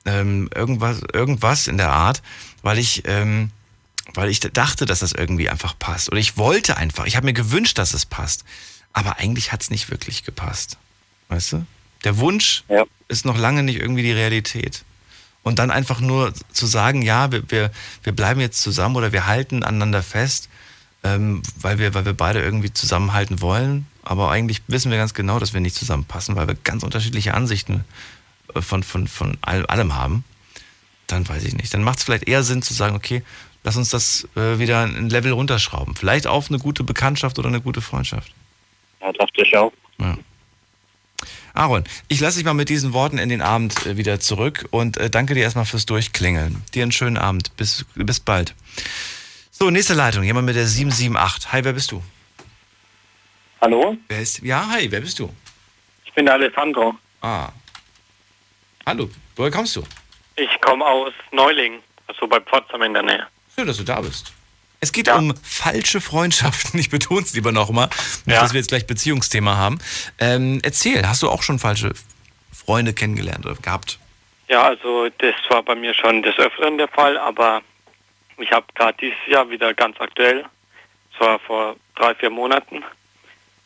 ähm, 0.04 0.48
irgendwas, 0.54 1.00
irgendwas 1.12 1.68
in 1.68 1.78
der 1.78 1.92
Art, 1.92 2.22
weil 2.62 2.78
ich, 2.78 3.02
ähm, 3.06 3.50
weil 4.14 4.30
ich 4.30 4.40
dachte, 4.40 4.86
dass 4.86 5.00
das 5.00 5.12
irgendwie 5.12 5.48
einfach 5.48 5.78
passt. 5.78 6.10
Oder 6.10 6.20
ich 6.20 6.36
wollte 6.36 6.76
einfach, 6.76 7.06
ich 7.06 7.16
habe 7.16 7.26
mir 7.26 7.32
gewünscht, 7.32 7.78
dass 7.78 7.94
es 7.94 8.06
passt. 8.06 8.44
Aber 8.92 9.18
eigentlich 9.18 9.52
hat 9.52 9.62
es 9.62 9.70
nicht 9.70 9.90
wirklich 9.90 10.24
gepasst. 10.24 10.78
Weißt 11.28 11.52
du? 11.52 11.66
Der 12.04 12.18
Wunsch 12.18 12.64
ja. 12.68 12.84
ist 13.08 13.24
noch 13.24 13.36
lange 13.36 13.62
nicht 13.62 13.80
irgendwie 13.80 14.02
die 14.02 14.12
Realität. 14.12 14.84
Und 15.42 15.58
dann 15.58 15.70
einfach 15.70 16.00
nur 16.00 16.32
zu 16.52 16.66
sagen, 16.66 17.02
ja, 17.02 17.30
wir, 17.30 17.48
wir, 17.50 17.70
wir 18.02 18.12
bleiben 18.12 18.40
jetzt 18.40 18.62
zusammen 18.62 18.96
oder 18.96 19.12
wir 19.12 19.26
halten 19.26 19.62
aneinander 19.62 20.02
fest, 20.02 20.48
ähm, 21.04 21.42
weil, 21.60 21.78
wir, 21.78 21.94
weil 21.94 22.04
wir 22.04 22.12
beide 22.12 22.40
irgendwie 22.40 22.72
zusammenhalten 22.72 23.40
wollen. 23.40 23.86
Aber 24.02 24.30
eigentlich 24.30 24.62
wissen 24.68 24.90
wir 24.90 24.98
ganz 24.98 25.14
genau, 25.14 25.38
dass 25.38 25.52
wir 25.52 25.60
nicht 25.60 25.76
zusammenpassen, 25.76 26.36
weil 26.36 26.48
wir 26.48 26.54
ganz 26.54 26.82
unterschiedliche 26.82 27.34
Ansichten 27.34 27.84
äh, 28.54 28.62
von, 28.62 28.82
von, 28.82 29.08
von 29.08 29.36
allem 29.42 29.94
haben. 29.94 30.24
Dann 31.06 31.28
weiß 31.28 31.44
ich 31.44 31.54
nicht. 31.54 31.72
Dann 31.72 31.82
macht 31.82 31.98
es 31.98 32.04
vielleicht 32.04 32.28
eher 32.28 32.42
Sinn 32.42 32.62
zu 32.62 32.74
sagen, 32.74 32.96
okay, 32.96 33.22
lass 33.62 33.76
uns 33.76 33.90
das 33.90 34.28
äh, 34.36 34.58
wieder 34.58 34.82
ein 34.82 35.10
Level 35.10 35.32
runterschrauben. 35.32 35.94
Vielleicht 35.96 36.26
auf 36.26 36.48
eine 36.48 36.58
gute 36.58 36.84
Bekanntschaft 36.84 37.38
oder 37.38 37.48
eine 37.48 37.60
gute 37.60 37.80
Freundschaft. 37.80 38.32
Ja, 39.00 39.12
dachte 39.12 39.42
ich 39.42 39.56
auch. 39.56 39.72
Ja. 39.98 40.16
Aaron, 41.54 41.84
ich 42.08 42.20
lasse 42.20 42.38
dich 42.38 42.44
mal 42.44 42.54
mit 42.54 42.68
diesen 42.68 42.92
Worten 42.92 43.18
in 43.18 43.28
den 43.28 43.40
Abend 43.40 43.86
äh, 43.86 43.96
wieder 43.96 44.20
zurück 44.20 44.66
und 44.70 44.98
äh, 44.98 45.08
danke 45.08 45.34
dir 45.34 45.42
erstmal 45.42 45.64
fürs 45.64 45.86
Durchklingeln. 45.86 46.62
Dir 46.74 46.82
einen 46.82 46.92
schönen 46.92 47.16
Abend. 47.16 47.56
Bis, 47.56 47.86
bis 47.94 48.20
bald. 48.20 48.54
So, 49.58 49.70
nächste 49.70 49.94
Leitung. 49.94 50.22
Jemand 50.22 50.44
mit 50.44 50.54
der 50.54 50.66
778. 50.66 51.50
Hi, 51.50 51.64
wer 51.64 51.72
bist 51.72 51.90
du? 51.90 52.02
Hallo? 53.62 53.96
Wer 54.06 54.20
ist, 54.20 54.42
ja, 54.42 54.68
hi, 54.68 54.86
wer 54.90 55.00
bist 55.00 55.18
du? 55.18 55.34
Ich 56.04 56.12
bin 56.12 56.26
der 56.26 56.34
Alessandro. 56.34 56.94
Ah. 57.22 57.48
Hallo, 58.84 59.08
woher 59.34 59.50
kommst 59.50 59.74
du? 59.76 59.82
Ich 60.36 60.60
komme 60.60 60.84
aus 60.84 61.14
Neuling, 61.32 61.80
also 62.06 62.26
bei 62.26 62.38
Pforzheim 62.38 62.82
in 62.82 62.92
der 62.92 63.02
Nähe. 63.02 63.26
Schön, 63.54 63.66
dass 63.66 63.78
du 63.78 63.84
da 63.84 64.02
bist. 64.02 64.30
Es 64.80 64.92
geht 64.92 65.06
ja. 65.06 65.16
um 65.16 65.34
falsche 65.42 66.02
Freundschaften. 66.02 66.78
Ich 66.78 66.90
betone 66.90 67.22
es 67.22 67.32
lieber 67.32 67.50
nochmal, 67.50 67.88
ja. 68.26 68.42
dass 68.42 68.52
wir 68.52 68.60
jetzt 68.60 68.68
gleich 68.68 68.86
Beziehungsthema 68.86 69.56
haben. 69.56 69.78
Ähm, 70.18 70.60
erzähl, 70.64 71.08
hast 71.08 71.22
du 71.22 71.30
auch 71.30 71.42
schon 71.42 71.58
falsche 71.58 71.94
Freunde 72.52 72.92
kennengelernt 72.92 73.46
oder 73.46 73.54
gehabt? 73.54 73.98
Ja, 74.48 74.64
also 74.64 75.08
das 75.16 75.34
war 75.48 75.62
bei 75.62 75.74
mir 75.74 75.94
schon 75.94 76.22
des 76.22 76.36
Öfteren 76.36 76.76
der 76.76 76.88
Fall, 76.88 77.16
aber 77.16 77.62
ich 78.38 78.50
habe 78.52 78.66
gerade 78.74 78.96
dieses 79.00 79.18
Jahr 79.26 79.48
wieder 79.50 79.74
ganz 79.74 80.00
aktuell, 80.00 80.44
zwar 81.16 81.38
vor 81.38 81.76
drei, 81.94 82.14
vier 82.14 82.30
Monaten, 82.30 82.82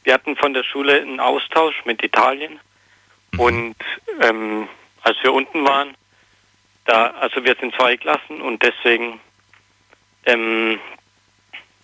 wir 0.05 0.15
hatten 0.15 0.37
von 0.37 0.55
der 0.55 0.65
Schule 0.65 1.01
einen 1.01 1.21
Austausch 1.21 1.85
mit 1.85 2.03
Italien 2.03 2.59
mhm. 3.33 3.41
und 3.41 3.77
ähm, 4.21 4.69
als 5.03 5.17
wir 5.23 5.33
unten 5.33 5.65
waren, 5.65 5.95
da, 6.85 7.09
also 7.21 7.45
wir 7.45 7.57
sind 7.61 7.75
zwei 7.75 7.97
Klassen 7.97 8.41
und 8.41 8.63
deswegen 8.63 9.21
ähm, 10.27 10.79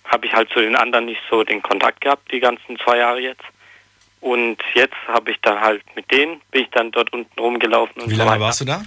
habe 0.04 0.26
ich 0.26 0.32
halt 0.32 0.50
zu 0.50 0.60
den 0.60 0.76
anderen 0.76 1.06
nicht 1.06 1.20
so 1.30 1.44
den 1.44 1.62
Kontakt 1.62 2.00
gehabt, 2.00 2.30
die 2.32 2.40
ganzen 2.40 2.78
zwei 2.78 2.98
Jahre 2.98 3.20
jetzt. 3.20 3.44
Und 4.20 4.58
jetzt 4.74 4.96
habe 5.06 5.30
ich 5.30 5.40
dann 5.40 5.60
halt 5.60 5.82
mit 5.94 6.10
denen, 6.10 6.40
bin 6.50 6.62
ich 6.62 6.70
dann 6.70 6.90
dort 6.90 7.12
unten 7.12 7.38
rumgelaufen. 7.38 8.02
Und 8.02 8.10
Wie 8.10 8.14
lange 8.14 8.34
so 8.34 8.40
warst 8.40 8.60
du 8.60 8.64
da? 8.64 8.82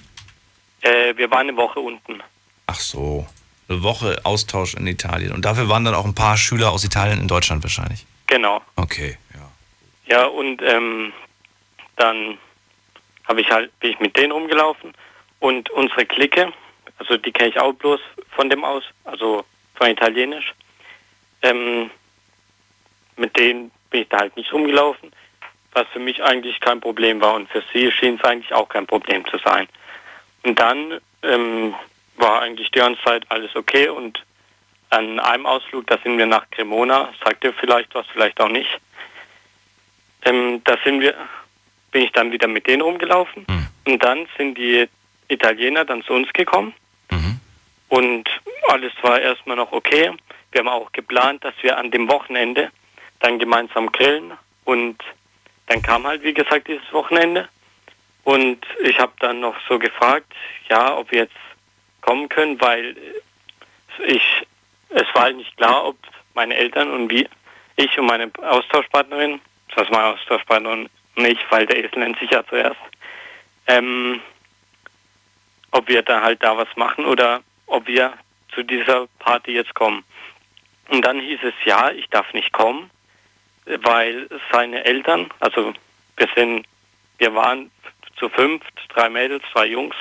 Äh, 0.81 1.15
wir 1.15 1.29
waren 1.31 1.47
eine 1.47 1.55
Woche 1.55 1.79
unten. 1.79 2.21
Ach 2.67 2.75
so, 2.75 3.25
Woche 3.69 4.19
Austausch 4.23 4.73
in 4.73 4.87
Italien. 4.87 5.31
Und 5.31 5.45
dafür 5.45 5.69
waren 5.69 5.85
dann 5.85 5.95
auch 5.95 6.05
ein 6.05 6.15
paar 6.15 6.37
Schüler 6.37 6.71
aus 6.71 6.83
Italien 6.83 7.19
in 7.19 7.27
Deutschland 7.27 7.63
wahrscheinlich. 7.63 8.05
Genau. 8.27 8.61
Okay, 8.75 9.17
ja. 9.33 10.17
Ja, 10.17 10.25
und 10.25 10.61
ähm, 10.61 11.13
dann 11.95 12.37
habe 13.27 13.41
ich 13.41 13.51
halt, 13.51 13.77
bin 13.79 13.91
ich 13.91 13.99
mit 13.99 14.17
denen 14.17 14.31
rumgelaufen 14.31 14.93
und 15.39 15.69
unsere 15.69 16.05
Clique, 16.05 16.51
also 16.97 17.17
die 17.17 17.31
kenne 17.31 17.49
ich 17.49 17.59
auch 17.59 17.73
bloß 17.73 17.99
von 18.31 18.49
dem 18.49 18.63
aus, 18.63 18.83
also 19.03 19.45
von 19.75 19.89
Italienisch. 19.89 20.53
Ähm, 21.41 21.91
mit 23.15 23.37
denen 23.37 23.71
bin 23.89 24.01
ich 24.01 24.09
da 24.09 24.19
halt 24.19 24.35
nicht 24.35 24.51
rumgelaufen, 24.51 25.11
was 25.73 25.87
für 25.93 25.99
mich 25.99 26.23
eigentlich 26.23 26.59
kein 26.59 26.81
Problem 26.81 27.21
war 27.21 27.35
und 27.35 27.49
für 27.49 27.63
sie 27.71 27.91
schien 27.91 28.15
es 28.15 28.23
eigentlich 28.23 28.53
auch 28.53 28.67
kein 28.67 28.87
Problem 28.87 29.25
zu 29.27 29.37
sein. 29.37 29.67
Und 30.43 30.59
dann 30.59 30.99
ähm, 31.23 31.75
war 32.19 32.41
eigentlich 32.41 32.71
die 32.71 32.79
ganze 32.79 33.01
Zeit 33.03 33.25
alles 33.29 33.55
okay 33.55 33.89
und 33.89 34.23
an 34.89 35.19
einem 35.19 35.45
Ausflug, 35.45 35.87
da 35.87 35.97
sind 36.03 36.17
wir 36.17 36.25
nach 36.25 36.49
Cremona, 36.51 37.13
sagt 37.23 37.43
ihr 37.43 37.53
vielleicht 37.53 37.93
was, 37.93 38.07
vielleicht 38.11 38.39
auch 38.41 38.49
nicht. 38.49 38.69
Ähm, 40.25 40.61
da 40.63 40.77
sind 40.83 41.01
wir, 41.01 41.13
bin 41.91 42.03
ich 42.03 42.11
dann 42.11 42.31
wieder 42.31 42.47
mit 42.47 42.67
denen 42.67 42.81
rumgelaufen 42.81 43.45
mhm. 43.47 43.67
und 43.85 44.03
dann 44.03 44.27
sind 44.37 44.57
die 44.57 44.87
Italiener 45.27 45.85
dann 45.85 46.03
zu 46.03 46.13
uns 46.13 46.31
gekommen 46.33 46.73
mhm. 47.11 47.39
und 47.89 48.29
alles 48.67 48.91
war 49.01 49.19
erstmal 49.19 49.57
noch 49.57 49.71
okay. 49.71 50.11
Wir 50.51 50.59
haben 50.59 50.67
auch 50.67 50.91
geplant, 50.91 51.43
dass 51.43 51.53
wir 51.61 51.77
an 51.77 51.91
dem 51.91 52.09
Wochenende 52.09 52.71
dann 53.19 53.37
gemeinsam 53.37 53.91
grillen 53.91 54.33
und 54.65 54.97
dann 55.67 55.81
kam 55.81 56.05
halt, 56.05 56.23
wie 56.23 56.33
gesagt, 56.33 56.67
dieses 56.67 56.91
Wochenende 56.91 57.47
und 58.23 58.59
ich 58.83 58.99
habe 58.99 59.13
dann 59.19 59.39
noch 59.39 59.55
so 59.67 59.77
gefragt, 59.77 60.33
ja, 60.69 60.97
ob 60.97 61.11
wir 61.11 61.19
jetzt 61.19 61.35
kommen 62.09 62.27
können, 62.27 62.59
weil 62.59 62.95
ich, 64.07 64.23
es 64.89 65.05
war 65.13 65.25
halt 65.25 65.37
nicht 65.37 65.55
klar, 65.57 65.85
ob 65.85 65.97
meine 66.33 66.55
Eltern 66.55 66.89
und 66.89 67.11
wie 67.11 67.29
ich 67.75 67.99
und 67.99 68.07
meine 68.07 68.31
Austauschpartnerin, 68.41 69.39
das 69.75 69.91
war 69.91 69.99
meine 69.99 70.15
Austauschpartnerin 70.15 70.89
nicht, 71.17 71.45
weil 71.51 71.67
der 71.67 71.77
Esel 71.77 71.99
nennt 71.99 72.17
sich 72.17 72.31
ja 72.31 72.43
zuerst, 72.47 72.79
ähm, 73.67 74.21
ob 75.69 75.87
wir 75.87 76.01
da 76.01 76.23
halt 76.23 76.41
da 76.41 76.57
was 76.57 76.75
machen 76.77 77.05
oder 77.05 77.43
ob 77.67 77.85
wir 77.85 78.13
zu 78.55 78.63
dieser 78.63 79.05
Party 79.19 79.51
jetzt 79.51 79.75
kommen. 79.75 80.03
Und 80.87 81.05
dann 81.05 81.19
hieß 81.19 81.41
es, 81.43 81.53
ja, 81.65 81.91
ich 81.91 82.09
darf 82.09 82.33
nicht 82.33 82.51
kommen, 82.53 82.89
weil 83.65 84.27
seine 84.51 84.83
Eltern, 84.83 85.29
also 85.41 85.73
wir 86.17 86.27
sind, 86.35 86.65
wir 87.19 87.35
waren 87.35 87.69
zu 88.17 88.29
fünft, 88.29 88.73
drei 88.95 89.09
Mädels, 89.09 89.43
zwei 89.51 89.67
Jungs, 89.67 89.95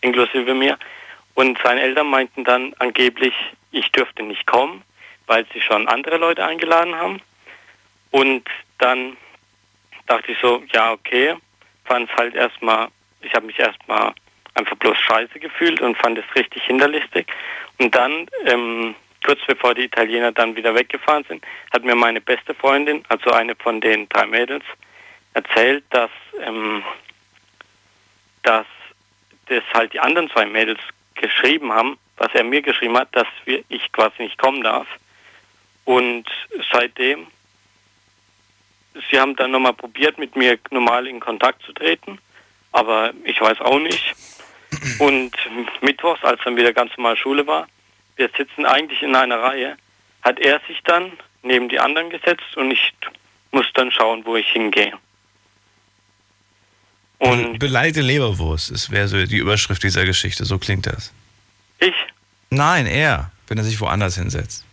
inklusive 0.00 0.54
mir, 0.54 0.78
und 1.38 1.56
seine 1.62 1.82
Eltern 1.82 2.08
meinten 2.08 2.42
dann 2.42 2.74
angeblich, 2.80 3.32
ich 3.70 3.92
dürfte 3.92 4.24
nicht 4.24 4.44
kommen, 4.44 4.82
weil 5.28 5.46
sie 5.54 5.60
schon 5.60 5.86
andere 5.86 6.16
Leute 6.16 6.44
eingeladen 6.44 6.96
haben. 6.96 7.20
Und 8.10 8.42
dann 8.78 9.16
dachte 10.08 10.32
ich 10.32 10.38
so, 10.42 10.64
ja, 10.72 10.90
okay, 10.90 11.36
fand 11.84 12.10
es 12.10 12.16
halt 12.16 12.34
erstmal, 12.34 12.88
ich 13.20 13.32
habe 13.34 13.46
mich 13.46 13.56
erstmal 13.56 14.14
einfach 14.54 14.74
bloß 14.78 14.98
scheiße 14.98 15.38
gefühlt 15.38 15.80
und 15.80 15.96
fand 15.96 16.18
es 16.18 16.24
richtig 16.34 16.64
hinterlistig. 16.64 17.28
Und 17.78 17.94
dann, 17.94 18.26
ähm, 18.46 18.96
kurz 19.24 19.38
bevor 19.46 19.76
die 19.76 19.84
Italiener 19.84 20.32
dann 20.32 20.56
wieder 20.56 20.74
weggefahren 20.74 21.24
sind, 21.28 21.46
hat 21.72 21.84
mir 21.84 21.94
meine 21.94 22.20
beste 22.20 22.52
Freundin, 22.52 23.04
also 23.10 23.30
eine 23.30 23.54
von 23.54 23.80
den 23.80 24.08
drei 24.08 24.26
Mädels, 24.26 24.64
erzählt, 25.34 25.84
dass, 25.90 26.10
ähm, 26.44 26.82
dass 28.42 28.66
das 29.46 29.62
halt 29.72 29.92
die 29.92 30.00
anderen 30.00 30.28
zwei 30.30 30.44
Mädels 30.44 30.80
geschrieben 31.18 31.72
haben, 31.72 31.98
was 32.16 32.34
er 32.34 32.44
mir 32.44 32.62
geschrieben 32.62 32.96
hat, 32.96 33.08
dass 33.12 33.26
wir, 33.44 33.62
ich 33.68 33.92
quasi 33.92 34.22
nicht 34.22 34.38
kommen 34.38 34.62
darf. 34.62 34.86
Und 35.84 36.24
seitdem, 36.72 37.26
sie 39.10 39.18
haben 39.18 39.36
dann 39.36 39.50
nochmal 39.50 39.74
probiert, 39.74 40.18
mit 40.18 40.36
mir 40.36 40.58
normal 40.70 41.06
in 41.06 41.20
Kontakt 41.20 41.62
zu 41.62 41.72
treten, 41.72 42.18
aber 42.72 43.12
ich 43.24 43.40
weiß 43.40 43.60
auch 43.60 43.78
nicht. 43.78 44.14
Und 44.98 45.32
mittwochs, 45.80 46.22
als 46.24 46.40
dann 46.44 46.56
wieder 46.56 46.72
ganz 46.72 46.96
normal 46.96 47.16
Schule 47.16 47.46
war, 47.46 47.68
wir 48.16 48.28
sitzen 48.36 48.66
eigentlich 48.66 49.02
in 49.02 49.14
einer 49.14 49.40
Reihe, 49.40 49.76
hat 50.22 50.40
er 50.40 50.60
sich 50.66 50.80
dann 50.84 51.12
neben 51.42 51.68
die 51.68 51.78
anderen 51.78 52.10
gesetzt 52.10 52.56
und 52.56 52.70
ich 52.70 52.92
muss 53.52 53.66
dann 53.74 53.90
schauen, 53.90 54.26
wo 54.26 54.36
ich 54.36 54.48
hingehe. 54.50 54.92
Und 57.18 57.58
Beleide 57.58 58.00
Leberwurst, 58.00 58.70
das 58.70 58.90
wäre 58.90 59.08
so 59.08 59.24
die 59.24 59.38
Überschrift 59.38 59.82
dieser 59.82 60.04
Geschichte, 60.04 60.44
so 60.44 60.58
klingt 60.58 60.86
das. 60.86 61.12
Ich? 61.80 61.94
Nein, 62.50 62.86
er, 62.86 63.32
wenn 63.48 63.58
er 63.58 63.64
sich 63.64 63.80
woanders 63.80 64.16
hinsetzt. 64.16 64.64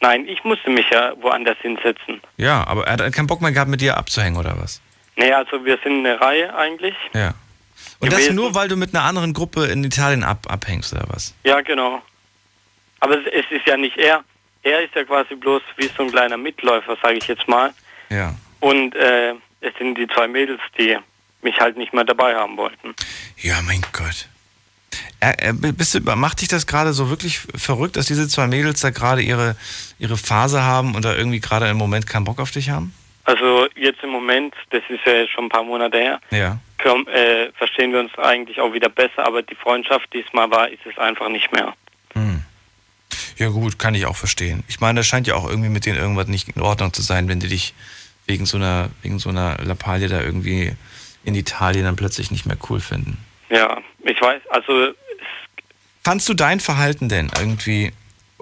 Nein, 0.00 0.26
ich 0.26 0.42
musste 0.42 0.70
mich 0.70 0.86
ja 0.90 1.12
woanders 1.20 1.58
hinsetzen. 1.60 2.20
Ja, 2.36 2.66
aber 2.66 2.86
er 2.86 3.04
hat 3.04 3.12
keinen 3.12 3.26
Bock 3.26 3.40
mehr 3.40 3.52
gehabt, 3.52 3.70
mit 3.70 3.80
dir 3.80 3.96
abzuhängen, 3.96 4.36
oder 4.36 4.58
was? 4.58 4.80
Nee, 5.16 5.32
also 5.32 5.64
wir 5.64 5.78
sind 5.84 6.04
eine 6.04 6.20
Reihe 6.20 6.54
eigentlich. 6.56 6.94
Ja. 7.12 7.34
Und 8.00 8.10
gewesen. 8.10 8.28
das 8.28 8.34
nur, 8.34 8.54
weil 8.54 8.68
du 8.68 8.76
mit 8.76 8.94
einer 8.94 9.04
anderen 9.04 9.32
Gruppe 9.32 9.66
in 9.66 9.84
Italien 9.84 10.24
ab, 10.24 10.46
abhängst, 10.48 10.92
oder 10.92 11.04
was? 11.08 11.34
Ja, 11.44 11.60
genau. 11.60 12.02
Aber 13.00 13.18
es 13.18 13.44
ist 13.50 13.66
ja 13.66 13.76
nicht 13.76 13.96
er. 13.98 14.24
Er 14.62 14.82
ist 14.82 14.94
ja 14.94 15.04
quasi 15.04 15.34
bloß 15.34 15.62
wie 15.76 15.90
so 15.96 16.04
ein 16.04 16.10
kleiner 16.10 16.36
Mitläufer, 16.36 16.96
sage 17.02 17.18
ich 17.18 17.28
jetzt 17.28 17.46
mal. 17.46 17.72
Ja. 18.10 18.34
Und 18.60 18.94
äh, 18.94 19.34
es 19.60 19.74
sind 19.78 19.96
die 19.96 20.06
zwei 20.08 20.26
Mädels, 20.26 20.60
die 20.78 20.96
mich 21.42 21.58
halt 21.60 21.76
nicht 21.76 21.92
mehr 21.92 22.04
dabei 22.04 22.34
haben 22.34 22.56
wollten. 22.56 22.94
Ja, 23.38 23.60
mein 23.62 23.82
Gott. 23.92 24.28
Äh, 25.20 25.52
bist 25.52 25.94
du, 25.94 26.00
macht 26.00 26.40
dich 26.40 26.48
das 26.48 26.66
gerade 26.66 26.92
so 26.92 27.08
wirklich 27.08 27.38
verrückt, 27.38 27.96
dass 27.96 28.06
diese 28.06 28.28
zwei 28.28 28.46
Mädels 28.46 28.80
da 28.80 28.90
gerade 28.90 29.22
ihre, 29.22 29.56
ihre 29.98 30.16
Phase 30.16 30.62
haben 30.62 30.94
und 30.94 31.04
da 31.04 31.14
irgendwie 31.14 31.40
gerade 31.40 31.68
im 31.68 31.76
Moment 31.76 32.06
keinen 32.06 32.24
Bock 32.24 32.40
auf 32.40 32.50
dich 32.50 32.70
haben? 32.70 32.92
Also 33.24 33.68
jetzt 33.76 34.02
im 34.02 34.10
Moment, 34.10 34.54
das 34.70 34.82
ist 34.88 35.00
ja 35.06 35.26
schon 35.28 35.44
ein 35.44 35.48
paar 35.48 35.62
Monate 35.62 35.96
her, 35.98 36.20
ja. 36.30 36.58
Komm, 36.82 37.06
äh, 37.06 37.52
verstehen 37.52 37.92
wir 37.92 38.00
uns 38.00 38.10
eigentlich 38.18 38.60
auch 38.60 38.72
wieder 38.72 38.88
besser, 38.88 39.24
aber 39.24 39.42
die 39.42 39.54
Freundschaft 39.54 40.12
diesmal 40.12 40.50
war, 40.50 40.68
ist 40.68 40.84
es 40.84 40.98
einfach 40.98 41.28
nicht 41.28 41.52
mehr. 41.52 41.72
Hm. 42.14 42.42
Ja 43.36 43.48
gut, 43.48 43.78
kann 43.78 43.94
ich 43.94 44.06
auch 44.06 44.16
verstehen. 44.16 44.64
Ich 44.66 44.80
meine, 44.80 45.00
das 45.00 45.06
scheint 45.06 45.28
ja 45.28 45.36
auch 45.36 45.48
irgendwie 45.48 45.68
mit 45.68 45.86
denen 45.86 45.98
irgendwas 45.98 46.26
nicht 46.26 46.48
in 46.48 46.62
Ordnung 46.62 46.92
zu 46.92 47.02
sein, 47.02 47.28
wenn 47.28 47.38
die 47.38 47.48
dich 47.48 47.74
wegen 48.26 48.46
so 48.46 48.56
einer, 48.56 48.90
wegen 49.02 49.20
so 49.20 49.30
einer 49.30 49.58
Lappalie 49.62 50.08
da 50.08 50.20
irgendwie 50.20 50.72
in 51.24 51.34
Italien 51.34 51.84
dann 51.84 51.96
plötzlich 51.96 52.30
nicht 52.30 52.46
mehr 52.46 52.56
cool 52.68 52.80
finden. 52.80 53.18
Ja, 53.50 53.80
ich 54.04 54.20
weiß, 54.20 54.42
also. 54.50 54.92
Fandst 56.02 56.28
du 56.28 56.34
dein 56.34 56.60
Verhalten 56.60 57.08
denn 57.08 57.30
irgendwie 57.38 57.92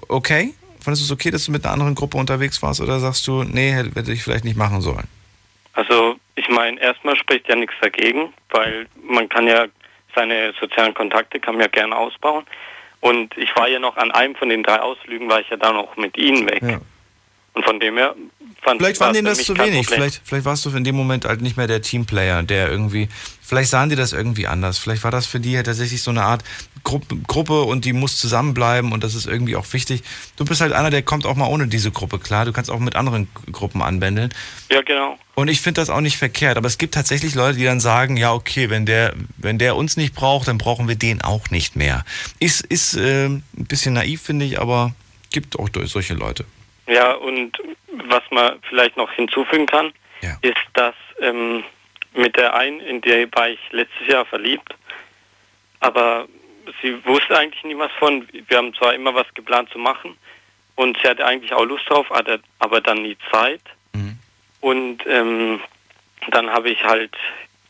okay? 0.08 0.54
Fandest 0.80 1.02
du 1.02 1.12
es 1.12 1.12
okay, 1.12 1.30
dass 1.30 1.44
du 1.44 1.52
mit 1.52 1.64
einer 1.64 1.74
anderen 1.74 1.94
Gruppe 1.94 2.16
unterwegs 2.16 2.62
warst 2.62 2.80
oder 2.80 3.00
sagst 3.00 3.26
du, 3.26 3.42
nee, 3.44 3.72
hätte 3.72 4.12
ich 4.12 4.22
vielleicht 4.22 4.44
nicht 4.44 4.56
machen 4.56 4.80
sollen? 4.80 5.06
Also, 5.74 6.16
ich 6.36 6.48
meine, 6.48 6.80
erstmal 6.80 7.16
spricht 7.16 7.48
ja 7.48 7.56
nichts 7.56 7.74
dagegen, 7.80 8.32
weil 8.50 8.86
man 9.06 9.28
kann 9.28 9.46
ja 9.46 9.66
seine 10.14 10.52
sozialen 10.58 10.94
Kontakte 10.94 11.38
kann 11.38 11.54
man 11.54 11.62
ja 11.62 11.68
gerne 11.68 11.96
ausbauen. 11.96 12.44
Und 13.00 13.36
ich 13.36 13.54
war 13.56 13.68
ja 13.68 13.78
noch 13.78 13.96
an 13.96 14.10
einem 14.10 14.34
von 14.34 14.48
den 14.48 14.62
drei 14.62 14.80
Ausflügen, 14.80 15.28
war 15.28 15.40
ich 15.40 15.48
ja 15.48 15.56
dann 15.56 15.76
auch 15.76 15.96
mit 15.96 16.16
ihnen 16.16 16.48
weg. 16.48 16.62
Ja. 16.62 16.80
Und 17.54 17.64
von 17.64 17.80
dem 17.80 17.96
her 17.96 18.14
fand 18.62 18.80
Vielleicht 18.80 19.00
waren 19.00 19.12
denen 19.12 19.26
das 19.26 19.44
zu 19.44 19.56
wenig. 19.56 19.86
Vielleicht, 19.86 20.20
vielleicht 20.24 20.44
warst 20.44 20.64
du 20.64 20.70
in 20.70 20.84
dem 20.84 20.96
Moment 20.96 21.24
halt 21.24 21.40
nicht 21.40 21.56
mehr 21.56 21.66
der 21.66 21.82
Teamplayer, 21.82 22.42
der 22.42 22.70
irgendwie. 22.70 23.08
Vielleicht 23.42 23.70
sahen 23.70 23.88
die 23.88 23.96
das 23.96 24.12
irgendwie 24.12 24.46
anders. 24.46 24.78
Vielleicht 24.78 25.02
war 25.02 25.10
das 25.10 25.26
für 25.26 25.40
die 25.40 25.56
halt 25.56 25.66
tatsächlich 25.66 26.02
so 26.02 26.10
eine 26.10 26.22
Art 26.22 26.44
Gruppe, 26.84 27.16
Gruppe 27.26 27.62
und 27.62 27.84
die 27.84 27.92
muss 27.92 28.16
zusammenbleiben 28.16 28.92
und 28.92 29.02
das 29.02 29.14
ist 29.14 29.26
irgendwie 29.26 29.56
auch 29.56 29.70
wichtig. 29.72 30.02
Du 30.36 30.44
bist 30.44 30.60
halt 30.60 30.72
einer, 30.72 30.90
der 30.90 31.02
kommt 31.02 31.26
auch 31.26 31.34
mal 31.34 31.46
ohne 31.46 31.66
diese 31.66 31.90
Gruppe 31.90 32.18
klar. 32.18 32.44
Du 32.44 32.52
kannst 32.52 32.70
auch 32.70 32.78
mit 32.78 32.96
anderen 32.96 33.28
Gruppen 33.50 33.82
anbändeln. 33.82 34.32
Ja, 34.70 34.82
genau. 34.82 35.18
Und 35.34 35.48
ich 35.48 35.60
finde 35.60 35.80
das 35.80 35.90
auch 35.90 36.00
nicht 36.00 36.16
verkehrt. 36.16 36.56
Aber 36.56 36.68
es 36.68 36.78
gibt 36.78 36.94
tatsächlich 36.94 37.34
Leute, 37.34 37.58
die 37.58 37.64
dann 37.64 37.80
sagen, 37.80 38.16
ja, 38.16 38.32
okay, 38.32 38.70
wenn 38.70 38.86
der, 38.86 39.14
wenn 39.36 39.58
der 39.58 39.76
uns 39.76 39.96
nicht 39.96 40.14
braucht, 40.14 40.48
dann 40.48 40.58
brauchen 40.58 40.86
wir 40.86 40.96
den 40.96 41.22
auch 41.22 41.50
nicht 41.50 41.76
mehr. 41.76 42.04
Ist, 42.38 42.60
ist 42.60 42.94
äh, 42.94 43.26
ein 43.26 43.42
bisschen 43.52 43.94
naiv, 43.94 44.22
finde 44.22 44.44
ich, 44.44 44.60
aber 44.60 44.94
gibt 45.30 45.58
auch 45.58 45.68
solche 45.86 46.14
Leute. 46.14 46.44
Ja, 46.86 47.12
und 47.12 47.58
was 47.92 48.22
man 48.30 48.58
vielleicht 48.68 48.96
noch 48.96 49.10
hinzufügen 49.12 49.66
kann, 49.66 49.92
ja. 50.22 50.36
ist, 50.42 50.56
dass 50.74 50.94
ähm, 51.20 51.64
mit 52.14 52.36
der 52.36 52.54
einen, 52.54 52.80
in 52.80 53.00
der 53.00 53.30
war 53.32 53.48
ich 53.48 53.60
letztes 53.70 54.08
Jahr 54.08 54.24
verliebt, 54.24 54.74
aber 55.80 56.26
sie 56.82 57.04
wusste 57.04 57.38
eigentlich 57.38 57.64
nie 57.64 57.78
was 57.78 57.92
von. 57.92 58.26
Wir 58.32 58.56
haben 58.56 58.74
zwar 58.74 58.94
immer 58.94 59.14
was 59.14 59.32
geplant 59.34 59.70
zu 59.70 59.78
machen 59.78 60.16
und 60.76 60.98
sie 61.00 61.08
hatte 61.08 61.24
eigentlich 61.24 61.52
auch 61.52 61.64
Lust 61.64 61.88
drauf, 61.88 62.06
aber 62.10 62.80
dann 62.80 63.02
nie 63.02 63.16
Zeit. 63.30 63.62
Mhm. 63.92 64.18
Und 64.60 65.06
ähm, 65.06 65.60
dann 66.30 66.50
habe 66.50 66.70
ich 66.70 66.84
halt 66.84 67.16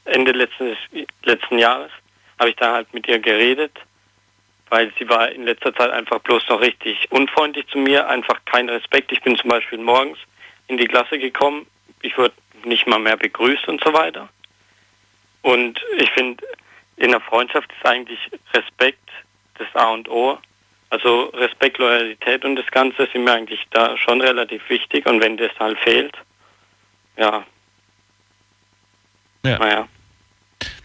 Ende 0.05 0.33
letzten, 0.33 0.77
letzten 1.23 1.59
Jahres, 1.59 1.91
habe 2.39 2.51
ich 2.51 2.57
dann 2.57 2.73
halt 2.73 2.93
mit 2.95 3.07
ihr 3.07 3.19
geredet 3.19 3.73
weil 4.71 4.93
sie 4.99 5.09
war 5.09 5.31
in 5.31 5.45
letzter 5.45 5.75
Zeit 5.75 5.91
einfach 5.91 6.21
bloß 6.21 6.49
noch 6.49 6.61
richtig 6.61 7.11
unfreundlich 7.11 7.67
zu 7.69 7.79
mir, 7.79 8.09
einfach 8.09 8.41
kein 8.47 8.69
Respekt. 8.69 9.13
Ich 9.13 9.21
bin 9.21 9.37
zum 9.37 9.51
Beispiel 9.51 9.79
morgens 9.79 10.19
in 10.69 10.79
die 10.79 10.87
Klasse 10.87 11.19
gekommen, 11.19 11.67
ich 12.03 12.17
wurde 12.17 12.35
nicht 12.65 12.87
mal 12.87 12.99
mehr 12.99 13.17
begrüßt 13.17 13.69
und 13.69 13.83
so 13.83 13.93
weiter. 13.93 14.29
Und 15.43 15.81
ich 15.99 16.11
finde, 16.11 16.45
in 16.97 17.11
der 17.11 17.21
Freundschaft 17.21 17.71
ist 17.73 17.87
eigentlich 17.87 18.19
Respekt 18.55 19.09
das 19.59 19.69
A 19.75 19.91
und 19.91 20.09
O. 20.09 20.39
Also 20.91 21.27
Respekt, 21.35 21.79
Loyalität 21.79 22.45
und 22.45 22.57
das 22.57 22.67
Ganze 22.67 23.09
sind 23.13 23.25
mir 23.25 23.33
eigentlich 23.33 23.67
da 23.71 23.97
schon 23.97 24.21
relativ 24.21 24.69
wichtig. 24.69 25.07
Und 25.07 25.21
wenn 25.21 25.37
das 25.37 25.53
halt 25.59 25.79
fehlt, 25.79 26.17
ja. 27.17 27.45
Ja. 29.45 29.59
Naja. 29.59 29.89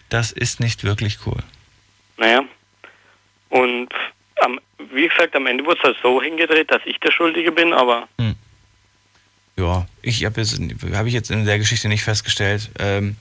Das 0.09 0.31
ist 0.31 0.59
nicht 0.59 0.83
wirklich 0.83 1.17
cool. 1.25 1.41
Naja. 2.17 2.45
Und 3.49 3.89
am, 4.41 4.59
wie 4.91 5.07
gesagt, 5.07 5.35
am 5.35 5.47
Ende 5.47 5.65
wurde 5.65 5.79
es 5.79 5.83
halt 5.83 5.97
so 6.01 6.21
hingedreht, 6.21 6.71
dass 6.71 6.81
ich 6.85 6.99
der 6.99 7.11
Schuldige 7.11 7.51
bin, 7.51 7.73
aber. 7.73 8.07
Hm. 8.19 8.35
Ja, 9.57 9.85
ich 10.01 10.25
habe 10.25 10.41
jetzt, 10.41 10.59
hab 10.93 11.05
ich 11.05 11.13
jetzt 11.13 11.31
in 11.31 11.45
der 11.45 11.57
Geschichte 11.57 11.87
nicht 11.87 12.03
festgestellt. 12.03 12.69
Ähm, 12.79 13.15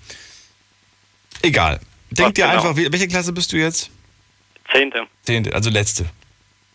egal. 1.43 1.81
Denk 2.11 2.35
dir 2.35 2.47
genau. 2.47 2.57
einfach, 2.57 2.77
welche 2.77 3.09
Klasse 3.09 3.33
bist 3.33 3.53
du 3.53 3.57
jetzt? 3.57 3.91
Zehnte. 4.73 5.07
Zehnte, 5.23 5.55
also 5.55 5.71
letzte. 5.71 6.07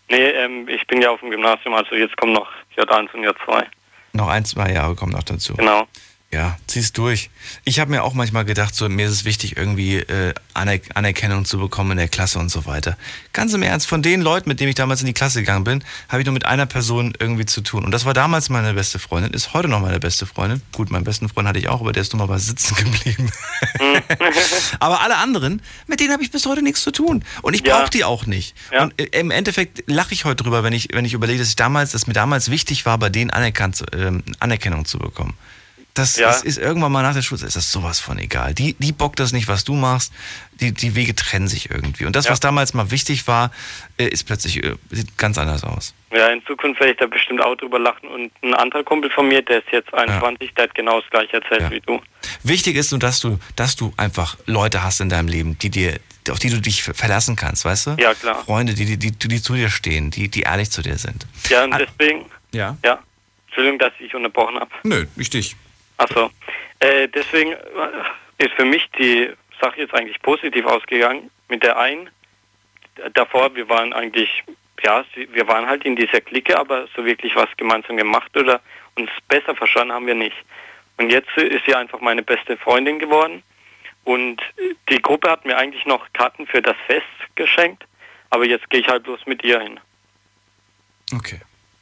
Nee, 0.10 0.18
ähm, 0.18 0.68
ich 0.68 0.86
bin 0.88 1.02
ja 1.02 1.12
auf 1.12 1.20
dem 1.20 1.30
Gymnasium, 1.30 1.74
also 1.74 1.96
jetzt 1.96 2.16
kommen 2.18 2.34
noch 2.34 2.50
J1 2.78 3.14
und 3.14 3.26
J2. 3.26 3.66
Noch 4.14 4.28
ein, 4.28 4.44
zwei 4.46 4.74
Jahre 4.74 4.96
kommen 4.96 5.12
noch 5.12 5.24
dazu. 5.24 5.56
Genau. 5.56 5.88
Ja, 6.32 6.60
zieh's 6.68 6.94
durch. 6.94 7.32
Ich 7.64 7.80
habe 7.80 7.90
mir 7.90 8.04
auch 8.04 8.14
manchmal 8.14 8.46
gedacht, 8.46 8.76
so 8.76 8.88
mir 8.88 9.08
ist 9.08 9.12
es 9.14 9.26
wichtig, 9.26 9.58
irgendwie 9.58 9.96
äh, 9.96 10.36
Aner 10.54 10.78
Anerkennung 10.94 11.44
zu 11.44 11.58
bekommen 11.58 11.92
in 11.92 11.98
der 11.98 12.08
Klasse 12.08 12.38
und 12.38 12.50
so 12.50 12.68
weiter. 12.68 12.98
Ganz 13.34 13.52
im 13.54 13.64
Ernst, 13.64 13.88
von 13.88 14.04
den 14.04 14.22
Leuten, 14.22 14.48
mit 14.48 14.60
denen 14.60 14.70
ich 14.70 14.76
damals 14.76 15.02
in 15.02 15.08
die 15.08 15.14
Klasse 15.14 15.40
gegangen 15.40 15.64
bin, 15.64 15.84
habe 16.08 16.22
ich 16.22 16.28
nur 16.28 16.34
mit 16.34 16.46
einer 16.46 16.68
Person 16.68 17.14
irgendwie 17.18 17.48
zu 17.48 17.62
tun. 17.62 17.84
Und 17.84 17.90
das 17.90 18.06
war 18.06 18.14
damals 18.14 18.50
meine 18.50 18.76
beste 18.76 19.00
Freundin, 19.00 19.34
ist 19.34 19.56
heute 19.56 19.70
noch 19.70 19.80
meine 19.80 20.00
beste 20.00 20.28
Freundin. 20.28 20.62
Gut, 20.72 20.92
meinen 20.92 21.04
besten 21.04 21.30
Freund 21.30 21.48
hatte 21.48 21.58
ich 21.58 21.68
auch, 21.68 21.82
aber 21.82 21.94
der 21.94 22.04
ist 22.04 22.14
mal 22.14 22.30
was 22.30 22.46
sitzen 22.46 22.76
geblieben. 22.84 23.32
aber 24.80 25.02
alle 25.02 25.18
anderen, 25.18 25.64
mit 25.88 26.00
denen 26.00 26.14
habe 26.14 26.22
ich 26.22 26.30
bis 26.30 26.46
heute 26.46 26.62
nichts 26.62 26.84
zu 26.84 26.92
tun. 26.92 27.26
Und 27.42 27.56
ich 27.56 27.64
brauche 27.64 27.90
die 27.90 28.04
auch 28.04 28.28
nicht. 28.28 28.56
Ja. 28.72 28.84
Und 28.84 29.02
äh, 29.02 29.06
im 29.20 29.32
Endeffekt 29.32 29.84
lache 29.88 30.14
ich 30.14 30.26
heute 30.26 30.44
drüber, 30.44 30.64
wenn 30.64 30.74
ich, 30.74 30.90
wenn 30.94 31.06
ich 31.06 31.14
überlege, 31.14 31.40
dass 31.40 31.50
ich 31.50 31.56
damals, 31.56 31.94
dass 31.94 32.06
mir 32.06 32.14
damals 32.14 32.52
wichtig 32.52 32.86
war, 32.86 33.00
bei 33.00 33.10
denen 33.10 33.32
anerkannt, 33.32 33.84
äh, 33.94 34.12
Anerkennung 34.40 34.86
zu 34.86 35.00
bekommen. 35.00 35.34
Das, 36.00 36.16
ja. 36.16 36.28
das, 36.28 36.44
ist 36.44 36.58
irgendwann 36.58 36.94
mal 36.94 37.04
nach 37.04 37.14
der 37.14 37.22
Schule, 37.22 37.46
ist 37.46 37.58
das 37.58 37.72
sowas 37.72 38.00
von 38.00 38.18
egal. 38.20 38.54
Die, 38.54 38.74
die 38.80 38.94
bockt 38.94 39.20
das 39.20 39.34
nicht, 39.34 39.50
was 39.50 39.66
du 39.66 39.74
machst. 39.74 40.14
Die, 40.62 40.74
die 40.74 40.96
Wege 40.96 41.14
trennen 41.14 41.50
sich 41.50 41.70
irgendwie. 41.70 42.06
Und 42.06 42.16
das, 42.16 42.26
ja. 42.26 42.32
was 42.32 42.40
damals 42.40 42.74
mal 42.74 42.90
wichtig 42.90 43.28
war, 43.28 43.52
äh, 43.98 44.06
ist 44.06 44.24
plötzlich, 44.24 44.64
äh, 44.64 44.76
sieht 44.92 45.18
ganz 45.18 45.38
anders 45.38 45.66
aus. 45.66 45.94
Ja, 46.12 46.28
in 46.30 46.46
Zukunft 46.46 46.80
werde 46.80 46.94
ich 46.94 47.00
da 47.00 47.06
bestimmt 47.06 47.42
auch 47.42 47.56
drüber 47.56 47.80
lachen. 47.80 48.08
Und 48.08 48.32
ein 48.42 48.54
anderer 48.54 48.84
Kumpel 48.84 49.12
von 49.12 49.28
mir, 49.28 49.42
der 49.42 49.60
ist 49.60 49.68
jetzt 49.72 49.94
21, 49.94 50.48
ja. 50.48 50.54
der 50.56 50.64
hat 50.64 50.76
genau 50.76 51.02
das 51.02 51.10
gleiche 51.10 51.34
erzählt 51.34 51.70
wie 51.70 51.82
du. 51.82 52.02
Wichtig 52.44 52.78
ist 52.78 52.92
nur, 52.92 53.00
dass 53.00 53.20
du, 53.20 53.38
dass 53.58 53.76
du 53.76 53.94
einfach 53.98 54.38
Leute 54.46 54.82
hast 54.82 55.02
in 55.02 55.10
deinem 55.10 55.28
Leben, 55.28 55.60
die 55.60 55.70
dir, 55.70 56.00
auf 56.30 56.40
die 56.40 56.50
du 56.50 56.62
dich 56.62 56.84
verlassen 56.84 57.36
kannst, 57.36 57.66
weißt 57.66 57.88
du? 57.88 57.96
Ja, 58.00 58.14
klar. 58.14 58.44
Freunde, 58.46 58.74
die, 58.74 58.86
die, 58.86 58.98
die, 58.98 59.12
die 59.12 59.42
zu 59.42 59.54
dir 59.54 59.70
stehen, 59.70 60.12
die, 60.12 60.30
die 60.30 60.42
ehrlich 60.42 60.72
zu 60.72 60.82
dir 60.82 60.98
sind. 60.98 61.26
Ja, 61.50 61.66
und 61.66 61.78
deswegen. 61.78 62.26
Ja. 62.54 62.78
Ja. 62.86 63.00
Entschuldigung, 63.48 63.80
dass 63.80 63.94
ich 64.00 64.16
unterbrochen 64.16 64.60
habe. 64.60 64.72
Nö, 64.84 65.06
nicht 65.16 65.34
dich. 65.34 65.56
Achso. 66.00 66.32
Äh, 66.80 67.10
deswegen 67.10 67.56
ist 68.38 68.54
für 68.56 68.66
mich 68.66 68.90
die 68.98 69.30
Sache 69.62 69.82
jetzt 69.82 69.94
eigentlich 69.94 70.22
positiv 70.22 70.66
ausgegangen. 70.66 71.30
Mit 71.50 71.62
der 71.62 71.78
einen, 71.78 72.10
davor, 73.14 73.54
wir 73.56 73.68
waren 73.68 73.92
eigentlich, 73.92 74.44
ja, 74.82 75.04
wir 75.14 75.48
waren 75.48 75.68
halt 75.68 75.84
in 75.84 75.98
dieser 75.98 76.22
Clique, 76.22 76.58
aber 76.58 76.88
so 76.96 77.06
wirklich 77.06 77.36
was 77.36 77.50
gemeinsam 77.58 77.98
gemacht 77.98 78.36
oder 78.38 78.62
uns 78.96 79.10
besser 79.28 79.56
verstanden 79.56 79.94
haben 79.94 80.08
wir 80.08 80.16
nicht. 80.16 80.38
Und 80.98 81.12
jetzt 81.12 81.36
ist 81.36 81.66
sie 81.66 81.76
einfach 81.76 82.00
meine 82.00 82.24
beste 82.24 82.56
Freundin 82.58 83.00
geworden. 83.00 83.44
Und 84.06 84.42
die 84.90 85.02
Gruppe 85.02 85.30
hat 85.30 85.46
mir 85.46 85.58
eigentlich 85.58 85.86
noch 85.86 86.12
Karten 86.14 86.48
für 86.48 86.62
das 86.62 86.78
Fest 86.88 87.06
geschenkt, 87.36 87.86
aber 88.30 88.46
jetzt 88.46 88.70
gehe 88.70 88.80
ich 88.80 88.88
halt 88.88 89.04
bloß 89.04 89.26
mit 89.26 89.44
ihr 89.44 89.60
hin. 89.60 89.80
Okay. 91.14 91.42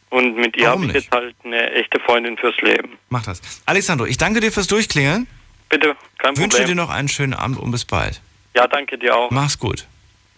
Und 0.10 0.38
mit 0.38 0.56
ihr 0.56 0.70
habe 0.70 0.86
ich 0.86 0.94
jetzt 0.94 1.12
halt 1.12 1.36
eine 1.44 1.72
echte 1.72 2.00
Freundin 2.00 2.38
fürs 2.38 2.58
Leben. 2.62 2.98
Mach 3.10 3.24
das. 3.24 3.42
Alessandro, 3.66 4.06
ich 4.06 4.18
danke 4.18 4.40
dir 4.40 4.52
fürs 4.52 4.68
Durchklingeln. 4.68 5.28
Bitte, 5.70 5.96
kein 6.18 6.34
Problem. 6.34 6.38
Wünsche 6.38 6.66
dir 6.66 6.76
noch 6.76 6.90
einen 6.90 7.10
schönen 7.10 7.34
Abend 7.34 7.60
und 7.60 7.72
bis 7.72 7.84
bald. 7.84 8.22
Ja, 8.56 8.68
danke 8.68 8.98
dir 8.98 9.16
auch. 9.16 9.30
Mach's 9.32 9.60
gut. 9.60 9.86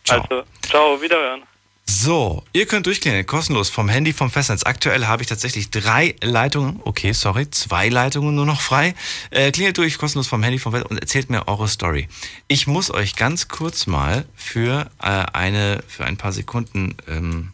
Ciao. 0.04 0.22
Also, 0.22 0.44
ciao, 0.64 1.02
wiederhören. 1.02 1.44
So, 1.86 2.44
ihr 2.54 2.68
könnt 2.68 2.86
durchklingeln, 2.86 3.26
kostenlos 3.26 3.70
vom 3.70 3.90
Handy, 3.90 4.14
vom 4.14 4.30
Festnetz. 4.30 4.64
Aktuell 4.64 5.08
habe 5.08 5.24
ich 5.24 5.28
tatsächlich 5.28 5.72
drei 5.72 6.16
Leitungen, 6.22 6.80
okay, 6.84 7.14
sorry, 7.14 7.50
zwei 7.50 7.90
Leitungen 7.90 8.36
nur 8.36 8.46
noch 8.46 8.62
frei. 8.62 8.94
Äh, 9.32 9.52
klingelt 9.52 9.78
durch, 9.80 9.98
kostenlos 9.98 10.28
vom 10.28 10.44
Handy, 10.44 10.60
vom 10.60 10.72
Festnetz 10.72 10.92
und 10.92 11.00
erzählt 11.00 11.30
mir 11.32 11.48
eure 11.48 11.68
Story. 11.68 12.08
Ich 12.48 12.68
muss 12.68 12.92
euch 12.92 13.16
ganz 13.16 13.48
kurz 13.48 13.88
mal 13.88 14.26
für 14.36 14.90
äh, 15.02 15.08
eine, 15.34 15.84
für 15.88 16.06
ein 16.06 16.16
paar 16.16 16.32
Sekunden 16.32 16.96
ähm, 17.08 17.54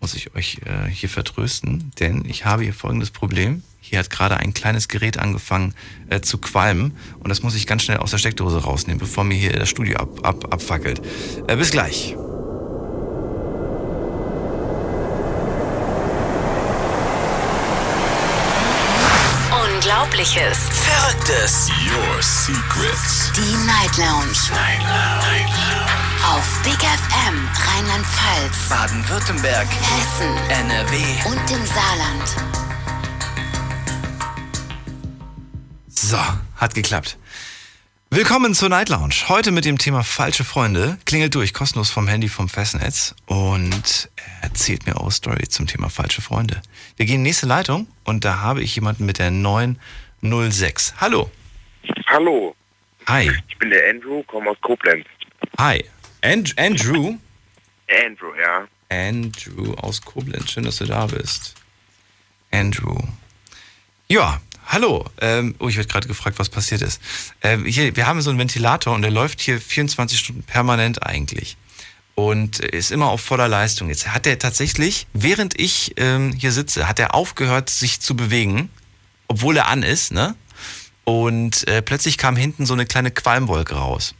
muss 0.00 0.14
ich 0.14 0.34
euch 0.34 0.58
äh, 0.64 0.88
hier 0.88 1.08
vertrösten, 1.08 1.92
denn 2.00 2.24
ich 2.26 2.44
habe 2.44 2.62
hier 2.64 2.74
folgendes 2.74 3.10
Problem. 3.10 3.62
Hier 3.80 3.98
hat 3.98 4.10
gerade 4.10 4.36
ein 4.36 4.54
kleines 4.54 4.88
Gerät 4.88 5.18
angefangen 5.18 5.74
äh, 6.08 6.20
zu 6.20 6.38
qualmen 6.38 6.96
und 7.18 7.28
das 7.28 7.42
muss 7.42 7.54
ich 7.54 7.66
ganz 7.66 7.82
schnell 7.82 7.98
aus 7.98 8.10
der 8.10 8.18
Steckdose 8.18 8.58
rausnehmen, 8.58 8.98
bevor 8.98 9.24
mir 9.24 9.34
hier 9.34 9.52
das 9.52 9.68
Studio 9.68 9.98
ab, 9.98 10.20
ab, 10.22 10.52
abfackelt. 10.52 11.00
Äh, 11.48 11.56
bis 11.56 11.70
gleich. 11.70 12.14
Unglaubliches. 19.90 20.56
Verrücktes. 20.70 21.68
Your 21.84 22.22
Secrets. 22.22 23.32
Die 23.34 23.56
Night 23.66 23.96
Lounge. 23.98 24.36
Night 24.52 24.78
Lounge. 24.82 25.26
Night 25.26 25.48
Lounge. 25.48 26.36
Auf 26.36 26.62
Big 26.62 26.78
FM 26.78 27.48
Rheinland-Pfalz, 27.66 28.68
Baden-Württemberg, 28.68 29.66
Hessen, 29.66 30.36
NRW 30.48 30.96
und 31.26 31.50
im 31.50 31.66
Saarland. 31.66 32.36
So, 35.88 36.18
hat 36.54 36.74
geklappt. 36.74 37.18
Willkommen 38.12 38.54
zur 38.54 38.68
Night 38.70 38.88
Lounge. 38.88 39.28
Heute 39.28 39.52
mit 39.52 39.64
dem 39.64 39.78
Thema 39.78 40.02
falsche 40.02 40.42
Freunde. 40.42 40.98
Klingelt 41.06 41.32
durch, 41.36 41.54
kostenlos 41.54 41.90
vom 41.90 42.08
Handy 42.08 42.28
vom 42.28 42.48
Festnetz 42.48 43.14
und 43.26 44.10
erzählt 44.42 44.84
mir 44.84 44.96
eure 44.96 45.12
Story 45.12 45.46
zum 45.46 45.68
Thema 45.68 45.90
falsche 45.90 46.20
Freunde. 46.20 46.60
Wir 46.96 47.06
gehen 47.06 47.18
in 47.18 47.20
die 47.20 47.28
nächste 47.28 47.46
Leitung 47.46 47.86
und 48.02 48.24
da 48.24 48.40
habe 48.40 48.62
ich 48.62 48.74
jemanden 48.74 49.06
mit 49.06 49.20
der 49.20 49.30
906. 49.30 50.94
Hallo. 51.00 51.30
Hallo. 52.08 52.56
Hi. 53.06 53.30
Ich 53.46 53.58
bin 53.58 53.70
der 53.70 53.88
Andrew, 53.88 54.24
komme 54.24 54.50
aus 54.50 54.60
Koblenz. 54.60 55.06
Hi. 55.56 55.84
And 56.20 56.52
Andrew? 56.58 57.16
Andrew, 57.88 58.34
ja. 58.34 58.66
Andrew 58.88 59.74
aus 59.74 60.02
Koblenz. 60.02 60.50
Schön, 60.50 60.64
dass 60.64 60.78
du 60.78 60.84
da 60.86 61.06
bist. 61.06 61.54
Andrew. 62.50 62.98
Ja, 64.08 64.40
hallo. 64.70 65.04
Ähm, 65.20 65.54
oh, 65.58 65.68
ich 65.68 65.76
werde 65.76 65.88
gerade 65.88 66.08
gefragt, 66.08 66.38
was 66.38 66.48
passiert 66.48 66.82
ist. 66.82 67.00
Ähm, 67.42 67.64
hier, 67.64 67.94
wir 67.96 68.06
haben 68.06 68.20
so 68.22 68.30
einen 68.30 68.38
Ventilator 68.38 68.94
und 68.94 69.02
der 69.02 69.10
läuft 69.10 69.40
hier 69.40 69.60
24 69.60 70.18
Stunden 70.18 70.42
permanent 70.42 71.04
eigentlich. 71.04 71.56
Und 72.14 72.58
ist 72.58 72.90
immer 72.90 73.06
auf 73.06 73.20
voller 73.20 73.48
Leistung. 73.48 73.88
Jetzt 73.88 74.08
hat 74.08 74.26
er 74.26 74.38
tatsächlich, 74.38 75.06
während 75.12 75.58
ich 75.58 75.94
ähm, 75.96 76.32
hier 76.32 76.52
sitze, 76.52 76.86
hat 76.88 76.98
er 76.98 77.14
aufgehört, 77.14 77.70
sich 77.70 78.00
zu 78.00 78.14
bewegen, 78.14 78.68
obwohl 79.28 79.56
er 79.56 79.68
an 79.68 79.82
ist, 79.82 80.12
ne? 80.12 80.34
Und 81.04 81.66
äh, 81.66 81.82
plötzlich 81.82 82.18
kam 82.18 82.36
hinten 82.36 82.66
so 82.66 82.74
eine 82.74 82.84
kleine 82.84 83.10
Qualmwolke 83.10 83.74
raus. 83.74 84.14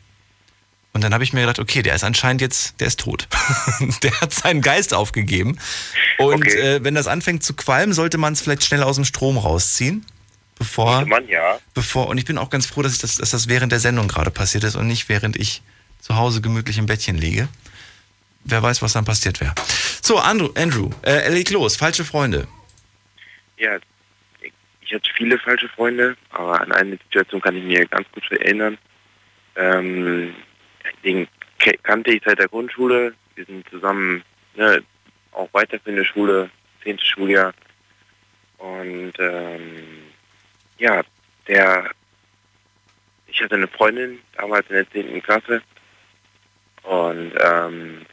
Und 0.93 1.05
dann 1.05 1.15
habe 1.15 1.23
ich 1.23 1.33
mir 1.33 1.41
gedacht, 1.43 1.59
okay, 1.59 1.83
der 1.83 1.95
ist 1.95 2.03
anscheinend 2.03 2.41
jetzt, 2.41 2.81
der 2.81 2.89
ist 2.89 2.99
tot. 3.01 3.29
der 4.03 4.21
hat 4.21 4.33
seinen 4.33 4.61
Geist 4.61 4.95
aufgegeben. 4.95 5.59
Und 6.19 6.47
okay. 6.47 6.77
äh, 6.77 6.85
wenn 6.85 6.95
das 6.95 7.07
anfängt 7.07 7.45
zu 7.45 7.55
qualmen, 7.55 7.93
sollte 7.93 8.19
man 8.19 8.33
es 8.33 8.41
vielleicht 8.41 8.65
schnell 8.65 8.83
aus 8.83 8.97
dem 8.97 9.05
Strom 9.05 9.39
rausziehen. 9.39 10.05
Bevor, 10.61 11.07
man, 11.07 11.27
ja. 11.27 11.59
bevor, 11.73 12.09
und 12.09 12.19
ich 12.19 12.27
bin 12.27 12.37
auch 12.37 12.51
ganz 12.51 12.67
froh, 12.67 12.83
dass, 12.83 12.99
das, 12.99 13.17
dass 13.17 13.31
das 13.31 13.49
während 13.49 13.73
der 13.73 13.81
Sendung 13.81 14.09
gerade 14.09 14.31
passiert 14.31 14.63
ist 14.63 14.77
und 14.77 14.87
nicht 14.89 15.09
während 15.09 15.35
ich 15.37 15.63
zu 16.01 16.17
Hause 16.17 16.43
gemütlich 16.43 16.77
im 16.77 16.85
Bettchen 16.85 17.17
liege. 17.17 17.49
Wer 18.45 18.63
weiß, 18.63 18.83
was 18.83 18.93
dann 18.93 19.07
passiert 19.07 19.41
wäre. 19.41 19.55
So, 20.03 20.19
Andrew, 20.19 20.51
Andrew 20.57 20.91
äh, 21.03 21.33
leg 21.33 21.49
los, 21.49 21.79
falsche 21.79 22.05
Freunde. 22.05 22.47
Ja, 23.57 23.79
ich 24.83 24.93
hatte 24.93 25.11
viele 25.17 25.39
falsche 25.39 25.69
Freunde, 25.71 26.15
aber 26.29 26.61
an 26.61 26.73
eine 26.73 26.99
Situation 26.99 27.41
kann 27.41 27.57
ich 27.57 27.65
mir 27.65 27.87
ganz 27.87 28.07
gut 28.13 28.31
erinnern. 28.31 28.77
Ähm, 29.57 30.35
den 31.03 31.27
kannte 31.83 32.11
ich 32.11 32.21
seit 32.23 32.39
der 32.39 32.49
Grundschule. 32.49 33.15
Wir 33.35 33.47
sind 33.47 33.67
zusammen 33.71 34.23
ne, 34.57 34.83
auch 35.33 35.49
weiter 35.55 35.81
für 35.83 35.91
eine 35.91 36.05
Schule, 36.05 36.51
10. 36.83 36.99
Schuljahr. 36.99 37.55
Und 38.59 39.15
ähm, 39.19 40.00
ja, 40.81 41.03
der, 41.47 41.91
ich 43.27 43.41
hatte 43.41 43.55
eine 43.55 43.69
Freundin 43.69 44.19
damals 44.37 44.67
in 44.69 44.75
der 44.75 44.91
10. 44.91 45.23
Klasse. 45.23 45.63
Und 46.83 47.33
ähm, 47.41 48.07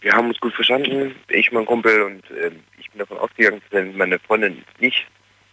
wir 0.00 0.12
haben 0.12 0.28
uns 0.28 0.40
gut 0.40 0.54
verstanden, 0.54 1.14
ich, 1.28 1.52
mein 1.52 1.66
Kumpel, 1.66 2.02
und 2.02 2.30
äh, 2.30 2.50
ich 2.78 2.90
bin 2.90 2.98
davon 2.98 3.18
ausgegangen, 3.18 3.62
dass 3.70 3.86
meine 3.94 4.18
Freundin 4.18 4.64
nicht 4.78 5.06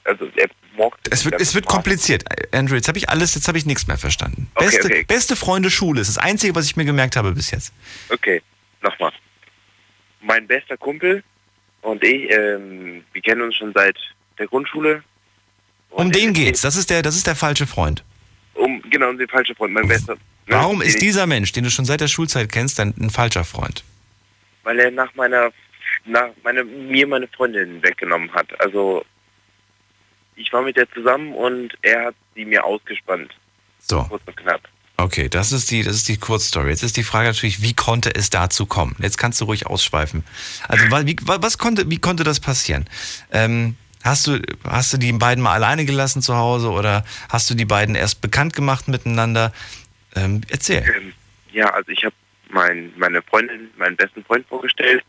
also 0.08 0.30
er 0.36 0.48
mochte. 0.76 1.12
Es 1.12 1.26
wird, 1.26 1.40
es 1.40 1.54
wird 1.54 1.66
kompliziert. 1.66 2.24
Andrew, 2.54 2.76
jetzt 2.76 2.88
habe 2.88 2.98
ich 2.98 3.10
alles, 3.10 3.36
jetzt 3.36 3.48
habe 3.48 3.58
ich 3.58 3.66
nichts 3.66 3.88
mehr 3.88 3.98
verstanden. 3.98 4.50
Okay, 4.56 4.66
beste, 4.66 4.88
okay. 4.88 5.06
beste 5.06 5.36
Freunde 5.36 5.70
Schule 5.70 6.02
ist 6.02 6.08
das 6.08 6.18
Einzige, 6.18 6.56
was 6.56 6.66
ich 6.66 6.78
mir 6.78 6.86
gemerkt 6.86 7.16
habe 7.18 7.34
bis 7.34 7.52
jetzt. 7.52 7.74
Okay, 8.10 8.42
nochmal. 8.82 9.12
Mein 10.22 10.48
bester 10.48 10.78
Kumpel 10.78 11.24
und 11.82 12.04
ich, 12.04 12.32
ähm, 12.32 13.04
wir 13.12 13.22
kennen 13.22 13.42
uns 13.42 13.56
schon 13.56 13.74
seit 13.74 13.98
der 14.40 14.48
Grundschule. 14.48 15.04
Um 15.90 16.12
den 16.12 16.34
geht's. 16.34 16.62
Das 16.62 16.76
ist 16.76 16.90
der, 16.90 17.02
das 17.02 17.16
ist 17.16 17.28
der 17.28 17.36
falsche 17.36 17.68
Freund. 17.68 18.04
Um 18.54 18.82
genau 18.90 19.10
um 19.10 19.18
den 19.18 19.28
falschen 19.28 19.56
Freund, 19.56 19.74
mein 19.74 19.88
bester. 19.88 20.14
Ne, 20.14 20.20
Warum 20.56 20.82
ist 20.82 21.02
dieser 21.02 21.28
Mensch, 21.28 21.52
den 21.52 21.64
du 21.64 21.70
schon 21.70 21.86
seit 21.86 22.02
der 22.02 22.08
Schulzeit 22.08 22.52
kennst, 22.52 22.80
dann 22.80 22.94
ein 23.00 23.10
falscher 23.10 23.44
Freund? 23.44 23.84
Weil 24.64 24.80
er 24.80 24.92
nach 24.92 25.14
meiner, 25.16 25.52
nach 26.06 26.30
meine, 26.44 26.64
mir 26.64 27.08
meine 27.08 27.28
Freundin 27.28 27.82
weggenommen 27.84 28.32
hat. 28.34 28.48
Also 28.62 29.06
ich 30.36 30.52
war 30.54 30.62
mit 30.62 30.78
der 30.78 30.90
zusammen 30.92 31.34
und 31.34 31.78
er 31.82 32.06
hat 32.06 32.16
sie 32.36 32.46
mir 32.46 32.64
ausgespannt. 32.64 33.36
So. 33.80 34.04
Kurz 34.04 34.24
und 34.26 34.38
knapp. 34.38 34.62
Okay, 35.00 35.30
das 35.30 35.52
ist 35.52 35.70
die, 35.70 35.84
das 35.84 35.96
ist 35.96 36.08
die 36.08 36.18
Kurzstory. 36.18 36.70
Jetzt 36.70 36.82
ist 36.82 36.98
die 36.98 37.04
Frage 37.04 37.28
natürlich, 37.28 37.62
wie 37.62 37.74
konnte 37.74 38.16
es 38.16 38.32
dazu 38.32 38.66
kommen? 38.66 38.96
Jetzt 39.00 39.18
kannst 39.18 39.40
du 39.40 39.46
ruhig 39.46 39.68
ausschweifen. 39.68 40.24
Also, 40.68 40.86
wie, 41.06 41.16
was 41.22 41.60
konnte, 41.60 41.90
wie 41.90 42.00
konnte 42.00 42.24
das 42.24 42.40
passieren? 42.40 42.90
Ähm, 43.32 43.76
hast 44.08 44.28
du, 44.28 44.42
hast 44.64 44.94
du 44.94 44.98
die 44.98 45.12
beiden 45.12 45.44
mal 45.44 45.54
alleine 45.54 45.86
gelassen 45.86 46.22
zu 46.22 46.36
Hause 46.36 46.72
oder 46.72 47.04
hast 47.30 47.50
du 47.50 47.56
die 47.56 47.66
beiden 47.66 47.96
erst 47.96 48.22
bekannt 48.22 48.54
gemacht 48.54 48.88
miteinander? 48.88 49.52
Ähm, 50.16 50.42
erzähl. 50.50 50.84
Ähm, 50.96 51.14
ja, 51.52 51.70
also 51.70 51.92
ich 51.92 52.04
habe 52.04 52.16
mein, 52.50 52.94
meine 52.98 53.22
Freundin, 53.22 53.70
meinen 53.78 53.96
besten 53.96 54.24
Freund 54.24 54.48
vorgestellt 54.48 55.04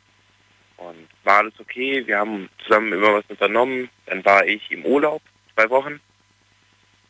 und 0.76 1.08
war 1.24 1.38
alles 1.38 1.54
okay. 1.58 2.06
Wir 2.06 2.18
haben 2.18 2.48
zusammen 2.64 2.92
immer 2.92 3.14
was 3.14 3.24
unternommen. 3.28 3.88
Dann 4.06 4.24
war 4.24 4.46
ich 4.46 4.70
im 4.70 4.84
Urlaub, 4.84 5.22
zwei 5.54 5.68
Wochen. 5.70 6.00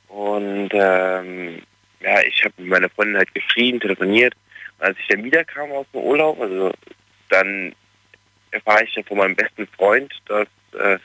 Und 0.08 0.70
ähm, 0.72 1.62
ja, 2.00 2.20
ich 2.22 2.44
habe 2.44 2.54
mit 2.58 2.68
meiner 2.68 2.88
Freundin 2.88 3.18
halt 3.18 3.34
geschrien, 3.34 3.80
telefoniert. 3.80 4.34
Und 4.78 4.86
als 4.86 4.98
ich 4.98 5.06
dann 5.08 5.24
wiederkam 5.24 5.70
aus 5.72 5.86
dem 5.92 6.00
Urlaub, 6.00 6.40
also 6.40 6.72
dann 7.28 7.74
erfahre 8.50 8.84
ich 8.84 8.94
dann 8.94 9.04
von 9.04 9.18
meinem 9.18 9.36
besten 9.36 9.66
Freund, 9.66 10.12
dass 10.26 10.48
äh, 10.78 10.98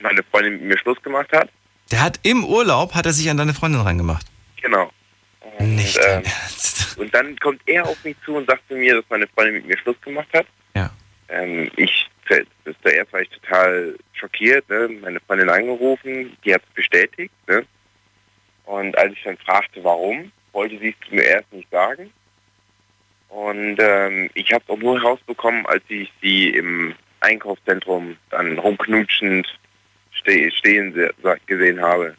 meine 0.00 0.22
Freundin 0.22 0.54
mit 0.54 0.62
mir 0.62 0.78
Schluss 0.78 1.00
gemacht 1.02 1.30
hat. 1.32 1.48
Der 1.90 2.02
hat 2.02 2.20
im 2.22 2.44
Urlaub, 2.44 2.94
hat 2.94 3.06
er 3.06 3.12
sich 3.12 3.28
an 3.28 3.36
deine 3.36 3.54
Freundin 3.54 3.80
reingemacht? 3.80 4.26
Genau. 4.60 4.90
Und, 5.58 5.76
Nicht 5.76 5.98
ähm, 6.02 6.22
Und 6.96 7.14
dann 7.14 7.36
kommt 7.38 7.60
er 7.66 7.84
auf 7.84 8.02
mich 8.04 8.16
zu 8.24 8.36
und 8.36 8.46
sagt 8.46 8.66
zu 8.68 8.74
mir, 8.74 8.96
dass 8.96 9.04
meine 9.08 9.26
Freundin 9.28 9.54
mit 9.54 9.66
mir 9.66 9.78
Schluss 9.78 10.00
gemacht 10.00 10.28
hat. 10.32 10.46
Ja. 10.74 10.90
Ähm, 11.28 11.70
ich, 11.76 12.08
zuerst 12.82 13.12
war 13.12 13.20
ich 13.20 13.30
total 13.30 13.96
schockiert, 14.12 14.68
ne? 14.68 14.88
meine 15.00 15.20
Freundin 15.20 15.48
angerufen, 15.48 16.36
die 16.44 16.54
hat 16.54 16.62
es 16.68 16.74
bestätigt. 16.74 17.32
Ne? 17.48 17.64
Und 18.64 18.96
als 18.96 19.14
ich 19.14 19.22
dann 19.24 19.36
fragte, 19.38 19.82
warum, 19.82 20.30
wollte 20.52 20.78
sie 20.78 20.94
es 21.00 21.10
mir 21.10 21.24
erst 21.24 21.52
nicht 21.52 21.70
sagen. 21.70 22.12
Und 23.28 23.76
ähm, 23.78 24.30
ich 24.34 24.52
habe 24.52 24.62
es 24.66 24.70
auch 24.70 24.78
nur 24.78 25.00
herausbekommen, 25.00 25.66
als 25.66 25.82
ich 25.88 26.12
sie 26.20 26.50
im 26.50 26.94
Einkaufszentrum 27.20 28.16
dann 28.30 28.58
rumknutschend 28.58 29.46
ste 30.22 30.50
stehen 30.50 30.94
gesehen 31.46 31.80
habe. 31.80 32.16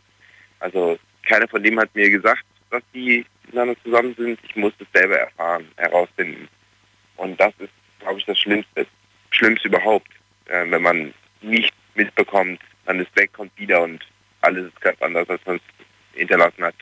Also 0.59 0.97
keiner 1.27 1.47
von 1.47 1.63
dem 1.63 1.79
hat 1.79 1.93
mir 1.95 2.09
gesagt, 2.09 2.43
dass 2.69 2.83
die 2.93 3.25
miteinander 3.45 3.75
zusammen 3.83 4.15
sind. 4.17 4.39
Ich 4.43 4.55
musste 4.55 4.83
es 4.83 4.99
selber 4.99 5.17
erfahren, 5.17 5.67
herausfinden. 5.77 6.47
Und 7.17 7.39
das 7.39 7.53
ist, 7.59 7.71
glaube 7.99 8.19
ich, 8.19 8.25
das 8.25 8.39
Schlimmste, 8.39 8.85
Schlimmste 9.31 9.67
überhaupt, 9.67 10.07
äh, 10.45 10.65
wenn 10.69 10.81
man 10.81 11.13
nicht 11.41 11.73
mitbekommt, 11.95 12.59
man 12.85 12.99
ist 12.99 13.15
weg, 13.15 13.31
kommt 13.33 13.51
wieder 13.57 13.81
und 13.81 14.05
alles 14.41 14.67
ist 14.67 14.81
ganz 14.81 15.01
anders, 15.01 15.29
als 15.29 15.45
man 15.45 15.57
es 15.57 16.17
hinterlassen 16.17 16.63
hat. 16.63 16.75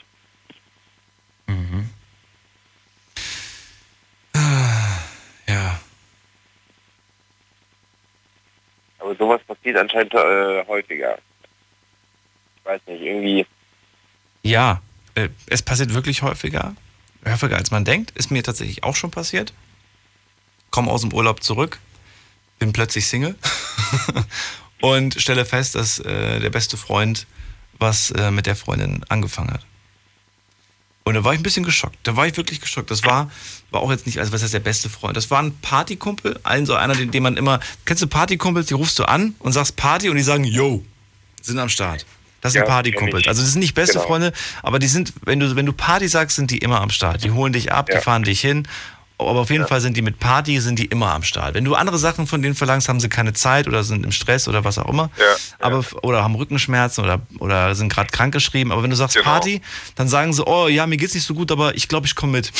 Aber 9.01 9.15
sowas 9.15 9.41
passiert 9.47 9.77
anscheinend 9.77 10.13
äh, 10.13 10.65
häufiger. 10.67 11.17
Ich 12.57 12.65
weiß 12.65 12.81
nicht, 12.87 13.01
irgendwie. 13.01 13.45
Ja, 14.43 14.81
äh, 15.15 15.29
es 15.47 15.61
passiert 15.61 15.93
wirklich 15.93 16.21
häufiger. 16.21 16.75
Häufiger 17.25 17.57
als 17.57 17.71
man 17.71 17.83
denkt. 17.83 18.11
Ist 18.11 18.31
mir 18.31 18.43
tatsächlich 18.43 18.83
auch 18.83 18.95
schon 18.95 19.11
passiert. 19.11 19.53
Komme 20.69 20.91
aus 20.91 21.01
dem 21.01 21.13
Urlaub 21.13 21.43
zurück, 21.43 21.79
bin 22.59 22.71
plötzlich 22.71 23.07
Single 23.07 23.35
und 24.81 25.19
stelle 25.19 25.45
fest, 25.45 25.75
dass 25.75 25.99
äh, 25.99 26.39
der 26.39 26.49
beste 26.49 26.77
Freund 26.77 27.27
was 27.77 28.11
äh, 28.11 28.31
mit 28.31 28.45
der 28.45 28.55
Freundin 28.55 29.03
angefangen 29.09 29.51
hat. 29.51 29.65
Und 31.03 31.15
da 31.15 31.23
war 31.23 31.33
ich 31.33 31.39
ein 31.39 31.43
bisschen 31.43 31.65
geschockt. 31.65 31.97
Da 32.03 32.15
war 32.15 32.27
ich 32.27 32.37
wirklich 32.37 32.61
geschockt. 32.61 32.91
Das 32.91 33.03
war, 33.03 33.31
war 33.71 33.81
auch 33.81 33.89
jetzt 33.89 34.05
nicht, 34.05 34.19
also 34.19 34.31
was 34.31 34.43
heißt 34.43 34.53
der 34.53 34.59
beste 34.59 34.89
Freund? 34.89 35.17
Das 35.17 35.31
war 35.31 35.41
ein 35.41 35.57
Partykumpel, 35.61 36.39
ein 36.43 36.65
so 36.65 36.75
einer, 36.75 36.93
den, 36.93 37.09
den 37.11 37.23
man 37.23 37.37
immer, 37.37 37.59
kennst 37.85 38.03
du 38.03 38.07
Partykumpels, 38.07 38.67
die 38.67 38.75
rufst 38.75 38.99
du 38.99 39.05
an 39.05 39.35
und 39.39 39.51
sagst 39.51 39.75
Party 39.77 40.09
und 40.09 40.15
die 40.15 40.23
sagen, 40.23 40.43
yo, 40.43 40.83
sind 41.41 41.57
am 41.57 41.69
Start. 41.69 42.05
Das 42.41 42.53
sind 42.53 42.61
ja, 42.61 42.67
Partykumpels. 42.67 43.27
Also 43.27 43.41
das 43.41 43.51
sind 43.51 43.59
nicht 43.59 43.73
beste 43.73 43.93
genau. 43.93 44.05
Freunde, 44.05 44.33
aber 44.63 44.79
die 44.79 44.87
sind, 44.87 45.13
wenn 45.25 45.39
du, 45.39 45.55
wenn 45.55 45.65
du 45.65 45.73
Party 45.73 46.07
sagst, 46.07 46.35
sind 46.35 46.51
die 46.51 46.59
immer 46.59 46.81
am 46.81 46.89
Start. 46.89 47.23
Die 47.23 47.31
holen 47.31 47.53
dich 47.53 47.71
ab, 47.71 47.89
ja. 47.89 47.97
die 47.97 48.03
fahren 48.03 48.23
dich 48.23 48.41
hin 48.41 48.67
aber 49.27 49.41
auf 49.41 49.49
jeden 49.49 49.63
ja. 49.63 49.67
Fall 49.67 49.81
sind 49.81 49.97
die 49.97 50.01
mit 50.01 50.19
Party, 50.19 50.59
sind 50.59 50.79
die 50.79 50.85
immer 50.85 51.13
am 51.13 51.23
Start. 51.23 51.53
Wenn 51.53 51.65
du 51.65 51.75
andere 51.75 51.97
Sachen 51.97 52.27
von 52.27 52.41
denen 52.41 52.55
verlangst, 52.55 52.89
haben 52.89 52.99
sie 52.99 53.09
keine 53.09 53.33
Zeit 53.33 53.67
oder 53.67 53.83
sind 53.83 54.05
im 54.05 54.11
Stress 54.11 54.47
oder 54.47 54.63
was 54.63 54.77
auch 54.77 54.87
immer. 54.87 55.09
Ja, 55.17 55.25
aber, 55.59 55.79
ja. 55.79 55.97
Oder 56.03 56.23
haben 56.23 56.35
Rückenschmerzen 56.35 57.03
oder, 57.03 57.21
oder 57.39 57.75
sind 57.75 57.91
gerade 57.91 58.09
krankgeschrieben. 58.09 58.71
Aber 58.71 58.83
wenn 58.83 58.89
du 58.89 58.95
sagst 58.95 59.15
genau. 59.15 59.29
Party, 59.29 59.61
dann 59.95 60.07
sagen 60.07 60.33
sie, 60.33 60.45
oh 60.45 60.67
ja, 60.67 60.87
mir 60.87 60.97
geht's 60.97 61.13
nicht 61.13 61.25
so 61.25 61.33
gut, 61.33 61.51
aber 61.51 61.75
ich 61.75 61.87
glaube, 61.87 62.07
ich 62.07 62.15
komme 62.15 62.33
mit. 62.33 62.51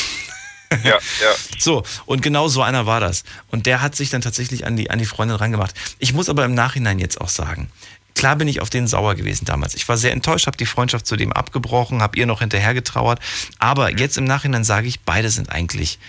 Ja, 0.83 0.91
ja. 0.93 0.99
So, 1.59 1.83
und 2.05 2.21
genau 2.21 2.47
so 2.47 2.61
einer 2.61 2.85
war 2.85 2.99
das. 2.99 3.23
Und 3.49 3.65
der 3.65 3.81
hat 3.81 3.95
sich 3.95 4.09
dann 4.09 4.21
tatsächlich 4.21 4.65
an 4.65 4.75
die, 4.75 4.89
an 4.89 4.99
die 4.99 5.05
Freundin 5.05 5.37
rangemacht. 5.37 5.75
Ich 5.99 6.13
muss 6.13 6.29
aber 6.29 6.45
im 6.45 6.55
Nachhinein 6.55 6.97
jetzt 6.97 7.21
auch 7.21 7.29
sagen, 7.29 7.69
klar 8.15 8.35
bin 8.35 8.47
ich 8.47 8.61
auf 8.61 8.69
den 8.69 8.87
sauer 8.87 9.15
gewesen 9.15 9.45
damals. 9.45 9.75
Ich 9.75 9.87
war 9.87 9.97
sehr 9.97 10.11
enttäuscht, 10.11 10.47
habe 10.47 10.57
die 10.57 10.65
Freundschaft 10.65 11.05
zu 11.05 11.17
dem 11.17 11.33
abgebrochen, 11.33 12.01
habe 12.01 12.17
ihr 12.17 12.25
noch 12.25 12.39
hinterher 12.39 12.73
getrauert. 12.73 13.19
Aber 13.59 13.91
jetzt 13.97 14.17
im 14.17 14.23
Nachhinein 14.23 14.63
sage 14.63 14.87
ich, 14.87 15.01
beide 15.01 15.29
sind 15.29 15.51
eigentlich 15.51 15.99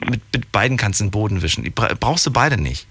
mit, 0.00 0.20
mit 0.32 0.52
beiden 0.52 0.76
kannst 0.76 1.00
du 1.00 1.04
den 1.04 1.10
Boden 1.10 1.42
wischen. 1.42 1.64
Die 1.64 1.70
brauchst 1.70 2.26
du 2.26 2.30
beide 2.30 2.60
nicht. 2.60 2.86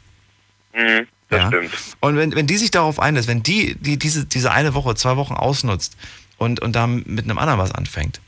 Mhm, 0.73 1.07
das 1.29 1.39
ja? 1.41 1.47
stimmt. 1.47 1.71
Und 1.99 2.17
wenn, 2.17 2.35
wenn 2.35 2.47
die 2.47 2.57
sich 2.57 2.71
darauf 2.71 2.99
einlässt, 2.99 3.27
wenn 3.27 3.43
die, 3.43 3.75
die 3.75 3.97
diese, 3.97 4.25
diese 4.25 4.51
eine 4.51 4.73
Woche, 4.73 4.95
zwei 4.95 5.17
Wochen 5.17 5.33
ausnutzt 5.33 5.97
und, 6.37 6.59
und 6.61 6.75
da 6.75 6.87
mit 6.87 7.25
einem 7.25 7.37
anderen 7.37 7.59
was 7.59 7.71
anfängt, 7.71 8.21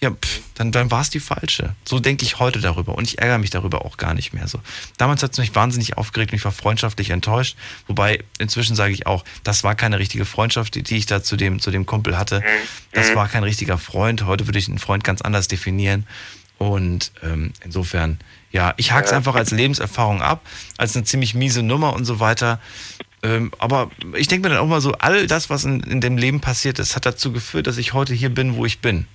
ja, 0.00 0.10
pff, 0.10 0.40
dann, 0.54 0.72
dann 0.72 0.90
war 0.90 1.02
es 1.02 1.10
die 1.10 1.20
falsche. 1.20 1.74
So 1.84 2.00
denke 2.00 2.24
ich 2.24 2.38
heute 2.38 2.60
darüber 2.60 2.94
und 2.94 3.06
ich 3.06 3.18
ärgere 3.18 3.36
mich 3.36 3.50
darüber 3.50 3.84
auch 3.84 3.98
gar 3.98 4.14
nicht 4.14 4.32
mehr 4.32 4.48
so. 4.48 4.58
Damals 4.96 5.22
hat 5.22 5.32
es 5.32 5.38
mich 5.38 5.54
wahnsinnig 5.54 5.98
aufgeregt 5.98 6.32
und 6.32 6.38
ich 6.38 6.44
war 6.44 6.52
freundschaftlich 6.52 7.10
enttäuscht. 7.10 7.56
Wobei 7.86 8.24
inzwischen 8.38 8.76
sage 8.76 8.94
ich 8.94 9.06
auch, 9.06 9.24
das 9.44 9.62
war 9.62 9.74
keine 9.74 9.98
richtige 9.98 10.24
Freundschaft, 10.24 10.74
die, 10.74 10.82
die 10.82 10.96
ich 10.96 11.04
da 11.04 11.22
zu 11.22 11.36
dem, 11.36 11.60
zu 11.60 11.70
dem 11.70 11.84
Kumpel 11.84 12.16
hatte. 12.16 12.40
Mhm. 12.40 12.44
Das 12.92 13.10
mhm. 13.10 13.16
war 13.16 13.28
kein 13.28 13.44
richtiger 13.44 13.76
Freund. 13.76 14.24
Heute 14.24 14.46
würde 14.46 14.58
ich 14.58 14.68
einen 14.68 14.78
Freund 14.78 15.04
ganz 15.04 15.20
anders 15.20 15.48
definieren. 15.48 16.06
Und 16.60 17.12
ähm, 17.22 17.54
insofern, 17.64 18.18
ja, 18.52 18.74
ich 18.76 18.92
hake 18.92 19.06
es 19.06 19.14
einfach 19.14 19.34
als 19.34 19.50
Lebenserfahrung 19.50 20.20
ab, 20.20 20.46
als 20.76 20.94
eine 20.94 21.06
ziemlich 21.06 21.34
miese 21.34 21.62
Nummer 21.62 21.94
und 21.94 22.04
so 22.04 22.20
weiter. 22.20 22.60
Ähm, 23.22 23.50
aber 23.58 23.90
ich 24.14 24.28
denke 24.28 24.46
mir 24.46 24.54
dann 24.54 24.62
auch 24.62 24.68
mal 24.68 24.82
so, 24.82 24.92
all 24.92 25.26
das, 25.26 25.48
was 25.48 25.64
in, 25.64 25.80
in 25.80 26.02
dem 26.02 26.18
Leben 26.18 26.42
passiert 26.42 26.78
ist, 26.78 26.96
hat 26.96 27.06
dazu 27.06 27.32
geführt, 27.32 27.66
dass 27.66 27.78
ich 27.78 27.94
heute 27.94 28.12
hier 28.12 28.28
bin, 28.28 28.56
wo 28.56 28.66
ich 28.66 28.80
bin. 28.80 29.06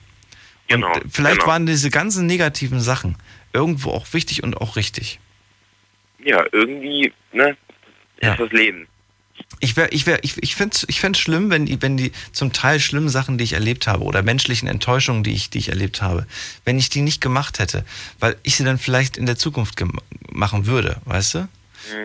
Genau. 0.70 0.92
Und 0.92 1.14
vielleicht 1.14 1.42
genau. 1.42 1.52
waren 1.52 1.68
diese 1.68 1.92
ganzen 1.92 2.26
negativen 2.26 2.80
Sachen 2.80 3.16
irgendwo 3.54 3.92
auch 3.92 4.12
wichtig 4.14 4.42
und 4.42 4.60
auch 4.60 4.76
richtig. 4.76 5.20
Ja, 6.24 6.44
irgendwie, 6.52 7.14
ne, 7.32 7.50
ist 8.18 8.24
ja. 8.24 8.36
das 8.38 8.52
Leben 8.52 8.88
ich 9.60 9.78
wäre, 9.78 9.90
ich 9.90 10.06
wäre, 10.06 10.20
ich, 10.22 10.42
ich 10.42 10.56
finde 10.56 10.76
es 10.76 10.86
ich 10.88 11.00
schlimm, 11.18 11.50
wenn 11.50 11.66
die, 11.66 11.82
wenn 11.82 11.98
die 11.98 12.12
zum 12.32 12.52
Teil 12.52 12.80
schlimmen 12.80 13.10
Sachen, 13.10 13.38
die 13.38 13.44
ich 13.44 13.54
erlebt 13.54 13.88
habe, 13.88 14.04
oder 14.04 14.22
menschlichen 14.22 14.68
Enttäuschungen, 14.68 15.24
die 15.24 15.34
ich, 15.34 15.50
die 15.50 15.60
ich 15.60 15.70
erlebt 15.70 16.02
habe, 16.02 16.26
wenn 16.66 16.78
ich 16.78 16.90
die 16.90 17.02
nicht 17.02 17.22
gemacht 17.22 17.60
hätte, 17.60 17.86
weil 18.20 18.36
ich 18.44 18.56
sie 18.56 18.64
dann 18.64 18.78
vielleicht 18.78 19.18
in 19.18 19.26
der 19.26 19.38
Zukunft 19.38 19.82
machen 20.32 20.66
würde, 20.66 20.98
weißt 21.06 21.36
du? 21.36 21.40
Mhm. 21.40 21.48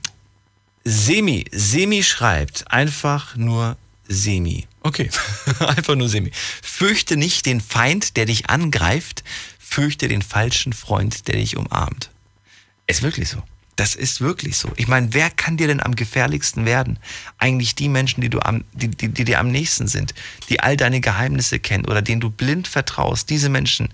Semi, 0.84 1.45
Semi 1.52 2.03
schreibt 2.03 2.72
einfach 2.72 3.38
nur 3.38 3.77
Semi. 4.14 4.68
Okay, 4.81 5.10
einfach 5.60 5.95
nur 5.95 6.10
Semi. 6.10 6.31
Fürchte 6.61 7.18
nicht 7.18 7.45
den 7.45 7.61
Feind, 7.61 8.18
der 8.18 8.26
dich 8.26 8.49
angreift, 8.49 9.23
fürchte 9.60 10.07
den 10.07 10.22
falschen 10.22 10.73
Freund, 10.73 11.27
der 11.27 11.35
dich 11.35 11.57
umarmt. 11.57 12.10
Ist 12.88 13.02
wirklich 13.02 13.30
so. 13.30 13.41
Das 13.76 13.95
ist 13.95 14.22
wirklich 14.22 14.57
so. 14.57 14.72
Ich 14.76 14.88
meine, 14.88 15.14
wer 15.14 15.31
kann 15.31 15.57
dir 15.57 15.68
denn 15.68 15.81
am 15.81 15.95
gefährlichsten 15.95 16.65
werden? 16.65 16.99
Eigentlich 17.40 17.73
die 17.73 17.90
Menschen, 17.90 18.22
die, 18.22 18.30
du 18.30 18.40
am, 18.40 18.65
die, 18.73 18.88
die, 18.90 19.10
die 19.10 19.23
dir 19.26 19.40
am 19.40 19.49
nächsten 19.49 19.88
sind, 19.88 20.14
die 20.49 20.60
all 20.60 20.77
deine 20.77 21.02
Geheimnisse 21.02 21.60
kennen 21.60 21.85
oder 21.85 22.03
denen 22.03 22.22
du 22.22 22.30
blind 22.30 22.68
vertraust. 22.68 23.31
Diese 23.31 23.49
Menschen, 23.49 23.90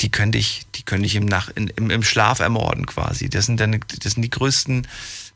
die 0.00 0.10
können 0.10 0.32
dich, 0.32 0.62
die 0.74 0.84
können 0.84 1.02
dich 1.02 1.16
im, 1.16 1.26
Nach, 1.26 1.50
im, 1.54 1.90
im 1.90 2.02
Schlaf 2.02 2.40
ermorden 2.40 2.86
quasi. 2.86 3.28
Das 3.28 3.44
sind, 3.44 3.60
deine, 3.60 3.80
das 3.80 4.14
sind 4.14 4.22
die 4.22 4.30
größten 4.30 4.86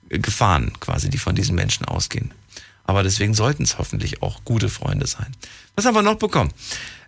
Gefahren 0.08 0.72
quasi, 0.80 1.10
die 1.10 1.18
von 1.18 1.34
diesen 1.34 1.54
Menschen 1.54 1.84
ausgehen. 1.84 2.32
Aber 2.84 3.02
deswegen 3.02 3.34
sollten 3.34 3.62
es 3.62 3.78
hoffentlich 3.78 4.22
auch 4.22 4.44
gute 4.44 4.68
Freunde 4.68 5.06
sein. 5.06 5.34
Was 5.74 5.86
haben 5.86 5.94
wir 5.94 6.02
noch 6.02 6.16
bekommen? 6.16 6.52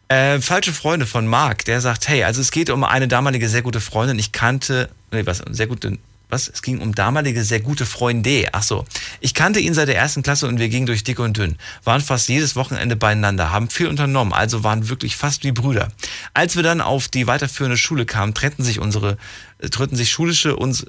Äh, 0.09 0.41
falsche 0.41 0.73
Freunde 0.73 1.05
von 1.05 1.27
Marc, 1.27 1.65
der 1.65 1.81
sagt, 1.81 2.09
hey, 2.09 2.23
also 2.23 2.41
es 2.41 2.53
geht 2.53 2.71
um 2.71 2.85
eine 2.85 3.09
damalige 3.09 3.49
sehr 3.49 3.63
gute 3.63 3.81
Freundin. 3.81 4.19
Ich 4.19 4.31
kannte, 4.31 4.89
nee, 5.11 5.27
was, 5.27 5.43
sehr 5.51 5.67
gute, 5.67 5.99
was? 6.29 6.49
Es 6.49 6.63
ging 6.63 6.79
um 6.81 6.95
damalige 6.95 7.43
sehr 7.43 7.59
gute 7.59 7.87
Freunde. 7.87 8.49
Ach 8.53 8.63
so. 8.63 8.85
Ich 9.21 9.35
kannte 9.35 9.59
ihn 9.59 9.75
seit 9.75 9.89
der 9.89 9.97
ersten 9.97 10.23
Klasse 10.23 10.47
und 10.47 10.61
wir 10.61 10.69
gingen 10.69 10.87
durch 10.87 11.03
dick 11.03 11.19
und 11.19 11.37
dünn. 11.37 11.57
Waren 11.83 12.01
fast 12.01 12.29
jedes 12.29 12.55
Wochenende 12.55 12.95
beieinander, 12.95 13.51
haben 13.51 13.69
viel 13.69 13.89
unternommen, 13.89 14.33
also 14.33 14.63
waren 14.63 14.89
wirklich 14.89 15.17
fast 15.17 15.43
wie 15.43 15.51
Brüder. 15.51 15.89
Als 16.35 16.55
wir 16.55 16.63
dann 16.63 16.81
auf 16.81 17.09
die 17.09 17.27
weiterführende 17.27 17.77
Schule 17.77 18.07
kamen, 18.07 18.33
trennten 18.33 18.65
sich 18.65 18.79
unsere, 18.79 19.19
äh, 19.59 19.69
trennten 19.71 19.97
sich 19.97 20.11
schulische, 20.11 20.55
uns, 20.55 20.87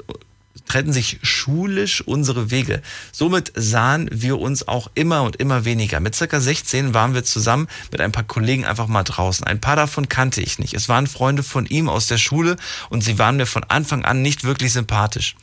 trennten 0.68 0.94
sich 0.94 1.20
schulisch 1.22 2.02
unsere 2.02 2.52
Wege. 2.52 2.82
Somit 3.12 3.52
sahen 3.56 4.10
wir 4.12 4.40
uns 4.40 4.68
auch 4.68 4.90
immer 4.94 5.24
und 5.24 5.38
immer 5.38 5.66
weniger. 5.66 6.00
Mit 6.00 6.16
circa 6.16 6.40
16 6.40 6.94
waren 6.94 7.14
wir 7.14 7.24
zusammen 7.24 7.68
mit 7.92 8.02
ein 8.02 8.12
paar 8.12 8.24
Kollegen 8.24 8.66
einfach 8.66 8.88
mal 8.88 9.04
draußen. 9.04 9.46
Ein 9.46 9.62
paar 9.62 9.76
davon 9.76 10.10
kannte 10.10 10.42
ich 10.42 10.60
nicht. 10.60 10.74
Es 10.74 10.90
waren 10.90 11.08
Freunde 11.08 11.44
von 11.44 11.66
ihm 11.66 11.90
aus 11.90 12.08
der 12.08 12.18
Schule 12.18 12.58
und 12.90 13.04
sie 13.04 13.18
waren 13.20 13.38
mir 13.38 13.46
von 13.46 13.64
Anfang 13.64 14.06
an 14.06 14.22
nicht 14.22 14.44
wirklich 14.44 14.74
sympathisch. 14.74 15.36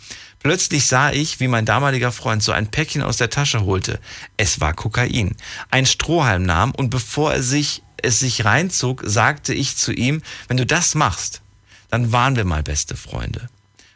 Plötzlich 0.44 0.86
sah 0.86 1.10
ich, 1.10 1.40
wie 1.40 1.48
mein 1.48 1.64
damaliger 1.64 2.12
Freund 2.12 2.42
so 2.42 2.52
ein 2.52 2.70
Päckchen 2.70 3.02
aus 3.02 3.16
der 3.16 3.30
Tasche 3.30 3.62
holte. 3.62 3.98
Es 4.36 4.60
war 4.60 4.74
Kokain. 4.74 5.36
Ein 5.70 5.86
Strohhalm 5.86 6.42
nahm 6.42 6.72
und 6.72 6.90
bevor 6.90 7.32
er 7.32 7.42
sich, 7.42 7.82
es 8.02 8.18
sich 8.18 8.44
reinzog, 8.44 9.02
sagte 9.06 9.54
ich 9.54 9.78
zu 9.78 9.90
ihm, 9.90 10.20
wenn 10.48 10.58
du 10.58 10.66
das 10.66 10.94
machst, 10.94 11.40
dann 11.88 12.12
waren 12.12 12.36
wir 12.36 12.44
mal 12.44 12.62
beste 12.62 12.94
Freunde. 12.94 13.48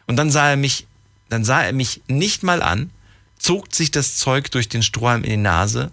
Und 0.07 0.15
dann 0.15 0.31
sah 0.31 0.49
er 0.49 0.57
mich 0.57 0.87
dann 1.29 1.43
sah 1.43 1.61
er 1.61 1.73
mich 1.73 2.01
nicht 2.07 2.43
mal 2.43 2.61
an, 2.61 2.91
zog 3.37 3.73
sich 3.73 3.91
das 3.91 4.17
Zeug 4.17 4.51
durch 4.51 4.69
den 4.69 4.83
Strohhalm 4.83 5.23
in 5.23 5.29
die 5.29 5.37
Nase 5.37 5.91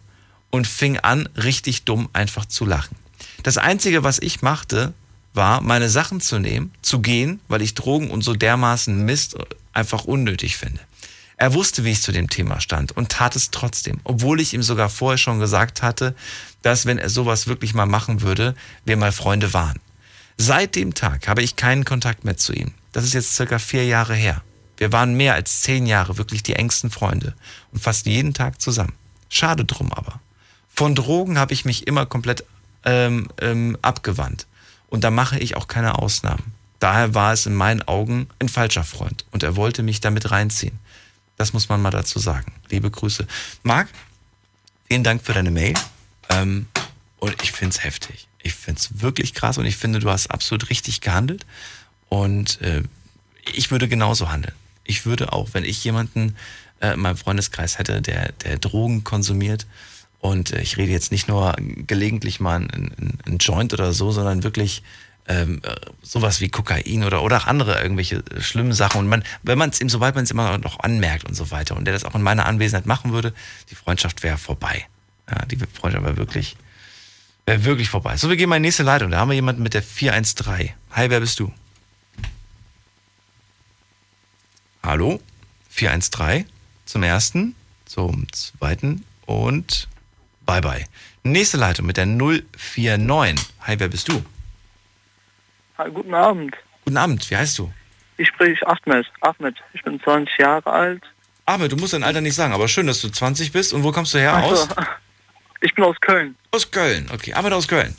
und 0.51 0.67
fing 0.67 0.99
an, 0.99 1.29
richtig 1.37 1.85
dumm 1.85 2.09
einfach 2.13 2.47
zu 2.47 2.65
lachen. 2.65 2.97
Das 3.43 3.59
Einzige, 3.59 4.03
was 4.03 4.19
ich 4.19 4.43
machte, 4.43 4.93
war, 5.35 5.61
meine 5.61 5.89
Sachen 5.89 6.21
zu 6.21 6.39
nehmen, 6.39 6.73
zu 6.83 7.01
gehen, 7.01 7.41
weil 7.49 7.63
ich 7.63 7.75
Drogen 7.75 8.11
und 8.11 8.23
so 8.23 8.35
dermaßen 8.35 9.05
Mist 9.05 9.37
einfach 9.73 10.05
unnötig 10.05 10.57
finde. 10.57 10.81
Er 11.37 11.53
wusste, 11.53 11.85
wie 11.85 11.93
ich 11.93 12.01
zu 12.01 12.13
dem 12.13 12.31
Thema 12.31 12.61
stand 12.61 12.97
und 12.97 13.11
tat 13.11 13.37
es 13.37 13.51
trotzdem, 13.51 14.01
obwohl 14.05 14.41
ich 14.41 14.55
ihm 14.55 14.63
sogar 14.63 14.89
vorher 14.89 15.19
schon 15.19 15.39
gesagt 15.39 15.83
hatte, 15.83 16.15
dass 16.63 16.87
wenn 16.87 16.99
er 16.99 17.11
sowas 17.11 17.47
wirklich 17.47 17.75
mal 17.75 17.85
machen 17.85 18.23
würde, 18.23 18.55
wir 18.87 18.97
mal 18.97 19.13
Freunde 19.13 19.53
waren. 19.53 19.79
Seit 20.39 20.75
dem 20.75 20.95
Tag 20.95 21.29
habe 21.29 21.43
ich 21.43 21.57
keinen 21.57 21.85
Kontakt 21.85 22.25
mehr 22.25 22.39
zu 22.39 22.55
ihm. 22.55 22.73
Das 22.93 23.05
ist 23.05 23.13
jetzt 23.13 23.35
circa 23.35 23.59
vier 23.59 23.85
Jahre 23.85 24.15
her. 24.15 24.43
Wir 24.77 24.93
waren 24.93 25.15
mehr 25.15 25.35
als 25.35 25.63
zehn 25.63 25.87
Jahre 25.87 26.19
wirklich 26.19 26.43
die 26.43 26.55
engsten 26.55 26.91
Freunde 26.91 27.35
und 27.73 27.81
fast 27.81 28.07
jeden 28.07 28.35
Tag 28.35 28.61
zusammen. 28.61 28.93
Schade 29.29 29.65
drum 29.65 29.93
aber. 29.93 30.21
Von 30.69 30.95
Drogen 30.95 31.39
habe 31.39 31.55
ich 31.55 31.65
mich 31.65 31.87
immer 31.87 32.07
komplett 32.07 32.45
ähm, 32.85 33.29
ähm, 33.41 33.79
abgewandt. 33.83 34.47
Und 34.89 35.03
da 35.05 35.11
mache 35.11 35.39
ich 35.39 35.57
auch 35.57 35.67
keine 35.67 35.99
Ausnahmen. 35.99 36.55
Daher 36.79 37.15
war 37.15 37.33
es 37.33 37.47
in 37.47 37.55
meinen 37.55 37.83
Augen 37.83 38.29
ein 38.39 38.49
falscher 38.49 38.85
Freund 38.85 39.25
und 39.31 39.43
er 39.43 39.57
wollte 39.57 39.83
mich 39.83 40.01
damit 40.01 40.31
reinziehen. 40.31 40.79
Das 41.39 41.53
muss 41.53 41.69
man 41.69 41.81
mal 41.81 41.91
dazu 41.91 42.19
sagen. 42.19 42.53
Liebe 42.71 42.91
Grüße. 42.91 43.27
Marc, 43.63 43.89
vielen 44.89 45.03
Dank 45.03 45.25
für 45.25 45.33
deine 45.33 45.51
Mail. 45.51 45.75
Ähm, 46.29 46.67
und 47.19 47.43
ich 47.43 47.53
finde 47.53 47.75
es 47.75 47.83
heftig. 47.83 48.29
Ich 48.43 48.55
finde 48.55 48.79
es 48.79 49.01
wirklich 49.01 49.33
krass 49.33 49.59
und 49.59 49.65
ich 49.65 49.77
finde, 49.77 49.99
du 49.99 50.11
hast 50.11 50.31
absolut 50.31 50.69
richtig 50.69 51.01
gehandelt. 51.01 51.47
Und 52.09 52.61
äh, 52.61 52.83
ich 53.55 53.71
würde 53.71 53.89
genauso 53.89 54.31
handeln 54.31 54.55
ich 54.87 55.07
würde 55.07 55.33
auch, 55.33 55.49
wenn 55.53 55.65
ich 55.65 55.83
jemanden 55.85 56.37
äh, 56.81 56.95
in 56.95 57.01
meinem 57.01 57.17
Freundeskreis 57.17 57.79
hätte, 57.79 58.03
der, 58.03 58.33
der 58.33 58.59
Drogen 58.59 59.05
konsumiert, 59.05 59.67
und 60.21 60.53
äh, 60.53 60.61
ich 60.61 60.77
rede 60.77 60.93
jetzt 60.93 61.13
nicht 61.13 61.29
nur 61.29 61.55
gelegentlich 61.87 62.41
mal 62.41 62.57
ein, 62.57 63.19
ein, 63.27 63.39
Joint 63.39 63.73
oder 63.73 63.93
so, 63.93 64.11
sondern 64.11 64.43
wirklich 64.43 64.83
ähm, 65.29 65.61
äh, 65.63 65.75
sowas 66.03 66.41
wie 66.41 66.49
Kokain 66.49 67.05
oder, 67.05 67.23
oder 67.23 67.39
auch 67.39 67.47
andere 67.47 67.81
irgendwelche 67.81 68.23
schlimmen 68.41 68.73
Sachen. 68.73 69.01
Und 69.01 69.09
man, 69.09 69.25
wenn 69.43 69.59
man 69.59 69.71
es 69.71 69.81
ihm, 69.81 69.89
sobald 69.89 70.15
man 70.15 70.25
es 70.25 70.31
immer 70.31 70.59
noch 70.59 70.81
anmerkt 70.81 71.25
und 71.25 71.35
so 71.35 71.51
weiter, 71.51 71.77
und 71.77 71.85
der 71.85 71.95
das 71.95 72.05
auch 72.05 72.15
in 72.15 72.23
meiner 72.23 72.47
Anwesenheit 72.47 72.87
machen 72.87 73.13
würde, 73.13 73.33
die 73.71 73.75
Freundschaft 73.75 74.23
wäre 74.23 74.39
vorbei. 74.39 74.87
Ja, 75.31 75.45
die 75.47 75.59
Freundschaft 75.59 76.05
wäre 76.05 76.17
wirklich, 76.17 76.57
wäre 77.45 77.65
wirklich 77.65 77.89
vorbei. 77.89 78.17
So, 78.17 78.29
wir 78.29 78.37
gehen 78.37 78.49
mal 78.49 78.57
in 78.57 78.63
die 78.63 78.69
nächste 78.69 78.85
Leitung. 78.85 79.11
Da 79.11 79.19
haben 79.19 79.29
wir 79.29 79.35
jemanden 79.35 79.63
mit 79.63 79.75
der 79.75 79.83
413. 79.83 80.71
Hi, 80.93 81.11
wer 81.11 81.21
bist 81.21 81.41
du? 81.41 81.53
Hallo, 84.87 85.21
413 85.71 86.49
zum 86.85 87.03
ersten, 87.03 87.57
zum 87.87 88.33
zweiten 88.33 89.05
und 89.27 89.89
bye 90.47 90.61
bye. 90.61 90.85
Nächste 91.25 91.57
Leitung 91.57 91.87
mit 91.87 91.97
der 91.97 92.07
049. 92.07 93.35
Hi, 93.63 93.81
wer 93.81 93.89
bist 93.89 94.09
du? 94.09 94.25
Hi, 95.77 95.91
guten 95.91 96.15
Abend. 96.15 96.55
Guten 96.85 96.97
Abend, 96.99 97.29
wie 97.29 97.37
heißt 97.37 97.59
du? 97.59 97.73
Ich 98.17 98.29
spreche 98.29 98.65
Ahmed. 98.65 99.11
Ahmed, 99.23 99.57
ich 99.73 99.83
bin 99.83 100.01
20 100.01 100.39
Jahre 100.39 100.71
alt. 100.71 101.03
Ahmed, 101.47 101.73
du 101.73 101.77
musst 101.77 101.93
dein 101.93 102.05
Alter 102.05 102.21
nicht 102.21 102.37
sagen, 102.37 102.53
aber 102.53 102.69
schön, 102.69 102.87
dass 102.87 103.01
du 103.01 103.09
20 103.09 103.51
bist. 103.51 103.73
Und 103.73 103.83
wo 103.83 103.91
kommst 103.91 104.15
du 104.15 104.19
her 104.19 104.35
also, 104.35 104.55
aus? 104.55 104.69
Ich 105.63 105.75
bin 105.75 105.83
aus 105.83 105.97
Köln. 106.01 106.37
Aus 106.53 106.71
Köln, 106.71 107.11
okay. 107.13 107.35
Ahmed 107.35 107.53
aus 107.55 107.67
Köln. 107.67 107.93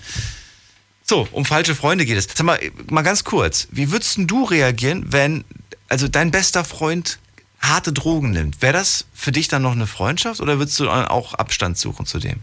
So, 1.03 1.27
um 1.33 1.43
falsche 1.43 1.75
Freunde 1.75 2.05
geht 2.05 2.17
es. 2.17 2.29
Sag 2.33 2.45
mal, 2.45 2.57
mal 2.89 3.01
ganz 3.01 3.25
kurz. 3.25 3.67
Wie 3.71 3.91
würdest 3.91 4.19
du 4.19 4.45
reagieren, 4.45 5.11
wenn 5.11 5.43
also 5.89 6.07
dein 6.07 6.31
bester 6.31 6.63
Freund 6.63 7.19
harte 7.59 7.91
Drogen 7.93 8.31
nimmt, 8.31 8.61
wäre 8.61 8.73
das 8.73 9.07
für 9.13 9.31
dich 9.31 9.47
dann 9.47 9.61
noch 9.61 9.71
eine 9.71 9.87
Freundschaft 9.87 10.41
oder 10.41 10.59
würdest 10.59 10.79
du 10.79 10.89
auch 10.89 11.33
Abstand 11.33 11.77
suchen 11.77 12.05
zu 12.05 12.19
dem? 12.19 12.39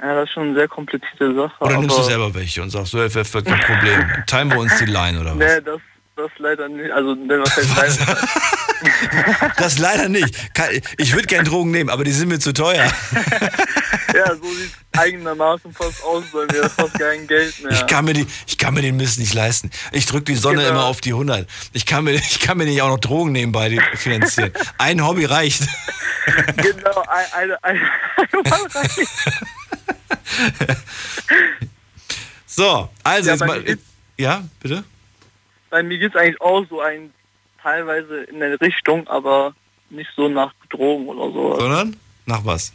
Ja, 0.00 0.14
das 0.14 0.28
ist 0.28 0.34
schon 0.34 0.48
eine 0.48 0.54
sehr 0.54 0.68
komplizierte 0.68 1.34
Sache. 1.34 1.54
Oder 1.60 1.78
nimmst 1.78 1.96
du 1.96 2.02
selber 2.02 2.34
welche 2.34 2.62
und 2.62 2.70
sagst, 2.70 2.92
so, 2.92 2.98
wäre 2.98 3.42
kein 3.42 3.60
Problem. 3.60 4.24
Teilen 4.26 4.50
wir 4.50 4.58
uns 4.58 4.76
die 4.78 4.84
Line 4.84 5.20
oder 5.20 5.30
was? 5.30 5.38
Nee, 5.38 5.60
das, 5.64 5.80
das 6.16 6.30
leider 6.38 6.68
nicht. 6.68 6.90
Also, 6.90 7.16
was 7.16 7.56
heißt 7.56 8.06
leider? 8.06 8.20
das 9.58 9.78
leider 9.78 10.08
nicht. 10.08 10.34
Ich 10.98 11.14
würde 11.14 11.26
gerne 11.26 11.48
Drogen 11.48 11.70
nehmen, 11.70 11.90
aber 11.90 12.04
die 12.04 12.12
sind 12.12 12.28
mir 12.28 12.38
zu 12.38 12.52
teuer. 12.52 12.84
ja, 14.14 14.34
so 14.34 14.52
sieht 14.54 14.70
es 14.92 14.98
eigenermaßen 14.98 15.72
fast 15.72 16.02
aus 16.02 16.24
bei 16.32 16.46
mir. 16.52 16.68
Fast 16.70 16.98
kein 16.98 17.26
Geld 17.26 17.62
mehr. 17.62 17.72
Ich 17.72 17.86
kann 17.86 18.04
mir, 18.04 18.14
die, 18.14 18.26
ich 18.46 18.58
kann 18.58 18.74
mir 18.74 18.82
den 18.82 18.96
Mist 18.96 19.18
nicht 19.18 19.34
leisten. 19.34 19.70
Ich 19.92 20.06
drücke 20.06 20.24
die 20.24 20.36
Sonne 20.36 20.62
genau. 20.62 20.70
immer 20.70 20.84
auf 20.84 21.00
die 21.00 21.12
100. 21.12 21.48
Ich 21.72 21.86
kann, 21.86 22.04
mir, 22.04 22.14
ich 22.14 22.40
kann 22.40 22.58
mir 22.58 22.64
nicht 22.64 22.80
auch 22.82 22.88
noch 22.88 23.00
Drogen 23.00 23.32
nebenbei 23.32 23.78
finanzieren. 23.94 24.52
Ein 24.78 25.04
Hobby 25.04 25.24
reicht. 25.24 25.62
genau, 26.56 27.02
ein, 27.08 27.32
eine, 27.32 27.64
eine, 27.64 27.80
eine 28.16 28.74
reicht. 28.74 29.08
so, 32.46 32.88
also 33.04 33.28
ja, 33.28 33.34
jetzt 33.34 33.46
mal. 33.46 33.78
Ja, 34.18 34.44
bitte? 34.60 34.84
bei 35.76 35.82
mir 35.82 35.98
geht 35.98 36.14
es 36.14 36.16
eigentlich 36.16 36.40
auch 36.40 36.64
so 36.70 36.80
ein 36.80 37.12
teilweise 37.66 38.22
in 38.22 38.38
der 38.38 38.60
Richtung, 38.60 39.08
aber 39.08 39.52
nicht 39.90 40.10
so 40.14 40.28
nach 40.28 40.54
Drogen 40.70 41.08
oder 41.08 41.32
so. 41.32 41.60
Sondern 41.60 41.96
nach 42.24 42.44
was? 42.44 42.72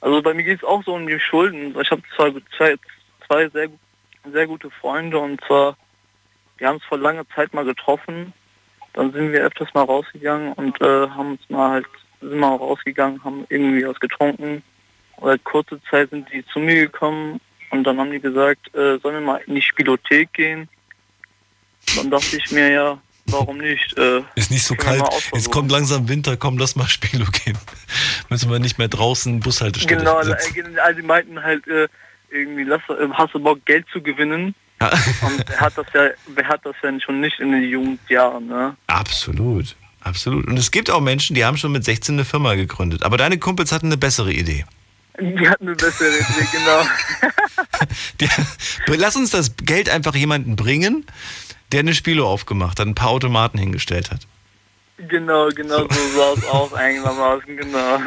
Also 0.00 0.20
bei 0.20 0.34
mir 0.34 0.42
geht 0.42 0.58
es 0.58 0.64
auch 0.64 0.82
so 0.82 0.94
um 0.94 1.06
die 1.06 1.20
Schulden. 1.20 1.78
Ich 1.80 1.90
habe 1.92 2.02
zwei, 2.16 2.32
zwei, 2.56 2.74
zwei 3.28 3.48
sehr, 3.50 3.68
sehr 4.32 4.46
gute 4.48 4.70
Freunde 4.70 5.18
und 5.18 5.40
zwar, 5.44 5.76
wir 6.58 6.66
haben 6.66 6.78
es 6.78 6.84
vor 6.84 6.98
langer 6.98 7.24
Zeit 7.32 7.54
mal 7.54 7.64
getroffen. 7.64 8.32
Dann 8.94 9.12
sind 9.12 9.30
wir 9.30 9.44
öfters 9.44 9.72
mal 9.72 9.84
rausgegangen 9.84 10.52
und 10.54 10.80
äh, 10.80 11.08
haben 11.08 11.32
uns 11.32 11.48
mal 11.48 11.70
halt, 11.70 11.86
sind 12.20 12.40
mal 12.40 12.56
rausgegangen, 12.56 13.22
haben 13.22 13.46
irgendwie 13.50 13.86
was 13.86 14.00
getrunken. 14.00 14.64
Und 15.16 15.28
seit 15.28 15.44
kurzer 15.44 15.78
Zeit 15.88 16.10
sind 16.10 16.28
die 16.32 16.44
zu 16.46 16.58
mir 16.58 16.86
gekommen 16.86 17.40
und 17.70 17.84
dann 17.84 18.00
haben 18.00 18.10
die 18.10 18.20
gesagt, 18.20 18.74
äh, 18.74 18.98
sollen 18.98 19.14
wir 19.14 19.20
mal 19.20 19.42
in 19.46 19.54
die 19.54 19.62
Spielothek 19.62 20.32
gehen. 20.32 20.68
Dann 21.96 22.10
dachte 22.10 22.36
ich 22.36 22.50
mir 22.50 22.68
ja, 22.68 22.98
warum 23.26 23.58
nicht? 23.58 23.96
Äh, 23.98 24.22
ist 24.34 24.50
nicht 24.50 24.64
so 24.64 24.74
kalt. 24.74 25.02
Jetzt 25.32 25.50
kommt 25.50 25.70
langsam 25.70 26.08
Winter, 26.08 26.36
komm, 26.36 26.58
lass 26.58 26.76
mal 26.76 26.86
Spielo 26.88 27.26
gehen. 27.26 27.58
Müssen 28.28 28.50
wir 28.50 28.58
nicht 28.58 28.78
mehr 28.78 28.88
draußen 28.88 29.40
Bushaltestelle 29.40 29.98
Genau, 29.98 30.22
sitzen. 30.22 30.78
also 30.78 31.00
die 31.00 31.06
meinten 31.06 31.42
halt 31.42 31.66
äh, 31.66 31.88
irgendwie, 32.30 32.64
lass, 32.64 32.80
äh, 32.88 33.08
hast 33.12 33.34
du 33.34 33.40
Bock 33.40 33.64
Geld 33.66 33.86
zu 33.92 34.00
gewinnen? 34.02 34.54
Ja. 34.80 34.88
Und 35.22 35.44
wer 35.46 35.60
hat 35.60 35.78
das 35.78 35.86
ja, 35.94 36.08
wer 36.34 36.48
hat 36.48 36.64
das 36.64 36.74
ja 36.82 36.90
schon 37.00 37.20
nicht 37.20 37.38
in 37.40 37.52
den 37.52 37.62
Jugendjahren, 37.64 38.46
ne? 38.46 38.76
Absolut. 38.88 39.76
Absolut. 40.04 40.48
Und 40.48 40.58
es 40.58 40.72
gibt 40.72 40.90
auch 40.90 41.00
Menschen, 41.00 41.34
die 41.36 41.44
haben 41.44 41.56
schon 41.56 41.70
mit 41.70 41.84
16 41.84 42.16
eine 42.16 42.24
Firma 42.24 42.54
gegründet. 42.56 43.04
Aber 43.04 43.16
deine 43.16 43.38
Kumpels 43.38 43.70
hatten 43.70 43.86
eine 43.86 43.96
bessere 43.96 44.32
Idee. 44.32 44.64
Die 45.20 45.48
hatten 45.48 45.68
eine 45.68 45.76
bessere 45.76 46.08
Idee, 46.08 46.48
genau. 46.52 46.82
die, 48.20 48.28
lass 48.96 49.16
uns 49.16 49.30
das 49.30 49.56
Geld 49.56 49.90
einfach 49.90 50.14
jemanden 50.14 50.56
bringen, 50.56 51.04
der 51.70 51.80
eine 51.80 51.94
Spielo 51.94 52.26
aufgemacht 52.26 52.80
hat, 52.80 52.86
ein 52.86 52.94
paar 52.94 53.10
Automaten 53.10 53.58
hingestellt 53.58 54.10
hat. 54.10 54.26
Genau, 55.08 55.48
genau 55.48 55.86
so 55.88 56.08
sah 56.16 56.32
es 56.32 56.44
auch 56.46 56.72
einigermaßen, 56.72 57.56
genau. 57.56 57.98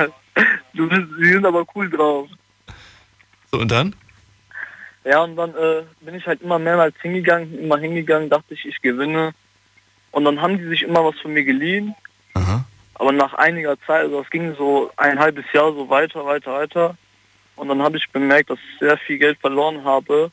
Du 0.73 0.89
bist, 0.89 1.03
die 1.19 1.31
sind 1.31 1.45
aber 1.45 1.65
cool 1.75 1.89
drauf. 1.89 2.27
So, 3.51 3.59
und 3.59 3.69
dann? 3.71 3.95
Ja, 5.03 5.21
und 5.21 5.35
dann 5.35 5.51
äh, 5.51 5.83
bin 6.01 6.15
ich 6.15 6.25
halt 6.25 6.41
immer 6.41 6.57
mehrmals 6.57 6.95
hingegangen, 7.01 7.57
immer 7.59 7.77
hingegangen, 7.77 8.29
dachte 8.29 8.53
ich, 8.53 8.65
ich 8.65 8.81
gewinne. 8.81 9.33
Und 10.11 10.25
dann 10.25 10.41
haben 10.41 10.57
die 10.57 10.67
sich 10.67 10.81
immer 10.81 11.05
was 11.05 11.19
von 11.19 11.33
mir 11.33 11.43
geliehen. 11.43 11.93
Aha. 12.33 12.65
Aber 12.95 13.11
nach 13.11 13.33
einiger 13.33 13.79
Zeit, 13.81 14.03
also 14.03 14.21
es 14.21 14.29
ging 14.29 14.55
so 14.55 14.91
ein 14.97 15.19
halbes 15.19 15.45
Jahr 15.53 15.71
so 15.73 15.89
weiter, 15.89 16.25
weiter, 16.25 16.53
weiter. 16.53 16.97
Und 17.55 17.69
dann 17.69 17.81
habe 17.81 17.97
ich 17.97 18.09
bemerkt, 18.09 18.49
dass 18.49 18.59
ich 18.59 18.79
sehr 18.79 18.97
viel 18.97 19.17
Geld 19.17 19.37
verloren 19.39 19.83
habe. 19.83 20.31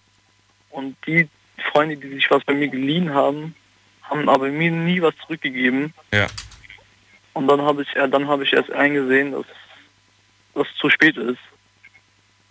Und 0.70 0.96
die 1.06 1.28
Freunde, 1.72 1.96
die 1.96 2.08
sich 2.08 2.30
was 2.30 2.44
bei 2.44 2.54
mir 2.54 2.68
geliehen 2.68 3.12
haben, 3.12 3.54
haben 4.02 4.28
aber 4.28 4.48
mir 4.48 4.70
nie 4.70 5.02
was 5.02 5.14
zurückgegeben. 5.24 5.92
Ja. 6.12 6.26
Und 7.34 7.48
dann 7.48 7.62
habe 7.62 7.82
ich, 7.82 7.88
ja, 7.94 8.06
dann 8.06 8.28
habe 8.28 8.44
ich 8.44 8.52
erst 8.52 8.70
eingesehen, 8.70 9.32
dass 9.32 9.46
das 10.54 10.66
zu 10.80 10.90
spät 10.90 11.16
ist. 11.16 11.38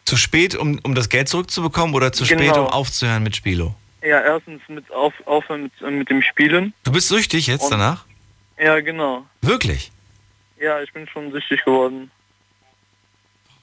Zu 0.06 0.18
spät, 0.18 0.56
um, 0.56 0.80
um 0.84 0.96
das 0.96 1.10
Geld 1.10 1.30
zurückzubekommen 1.30 1.96
oder 1.96 2.12
zu 2.12 2.26
genau. 2.26 2.44
spät, 2.44 2.58
um 2.58 2.68
aufzuhören 2.68 3.24
mit 3.24 3.36
Spielo? 3.36 3.76
Ja, 4.02 4.20
erstens 4.20 4.62
mit 4.68 4.92
auf, 4.92 5.14
aufhören 5.26 5.64
mit, 5.64 5.82
äh, 5.82 5.92
mit 5.92 6.10
dem 6.10 6.22
Spielen. 6.22 6.74
Du 6.84 6.92
bist 6.92 7.08
süchtig 7.08 7.48
jetzt 7.48 7.66
Und, 7.66 7.72
danach? 7.72 8.06
Ja, 8.58 8.80
genau. 8.82 9.26
Wirklich? 9.42 9.92
Ja, 10.62 10.80
ich 10.82 10.94
bin 10.94 11.08
schon 11.08 11.32
süchtig 11.32 11.66
geworden. 11.66 12.12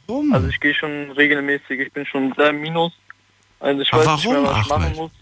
Warum? 0.09 0.33
Also 0.33 0.49
ich 0.49 0.59
gehe 0.59 0.75
schon 0.75 1.13
regelmäßig, 1.13 1.79
ich 1.79 1.93
bin 1.93 2.05
schon 2.05 2.35
sehr 2.37 2.53
minus. 2.53 2.93
Also 3.61 3.83
ich 3.83 3.93
weiß 3.93 4.05
warum, 4.05 4.33
nicht 4.33 4.43
mehr, 4.43 4.51
was 4.51 4.61
ich 4.61 4.69
machen 4.69 4.97
muss. 4.97 5.13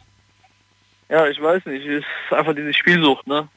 Ja, 1.10 1.26
ich 1.26 1.40
weiß 1.40 1.66
nicht. 1.66 1.86
Es 1.86 2.02
ist 2.02 2.32
einfach 2.32 2.54
diese 2.54 2.72
Spielsucht, 2.72 3.26
ne? 3.26 3.48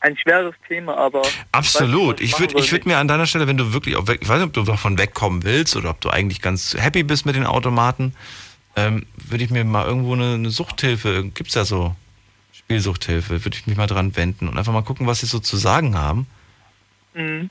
Ein 0.00 0.16
schweres 0.16 0.54
Thema, 0.66 0.96
aber. 0.96 1.20
Absolut. 1.52 2.22
Ich, 2.22 2.40
würde 2.40 2.58
ich 2.58 2.72
würd 2.72 2.86
mir 2.86 2.96
an 2.96 3.08
deiner 3.08 3.26
Stelle, 3.26 3.46
wenn 3.46 3.58
du 3.58 3.74
wirklich, 3.74 3.94
weg, 4.08 4.20
ich 4.22 4.28
weiß 4.28 4.38
nicht, 4.38 4.46
ob 4.46 4.52
du 4.54 4.62
davon 4.62 4.96
wegkommen 4.96 5.44
willst 5.44 5.76
oder 5.76 5.90
ob 5.90 6.00
du 6.00 6.08
eigentlich 6.08 6.40
ganz 6.40 6.74
happy 6.78 7.02
bist 7.02 7.26
mit 7.26 7.36
den 7.36 7.44
Automaten, 7.44 8.14
ähm, 8.76 9.06
würde 9.16 9.44
ich 9.44 9.50
mir 9.50 9.62
mal 9.64 9.86
irgendwo 9.86 10.14
eine, 10.14 10.34
eine 10.34 10.50
Suchthilfe, 10.50 11.24
gibt 11.34 11.50
es 11.50 11.54
ja 11.54 11.66
so 11.66 11.94
Spielsuchthilfe, 12.70 13.44
würde 13.44 13.56
ich 13.56 13.66
mich 13.66 13.76
mal 13.76 13.88
dran 13.88 14.14
wenden 14.14 14.46
und 14.46 14.56
einfach 14.56 14.72
mal 14.72 14.82
gucken, 14.82 15.08
was 15.08 15.20
sie 15.20 15.26
so 15.26 15.40
zu 15.40 15.56
sagen 15.56 15.98
haben. 15.98 16.28
Mhm. 17.14 17.50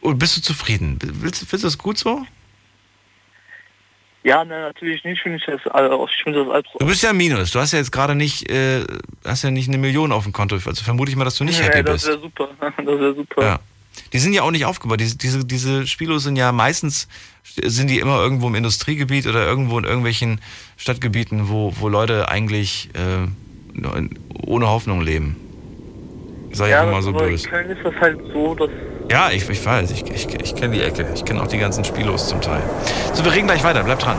Und 0.00 0.18
bist 0.18 0.38
du 0.38 0.40
zufrieden? 0.40 0.98
Willst, 1.02 1.40
findest 1.40 1.64
du 1.64 1.66
das 1.66 1.76
gut 1.76 1.98
so? 1.98 2.24
Ja, 4.24 4.42
ne, 4.42 4.60
natürlich 4.60 5.04
nicht, 5.04 5.20
finde 5.20 5.36
ich 5.36 5.44
das, 5.44 5.60
also, 5.66 6.08
find 6.22 6.34
das 6.34 6.48
als 6.48 6.66
Du 6.78 6.86
bist 6.86 7.02
ja 7.02 7.12
Minus, 7.12 7.50
du 7.50 7.58
hast 7.58 7.72
ja 7.72 7.78
jetzt 7.78 7.92
gerade 7.92 8.14
nicht, 8.14 8.48
äh, 8.48 8.86
hast 9.22 9.42
ja 9.42 9.50
nicht 9.50 9.68
eine 9.68 9.78
Million 9.78 10.12
auf 10.12 10.22
dem 10.22 10.32
Konto, 10.32 10.54
also 10.54 10.82
vermute 10.82 11.10
ich 11.10 11.16
mal, 11.16 11.24
dass 11.24 11.36
du 11.36 11.44
nicht 11.44 11.58
nee, 11.58 11.66
happy 11.66 11.82
das 11.82 12.06
bist. 12.06 12.06
Das 12.08 12.14
wäre 12.14 12.20
super, 12.22 12.48
das 12.58 12.86
wäre 12.86 13.14
super. 13.14 13.42
Ja. 13.42 13.60
Die 14.14 14.18
sind 14.18 14.32
ja 14.32 14.42
auch 14.42 14.50
nicht 14.50 14.64
aufgebaut, 14.64 15.00
diese, 15.00 15.18
diese, 15.18 15.44
diese 15.44 15.86
Spielos 15.86 16.22
sind 16.22 16.36
ja 16.36 16.52
meistens, 16.52 17.08
sind 17.42 17.90
die 17.90 17.98
immer 17.98 18.16
irgendwo 18.18 18.46
im 18.46 18.54
Industriegebiet 18.54 19.26
oder 19.26 19.44
irgendwo 19.44 19.78
in 19.78 19.84
irgendwelchen 19.84 20.40
Stadtgebieten, 20.78 21.50
wo, 21.50 21.74
wo 21.78 21.88
Leute 21.88 22.28
eigentlich 22.28 22.88
äh, 22.94 23.26
ohne 24.46 24.68
Hoffnung 24.68 25.00
leben. 25.00 25.36
Sei 26.52 26.68
ja, 26.68 26.84
mal 26.84 27.02
so 27.02 27.12
böse. 27.12 27.46
In 27.46 27.50
Köln 27.50 27.70
ist 27.70 27.84
das 27.84 27.94
halt 28.00 28.18
so, 28.32 28.54
dass 28.54 28.68
ja, 29.10 29.30
ich, 29.30 29.48
ich 29.48 29.64
weiß, 29.64 29.90
ich, 29.90 30.04
ich, 30.10 30.26
ich 30.40 30.54
kenne 30.54 30.74
die 30.74 30.82
Ecke. 30.82 31.06
Ich 31.14 31.24
kenne 31.24 31.42
auch 31.42 31.46
die 31.46 31.58
ganzen 31.58 31.84
Spielos 31.84 32.28
zum 32.28 32.40
Teil. 32.40 32.62
So, 33.12 33.24
wir 33.24 33.32
reden 33.32 33.46
gleich 33.46 33.62
weiter. 33.64 33.82
Bleib 33.82 33.98
dran. 33.98 34.16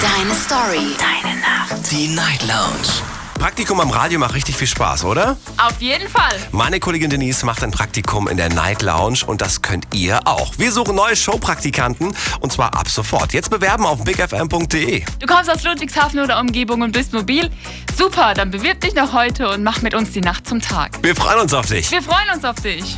Deine 0.00 0.34
Story. 0.34 0.94
Deine 0.98 1.40
Nacht. 1.40 1.90
Die 1.90 2.14
Night 2.14 2.42
Lounge. 2.46 3.13
Praktikum 3.44 3.78
am 3.78 3.90
Radio 3.90 4.18
macht 4.18 4.34
richtig 4.34 4.56
viel 4.56 4.66
Spaß, 4.66 5.04
oder? 5.04 5.36
Auf 5.58 5.78
jeden 5.78 6.08
Fall. 6.08 6.32
Meine 6.50 6.80
Kollegin 6.80 7.10
Denise 7.10 7.44
macht 7.44 7.62
ein 7.62 7.72
Praktikum 7.72 8.26
in 8.26 8.38
der 8.38 8.48
Night 8.48 8.80
Lounge 8.80 9.18
und 9.26 9.42
das 9.42 9.60
könnt 9.60 9.84
ihr 9.92 10.26
auch. 10.26 10.54
Wir 10.56 10.72
suchen 10.72 10.96
neue 10.96 11.14
Showpraktikanten 11.14 12.16
und 12.40 12.52
zwar 12.54 12.72
ab 12.72 12.88
sofort. 12.88 13.34
Jetzt 13.34 13.50
bewerben 13.50 13.84
auf 13.84 14.02
bigfm.de. 14.02 15.04
Du 15.20 15.26
kommst 15.26 15.50
aus 15.50 15.62
Ludwigshafen 15.62 16.20
oder 16.20 16.40
Umgebung 16.40 16.80
und 16.80 16.92
bist 16.92 17.12
mobil? 17.12 17.50
Super, 17.94 18.32
dann 18.32 18.50
bewirb 18.50 18.80
dich 18.80 18.94
noch 18.94 19.12
heute 19.12 19.50
und 19.50 19.62
mach 19.62 19.82
mit 19.82 19.92
uns 19.92 20.12
die 20.12 20.22
Nacht 20.22 20.48
zum 20.48 20.62
Tag. 20.62 20.92
Wir 21.02 21.14
freuen 21.14 21.40
uns 21.40 21.52
auf 21.52 21.66
dich. 21.66 21.90
Wir 21.90 22.02
freuen 22.02 22.30
uns 22.34 22.46
auf 22.46 22.56
dich. 22.56 22.96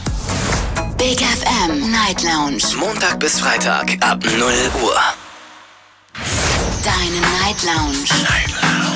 Big 0.97 1.19
FM 1.19 1.91
Night 1.91 2.23
Lounge. 2.23 2.63
Montag 2.79 3.19
bis 3.19 3.41
Freitag 3.41 3.97
ab 3.99 4.23
0 4.23 4.33
Uhr. 4.81 4.95
Deine 6.85 7.21
Night 7.43 7.65
Lounge. 7.65 8.05
Night 8.23 8.55
Lounge. 8.63 8.96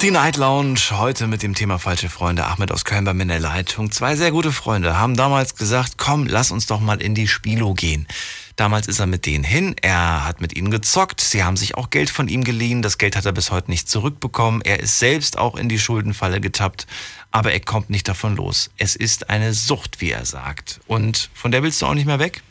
Die 0.00 0.12
Night 0.12 0.36
Lounge 0.36 0.78
heute 0.92 1.26
mit 1.26 1.42
dem 1.42 1.56
Thema 1.56 1.80
falsche 1.80 2.08
Freunde. 2.08 2.46
Ahmed 2.46 2.70
aus 2.70 2.84
Köln 2.84 3.04
bei 3.04 3.14
mir 3.14 3.22
in 3.22 3.28
der 3.28 3.40
Leitung. 3.40 3.90
Zwei 3.90 4.14
sehr 4.14 4.30
gute 4.30 4.52
Freunde 4.52 4.96
haben 4.96 5.16
damals 5.16 5.56
gesagt, 5.56 5.98
komm, 5.98 6.28
lass 6.28 6.52
uns 6.52 6.66
doch 6.66 6.78
mal 6.78 7.02
in 7.02 7.16
die 7.16 7.26
Spilo 7.26 7.74
gehen. 7.74 8.06
Damals 8.54 8.86
ist 8.86 9.00
er 9.00 9.06
mit 9.06 9.26
denen 9.26 9.42
hin, 9.42 9.74
er 9.82 10.24
hat 10.24 10.40
mit 10.40 10.56
ihnen 10.56 10.70
gezockt, 10.70 11.20
sie 11.20 11.42
haben 11.42 11.56
sich 11.56 11.76
auch 11.76 11.90
Geld 11.90 12.10
von 12.10 12.28
ihm 12.28 12.44
geliehen, 12.44 12.80
das 12.80 12.98
Geld 12.98 13.16
hat 13.16 13.26
er 13.26 13.32
bis 13.32 13.50
heute 13.50 13.72
nicht 13.72 13.88
zurückbekommen, 13.88 14.62
er 14.62 14.78
ist 14.78 15.00
selbst 15.00 15.36
auch 15.36 15.56
in 15.56 15.68
die 15.68 15.80
Schuldenfalle 15.80 16.40
getappt, 16.40 16.86
aber 17.32 17.52
er 17.52 17.60
kommt 17.60 17.90
nicht 17.90 18.08
davon 18.08 18.36
los. 18.36 18.70
Es 18.78 18.94
ist 18.94 19.30
eine 19.30 19.52
Sucht, 19.52 20.00
wie 20.00 20.12
er 20.12 20.24
sagt. 20.24 20.80
Und 20.86 21.28
von 21.34 21.50
der 21.50 21.64
willst 21.64 21.82
du 21.82 21.86
auch 21.86 21.94
nicht 21.94 22.06
mehr 22.06 22.20
weg? 22.20 22.42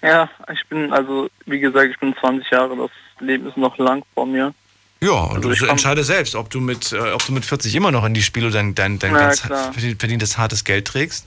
Ja, 0.00 0.30
ich 0.52 0.64
bin, 0.68 0.92
also 0.92 1.28
wie 1.46 1.58
gesagt, 1.58 1.90
ich 1.90 1.98
bin 1.98 2.14
20 2.20 2.50
Jahre, 2.50 2.76
das 2.76 2.90
Leben 3.20 3.48
ist 3.48 3.56
noch 3.56 3.78
lang 3.78 4.04
vor 4.14 4.26
mir. 4.26 4.54
Ja, 5.02 5.10
und 5.10 5.44
also 5.44 5.66
du 5.66 5.70
entscheidest 5.70 6.06
selbst, 6.06 6.36
ob 6.36 6.48
du 6.48 6.60
mit, 6.60 6.92
äh, 6.92 7.10
ob 7.10 7.26
du 7.26 7.32
mit 7.32 7.44
40 7.44 7.74
immer 7.74 7.90
noch 7.90 8.04
in 8.04 8.14
die 8.14 8.22
Spiele 8.22 8.52
dein, 8.52 8.76
dein, 8.76 9.00
dein 9.00 9.12
ja, 9.12 9.18
ganz 9.18 9.40
verdientes 9.40 10.38
hartes 10.38 10.62
Geld 10.62 10.86
trägst. 10.86 11.26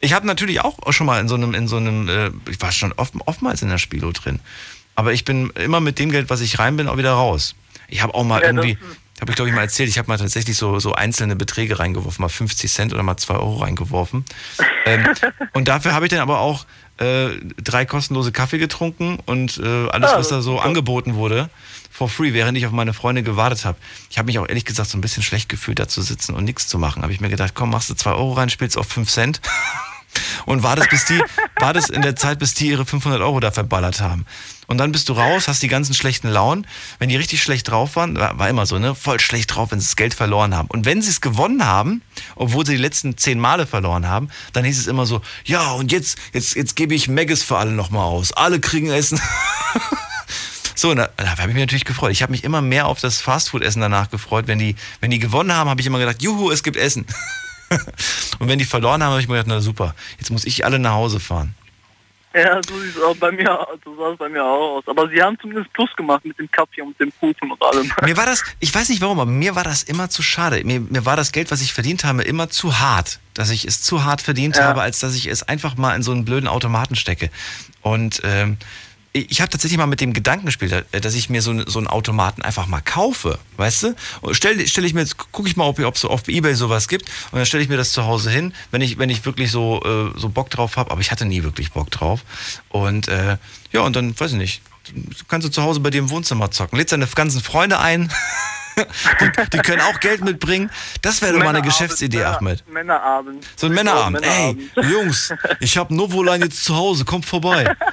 Ich 0.00 0.12
habe 0.12 0.26
natürlich 0.26 0.60
auch 0.60 0.92
schon 0.92 1.06
mal 1.06 1.20
in 1.20 1.28
so 1.28 1.36
einem, 1.36 1.54
in 1.54 1.68
so 1.68 1.76
einem, 1.76 2.08
äh, 2.08 2.30
ich 2.50 2.60
war 2.60 2.72
schon 2.72 2.92
oft, 2.94 3.14
oftmals 3.24 3.62
in 3.62 3.68
der 3.68 3.78
Spielo 3.78 4.10
drin. 4.10 4.40
Aber 4.96 5.12
ich 5.12 5.24
bin 5.24 5.50
immer 5.50 5.78
mit 5.78 6.00
dem 6.00 6.10
Geld, 6.10 6.30
was 6.30 6.40
ich 6.40 6.58
rein 6.58 6.76
bin, 6.76 6.88
auch 6.88 6.96
wieder 6.96 7.12
raus. 7.12 7.54
Ich 7.86 8.02
habe 8.02 8.12
auch 8.12 8.24
mal 8.24 8.40
ja, 8.40 8.48
irgendwie, 8.48 8.76
habe 9.20 9.30
ich 9.30 9.36
glaube 9.36 9.50
ich 9.50 9.54
mal 9.54 9.62
erzählt, 9.62 9.88
ich 9.88 9.98
habe 9.98 10.08
mal 10.08 10.18
tatsächlich 10.18 10.56
so, 10.56 10.80
so 10.80 10.92
einzelne 10.92 11.36
Beträge 11.36 11.78
reingeworfen, 11.78 12.22
mal 12.22 12.28
50 12.28 12.72
Cent 12.72 12.92
oder 12.92 13.04
mal 13.04 13.18
2 13.18 13.34
Euro 13.34 13.58
reingeworfen. 13.58 14.24
ähm, 14.84 15.06
und 15.52 15.68
dafür 15.68 15.94
habe 15.94 16.06
ich 16.06 16.10
dann 16.10 16.18
aber 16.20 16.40
auch 16.40 16.66
äh, 16.98 17.28
drei 17.62 17.84
kostenlose 17.86 18.32
Kaffee 18.32 18.58
getrunken 18.58 19.20
und 19.26 19.58
äh, 19.58 19.88
alles, 19.90 20.10
ah, 20.10 20.18
was 20.18 20.28
da 20.28 20.42
so 20.42 20.58
angeboten 20.58 21.14
wurde 21.14 21.50
for 21.92 22.08
free, 22.08 22.32
während 22.32 22.56
ich 22.56 22.66
auf 22.66 22.72
meine 22.72 22.94
Freunde 22.94 23.22
gewartet 23.22 23.64
habe. 23.64 23.78
Ich 24.10 24.18
habe 24.18 24.26
mich 24.26 24.38
auch 24.38 24.48
ehrlich 24.48 24.64
gesagt 24.64 24.90
so 24.90 24.98
ein 24.98 25.02
bisschen 25.02 25.22
schlecht 25.22 25.48
gefühlt, 25.48 25.78
da 25.78 25.86
zu 25.86 26.02
sitzen 26.02 26.34
und 26.34 26.44
nichts 26.44 26.66
zu 26.66 26.78
machen. 26.78 27.02
Habe 27.02 27.12
ich 27.12 27.20
mir 27.20 27.28
gedacht, 27.28 27.54
komm, 27.54 27.70
machst 27.70 27.90
du 27.90 27.94
zwei 27.94 28.12
Euro 28.12 28.32
rein, 28.32 28.48
spielst 28.48 28.78
auf 28.78 28.88
fünf 28.88 29.10
Cent. 29.10 29.40
und 30.46 30.62
war 30.62 30.76
das, 30.76 30.88
bis 30.88 31.04
die, 31.04 31.20
war 31.58 31.72
das 31.72 31.90
in 31.90 32.02
der 32.02 32.16
Zeit, 32.16 32.38
bis 32.38 32.54
die 32.54 32.68
ihre 32.68 32.86
500 32.86 33.20
Euro 33.20 33.40
da 33.40 33.50
verballert 33.50 34.00
haben. 34.00 34.26
Und 34.66 34.78
dann 34.78 34.92
bist 34.92 35.08
du 35.08 35.12
raus, 35.12 35.48
hast 35.48 35.62
die 35.62 35.68
ganzen 35.68 35.92
schlechten 35.92 36.28
Launen. 36.28 36.66
Wenn 36.98 37.10
die 37.10 37.16
richtig 37.16 37.42
schlecht 37.42 37.70
drauf 37.70 37.96
waren, 37.96 38.16
war, 38.16 38.38
war 38.38 38.48
immer 38.48 38.64
so, 38.64 38.78
ne? 38.78 38.94
Voll 38.94 39.20
schlecht 39.20 39.54
drauf, 39.54 39.70
wenn 39.70 39.80
sie 39.80 39.86
das 39.86 39.96
Geld 39.96 40.14
verloren 40.14 40.56
haben. 40.56 40.68
Und 40.68 40.86
wenn 40.86 41.02
sie 41.02 41.10
es 41.10 41.20
gewonnen 41.20 41.66
haben, 41.66 42.00
obwohl 42.36 42.64
sie 42.64 42.72
die 42.72 42.82
letzten 42.82 43.18
zehn 43.18 43.38
Male 43.38 43.66
verloren 43.66 44.08
haben, 44.08 44.28
dann 44.54 44.64
hieß 44.64 44.78
es 44.78 44.86
immer 44.86 45.04
so, 45.04 45.20
ja, 45.44 45.72
und 45.72 45.92
jetzt, 45.92 46.18
jetzt, 46.32 46.56
jetzt 46.56 46.74
gebe 46.76 46.94
ich 46.94 47.08
Megis 47.08 47.42
für 47.42 47.58
alle 47.58 47.72
nochmal 47.72 48.04
aus. 48.04 48.32
Alle 48.32 48.60
kriegen 48.60 48.90
Essen. 48.90 49.20
So, 50.74 50.94
da, 50.94 51.08
da 51.16 51.30
habe 51.30 51.42
ich 51.42 51.54
mich 51.54 51.62
natürlich 51.62 51.84
gefreut. 51.84 52.12
Ich 52.12 52.22
habe 52.22 52.32
mich 52.32 52.44
immer 52.44 52.62
mehr 52.62 52.86
auf 52.86 53.00
das 53.00 53.20
Fastfood-Essen 53.20 53.80
danach 53.80 54.10
gefreut. 54.10 54.46
Wenn 54.46 54.58
die, 54.58 54.76
wenn 55.00 55.10
die 55.10 55.18
gewonnen 55.18 55.52
haben, 55.52 55.68
habe 55.70 55.80
ich 55.80 55.86
immer 55.86 55.98
gedacht, 55.98 56.22
juhu, 56.22 56.50
es 56.50 56.62
gibt 56.62 56.76
Essen. 56.76 57.06
Und 58.38 58.48
wenn 58.48 58.58
die 58.58 58.64
verloren 58.64 59.02
haben, 59.02 59.12
habe 59.12 59.20
ich 59.20 59.28
mir 59.28 59.34
gedacht, 59.34 59.48
na 59.48 59.60
super, 59.60 59.94
jetzt 60.18 60.30
muss 60.30 60.44
ich 60.44 60.64
alle 60.64 60.78
nach 60.78 60.92
Hause 60.92 61.20
fahren. 61.20 61.54
Ja, 62.34 62.60
so 62.66 62.80
sieht 62.80 62.96
es 62.96 63.02
auch 63.02 63.16
bei 63.16 63.30
mir, 63.30 63.66
so 63.84 63.94
sah 63.96 64.12
es 64.12 64.18
bei 64.18 64.28
mir 64.28 64.42
auch 64.42 64.78
aus. 64.78 64.84
Aber 64.86 65.06
sie 65.08 65.22
haben 65.22 65.38
zumindest 65.38 65.70
Plus 65.74 65.90
gemacht 65.96 66.24
mit 66.24 66.38
dem 66.38 66.50
Kaffee 66.50 66.80
und 66.80 66.98
dem 66.98 67.12
Kuchen 67.20 67.50
und 67.50 67.62
allem. 67.62 67.92
Mir 68.02 68.16
war 68.16 68.24
das, 68.24 68.42
ich 68.58 68.74
weiß 68.74 68.88
nicht 68.88 69.02
warum, 69.02 69.20
aber 69.20 69.30
mir 69.30 69.54
war 69.54 69.64
das 69.64 69.82
immer 69.82 70.08
zu 70.08 70.22
schade. 70.22 70.64
Mir, 70.64 70.80
mir 70.80 71.04
war 71.04 71.16
das 71.16 71.32
Geld, 71.32 71.50
was 71.50 71.60
ich 71.60 71.74
verdient 71.74 72.04
habe, 72.04 72.22
immer 72.22 72.48
zu 72.48 72.78
hart. 72.78 73.20
Dass 73.34 73.50
ich 73.50 73.66
es 73.66 73.82
zu 73.82 74.04
hart 74.04 74.22
verdient 74.22 74.56
ja. 74.56 74.64
habe, 74.64 74.80
als 74.80 74.98
dass 74.98 75.14
ich 75.14 75.26
es 75.26 75.42
einfach 75.42 75.76
mal 75.76 75.94
in 75.94 76.02
so 76.02 76.12
einen 76.12 76.24
blöden 76.24 76.48
Automaten 76.48 76.96
stecke. 76.96 77.30
Und 77.82 78.22
ähm, 78.24 78.56
ich 79.12 79.40
habe 79.40 79.50
tatsächlich 79.50 79.78
mal 79.78 79.86
mit 79.86 80.00
dem 80.00 80.12
Gedanken 80.12 80.46
gespielt, 80.46 80.86
äh, 80.92 81.00
dass 81.00 81.14
ich 81.14 81.28
mir 81.28 81.42
so, 81.42 81.66
so 81.66 81.78
einen 81.78 81.86
Automaten 81.86 82.42
einfach 82.42 82.66
mal 82.66 82.80
kaufe, 82.80 83.38
weißt 83.56 83.82
du? 83.82 83.94
Und 84.22 84.34
stell, 84.34 84.66
stell 84.66 84.84
ich 84.84 84.94
mir 84.94 85.00
jetzt, 85.00 85.18
gucke 85.18 85.48
ich 85.48 85.56
mal, 85.56 85.66
ob 85.66 85.78
es 85.78 86.00
so 86.00 86.08
auf 86.08 86.26
Ebay 86.28 86.54
sowas 86.54 86.88
gibt 86.88 87.08
und 87.30 87.38
dann 87.38 87.46
stelle 87.46 87.62
ich 87.62 87.68
mir 87.68 87.76
das 87.76 87.92
zu 87.92 88.04
Hause 88.04 88.30
hin, 88.30 88.54
wenn 88.70 88.80
ich, 88.80 88.98
wenn 88.98 89.10
ich 89.10 89.24
wirklich 89.26 89.50
so, 89.50 89.82
äh, 89.84 90.18
so 90.18 90.28
Bock 90.28 90.50
drauf 90.50 90.76
habe, 90.76 90.90
aber 90.90 91.00
ich 91.00 91.10
hatte 91.10 91.26
nie 91.26 91.42
wirklich 91.42 91.72
Bock 91.72 91.90
drauf. 91.90 92.20
Und 92.70 93.08
äh, 93.08 93.36
ja, 93.72 93.82
und 93.82 93.94
dann, 93.96 94.18
weiß 94.18 94.32
ich 94.32 94.38
nicht, 94.38 94.62
kannst 95.28 95.46
du 95.46 95.50
zu 95.50 95.62
Hause 95.62 95.80
bei 95.80 95.90
dir 95.90 95.98
im 95.98 96.10
Wohnzimmer 96.10 96.50
zocken. 96.50 96.78
Lädst 96.78 96.92
deine 96.92 97.06
ganzen 97.06 97.42
Freunde 97.42 97.78
ein. 97.78 98.10
die, 98.76 99.30
die, 99.52 99.58
können 99.58 99.82
auch 99.82 100.00
Geld 100.00 100.24
mitbringen. 100.24 100.70
Das 101.02 101.20
wäre 101.20 101.34
doch 101.34 101.40
mal 101.40 101.50
eine 101.50 101.60
Geschäftsidee, 101.60 102.18
Männer, 102.18 102.38
Ahmed. 102.38 102.68
Männerabend. 102.68 103.46
So 103.56 103.66
ein 103.66 103.74
Männerabend. 103.74 104.22
Männerabend. 104.22 104.70
Ey, 104.76 104.90
Jungs, 104.90 105.34
ich 105.60 105.76
habe 105.76 105.94
Novoline 105.94 106.46
jetzt 106.46 106.64
zu 106.64 106.74
Hause, 106.74 107.04
kommt 107.04 107.26
vorbei. 107.26 107.76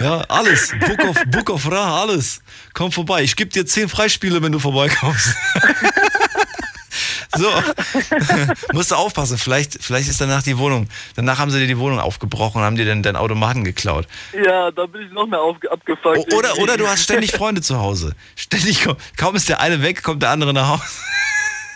Ja, 0.00 0.22
alles. 0.28 0.72
Book 0.80 1.04
of, 1.08 1.16
Book 1.26 1.50
of 1.50 1.70
Ra, 1.70 2.00
alles. 2.00 2.40
Komm 2.72 2.90
vorbei. 2.90 3.22
Ich 3.22 3.36
gebe 3.36 3.50
dir 3.50 3.66
zehn 3.66 3.88
Freispiele, 3.88 4.42
wenn 4.42 4.50
du 4.50 4.58
vorbeikommst. 4.58 5.36
so. 7.36 7.50
Musst 8.72 8.90
du 8.90 8.94
aufpassen. 8.94 9.36
Vielleicht, 9.36 9.84
vielleicht 9.84 10.08
ist 10.08 10.18
danach 10.18 10.42
die 10.42 10.56
Wohnung. 10.56 10.88
Danach 11.16 11.38
haben 11.38 11.50
sie 11.50 11.58
dir 11.60 11.66
die 11.66 11.78
Wohnung 11.78 12.00
aufgebrochen 12.00 12.60
und 12.60 12.64
haben 12.64 12.76
dir 12.76 12.86
den, 12.86 13.02
den 13.02 13.14
Automaten 13.14 13.62
geklaut. 13.62 14.08
Ja, 14.32 14.70
da 14.70 14.86
bin 14.86 15.02
ich 15.02 15.12
noch 15.12 15.26
mehr 15.26 15.40
auf, 15.40 15.56
abgefuckt. 15.70 16.32
Oder, 16.32 16.56
oder 16.58 16.78
du 16.78 16.88
hast 16.88 17.02
ständig 17.02 17.32
Freunde 17.32 17.60
zu 17.60 17.78
Hause. 17.78 18.14
Ständig, 18.36 18.88
kaum 19.18 19.36
ist 19.36 19.50
der 19.50 19.60
eine 19.60 19.82
weg, 19.82 20.02
kommt 20.02 20.22
der 20.22 20.30
andere 20.30 20.54
nach 20.54 20.68
Hause. 20.68 20.84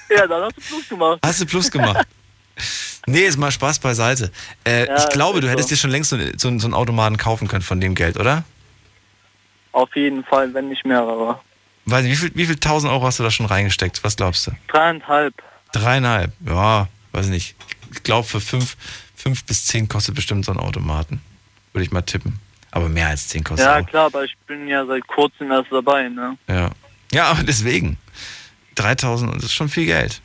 Ja, 0.09 0.27
dann 0.27 0.45
hast 0.45 0.57
du 0.57 0.63
Plus 0.63 0.89
gemacht. 0.89 1.19
Hast 1.23 1.41
du 1.41 1.47
Plus 1.47 1.71
gemacht. 1.71 2.07
Nee, 3.07 3.21
ist 3.21 3.37
mal 3.37 3.51
Spaß 3.51 3.79
beiseite. 3.81 4.31
Äh, 4.65 4.87
ja, 4.87 4.97
ich 4.97 5.09
glaube, 5.11 5.41
du 5.41 5.49
hättest 5.51 5.69
so. 5.69 5.75
dir 5.75 5.79
schon 5.79 5.91
längst 5.91 6.11
so, 6.11 6.17
so, 6.37 6.59
so 6.59 6.67
einen 6.67 6.75
Automaten 6.75 7.17
kaufen 7.17 7.49
können 7.49 7.63
von 7.63 7.81
dem 7.81 7.95
Geld, 7.95 8.19
oder? 8.19 8.45
Auf 9.73 9.95
jeden 9.97 10.25
Fall, 10.25 10.55
wenn 10.55 10.69
nicht 10.69 10.85
mehrere. 10.85 11.41
Weiß 11.87 12.05
nicht, 12.05 12.13
wie 12.13 12.17
viel, 12.29 12.31
wie 12.35 12.47
viel 12.47 12.57
tausend 12.57 12.93
Euro 12.93 13.05
hast 13.07 13.19
du 13.19 13.23
da 13.23 13.31
schon 13.31 13.47
reingesteckt? 13.47 14.03
Was 14.05 14.17
glaubst 14.17 14.47
du? 14.47 14.53
Dreieinhalb. 14.69 15.35
Dreieinhalb, 15.73 16.33
ja, 16.47 16.89
weiß 17.13 17.27
nicht. 17.27 17.57
Ich 17.93 18.03
glaube, 18.05 18.27
für 18.27 18.41
fünf, 18.41 18.77
fünf 19.15 19.45
bis 19.45 19.67
zehn 19.67 19.89
kostet 19.89 20.15
bestimmt 20.15 20.45
so 20.45 20.53
ein 20.53 20.59
Automaten. 20.59 21.21
Würde 21.73 21.85
ich 21.85 21.91
mal 21.93 22.03
tippen. 22.03 22.39
Aber 22.71 22.89
mehr 22.89 23.09
als 23.09 23.29
zehn 23.29 23.45
kostet 23.45 23.67
Ja, 23.67 23.81
auch. 23.81 23.87
klar, 23.87 24.07
aber 24.07 24.25
ich 24.25 24.35
bin 24.47 24.67
ja 24.69 24.87
seit 24.87 25.07
kurzem 25.07 25.51
erst 25.51 25.71
dabei, 25.71 26.09
ne? 26.09 26.37
Ja. 26.49 26.71
Ja, 27.13 27.27
aber 27.27 27.43
deswegen. 27.43 27.99
3000, 28.77 29.37
das 29.37 29.45
ist 29.45 29.53
schon 29.53 29.69
viel 29.69 29.87
Geld. 29.87 30.21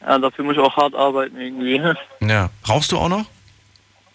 Ja, 0.00 0.18
dafür 0.18 0.44
muss 0.44 0.54
ich 0.54 0.60
auch 0.60 0.76
hart 0.76 0.94
arbeiten 0.94 1.40
irgendwie. 1.40 1.82
Ja. 2.20 2.50
Rauchst 2.68 2.92
du 2.92 2.98
auch 2.98 3.08
noch? 3.08 3.26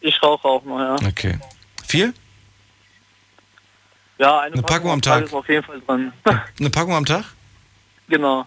Ich 0.01 0.21
rauche 0.21 0.47
auch 0.47 0.63
noch, 0.63 0.79
ja. 0.79 0.95
Okay. 1.07 1.37
Viel? 1.85 2.13
Ja, 4.17 4.39
eine, 4.39 4.53
eine 4.53 4.61
Packung, 4.61 4.65
Packung 4.65 4.91
am 4.91 5.01
Tag. 5.01 5.23
ist 5.25 5.33
auf 5.33 5.47
jeden 5.49 5.63
Fall 5.63 5.81
dran. 5.81 6.13
Eine 6.59 6.69
Packung 6.69 6.93
am 6.93 7.05
Tag? 7.05 7.25
Genau. 8.07 8.45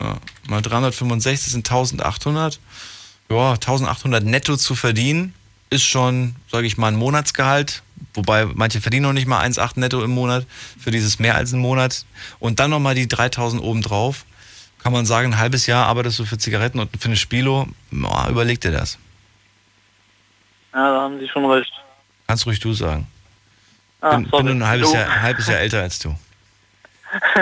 Ja, 0.00 0.16
mal 0.48 0.62
365 0.62 1.52
sind 1.52 1.68
1800. 1.68 2.60
Ja, 3.28 3.52
1800 3.52 4.24
netto 4.24 4.56
zu 4.56 4.74
verdienen 4.74 5.34
ist 5.70 5.84
schon, 5.84 6.34
sage 6.50 6.66
ich 6.66 6.78
mal, 6.78 6.88
ein 6.88 6.96
Monatsgehalt. 6.96 7.82
Wobei 8.14 8.46
manche 8.46 8.80
verdienen 8.80 9.04
noch 9.04 9.12
nicht 9.12 9.26
mal 9.26 9.44
1,8 9.44 9.78
netto 9.78 10.02
im 10.02 10.10
Monat 10.10 10.46
für 10.78 10.90
dieses 10.90 11.18
mehr 11.18 11.36
als 11.36 11.52
einen 11.52 11.62
Monat. 11.62 12.04
Und 12.40 12.58
dann 12.58 12.70
nochmal 12.70 12.94
die 12.94 13.06
3000 13.06 13.62
obendrauf 13.62 14.24
kann 14.82 14.92
man 14.92 15.06
sagen, 15.06 15.32
ein 15.32 15.38
halbes 15.38 15.66
Jahr 15.66 15.86
arbeitest 15.86 16.18
du 16.18 16.24
für 16.24 16.38
Zigaretten 16.38 16.80
und 16.80 16.90
für 16.98 17.06
eine 17.06 17.16
Spilo, 17.16 17.68
oh, 17.92 18.28
überleg 18.28 18.60
dir 18.60 18.72
das. 18.72 18.98
Ja, 20.72 20.92
da 20.92 21.00
haben 21.02 21.18
Sie 21.18 21.28
schon 21.28 21.44
recht. 21.50 21.72
Kannst 22.26 22.46
ruhig 22.46 22.60
du 22.60 22.72
sagen. 22.72 23.06
Ah, 24.00 24.16
bin, 24.16 24.30
bin 24.30 24.48
ein 24.48 24.66
halbes 24.66 24.92
Jahr, 24.92 25.10
ein 25.10 25.22
halbes 25.22 25.46
Jahr 25.46 25.58
älter 25.58 25.82
als 25.82 25.98
du. 25.98 26.16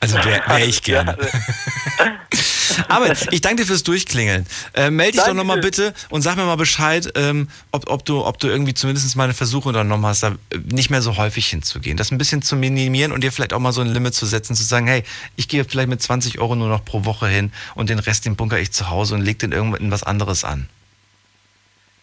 Also 0.00 0.22
wäre 0.22 0.42
wär 0.46 0.66
ich 0.66 0.82
gerne. 0.82 1.16
Aber 2.88 3.12
ich 3.30 3.40
danke 3.40 3.62
dir 3.62 3.66
fürs 3.66 3.82
Durchklingeln. 3.82 4.46
Äh, 4.74 4.90
melde 4.90 5.18
dich 5.18 5.26
doch 5.26 5.34
nochmal 5.34 5.60
bitte 5.60 5.94
und 6.10 6.22
sag 6.22 6.36
mir 6.36 6.44
mal 6.44 6.56
Bescheid, 6.56 7.10
ähm, 7.14 7.48
ob, 7.72 7.90
ob, 7.90 8.04
du, 8.04 8.24
ob 8.24 8.38
du 8.38 8.48
irgendwie 8.48 8.74
zumindest 8.74 9.14
meine 9.16 9.34
Versuche 9.34 9.68
unternommen 9.68 10.06
hast, 10.06 10.22
da 10.22 10.34
nicht 10.64 10.90
mehr 10.90 11.02
so 11.02 11.16
häufig 11.16 11.46
hinzugehen. 11.46 11.96
Das 11.96 12.10
ein 12.10 12.18
bisschen 12.18 12.42
zu 12.42 12.56
minimieren 12.56 13.12
und 13.12 13.22
dir 13.22 13.32
vielleicht 13.32 13.52
auch 13.52 13.60
mal 13.60 13.72
so 13.72 13.80
ein 13.80 13.88
Limit 13.88 14.14
zu 14.14 14.26
setzen, 14.26 14.54
zu 14.54 14.64
sagen, 14.64 14.86
hey, 14.86 15.04
ich 15.36 15.48
gehe 15.48 15.64
vielleicht 15.64 15.88
mit 15.88 16.02
20 16.02 16.38
Euro 16.38 16.56
nur 16.56 16.68
noch 16.68 16.84
pro 16.84 17.04
Woche 17.04 17.28
hin 17.28 17.52
und 17.74 17.90
den 17.90 17.98
Rest, 17.98 18.24
den 18.24 18.36
bunker 18.36 18.58
ich 18.58 18.72
zu 18.72 18.90
Hause 18.90 19.14
und 19.14 19.22
leg 19.22 19.38
den 19.38 19.52
irgendwas 19.52 20.02
anderes 20.02 20.44
an. 20.44 20.68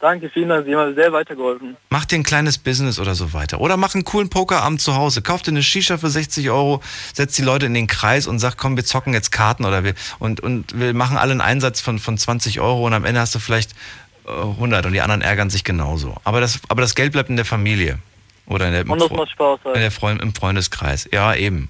Danke, 0.01 0.31
vielen 0.31 0.49
Dank. 0.49 0.65
Sie 0.65 0.75
haben 0.75 0.89
mir 0.89 0.95
sehr 0.95 1.13
weitergeholfen. 1.13 1.77
Mach 1.91 2.05
dir 2.05 2.15
ein 2.15 2.23
kleines 2.23 2.57
Business 2.57 2.99
oder 2.99 3.13
so 3.13 3.33
weiter. 3.33 3.61
Oder 3.61 3.77
mach 3.77 3.93
einen 3.93 4.03
coolen 4.03 4.29
Pokerabend 4.29 4.81
zu 4.81 4.95
Hause. 4.95 5.21
Kauf 5.21 5.43
dir 5.43 5.51
eine 5.51 5.61
Shisha 5.61 5.99
für 5.99 6.09
60 6.09 6.49
Euro, 6.49 6.81
setz 7.13 7.35
die 7.35 7.43
Leute 7.43 7.67
in 7.67 7.75
den 7.75 7.85
Kreis 7.85 8.25
und 8.25 8.39
sag, 8.39 8.57
komm, 8.57 8.75
wir 8.75 8.83
zocken 8.83 9.13
jetzt 9.13 9.31
Karten 9.31 9.63
oder 9.63 9.83
wir, 9.83 9.93
und, 10.17 10.39
und 10.39 10.77
wir 10.77 10.95
machen 10.95 11.17
alle 11.17 11.31
einen 11.31 11.41
Einsatz 11.41 11.81
von, 11.81 11.99
von 11.99 12.17
20 12.17 12.59
Euro 12.59 12.85
und 12.87 12.93
am 12.93 13.05
Ende 13.05 13.21
hast 13.21 13.35
du 13.35 13.39
vielleicht 13.39 13.73
äh, 14.25 14.31
100 14.31 14.87
und 14.87 14.93
die 14.93 15.01
anderen 15.01 15.21
ärgern 15.21 15.51
sich 15.51 15.63
genauso. 15.63 16.15
Aber 16.23 16.41
das, 16.41 16.59
aber 16.67 16.81
das 16.81 16.95
Geld 16.95 17.13
bleibt 17.13 17.29
in 17.29 17.35
der 17.35 17.45
Familie. 17.45 17.99
Oder 18.47 18.67
in 18.67 18.73
der, 18.73 18.89
und 18.89 18.99
das 18.99 19.11
macht 19.11 19.29
Spaß 19.29 19.59
halt. 19.65 19.75
in 19.75 19.81
der 19.81 19.91
Freund, 19.91 20.21
im 20.21 20.33
Freundeskreis. 20.33 21.07
Ja, 21.11 21.35
eben. 21.35 21.69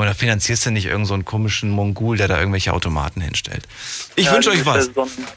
Oder 0.00 0.14
finanzierst 0.14 0.64
du 0.64 0.70
nicht 0.70 0.86
irgendeinen 0.86 1.20
so 1.20 1.24
komischen 1.24 1.68
Mongol, 1.68 2.16
der 2.16 2.26
da 2.26 2.38
irgendwelche 2.38 2.72
Automaten 2.72 3.20
hinstellt? 3.20 3.68
Ich 4.16 4.26
ja, 4.26 4.32
wünsche 4.32 4.50
euch 4.50 4.64
was. 4.64 4.90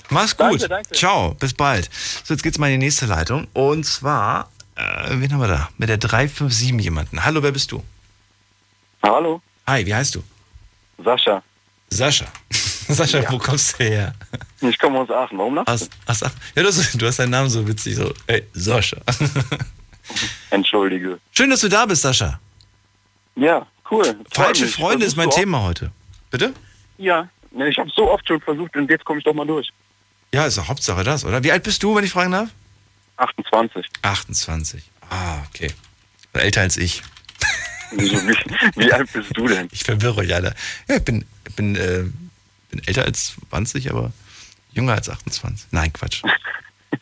Mach's 0.10 0.38
gut. 0.38 0.62
Danke, 0.62 0.70
danke. 0.70 0.92
Ciao, 0.92 1.34
bis 1.34 1.54
bald. 1.54 1.90
So, 2.24 2.34
jetzt 2.34 2.44
geht's 2.44 2.58
mal 2.58 2.68
in 2.68 2.80
die 2.80 2.86
nächste 2.86 3.06
Leitung. 3.06 3.48
Und 3.52 3.86
zwar, 3.86 4.50
äh, 4.76 5.10
wen 5.10 5.34
haben 5.34 5.42
wir 5.42 5.50
da? 5.50 5.70
Mit 5.78 5.90
der 5.90 5.98
357 5.98 6.82
jemanden. 6.82 7.26
Hallo, 7.26 7.44
wer 7.44 7.52
bist 7.52 7.74
du? 7.74 7.84
Hallo. 9.04 9.42
Hi, 9.68 9.86
wie 9.86 9.94
heißt 9.94 10.16
du? 10.16 10.24
Sascha. 11.04 11.44
Sascha. 11.90 12.26
Sascha, 12.88 13.20
ja. 13.20 13.32
wo 13.32 13.38
kommst 13.40 13.78
du 13.78 13.84
her? 13.84 14.14
Ich 14.62 14.80
komme 14.80 15.00
aus 15.00 15.10
Aachen. 15.10 15.38
Warum 15.40 15.56
lachst 15.56 15.70
aus, 15.70 15.90
aus 16.06 16.24
Aachen. 16.24 16.40
Ja, 16.56 16.64
du 16.64 16.70
hast, 16.70 17.02
du 17.02 17.06
hast 17.06 17.20
deinen 17.20 17.32
Namen 17.32 17.50
so 17.50 17.68
witzig. 17.68 17.96
So, 17.96 18.14
ey, 18.28 18.48
Sascha. 18.54 18.98
Entschuldige. 20.52 21.20
Schön, 21.34 21.50
dass 21.50 21.60
du 21.60 21.68
da 21.68 21.86
bist, 21.86 22.02
Sascha. 22.02 22.40
Ja, 23.36 23.68
Cool. 23.90 24.16
Falsche 24.32 24.68
Freunde 24.68 25.06
ist 25.06 25.16
mein 25.16 25.30
Thema 25.30 25.64
heute. 25.64 25.92
Bitte? 26.32 26.54
Ja, 26.98 27.30
ich 27.68 27.78
habe 27.78 27.92
so 27.96 28.10
oft 28.10 28.28
schon 28.28 28.42
versucht 28.42 28.76
und 28.76 28.90
jetzt 28.90 29.06
komme 29.06 29.20
ich 29.20 29.26
doch 29.26 29.34
mal 29.34 29.46
durch. 29.46 29.70
Ja, 30.34 30.46
ist 30.46 30.58
doch 30.58 30.68
Hauptsache 30.68 31.04
das, 31.04 31.26
oder? 31.26 31.44
Wie 31.44 31.52
alt 31.52 31.64
bist 31.64 31.84
du, 31.84 31.96
wenn 31.96 32.04
ich 32.04 32.12
fragen 32.12 32.32
darf? 32.32 32.50
28. 33.18 33.86
28. 34.02 34.84
Ah, 35.10 35.44
okay. 35.48 35.72
Älter 36.34 36.62
als 36.62 36.78
ich. 36.78 37.04
Wieso, 37.92 38.16
wie, 38.28 38.36
wie, 38.76 38.92
alt 38.92 39.12
bist 39.14 39.30
du 39.36 39.48
denn? 39.48 39.68
Ich 39.72 39.84
verwirre 39.84 40.22
euch 40.22 40.34
alle. 40.34 40.56
Ja, 40.88 40.96
ich 40.96 41.04
bin, 41.04 41.26
bin, 41.56 41.76
äh, 41.76 42.06
bin 42.72 42.82
älter 42.88 43.06
als 43.06 43.36
20, 43.52 43.92
aber 43.92 44.12
jünger 44.72 44.94
als 44.94 45.10
28. 45.10 45.68
Nein, 45.72 45.94
Quatsch. 45.94 46.24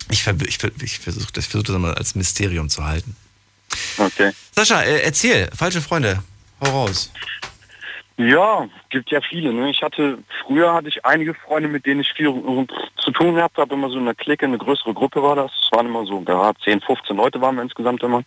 Ich, 0.09 0.25
ich, 0.25 0.63
ich 0.81 0.99
versuche 0.99 1.31
das, 1.33 1.45
versuch 1.45 1.65
das 1.65 1.77
mal 1.77 1.93
als 1.93 2.15
Mysterium 2.15 2.69
zu 2.69 2.85
halten. 2.85 3.15
Okay. 3.97 4.31
Sascha, 4.55 4.81
äh, 4.81 5.01
erzähl, 5.01 5.49
falsche 5.55 5.81
Freunde. 5.81 6.23
Hau. 6.61 6.87
Ja, 8.17 8.67
gibt 8.89 9.09
ja 9.09 9.19
viele. 9.21 9.51
Ne? 9.51 9.71
Ich 9.71 9.81
hatte, 9.81 10.19
früher 10.45 10.73
hatte 10.73 10.89
ich 10.89 11.03
einige 11.05 11.33
Freunde, 11.33 11.67
mit 11.67 11.85
denen 11.85 12.01
ich 12.01 12.13
viel 12.13 12.31
zu 12.97 13.11
tun 13.11 13.35
gehabt 13.35 13.57
habe. 13.57 13.73
Immer 13.73 13.89
so 13.89 13.97
eine 13.97 14.13
Clique, 14.13 14.45
eine 14.45 14.59
größere 14.59 14.93
Gruppe 14.93 15.23
war 15.23 15.35
das. 15.35 15.51
Es 15.63 15.71
waren 15.71 15.87
immer 15.87 16.05
so, 16.05 16.23
ja, 16.27 16.51
10, 16.63 16.81
15 16.81 17.17
Leute 17.17 17.41
waren 17.41 17.55
wir 17.55 17.63
insgesamt 17.63 18.03
immer. 18.03 18.23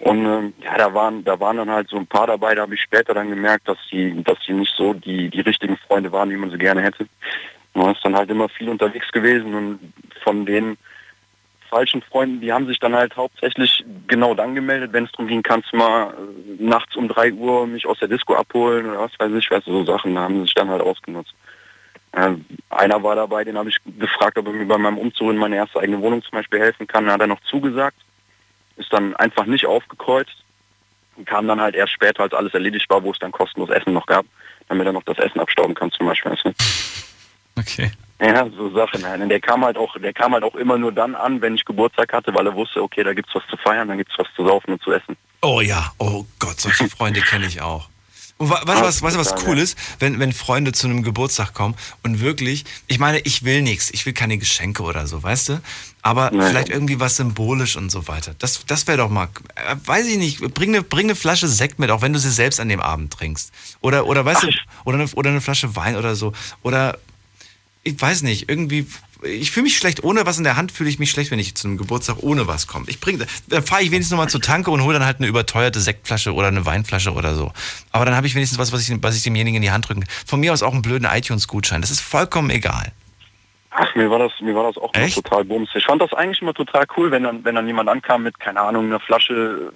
Und 0.00 0.26
ähm, 0.26 0.52
ja, 0.60 0.76
da 0.76 0.92
waren, 0.92 1.22
da 1.22 1.38
waren 1.38 1.58
dann 1.58 1.70
halt 1.70 1.88
so 1.88 1.96
ein 1.96 2.08
paar 2.08 2.26
dabei, 2.26 2.56
da 2.56 2.62
habe 2.62 2.74
ich 2.74 2.82
später 2.82 3.14
dann 3.14 3.30
gemerkt, 3.30 3.68
dass 3.68 3.78
sie, 3.88 4.20
dass 4.24 4.36
sie 4.44 4.52
nicht 4.52 4.74
so 4.76 4.94
die, 4.94 5.30
die 5.30 5.40
richtigen 5.42 5.76
Freunde 5.76 6.10
waren, 6.10 6.30
wie 6.30 6.36
man 6.36 6.50
sie 6.50 6.58
gerne 6.58 6.82
hätte. 6.82 7.06
Man 7.74 7.94
ist 7.94 8.04
dann 8.04 8.16
halt 8.16 8.28
immer 8.28 8.48
viel 8.48 8.68
unterwegs 8.68 9.12
gewesen 9.12 9.54
und 9.54 9.92
von 10.24 10.44
denen 10.44 10.76
falschen 11.72 12.02
Freunden, 12.02 12.42
die 12.42 12.52
haben 12.52 12.66
sich 12.66 12.78
dann 12.78 12.94
halt 12.94 13.16
hauptsächlich 13.16 13.82
genau 14.06 14.34
dann 14.34 14.54
gemeldet, 14.54 14.92
wenn 14.92 15.06
es 15.06 15.12
darum 15.12 15.26
ging, 15.26 15.42
kannst 15.42 15.72
du 15.72 15.78
mal 15.78 16.10
äh, 16.10 16.62
nachts 16.62 16.94
um 16.96 17.08
3 17.08 17.32
Uhr 17.32 17.66
mich 17.66 17.86
aus 17.86 17.98
der 17.98 18.08
Disco 18.08 18.34
abholen 18.34 18.90
oder 18.90 19.00
was 19.00 19.18
weiß 19.18 19.32
ich, 19.32 19.50
was 19.50 19.64
so 19.64 19.82
Sachen, 19.86 20.14
da 20.14 20.20
haben 20.20 20.42
sich 20.42 20.52
dann 20.52 20.68
halt 20.68 20.82
ausgenutzt. 20.82 21.32
Äh, 22.12 22.34
einer 22.68 23.02
war 23.02 23.16
dabei, 23.16 23.42
den 23.42 23.56
habe 23.56 23.70
ich 23.70 23.78
gefragt, 23.98 24.36
ob 24.36 24.48
er 24.48 24.52
mir 24.52 24.66
bei 24.66 24.76
meinem 24.76 24.98
Umzug 24.98 25.30
in 25.30 25.38
meine 25.38 25.56
erste 25.56 25.80
eigene 25.80 26.02
Wohnung 26.02 26.22
zum 26.22 26.32
Beispiel 26.32 26.60
helfen 26.60 26.86
kann. 26.86 27.06
Da 27.06 27.14
hat 27.14 27.22
er 27.22 27.26
noch 27.26 27.40
zugesagt, 27.40 27.96
ist 28.76 28.92
dann 28.92 29.16
einfach 29.16 29.46
nicht 29.46 29.64
aufgekreuzt 29.64 30.44
und 31.16 31.26
kam 31.26 31.48
dann 31.48 31.62
halt 31.62 31.74
erst 31.74 31.94
später, 31.94 32.22
als 32.24 32.34
alles 32.34 32.52
erledigt 32.52 32.90
war, 32.90 33.02
wo 33.02 33.12
es 33.12 33.18
dann 33.18 33.32
kostenlos 33.32 33.70
Essen 33.70 33.94
noch 33.94 34.06
gab, 34.06 34.26
damit 34.68 34.86
er 34.86 34.92
noch 34.92 35.04
das 35.04 35.18
Essen 35.18 35.40
abstauben 35.40 35.74
kann 35.74 35.90
zum 35.90 36.06
Beispiel. 36.06 36.32
Okay. 37.58 37.90
Ja, 38.22 38.48
so 38.56 38.70
Sachen. 38.70 39.00
Nein, 39.02 39.28
der 39.28 39.40
kam 39.40 39.64
halt 39.64 39.76
auch, 39.76 39.96
der 39.98 40.12
kam 40.12 40.32
halt 40.32 40.44
auch 40.44 40.54
immer 40.54 40.78
nur 40.78 40.92
dann 40.92 41.14
an, 41.16 41.40
wenn 41.40 41.56
ich 41.56 41.64
Geburtstag 41.64 42.12
hatte, 42.12 42.32
weil 42.34 42.46
er 42.46 42.54
wusste, 42.54 42.80
okay, 42.80 43.02
da 43.02 43.14
gibt's 43.14 43.34
was 43.34 43.42
zu 43.50 43.56
feiern, 43.56 43.88
dann 43.88 43.98
gibt's 43.98 44.14
was 44.16 44.28
zu 44.36 44.46
saufen 44.46 44.74
und 44.74 44.82
zu 44.82 44.92
essen. 44.92 45.16
Oh 45.40 45.60
ja, 45.60 45.90
oh 45.98 46.24
Gott, 46.38 46.60
solche 46.60 46.88
Freunde 46.88 47.20
kenne 47.20 47.46
ich 47.46 47.60
auch. 47.60 47.88
Und 48.38 48.50
weißt 48.50 48.80
du, 48.80 48.84
was, 48.84 49.02
was, 49.02 49.16
was 49.16 49.46
cool 49.46 49.58
ist, 49.58 49.78
wenn, 50.00 50.18
wenn 50.18 50.32
Freunde 50.32 50.72
zu 50.72 50.88
einem 50.88 51.02
Geburtstag 51.02 51.54
kommen 51.54 51.76
und 52.02 52.20
wirklich, 52.20 52.64
ich 52.88 52.98
meine, 52.98 53.20
ich 53.20 53.44
will 53.44 53.62
nichts, 53.62 53.90
ich 53.90 54.04
will 54.04 54.12
keine 54.12 54.38
Geschenke 54.38 54.82
oder 54.82 55.06
so, 55.06 55.22
weißt 55.22 55.48
du? 55.50 55.60
Aber 56.02 56.30
Nein. 56.32 56.48
vielleicht 56.48 56.68
irgendwie 56.68 56.98
was 56.98 57.16
symbolisch 57.16 57.76
und 57.76 57.90
so 57.90 58.08
weiter. 58.08 58.34
Das, 58.38 58.64
das 58.66 58.88
wäre 58.88 58.98
doch 58.98 59.10
mal, 59.10 59.28
äh, 59.54 59.76
weiß 59.84 60.06
ich 60.06 60.18
nicht, 60.18 60.40
bring 60.54 60.70
eine, 60.70 60.82
bring 60.82 61.06
eine 61.06 61.14
Flasche 61.14 61.46
Sekt 61.46 61.78
mit, 61.78 61.90
auch 61.90 62.02
wenn 62.02 62.12
du 62.12 62.18
sie 62.18 62.30
selbst 62.30 62.58
an 62.58 62.68
dem 62.68 62.80
Abend 62.80 63.12
trinkst. 63.12 63.52
Oder, 63.80 64.06
oder 64.06 64.24
weißt 64.24 64.44
Ach. 64.44 64.48
du, 64.48 64.52
oder 64.86 64.98
eine, 64.98 65.08
oder 65.14 65.30
eine 65.30 65.40
Flasche 65.40 65.76
Wein 65.76 65.94
oder 65.94 66.16
so. 66.16 66.32
Oder, 66.62 66.98
ich 67.84 68.00
weiß 68.00 68.22
nicht, 68.22 68.48
irgendwie 68.48 68.86
ich 69.24 69.50
fühle 69.50 69.64
mich 69.64 69.76
schlecht 69.76 70.02
ohne 70.04 70.26
was 70.26 70.38
in 70.38 70.44
der 70.44 70.56
Hand, 70.56 70.72
fühle 70.72 70.90
ich 70.90 70.98
mich 70.98 71.10
schlecht, 71.10 71.30
wenn 71.30 71.38
ich 71.38 71.54
zu 71.54 71.68
einem 71.68 71.76
Geburtstag 71.76 72.16
ohne 72.20 72.46
was 72.46 72.66
komme. 72.66 72.86
Ich 72.88 73.00
bringe, 73.00 73.26
da 73.48 73.62
fahre 73.62 73.82
ich 73.82 73.90
wenigstens 73.90 74.10
nochmal 74.10 74.28
zur 74.28 74.40
Tanke 74.40 74.70
und 74.70 74.82
hole 74.82 74.94
dann 74.94 75.06
halt 75.06 75.18
eine 75.18 75.26
überteuerte 75.26 75.80
Sektflasche 75.80 76.34
oder 76.34 76.48
eine 76.48 76.66
Weinflasche 76.66 77.12
oder 77.12 77.34
so. 77.34 77.52
Aber 77.92 78.04
dann 78.04 78.16
habe 78.16 78.26
ich 78.26 78.34
wenigstens 78.34 78.58
was, 78.58 78.72
was 78.72 78.88
ich, 78.88 79.02
was 79.02 79.16
ich 79.16 79.22
demjenigen 79.22 79.56
in 79.56 79.62
die 79.62 79.70
Hand 79.70 79.88
drücken. 79.88 80.04
Von 80.26 80.40
mir 80.40 80.52
aus 80.52 80.62
auch 80.62 80.72
einen 80.72 80.82
blöden 80.82 81.08
iTunes-Gutschein. 81.10 81.80
Das 81.80 81.90
ist 81.90 82.00
vollkommen 82.00 82.50
egal. 82.50 82.92
Ach, 83.74 83.94
mir 83.94 84.10
war 84.10 84.18
das, 84.18 84.32
mir 84.40 84.54
war 84.54 84.64
das 84.64 84.76
auch 84.76 84.92
total 84.92 85.44
bums. 85.44 85.70
Ich 85.74 85.86
fand 85.86 86.02
das 86.02 86.12
eigentlich 86.12 86.42
immer 86.42 86.52
total 86.52 86.84
cool, 86.96 87.10
wenn 87.10 87.22
dann, 87.22 87.42
wenn 87.42 87.54
dann 87.54 87.66
jemand 87.66 87.88
ankam 87.88 88.24
mit, 88.24 88.38
keine 88.38 88.60
Ahnung, 88.60 88.86
einer 88.86 89.00
Flasche 89.00 89.72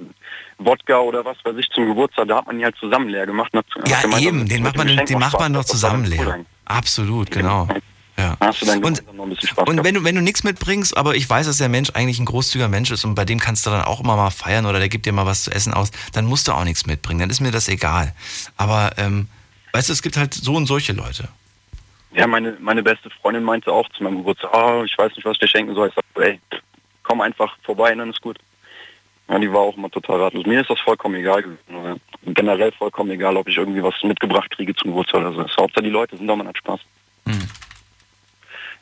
Wodka 0.59 0.99
oder 0.99 1.25
was 1.25 1.39
weiß 1.45 1.57
ich 1.57 1.71
zum 1.71 1.87
Geburtstag, 1.87 2.29
da 2.29 2.37
hat 2.37 2.47
man 2.47 2.59
die 2.59 2.65
halt 2.65 2.77
zusammen 2.77 3.09
leer 3.09 3.25
gemacht. 3.25 3.55
Ne? 3.55 3.63
Ja, 3.87 4.19
eben, 4.19 4.47
den 4.47 4.63
macht 4.63 4.77
man, 4.77 4.89
den 4.89 5.19
macht 5.19 5.41
man 5.41 5.55
doch 5.55 5.65
zusammen 5.65 6.05
leer. 6.05 6.45
Absolut, 6.67 7.31
genau. 7.31 7.69
Ja. 8.19 8.37
Hast 8.41 8.63
du 8.63 8.67
dann 8.67 8.83
und, 8.83 9.15
noch 9.15 9.25
ein 9.25 9.31
bisschen 9.31 9.51
Spaß 9.51 9.69
und 9.69 9.85
wenn 9.85 9.95
du, 9.95 10.05
wenn 10.05 10.15
du 10.15 10.23
nichts 10.23 10.43
mitbringst, 10.43 10.97
aber 10.97 11.15
ich 11.17 11.29
weiß, 11.29 11.47
dass 11.47 11.59
der 11.59 11.69
Mensch 11.69 11.91
eigentlich 11.93 12.19
ein 12.19 12.25
großzügiger 12.25 12.69
Mensch 12.69 12.91
ist 12.91 13.05
und 13.05 13.15
bei 13.15 13.27
dem 13.27 13.39
kannst 13.39 13.67
du 13.67 13.71
dann 13.71 13.83
auch 13.83 14.01
immer 14.01 14.17
mal 14.17 14.31
feiern 14.31 14.65
oder 14.65 14.79
der 14.79 14.89
gibt 14.89 15.05
dir 15.05 15.13
mal 15.13 15.27
was 15.27 15.45
zu 15.45 15.51
essen 15.51 15.75
aus, 15.75 15.91
dann 16.13 16.25
musst 16.25 16.49
du 16.49 16.53
auch 16.53 16.65
nichts 16.65 16.87
mitbringen, 16.87 17.21
dann 17.21 17.31
ist 17.31 17.41
mir 17.41 17.51
das 17.51 17.69
egal. 17.69 18.15
Aber 18.57 18.93
ähm, 18.97 19.29
weißt 19.73 19.91
du, 19.91 19.93
es 19.93 20.03
gibt 20.03 20.17
halt 20.17 20.33
so 20.33 20.55
und 20.55 20.67
solche 20.67 20.93
Leute. 20.95 21.29
Ja, 22.13 22.27
meine, 22.27 22.57
meine 22.61 22.83
beste 22.83 23.11
Freundin 23.11 23.45
meinte 23.45 23.71
auch 23.71 23.89
zu 23.91 24.03
meinem 24.03 24.19
Geburtstag, 24.19 24.51
oh, 24.55 24.83
ich 24.85 24.97
weiß 24.97 25.15
nicht, 25.15 25.25
was 25.27 25.35
ich 25.35 25.41
dir 25.41 25.49
schenken 25.49 25.75
soll. 25.75 25.89
Ich 25.89 25.95
sag, 25.95 26.05
ey, 26.25 26.41
komm 27.03 27.21
einfach 27.21 27.55
vorbei, 27.63 27.95
dann 27.95 28.09
ist 28.09 28.23
gut. 28.23 28.39
Ja, 29.29 29.39
die 29.39 29.53
war 29.53 29.61
auch 29.61 29.77
immer 29.77 29.91
total 29.91 30.23
ratlos. 30.23 30.47
Mir 30.47 30.61
ist 30.61 30.71
das 30.71 30.81
vollkommen 30.81 31.17
egal 31.17 31.43
gewesen. 31.43 32.01
Generell 32.27 32.73
vollkommen 32.73 33.11
egal, 33.11 33.37
ob 33.37 33.49
ich 33.49 33.57
irgendwie 33.57 33.83
was 33.83 33.95
mitgebracht 34.03 34.51
kriege 34.51 34.75
zum 34.75 34.93
Geburtstag 34.93 35.21
oder 35.21 35.33
so. 35.33 35.63
Hauptsache 35.63 35.83
die 35.83 35.91
Leute 35.91 36.17
sind 36.17 36.27
doch 36.27 36.37
mal 36.37 36.47
hat 36.47 36.57
Spaß. 36.57 36.81
Hm. 37.27 37.49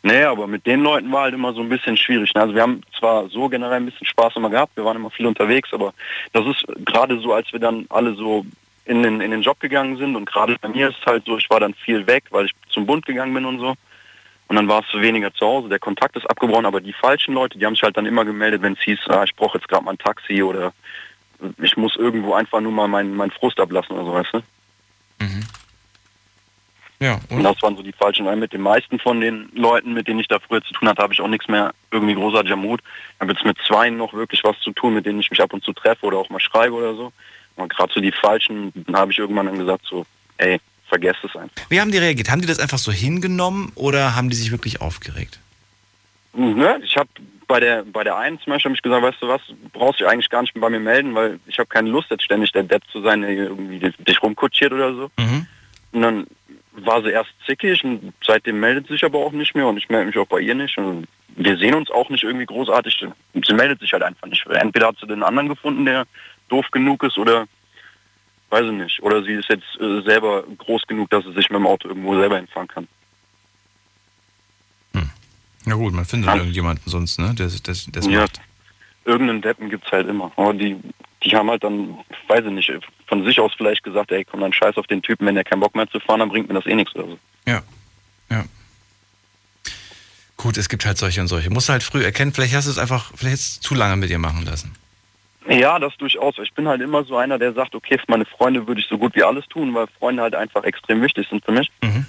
Nee, 0.07 0.23
aber 0.25 0.47
mit 0.47 0.67
den 0.67 0.83
Leuten 0.83 1.11
war 1.11 1.23
halt 1.23 1.35
immer 1.35 1.55
so 1.55 1.63
ein 1.63 1.71
bisschen 1.71 1.97
schwierig. 1.97 2.35
Ne? 2.35 2.43
Also 2.43 2.55
wir 2.55 2.61
haben 2.61 2.83
zwar 2.99 3.27
so 3.31 3.49
generell 3.49 3.79
ein 3.79 3.87
bisschen 3.87 4.07
Spaß 4.07 4.37
immer 4.37 4.51
gehabt, 4.51 4.77
wir 4.77 4.85
waren 4.85 4.99
immer 4.99 5.09
viel 5.09 5.25
unterwegs, 5.25 5.73
aber 5.73 5.95
das 6.35 6.45
ist 6.47 6.63
gerade 6.85 7.19
so, 7.21 7.33
als 7.33 7.51
wir 7.55 7.59
dann 7.59 7.87
alle 7.89 8.15
so 8.15 8.45
in 8.85 9.03
den, 9.03 9.23
in 9.23 9.31
den 9.31 9.41
Job 9.41 9.59
gegangen 9.61 9.97
sind 9.97 10.15
und 10.15 10.27
gerade 10.27 10.59
bei 10.61 10.69
mir 10.69 10.91
ist 10.91 10.99
es 11.01 11.07
halt 11.07 11.25
so, 11.25 11.39
ich 11.39 11.49
war 11.49 11.59
dann 11.59 11.73
viel 11.73 12.07
weg, 12.07 12.25
weil 12.29 12.45
ich 12.45 12.53
zum 12.69 12.85
Bund 12.85 13.07
gegangen 13.07 13.33
bin 13.33 13.47
und 13.47 13.61
so. 13.61 13.77
Und 14.49 14.57
dann 14.57 14.69
war 14.69 14.85
es 14.87 15.01
weniger 15.01 15.33
zu 15.33 15.47
Hause, 15.47 15.71
der 15.71 15.79
Kontakt 15.79 16.19
ist 16.19 16.29
abgebrochen, 16.29 16.67
aber 16.67 16.83
die 16.83 16.93
falschen 16.93 17.33
Leute, 17.33 17.59
die 17.59 17.65
haben 17.65 17.75
sich 17.75 17.83
halt 17.83 17.97
dann 17.97 18.05
immer 18.05 18.27
gemeldet, 18.27 18.61
wenn 18.61 18.75
es 18.75 18.81
hieß, 18.81 19.09
ah, 19.09 19.25
ich 19.25 19.35
brauche 19.35 19.57
jetzt 19.57 19.69
gerade 19.69 19.87
mal 19.87 19.93
ein 19.93 19.99
Taxi 19.99 20.43
oder 20.43 20.75
ich 21.63 21.79
muss 21.79 21.97
irgendwo 21.97 22.35
einfach 22.35 22.61
nur 22.61 22.73
mal 22.73 22.89
meinen 22.89 23.17
mein 23.17 23.31
Frust 23.31 23.59
ablassen 23.59 23.97
oder 23.97 24.05
so, 24.05 24.13
weißt 24.13 24.35
du? 24.35 25.25
Mhm. 25.25 25.47
Ja, 27.01 27.21
und? 27.29 27.39
und? 27.39 27.43
das 27.45 27.61
waren 27.63 27.77
so 27.77 27.83
die 27.83 27.93
falschen, 27.93 28.27
mit 28.39 28.53
den 28.53 28.61
meisten 28.61 28.99
von 28.99 29.21
den 29.21 29.51
Leuten, 29.55 29.93
mit 29.93 30.09
denen 30.09 30.21
ich 30.21 30.29
da 30.29 30.39
früher 30.39 30.63
zu 30.63 30.73
tun 30.73 30.89
hatte, 30.89 31.03
habe 31.03 31.13
ich 31.13 31.21
auch 31.21 31.29
nichts 31.29 31.49
mehr 31.49 31.73
irgendwie 31.91 32.15
großartiger 32.15 32.57
Mut. 32.57 32.81
Ich 33.15 33.21
habe 33.21 33.33
jetzt 33.33 33.45
mit 33.45 33.57
zwei 33.67 33.91
noch 33.91 34.13
wirklich 34.15 34.43
was 34.45 34.59
zu 34.61 34.73
tun, 34.73 34.95
mit 34.95 35.07
denen 35.07 35.21
ich 35.21 35.31
mich 35.31 35.41
ab 35.41 35.53
und 35.53 35.65
zu 35.65 35.73
treffe 35.73 36.07
oder 36.07 36.19
auch 36.19 36.31
mal 36.31 36.41
schreibe 36.41 36.75
oder 36.75 36.95
so. 36.95 37.13
Und 37.57 37.69
gerade 37.69 37.93
so 37.93 38.01
die 38.01 38.13
falschen, 38.13 38.73
dann 38.75 38.97
habe 38.97 39.13
ich 39.13 39.19
irgendwann 39.19 39.47
dann 39.47 39.59
gesagt 39.59 39.85
so, 39.89 40.05
ey, 40.39 40.61
vergesst 40.89 41.25
es 41.25 41.37
einfach. 41.37 41.69
Wie 41.69 41.81
haben 41.81 41.91
die 41.91 41.99
reagiert? 41.99 42.31
Haben 42.31 42.41
die 42.41 42.47
das 42.47 42.59
einfach 42.59 42.79
so 42.79 42.93
hingenommen 42.93 43.73
oder 43.75 44.17
haben 44.17 44.31
die 44.31 44.37
sich 44.37 44.51
wirklich 44.51 44.81
aufgeregt? 44.81 45.39
Ne, 46.33 46.81
ich 46.83 46.97
habe 46.97 47.09
bei 47.47 47.61
der 47.61 47.85
bei 47.85 48.03
der 48.03 48.17
einen 48.17 48.41
zum 48.41 48.53
Beispiel 48.53 48.71
habe 48.71 48.77
ich 48.77 48.83
gesagt, 48.83 49.03
weißt 49.03 49.23
du 49.23 49.29
was, 49.29 49.41
brauchst 49.73 50.01
du 50.01 50.07
eigentlich 50.07 50.31
gar 50.31 50.43
nicht 50.43 50.55
mehr 50.55 50.63
bei 50.63 50.71
mir 50.71 50.81
melden, 50.81 51.15
weil 51.15 51.39
ich 51.47 51.59
habe 51.59 51.69
keine 51.69 51.91
Lust 51.91 52.11
jetzt 52.11 52.25
ständig 52.25 52.51
der 52.53 52.65
Depp 52.65 52.83
zu 52.91 53.03
sein, 53.03 53.21
der 53.21 53.31
irgendwie 53.31 53.79
dich 53.79 54.23
rumkutschiert 54.23 54.73
oder 54.73 54.95
so. 54.95 55.11
Mhm. 55.17 55.47
Und 55.93 56.03
dann 56.03 56.27
war 56.75 57.03
sie 57.03 57.11
erst 57.11 57.31
zickig 57.47 57.85
und 57.85 58.13
seitdem 58.25 58.61
meldet 58.61 58.87
sie 58.87 58.95
sich 58.95 59.05
aber 59.05 59.19
auch 59.19 59.33
nicht 59.33 59.55
mehr 59.55 59.67
und 59.67 59.77
ich 59.77 59.89
melde 59.89 60.07
mich 60.07 60.19
auch 60.19 60.27
bei 60.27 60.41
ihr 60.41 60.55
nicht. 60.55 60.77
Und 60.77 61.07
wir 61.37 61.57
sehen 61.57 61.75
uns 61.75 61.91
auch 61.91 62.11
nicht 62.11 62.25
irgendwie 62.25 62.47
großartig. 62.47 63.07
Sie 63.45 63.55
meldet 63.55 63.81
sich 63.81 63.93
halt 63.93 64.03
einfach 64.03 64.27
nicht. 64.27 64.47
Entweder 64.47 64.89
hat 64.89 64.97
sie 65.01 65.07
den 65.07 65.23
anderen 65.23 65.49
gefunden, 65.49 65.85
der 65.85 66.07
doof 66.49 66.67
genug 66.73 67.03
ist 67.05 67.19
oder 67.19 67.47
weiß 68.51 68.67
ich 68.67 68.73
nicht. 68.73 69.03
Oder 69.03 69.23
sie 69.23 69.33
ist 69.33 69.49
jetzt 69.49 69.81
äh, 69.81 70.03
selber 70.03 70.45
groß 70.59 70.87
genug, 70.87 71.11
dass 71.11 71.25
sie 71.25 71.33
sich 71.33 71.49
mit 71.51 71.59
dem 71.59 71.67
Auto 71.67 71.89
irgendwo 71.89 72.17
selber 72.17 72.37
hinfahren 72.37 72.69
kann. 72.69 72.89
Hm. 74.93 75.11
Ja 75.67 75.75
gut, 75.75 75.93
man 75.93 76.05
findet 76.05 76.29
ja. 76.29 76.37
irgendjemanden 76.37 76.89
sonst, 76.91 77.19
ne? 77.19 77.35
Der, 77.35 77.49
der, 77.49 77.75
der 77.89 78.03
ja. 78.11 78.21
macht. 78.21 78.41
Irgendeinen 79.05 79.43
Deppen 79.43 79.69
gibt 79.71 79.87
es 79.87 79.93
halt 79.93 80.09
immer. 80.09 80.33
Aber 80.37 80.55
die 80.55 80.81
die 81.25 81.35
haben 81.35 81.51
halt 81.51 81.65
dann, 81.65 81.99
weiß 82.29 82.45
ich 82.45 82.53
nicht, 82.53 82.73
von 83.07 83.25
sich 83.25 83.41
aus 83.41 83.53
vielleicht 83.57 83.83
gesagt, 83.83 84.13
ey, 84.13 84.25
komm 84.25 84.41
dann 84.41 84.53
scheiß 84.53 84.77
auf 84.77 84.87
den 84.87 85.03
Typen, 85.03 85.27
wenn 85.27 85.35
der 85.35 85.45
keinen 85.45 85.61
Bock 85.61 85.75
mehr 85.75 85.89
zu 85.89 86.01
fahren, 86.01 86.21
dann 86.21 86.29
bringt 86.29 86.49
mir 86.49 86.55
das 86.55 86.67
eh 86.67 86.75
nichts 86.75 86.95
oder 86.95 87.07
so. 87.07 87.19
Ja, 87.47 87.63
ja. 88.31 88.45
Gut, 90.37 90.59
es 90.59 90.69
gibt 90.69 90.85
halt 90.85 90.99
solche 90.99 91.21
und 91.21 91.29
solche. 91.29 91.51
Musst 91.51 91.69
du 91.69 91.73
halt 91.73 91.83
früh 91.83 92.05
erkennen, 92.05 92.33
vielleicht 92.33 92.55
hast 92.55 92.67
du 92.67 92.71
es 92.71 92.79
einfach, 92.79 93.13
vielleicht 93.17 93.37
hast 93.37 93.65
du 93.65 93.69
zu 93.69 93.75
lange 93.75 93.97
mit 93.97 94.11
dir 94.11 94.19
machen 94.19 94.45
lassen. 94.45 94.75
Ja, 95.49 95.79
das 95.79 95.97
durchaus. 95.97 96.37
Ich 96.43 96.53
bin 96.55 96.69
halt 96.69 96.81
immer 96.81 97.05
so 97.05 97.17
einer, 97.17 97.39
der 97.39 97.53
sagt, 97.53 97.75
okay, 97.75 97.99
für 97.99 98.07
meine 98.09 98.25
Freunde 98.25 98.67
würde 98.67 98.81
ich 98.81 98.87
so 98.87 98.97
gut 98.97 99.15
wie 99.15 99.23
alles 99.23 99.47
tun, 99.47 99.75
weil 99.75 99.87
Freunde 99.99 100.23
halt 100.23 100.35
einfach 100.35 100.65
extrem 100.65 101.03
wichtig 101.03 101.29
sind 101.29 101.45
für 101.45 101.53
mich. 101.53 101.71
Mhm. 101.83 102.07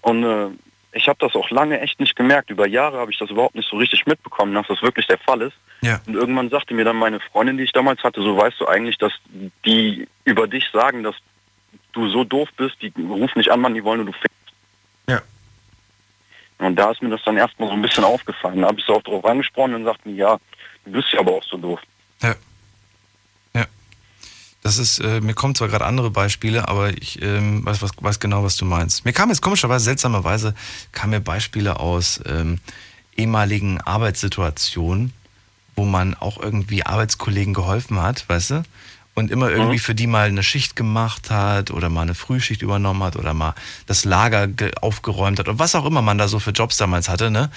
Und 0.00 0.24
äh, 0.24 0.46
ich 0.92 1.08
habe 1.08 1.18
das 1.20 1.34
auch 1.34 1.50
lange 1.50 1.80
echt 1.80 2.00
nicht 2.00 2.16
gemerkt. 2.16 2.50
Über 2.50 2.66
Jahre 2.66 2.98
habe 2.98 3.12
ich 3.12 3.18
das 3.18 3.30
überhaupt 3.30 3.54
nicht 3.54 3.68
so 3.68 3.76
richtig 3.76 4.06
mitbekommen, 4.06 4.54
dass 4.54 4.66
das 4.66 4.82
wirklich 4.82 5.06
der 5.06 5.18
Fall 5.18 5.42
ist. 5.42 5.56
Ja. 5.82 6.00
Und 6.06 6.14
irgendwann 6.14 6.50
sagte 6.50 6.74
mir 6.74 6.84
dann 6.84 6.96
meine 6.96 7.20
Freundin, 7.20 7.56
die 7.56 7.64
ich 7.64 7.72
damals 7.72 8.02
hatte, 8.02 8.22
so 8.22 8.36
weißt 8.36 8.60
du 8.60 8.66
eigentlich, 8.66 8.98
dass 8.98 9.12
die 9.64 10.08
über 10.24 10.48
dich 10.48 10.68
sagen, 10.72 11.02
dass 11.02 11.14
du 11.92 12.08
so 12.08 12.24
doof 12.24 12.48
bist, 12.56 12.76
die 12.82 12.92
rufen 12.98 13.38
nicht 13.38 13.50
an, 13.50 13.60
Mann, 13.60 13.74
die 13.74 13.84
wollen 13.84 14.04
nur 14.04 14.06
du 14.06 14.12
fickst. 14.12 14.36
Ja. 15.08 15.22
Und 16.58 16.76
da 16.76 16.90
ist 16.90 17.02
mir 17.02 17.10
das 17.10 17.22
dann 17.24 17.36
erstmal 17.36 17.68
so 17.68 17.74
ein 17.74 17.82
bisschen 17.82 18.04
aufgefallen. 18.04 18.60
Da 18.60 18.68
habe 18.68 18.80
ich 18.80 18.84
so 18.84 18.94
auch 18.94 19.02
drauf 19.02 19.24
angesprochen 19.24 19.74
und 19.74 19.84
sagten, 19.84 20.16
ja, 20.16 20.38
du 20.84 20.92
bist 20.92 21.12
ja 21.12 21.20
aber 21.20 21.32
auch 21.32 21.44
so 21.44 21.56
doof. 21.56 21.80
Ja. 22.22 22.30
Ja. 22.30 22.34
Das 24.62 24.76
ist, 24.76 24.98
äh, 24.98 25.20
mir 25.20 25.34
kommen 25.34 25.54
zwar 25.54 25.68
gerade 25.68 25.86
andere 25.86 26.10
Beispiele, 26.10 26.68
aber 26.68 26.90
ich 26.90 27.22
ähm, 27.22 27.64
weiß, 27.64 27.80
was, 27.80 27.92
weiß 27.98 28.20
genau, 28.20 28.44
was 28.44 28.56
du 28.56 28.66
meinst. 28.66 29.04
Mir 29.04 29.12
kam 29.12 29.30
jetzt 29.30 29.40
komischerweise, 29.40 29.84
seltsamerweise, 29.86 30.54
kamen 30.92 31.12
mir 31.12 31.20
Beispiele 31.20 31.80
aus 31.80 32.20
ähm, 32.26 32.58
ehemaligen 33.16 33.80
Arbeitssituationen, 33.80 35.12
wo 35.76 35.84
man 35.84 36.14
auch 36.14 36.38
irgendwie 36.38 36.84
Arbeitskollegen 36.84 37.54
geholfen 37.54 38.00
hat, 38.00 38.28
weißt 38.28 38.50
du? 38.50 38.62
Und 39.14 39.30
immer 39.30 39.50
irgendwie 39.50 39.76
mhm. 39.76 39.80
für 39.80 39.94
die 39.94 40.06
mal 40.06 40.28
eine 40.28 40.42
Schicht 40.42 40.76
gemacht 40.76 41.30
hat 41.30 41.70
oder 41.70 41.88
mal 41.88 42.02
eine 42.02 42.14
Frühschicht 42.14 42.62
übernommen 42.62 43.02
hat 43.02 43.16
oder 43.16 43.34
mal 43.34 43.54
das 43.86 44.04
Lager 44.04 44.48
aufgeräumt 44.80 45.38
hat 45.38 45.48
oder 45.48 45.58
was 45.58 45.74
auch 45.74 45.84
immer 45.84 46.00
man 46.00 46.16
da 46.16 46.28
so 46.28 46.38
für 46.38 46.52
Jobs 46.52 46.76
damals 46.76 47.08
hatte, 47.08 47.30
ne? 47.30 47.50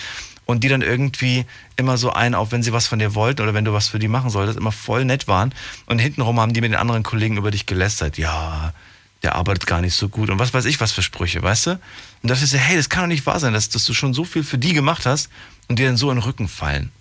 Und 0.45 0.63
die 0.63 0.67
dann 0.67 0.81
irgendwie 0.81 1.45
immer 1.77 1.97
so 1.97 2.11
ein, 2.11 2.35
auch 2.35 2.51
wenn 2.51 2.63
sie 2.63 2.73
was 2.73 2.87
von 2.87 2.99
dir 2.99 3.15
wollten 3.15 3.41
oder 3.41 3.53
wenn 3.53 3.63
du 3.63 3.73
was 3.73 3.87
für 3.87 3.99
die 3.99 4.09
machen 4.09 4.29
solltest, 4.29 4.57
immer 4.57 4.73
voll 4.73 5.05
nett 5.05 5.27
waren. 5.27 5.53
Und 5.85 5.99
hintenrum 5.99 6.39
haben 6.39 6.53
die 6.53 6.61
mit 6.61 6.71
den 6.71 6.79
anderen 6.79 7.03
Kollegen 7.03 7.37
über 7.37 7.49
dich 7.49 7.65
gelästert. 7.65 8.17
Ja, 8.17 8.73
der 9.23 9.35
arbeitet 9.35 9.65
gar 9.65 9.81
nicht 9.81 9.95
so 9.95 10.09
gut 10.09 10.29
und 10.29 10.37
was 10.37 10.53
weiß 10.53 10.65
ich 10.65 10.81
was 10.81 10.91
für 10.91 11.01
Sprüche, 11.01 11.41
weißt 11.41 11.67
du? 11.67 11.71
Und 11.71 11.79
da 12.23 12.29
dachte 12.29 12.43
ich 12.43 12.51
so, 12.51 12.57
hey, 12.57 12.75
das 12.75 12.89
kann 12.89 13.03
doch 13.03 13.07
nicht 13.07 13.25
wahr 13.25 13.39
sein, 13.39 13.53
dass, 13.53 13.69
dass 13.69 13.85
du 13.85 13.93
schon 13.93 14.13
so 14.13 14.25
viel 14.25 14.43
für 14.43 14.57
die 14.57 14.73
gemacht 14.73 15.05
hast 15.05 15.29
und 15.69 15.79
dir 15.79 15.87
dann 15.87 15.97
so 15.97 16.11
in 16.11 16.17
den 16.17 16.23
Rücken 16.23 16.49
fallen. 16.49 16.91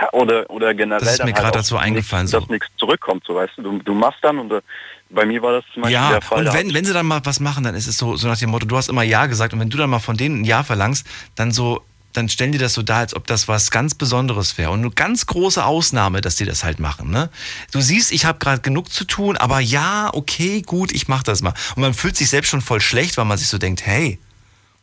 Ja, 0.00 0.12
oder, 0.12 0.50
oder 0.50 0.74
generell. 0.74 1.00
Das 1.00 1.14
ist 1.14 1.18
mir 1.20 1.26
halt 1.26 1.36
gerade 1.36 1.58
dazu 1.58 1.78
eingefallen. 1.78 2.24
Nichts, 2.24 2.32
so. 2.32 2.40
Dass 2.40 2.48
nichts 2.50 2.68
zurückkommt, 2.76 3.24
so 3.26 3.36
weißt 3.36 3.54
du. 3.56 3.62
Du, 3.62 3.78
du 3.78 3.94
machst 3.94 4.18
dann 4.22 4.38
und 4.38 4.52
äh, 4.52 4.60
bei 5.08 5.24
mir 5.24 5.40
war 5.40 5.52
das 5.52 5.64
zum 5.72 5.82
Beispiel 5.82 5.94
ja, 5.94 6.10
der 6.10 6.20
Fall. 6.20 6.46
Und 6.46 6.52
wenn, 6.52 6.74
wenn 6.74 6.84
sie 6.84 6.92
dann 6.92 7.06
mal 7.06 7.20
was 7.24 7.40
machen, 7.40 7.64
dann 7.64 7.74
ist 7.74 7.86
es 7.86 7.96
so, 7.96 8.16
so 8.16 8.28
nach 8.28 8.38
dem 8.38 8.50
Motto, 8.50 8.66
du 8.66 8.76
hast 8.76 8.88
immer 8.88 9.02
Ja 9.02 9.26
gesagt 9.26 9.52
und 9.54 9.60
wenn 9.60 9.70
du 9.70 9.78
dann 9.78 9.88
mal 9.88 10.00
von 10.00 10.16
denen 10.16 10.42
ein 10.42 10.44
Ja 10.44 10.62
verlangst, 10.62 11.06
dann 11.36 11.52
so, 11.52 11.82
dann 12.14 12.28
stellen 12.28 12.52
die 12.52 12.58
das 12.58 12.72
so 12.72 12.82
dar, 12.82 12.98
als 12.98 13.14
ob 13.14 13.26
das 13.26 13.48
was 13.48 13.70
ganz 13.70 13.94
Besonderes 13.94 14.56
wäre. 14.56 14.70
Und 14.70 14.80
eine 14.80 14.90
ganz 14.90 15.26
große 15.26 15.62
Ausnahme, 15.62 16.20
dass 16.20 16.36
die 16.36 16.44
das 16.44 16.64
halt 16.64 16.78
machen. 16.78 17.10
Ne? 17.10 17.28
Du 17.72 17.80
siehst, 17.80 18.12
ich 18.12 18.24
habe 18.24 18.38
gerade 18.38 18.62
genug 18.62 18.90
zu 18.90 19.04
tun, 19.04 19.36
aber 19.36 19.60
ja, 19.60 20.10
okay, 20.14 20.62
gut, 20.62 20.92
ich 20.92 21.08
mach 21.08 21.22
das 21.22 21.42
mal. 21.42 21.54
Und 21.74 21.82
man 21.82 21.92
fühlt 21.92 22.16
sich 22.16 22.30
selbst 22.30 22.48
schon 22.48 22.62
voll 22.62 22.80
schlecht, 22.80 23.16
weil 23.18 23.24
man 23.24 23.36
sich 23.36 23.48
so 23.48 23.58
denkt, 23.58 23.84
hey, 23.84 24.18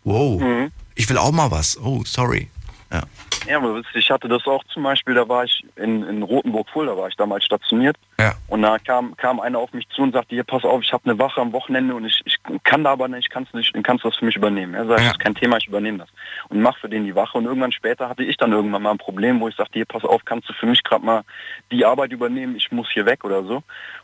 wow, 0.03 0.39
mhm. 0.41 0.71
ich 0.93 1.09
will 1.09 1.17
auch 1.17 1.31
mal 1.31 1.51
was. 1.51 1.77
Oh, 1.77 2.03
sorry. 2.05 2.49
Ja. 2.91 3.01
Ja, 3.47 3.57
aber 3.57 3.81
ich 3.95 4.11
hatte 4.11 4.27
das 4.27 4.45
auch 4.45 4.63
zum 4.65 4.83
Beispiel, 4.83 5.15
da 5.15 5.27
war 5.27 5.43
ich 5.45 5.65
in, 5.75 6.03
in 6.03 6.21
Rotenburg-Fuhl, 6.21 6.85
da 6.85 6.95
war 6.95 7.07
ich 7.07 7.15
damals 7.15 7.43
stationiert. 7.43 7.97
Ja. 8.19 8.35
Und 8.47 8.61
da 8.61 8.77
kam, 8.77 9.17
kam 9.17 9.39
einer 9.39 9.57
auf 9.57 9.73
mich 9.73 9.89
zu 9.89 10.03
und 10.03 10.13
sagte, 10.13 10.35
hier, 10.35 10.43
pass 10.43 10.63
auf, 10.63 10.83
ich 10.83 10.93
habe 10.93 11.09
eine 11.09 11.17
Wache 11.17 11.41
am 11.41 11.51
Wochenende 11.51 11.95
und 11.95 12.05
ich, 12.05 12.21
ich 12.25 12.37
kann 12.63 12.83
da 12.83 12.91
aber 12.91 13.07
nicht, 13.07 13.31
kannst 13.31 13.51
nicht, 13.55 13.73
kannst 13.83 14.03
du 14.05 14.09
das 14.09 14.17
für 14.19 14.25
mich 14.25 14.35
übernehmen. 14.35 14.75
Er 14.75 14.85
sagt, 14.85 14.99
Ja. 14.99 15.05
das 15.07 15.13
ist 15.13 15.19
kein 15.19 15.33
Thema, 15.33 15.57
ich 15.57 15.65
übernehme 15.67 15.97
das. 15.97 16.09
Und 16.49 16.61
mach 16.61 16.77
für 16.77 16.87
den 16.87 17.03
die 17.03 17.15
Wache. 17.15 17.35
Und 17.39 17.45
irgendwann 17.45 17.71
später 17.71 18.09
hatte 18.09 18.23
ich 18.23 18.37
dann 18.37 18.51
irgendwann 18.51 18.83
mal 18.83 18.91
ein 18.91 18.99
Problem, 18.99 19.39
wo 19.39 19.47
ich 19.47 19.55
sagte, 19.55 19.73
hier, 19.73 19.85
pass 19.85 20.03
auf, 20.05 20.23
kannst 20.23 20.47
du 20.47 20.53
für 20.53 20.67
mich 20.67 20.83
gerade 20.83 21.03
mal 21.03 21.23
die 21.71 21.83
Arbeit 21.83 22.11
übernehmen, 22.11 22.55
ich 22.55 22.71
muss 22.71 22.91
hier 22.91 23.07
weg 23.07 23.23
oder 23.25 23.43
so. 23.43 23.55
Und 23.55 23.63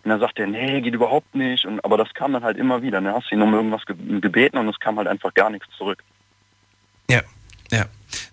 dann 0.09 0.19
sagte 0.19 0.41
er, 0.41 0.47
nee, 0.47 0.81
geht 0.81 0.95
überhaupt 0.95 1.35
nicht. 1.35 1.64
Und, 1.68 1.85
aber 1.85 1.97
das 1.97 2.11
kam 2.15 2.34
dann 2.34 2.43
halt 2.43 2.57
immer 2.57 2.81
wieder. 2.81 2.99
Dann 3.01 3.14
hast 3.14 3.30
du 3.30 3.35
ihn 3.35 3.41
um 3.43 3.53
irgendwas 3.53 3.85
ge- 3.85 4.19
gebeten 4.19 4.57
und 4.57 4.68
es 4.68 4.80
kam 4.80 4.97
halt 4.97 5.07
einfach 5.07 5.31
gar 5.35 5.51
nichts 5.51 5.68
zurück. 5.77 6.03
Ja, 7.09 7.22
ja. 7.72 7.85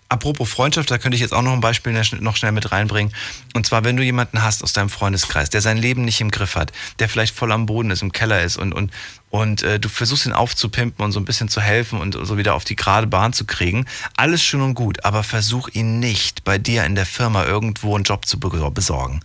Apropos 0.07 0.49
Freundschaft, 0.49 0.89
da 0.89 0.97
könnte 0.97 1.15
ich 1.15 1.21
jetzt 1.21 1.33
auch 1.33 1.41
noch 1.41 1.51
ein 1.51 1.59
Beispiel 1.59 1.91
ne- 1.91 2.03
noch 2.21 2.37
schnell 2.37 2.51
mit 2.53 2.71
reinbringen. 2.71 3.13
Und 3.55 3.65
zwar, 3.65 3.83
wenn 3.83 3.97
du 3.97 4.03
jemanden 4.03 4.41
hast 4.41 4.63
aus 4.63 4.71
deinem 4.71 4.89
Freundeskreis, 4.89 5.49
der 5.49 5.61
sein 5.61 5.77
Leben 5.77 6.05
nicht 6.05 6.21
im 6.21 6.31
Griff 6.31 6.55
hat, 6.55 6.71
der 6.99 7.09
vielleicht 7.09 7.35
voll 7.35 7.51
am 7.51 7.65
Boden 7.65 7.91
ist, 7.91 8.01
im 8.01 8.11
Keller 8.11 8.41
ist 8.41 8.55
und, 8.55 8.71
und, 8.71 8.91
und 9.31 9.63
äh, 9.63 9.79
du 9.79 9.89
versuchst 9.89 10.25
ihn 10.27 10.31
aufzupimpen 10.31 11.03
und 11.03 11.11
so 11.11 11.19
ein 11.19 11.25
bisschen 11.25 11.49
zu 11.49 11.59
helfen 11.59 11.99
und 11.99 12.17
so 12.21 12.37
wieder 12.37 12.53
auf 12.53 12.63
die 12.63 12.75
gerade 12.75 13.07
Bahn 13.07 13.33
zu 13.33 13.45
kriegen, 13.45 13.85
alles 14.15 14.43
schön 14.43 14.61
und 14.61 14.75
gut, 14.75 15.03
aber 15.03 15.23
versuch 15.23 15.67
ihn 15.73 15.99
nicht 15.99 16.43
bei 16.45 16.57
dir 16.57 16.85
in 16.85 16.95
der 16.95 17.05
Firma 17.05 17.43
irgendwo 17.45 17.95
einen 17.95 18.05
Job 18.05 18.25
zu 18.25 18.39
be- 18.39 18.71
besorgen. 18.71 19.21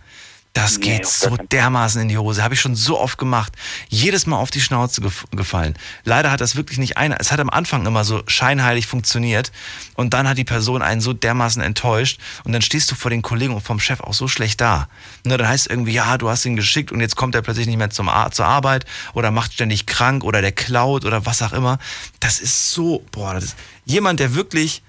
Das 0.53 0.77
Nee, 0.77 0.83
geht 0.97 1.07
so 1.07 1.37
dermaßen 1.37 2.01
in 2.01 2.09
die 2.09 2.17
Hose. 2.17 2.43
Habe 2.43 2.55
ich 2.55 2.61
schon 2.61 2.75
so 2.75 2.99
oft 2.99 3.17
gemacht. 3.17 3.53
Jedes 3.87 4.25
Mal 4.25 4.35
auf 4.37 4.51
die 4.51 4.59
Schnauze 4.59 4.99
gef 4.99 5.25
gefallen. 5.31 5.75
Leider 6.03 6.29
hat 6.29 6.41
das 6.41 6.57
wirklich 6.57 6.77
nicht 6.77 6.97
einer. 6.97 7.21
Es 7.21 7.31
hat 7.31 7.39
am 7.39 7.49
Anfang 7.49 7.85
immer 7.85 8.03
so 8.03 8.21
scheinheilig 8.27 8.85
funktioniert. 8.85 9.53
Und 9.95 10.13
dann 10.13 10.27
hat 10.27 10.37
die 10.37 10.43
Person 10.43 10.81
einen 10.81 10.99
so 10.99 11.13
dermaßen 11.13 11.61
enttäuscht. 11.61 12.19
Und 12.43 12.51
dann 12.51 12.61
stehst 12.61 12.91
du 12.91 12.95
vor 12.95 13.09
den 13.09 13.21
Kollegen 13.21 13.53
und 13.53 13.61
vom 13.61 13.79
Chef 13.79 14.01
auch 14.01 14.13
so 14.13 14.27
schlecht 14.27 14.59
da. 14.59 14.89
Und 15.23 15.31
dann 15.31 15.47
heißt 15.47 15.67
es 15.67 15.71
irgendwie, 15.71 15.93
ja, 15.93 16.17
du 16.17 16.29
hast 16.29 16.45
ihn 16.45 16.57
geschickt 16.57 16.91
und 16.91 16.99
jetzt 16.99 17.15
kommt 17.15 17.33
er 17.33 17.41
plötzlich 17.41 17.67
nicht 17.67 17.77
mehr 17.77 17.89
zum 17.89 18.09
Ar 18.09 18.31
zur 18.31 18.45
Arbeit 18.45 18.85
oder 19.13 19.31
macht 19.31 19.53
ständig 19.53 19.85
krank 19.85 20.25
oder 20.25 20.41
der 20.41 20.51
klaut 20.51 21.05
oder 21.05 21.25
was 21.25 21.41
auch 21.41 21.53
immer. 21.53 21.79
Das 22.19 22.39
ist 22.39 22.71
so, 22.71 23.05
boah, 23.11 23.33
das 23.33 23.45
ist 23.45 23.55
jemand, 23.85 24.19
der 24.19 24.35
wirklich 24.35 24.83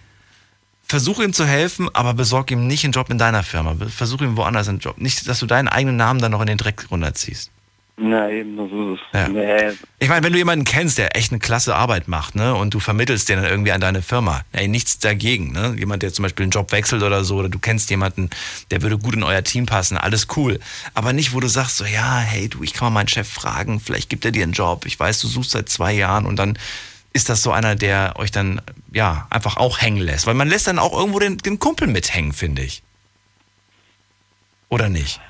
versuch 0.93 1.21
ihm 1.21 1.33
zu 1.33 1.47
helfen, 1.47 1.89
aber 1.95 2.13
besorg 2.13 2.51
ihm 2.51 2.67
nicht 2.67 2.85
einen 2.85 2.93
Job 2.93 3.09
in 3.09 3.17
deiner 3.17 3.43
Firma. 3.43 3.75
Versuch 3.89 4.21
ihm 4.21 4.37
woanders 4.37 4.69
einen 4.69 4.79
Job. 4.79 4.99
Nicht, 4.99 5.27
dass 5.27 5.39
du 5.39 5.47
deinen 5.47 5.69
eigenen 5.69 5.97
Namen 5.97 6.21
dann 6.21 6.33
noch 6.33 6.43
in 6.43 6.49
den 6.49 6.59
Dreck 6.59 6.85
runterziehst. 6.91 7.51
Na 7.97 8.31
eben, 8.31 8.57
so 8.57 8.93
ist 8.93 9.01
es. 9.01 9.19
Ja. 9.19 9.29
Nee, 9.29 9.73
Ich 10.01 10.11
meine, 10.11 10.23
wenn 10.23 10.35
du 10.35 10.39
jemanden 10.39 10.67
kennst, 10.67 10.99
der 10.99 11.17
echt 11.17 11.33
eine 11.33 11.39
klasse 11.39 11.75
Arbeit 11.77 12.09
macht, 12.09 12.35
ne, 12.35 12.55
und 12.55 12.75
du 12.75 12.79
vermittelst 12.81 13.31
den 13.31 13.41
dann 13.41 13.51
irgendwie 13.51 13.73
an 13.73 13.81
deine 13.81 14.03
Firma, 14.03 14.43
ey, 14.53 14.69
nichts 14.69 14.99
dagegen, 14.99 15.53
ne? 15.53 15.75
Jemand, 15.79 16.03
der 16.03 16.13
zum 16.13 16.25
Beispiel 16.25 16.43
einen 16.43 16.51
Job 16.51 16.73
wechselt 16.73 17.03
oder 17.03 17.25
so, 17.25 17.37
oder 17.37 17.49
du 17.49 17.59
kennst 17.59 17.89
jemanden, 17.89 18.29
der 18.71 18.83
würde 18.83 18.99
gut 18.99 19.15
in 19.15 19.23
euer 19.23 19.45
Team 19.45 19.65
passen, 19.65 19.97
alles 19.97 20.27
cool. 20.37 20.61
Aber 20.93 21.15
nicht, 21.15 21.33
wo 21.33 21.41
du 21.41 21.49
sagst 21.49 21.79
so, 21.79 21.87
ja, 21.87 22.19
hey, 22.19 22.51
du, 22.51 22.63
ich 22.63 22.75
kann 22.75 22.85
mal 22.87 23.01
meinen 23.01 23.09
Chef 23.09 23.29
fragen, 23.29 23.81
vielleicht 23.81 24.11
gibt 24.11 24.27
er 24.27 24.31
dir 24.31 24.43
einen 24.43 24.53
Job. 24.53 24.85
Ich 24.85 25.01
weiß, 25.01 25.21
du 25.21 25.27
suchst 25.27 25.53
seit 25.53 25.71
zwei 25.71 25.95
Jahren 25.95 26.27
und 26.27 26.37
dann 26.37 26.59
ist 27.13 27.29
das 27.29 27.43
so 27.43 27.53
einer, 27.53 27.75
der 27.75 28.15
euch 28.17 28.31
dann, 28.31 28.61
ja, 28.93 29.27
einfach 29.31 29.57
auch 29.57 29.81
hängen 29.81 30.01
lässt. 30.01 30.27
Weil 30.27 30.35
man 30.35 30.49
lässt 30.49 30.67
dann 30.67 30.79
auch 30.79 30.93
irgendwo 30.97 31.19
den, 31.19 31.39
den 31.39 31.59
Kumpel 31.59 31.89
mithängen, 31.89 32.33
finde 32.33 32.63
ich. 32.63 32.83
Oder 34.69 34.89
nicht? 34.89 35.21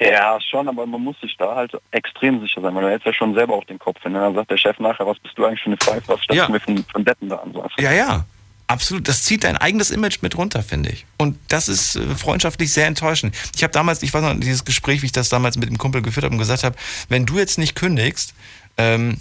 Ja, 0.00 0.38
schon, 0.40 0.68
aber 0.68 0.86
man 0.86 1.00
muss 1.00 1.18
sich 1.20 1.36
da 1.36 1.54
halt 1.54 1.72
extrem 1.92 2.40
sicher 2.40 2.60
sein, 2.60 2.74
weil 2.74 2.82
du 2.82 2.90
hältst 2.90 3.06
ja 3.06 3.12
schon 3.14 3.32
selber 3.34 3.54
auf 3.54 3.64
den 3.66 3.78
Kopf. 3.78 3.98
Wenn 4.02 4.14
dann 4.14 4.34
sagt 4.34 4.50
der 4.50 4.56
Chef 4.58 4.78
nachher, 4.80 5.06
was 5.06 5.18
bist 5.20 5.38
du 5.38 5.44
eigentlich 5.44 5.60
für 5.60 5.66
eine 5.66 5.76
Pfeife, 5.76 6.08
was 6.08 6.20
stellst 6.22 6.38
Ja. 6.38 6.46
du 6.46 6.52
mir 6.52 6.60
von, 6.60 6.84
von 6.90 7.04
Deppen 7.04 7.28
da 7.28 7.36
an? 7.36 7.54
Ja, 7.78 7.92
ja. 7.92 8.24
Absolut. 8.66 9.06
Das 9.06 9.22
zieht 9.22 9.44
dein 9.44 9.56
eigenes 9.58 9.90
Image 9.90 10.22
mit 10.22 10.36
runter, 10.38 10.62
finde 10.62 10.90
ich. 10.90 11.04
Und 11.18 11.38
das 11.48 11.68
ist 11.68 11.96
äh, 11.96 12.14
freundschaftlich 12.14 12.72
sehr 12.72 12.86
enttäuschend. 12.86 13.36
Ich 13.54 13.62
habe 13.62 13.72
damals, 13.72 14.02
ich 14.02 14.12
weiß 14.12 14.22
noch, 14.22 14.34
dieses 14.40 14.64
Gespräch, 14.64 15.02
wie 15.02 15.06
ich 15.06 15.12
das 15.12 15.28
damals 15.28 15.58
mit 15.58 15.68
dem 15.68 15.76
Kumpel 15.78 16.00
geführt 16.02 16.24
habe 16.24 16.32
und 16.34 16.38
gesagt 16.38 16.64
habe, 16.64 16.74
wenn 17.10 17.26
du 17.26 17.38
jetzt 17.38 17.58
nicht 17.58 17.74
kündigst, 17.76 18.34
ähm, 18.78 19.18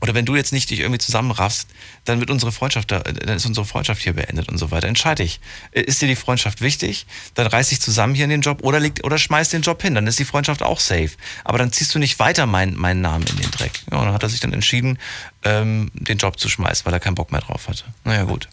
oder 0.00 0.14
wenn 0.14 0.26
du 0.26 0.36
jetzt 0.36 0.52
nicht 0.52 0.70
dich 0.70 0.80
irgendwie 0.80 0.98
zusammenraffst, 0.98 1.68
dann 2.04 2.20
wird 2.20 2.30
unsere 2.30 2.52
Freundschaft, 2.52 2.90
da, 2.90 3.00
dann 3.00 3.36
ist 3.36 3.46
unsere 3.46 3.64
Freundschaft 3.64 4.02
hier 4.02 4.12
beendet 4.12 4.48
und 4.48 4.58
so 4.58 4.70
weiter. 4.70 4.88
Entscheide 4.88 5.22
ich. 5.22 5.40
Äh, 5.72 5.82
Ist 5.82 6.02
dir 6.02 6.08
die 6.08 6.16
Freundschaft 6.16 6.60
wichtig? 6.60 7.06
Dann 7.34 7.46
reiß 7.46 7.70
dich 7.70 7.80
zusammen 7.80 8.14
hier 8.14 8.24
in 8.24 8.30
den 8.30 8.42
Job 8.42 8.62
oder 8.62 8.80
leg, 8.80 9.00
oder 9.02 9.18
schmeiß 9.18 9.50
den 9.50 9.62
Job 9.62 9.80
hin. 9.80 9.94
Dann 9.94 10.06
ist 10.06 10.18
die 10.18 10.24
Freundschaft 10.24 10.62
auch 10.62 10.80
safe. 10.80 11.10
Aber 11.44 11.58
dann 11.58 11.72
ziehst 11.72 11.94
du 11.94 11.98
nicht 11.98 12.18
weiter 12.18 12.46
mein, 12.46 12.74
meinen 12.74 13.00
Namen 13.00 13.24
in 13.28 13.36
den 13.36 13.50
Dreck. 13.50 13.72
Ja, 13.90 13.98
und 13.98 14.06
dann 14.06 14.14
hat 14.14 14.22
er 14.22 14.28
sich 14.28 14.40
dann 14.40 14.52
entschieden, 14.52 14.98
ähm, 15.44 15.90
den 15.94 16.18
Job 16.18 16.38
zu 16.38 16.48
schmeißen, 16.48 16.84
weil 16.84 16.92
er 16.92 17.00
keinen 17.00 17.14
Bock 17.14 17.32
mehr 17.32 17.40
drauf 17.40 17.68
hatte. 17.68 17.84
Naja, 18.04 18.24
gut. 18.24 18.48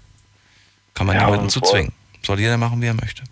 Kann 0.93 1.07
man 1.07 1.15
Ja, 1.15 1.25
niemanden 1.25 1.49
zu 1.49 1.61
zwingen. 1.61 1.91
Soll 2.23 2.39
jeder 2.39 2.57
machen, 2.57 2.81
wie 2.81 2.87
er 2.87 2.93
möchte. 2.93 3.23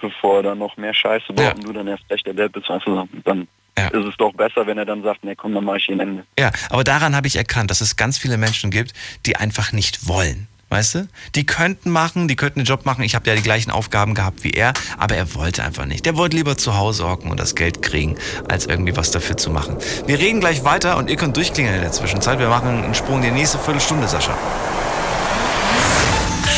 Bevor 0.00 0.38
er 0.38 0.42
dann 0.42 0.58
noch 0.58 0.76
mehr 0.76 0.94
Scheiße 0.94 1.32
baut 1.32 1.54
und 1.56 1.64
du 1.64 1.72
dann 1.72 1.88
erst 1.88 2.04
recht 2.10 2.26
der 2.26 2.34
Depp 2.34 2.52
bist, 2.52 2.68
weißt 2.68 2.86
du, 2.86 3.08
dann 3.24 3.48
ist 3.86 4.06
es 4.06 4.16
doch 4.18 4.32
besser, 4.34 4.66
wenn 4.66 4.76
er 4.78 4.84
dann 4.84 5.02
sagt, 5.02 5.24
nee, 5.24 5.34
komm, 5.34 5.54
dann 5.54 5.64
mache 5.64 5.78
ich 5.78 5.84
hier 5.84 5.96
ein 5.96 6.00
Ende. 6.00 6.24
Ja, 6.38 6.50
aber 6.70 6.84
daran 6.84 7.14
habe 7.14 7.26
ich 7.26 7.36
erkannt, 7.36 7.70
dass 7.70 7.80
es 7.80 7.96
ganz 7.96 8.18
viele 8.18 8.36
Menschen 8.36 8.70
gibt, 8.70 8.92
die 9.26 9.36
einfach 9.36 9.72
nicht 9.72 10.08
wollen. 10.08 10.48
Weißt 10.70 10.96
du? 10.96 11.08
Die 11.34 11.46
könnten 11.46 11.90
machen, 11.90 12.28
die 12.28 12.36
könnten 12.36 12.60
den 12.60 12.66
Job 12.66 12.84
machen. 12.84 13.02
Ich 13.02 13.14
habe 13.14 13.28
ja 13.30 13.34
die 13.34 13.42
gleichen 13.42 13.70
Aufgaben 13.70 14.12
gehabt 14.12 14.44
wie 14.44 14.50
er, 14.50 14.74
aber 14.98 15.16
er 15.16 15.34
wollte 15.34 15.64
einfach 15.64 15.86
nicht. 15.86 16.04
Der 16.04 16.16
wollte 16.16 16.36
lieber 16.36 16.58
zu 16.58 16.76
Hause 16.76 17.08
hocken 17.08 17.30
und 17.30 17.40
das 17.40 17.54
Geld 17.54 17.80
kriegen, 17.80 18.18
als 18.48 18.66
irgendwie 18.66 18.94
was 18.94 19.10
dafür 19.10 19.38
zu 19.38 19.50
machen. 19.50 19.78
Wir 20.06 20.18
reden 20.18 20.40
gleich 20.40 20.64
weiter 20.64 20.98
und 20.98 21.08
ihr 21.08 21.16
könnt 21.16 21.36
durchklingeln 21.38 21.76
in 21.76 21.80
der 21.80 21.92
Zwischenzeit. 21.92 22.38
Wir 22.38 22.48
machen 22.48 22.84
einen 22.84 22.94
Sprung 22.94 23.16
in 23.16 23.22
die 23.22 23.30
nächste 23.30 23.58
Viertelstunde, 23.58 24.06
Sascha. 24.08 24.36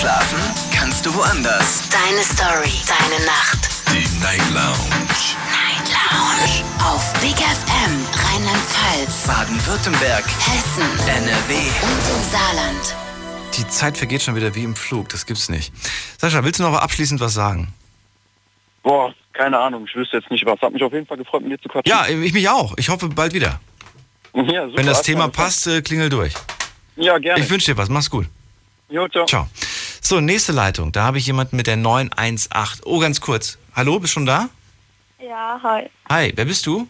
Schlafen 0.01 0.38
kannst 0.74 1.06
du 1.06 1.14
woanders. 1.14 1.82
Deine 1.90 2.24
Story, 2.24 2.72
deine 2.88 3.24
Nacht. 3.26 3.68
Die 3.92 4.18
Night 4.20 4.42
Lounge. 4.52 5.49
Lounge. 6.11 6.65
Auf 6.82 7.12
Big 7.20 7.37
FM, 7.37 8.05
Rheinland-Pfalz, 8.15 9.27
Baden-Württemberg. 9.27 10.24
Hessen, 10.27 10.82
NRW. 11.07 11.55
und 11.55 12.16
im 12.16 12.31
Saarland. 12.31 12.97
Die 13.57 13.66
Zeit 13.69 13.97
vergeht 13.99 14.23
schon 14.23 14.35
wieder 14.37 14.55
wie 14.55 14.65
im 14.65 14.74
Flug, 14.77 15.09
das 15.11 15.27
gibt's 15.27 15.49
nicht. 15.49 15.73
Sascha, 16.19 16.43
willst 16.45 16.59
du 16.61 16.65
noch 16.65 16.74
abschließend 16.74 17.20
was 17.20 17.35
sagen? 17.35 17.73
Boah, 18.82 19.12
keine 19.32 19.59
Ahnung, 19.59 19.85
ich 19.89 19.95
wüsste 19.95 20.16
jetzt 20.19 20.31
nicht 20.31 20.47
was. 20.47 20.61
Hat 20.61 20.73
mich 20.73 20.82
auf 20.82 20.93
jeden 20.93 21.07
Fall 21.07 21.19
gefreut, 21.19 21.43
mit 21.43 21.53
dir 21.53 21.61
zu 21.62 21.69
quatschen. 21.69 21.91
Ja, 21.91 22.07
ich 22.09 22.32
mich 22.32 22.49
auch. 22.49 22.74
Ich 22.78 22.89
hoffe 22.89 23.09
bald 23.09 23.32
wieder. 23.32 23.61
Ja, 24.35 24.66
super, 24.66 24.77
Wenn 24.77 24.87
das 24.87 24.99
hast 24.99 25.05
Thema 25.05 25.28
passt, 25.28 25.66
äh, 25.66 25.82
klingel 25.82 26.09
durch. 26.09 26.32
Ja, 26.97 27.19
gerne. 27.19 27.43
Ich 27.43 27.51
wünsche 27.51 27.73
dir 27.73 27.77
was. 27.77 27.89
Mach's 27.89 28.09
gut. 28.11 28.27
Jo, 28.89 29.07
ciao. 29.09 29.27
Ciao. 29.27 29.49
So, 30.01 30.20
nächste 30.20 30.53
Leitung. 30.53 30.93
Da 30.93 31.05
habe 31.05 31.19
ich 31.19 31.27
jemanden 31.27 31.57
mit 31.57 31.66
der 31.66 31.77
918. 31.77 32.82
Oh, 32.85 32.99
ganz 33.01 33.20
kurz. 33.20 33.59
Hallo, 33.74 33.99
bist 33.99 34.12
schon 34.15 34.27
da? 34.27 34.49
Ja, 35.22 35.60
hi. 35.62 35.90
Hi, 36.09 36.32
wer 36.34 36.44
bist 36.44 36.66
du? 36.66 36.88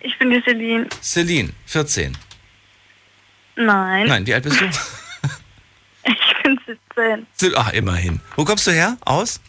Ich 0.00 0.16
bin 0.18 0.30
die 0.30 0.42
Celine. 0.42 0.88
Celine, 1.02 1.50
14. 1.66 2.16
Nein. 3.56 4.06
Nein, 4.06 4.26
wie 4.26 4.34
alt 4.34 4.44
bist 4.44 4.60
du? 4.60 4.64
Ich 6.04 6.42
bin 6.42 6.58
17. 6.66 7.26
Se- 7.34 7.52
Ach, 7.56 7.72
immerhin. 7.72 8.20
Wo 8.36 8.44
kommst 8.44 8.66
du 8.66 8.70
her? 8.70 8.96
Aus? 9.04 9.40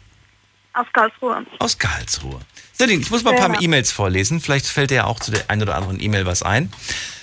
Aus 0.73 0.87
Karlsruhe. 0.91 1.45
Aus 1.59 1.77
Karlsruhe. 1.77 2.39
Celine, 2.73 3.01
ich 3.01 3.09
muss 3.11 3.23
mal 3.23 3.33
ein 3.33 3.39
paar 3.39 3.53
Ja. 3.55 3.61
E-Mails 3.61 3.91
vorlesen. 3.91 4.41
Vielleicht 4.41 4.65
fällt 4.67 4.91
dir 4.91 4.95
ja 4.95 5.03
auch 5.05 5.19
zu 5.19 5.31
der 5.31 5.49
einen 5.49 5.61
oder 5.61 5.75
anderen 5.75 6.01
E-Mail 6.01 6.25
was 6.25 6.43
ein. 6.43 6.71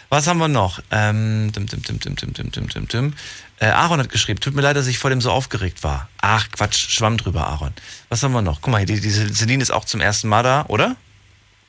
Was 0.08 0.26
haben 0.26 0.38
wir 0.38 0.48
noch? 0.48 0.80
Ähm, 0.90 1.50
dim, 1.52 1.66
dim, 1.66 1.82
dim, 1.82 1.98
dim, 1.98 2.14
dim, 2.14 2.32
dim, 2.32 2.50
dim, 2.52 2.68
dim, 2.68 2.88
dim. 2.88 3.14
Äh, 3.58 3.66
Aaron 3.66 3.98
hat 3.98 4.08
geschrieben, 4.10 4.38
tut 4.40 4.54
mir 4.54 4.62
leid, 4.62 4.76
dass 4.76 4.86
ich 4.86 4.98
vor 4.98 5.10
dem 5.10 5.20
so 5.20 5.30
aufgeregt 5.32 5.82
war. 5.82 6.08
Ach, 6.20 6.46
Quatsch, 6.52 6.90
schwamm 6.90 7.16
drüber, 7.16 7.46
Aaron. 7.48 7.72
Was 8.08 8.22
haben 8.22 8.32
wir 8.32 8.42
noch? 8.42 8.60
Guck 8.60 8.70
mal, 8.70 8.78
hier, 8.78 8.86
die, 8.86 9.00
diese 9.00 9.32
Celine 9.32 9.62
ist 9.62 9.70
auch 9.70 9.84
zum 9.84 10.00
ersten 10.00 10.28
Mal 10.28 10.42
da, 10.42 10.64
oder? 10.68 10.96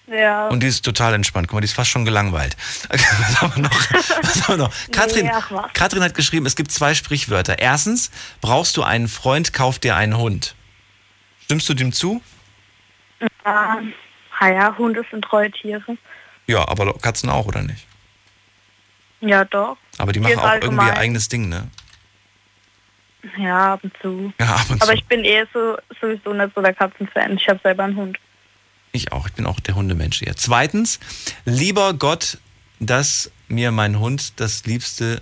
Ja. 0.07 0.47
Und 0.47 0.61
die 0.61 0.67
ist 0.67 0.85
total 0.85 1.13
entspannt. 1.15 1.47
Guck 1.47 1.55
mal, 1.55 1.61
die 1.61 1.65
ist 1.65 1.73
fast 1.73 1.89
schon 1.89 2.05
gelangweilt. 2.05 2.55
Was 2.89 3.41
haben 3.41 3.55
wir 3.55 3.63
noch? 3.63 3.91
Was 4.21 4.47
haben 4.47 4.57
wir 4.59 4.65
noch? 4.65 4.73
Katrin, 4.91 5.25
Nee, 5.25 5.31
ach. 5.33 5.73
Katrin 5.73 6.03
hat 6.03 6.13
geschrieben, 6.13 6.45
es 6.45 6.55
gibt 6.55 6.71
zwei 6.71 6.93
Sprichwörter. 6.93 7.59
Erstens, 7.59 8.11
brauchst 8.39 8.77
du 8.77 8.83
einen 8.83 9.07
Freund, 9.07 9.51
kauf 9.51 9.79
dir 9.79 9.95
einen 9.95 10.17
Hund. 10.17 10.55
Stimmst 11.43 11.67
du 11.69 11.73
dem 11.73 11.91
zu? 11.91 12.21
Ja, 13.45 13.79
ah 14.39 14.47
ja, 14.47 14.77
Hunde 14.77 15.03
sind 15.09 15.23
treue 15.23 15.49
Tiere. 15.49 15.97
Ja, 16.45 16.67
aber 16.67 16.93
Katzen 16.99 17.29
auch, 17.29 17.45
oder 17.45 17.63
nicht? 17.63 17.86
Ja, 19.21 19.45
doch. 19.45 19.77
Aber 19.97 20.11
die 20.11 20.19
machen 20.19 20.39
auch 20.39 20.53
irgendwie 20.61 20.85
ihr 20.85 20.97
eigenes 20.97 21.27
Ding, 21.27 21.49
ne? 21.49 21.67
Ja, 23.37 23.73
ab 23.73 23.83
und 23.83 23.93
zu. 24.01 24.31
Ja, 24.39 24.55
ab 24.55 24.69
und 24.69 24.81
Aber 24.81 24.91
zu. 24.91 24.97
ich 24.97 25.05
bin 25.05 25.25
eh 25.25 25.45
so, 25.53 25.77
sowieso 25.99 26.33
nicht 26.33 26.53
so 26.55 26.61
der 26.61 26.73
Katzenfan. 26.73 27.37
Ich 27.37 27.47
habe 27.49 27.59
selber 27.63 27.83
einen 27.83 27.95
Hund. 27.95 28.17
Ich 28.91 29.11
auch. 29.11 29.27
Ich 29.27 29.33
bin 29.33 29.45
auch 29.45 29.59
der 29.59 29.75
Hundemensch 29.75 30.21
eher. 30.21 30.35
Zweitens, 30.35 30.99
lieber 31.45 31.93
Gott, 31.93 32.37
dass 32.79 33.31
mir 33.47 33.71
mein 33.71 33.99
Hund 33.99 34.39
das 34.39 34.65
Liebste 34.65 35.21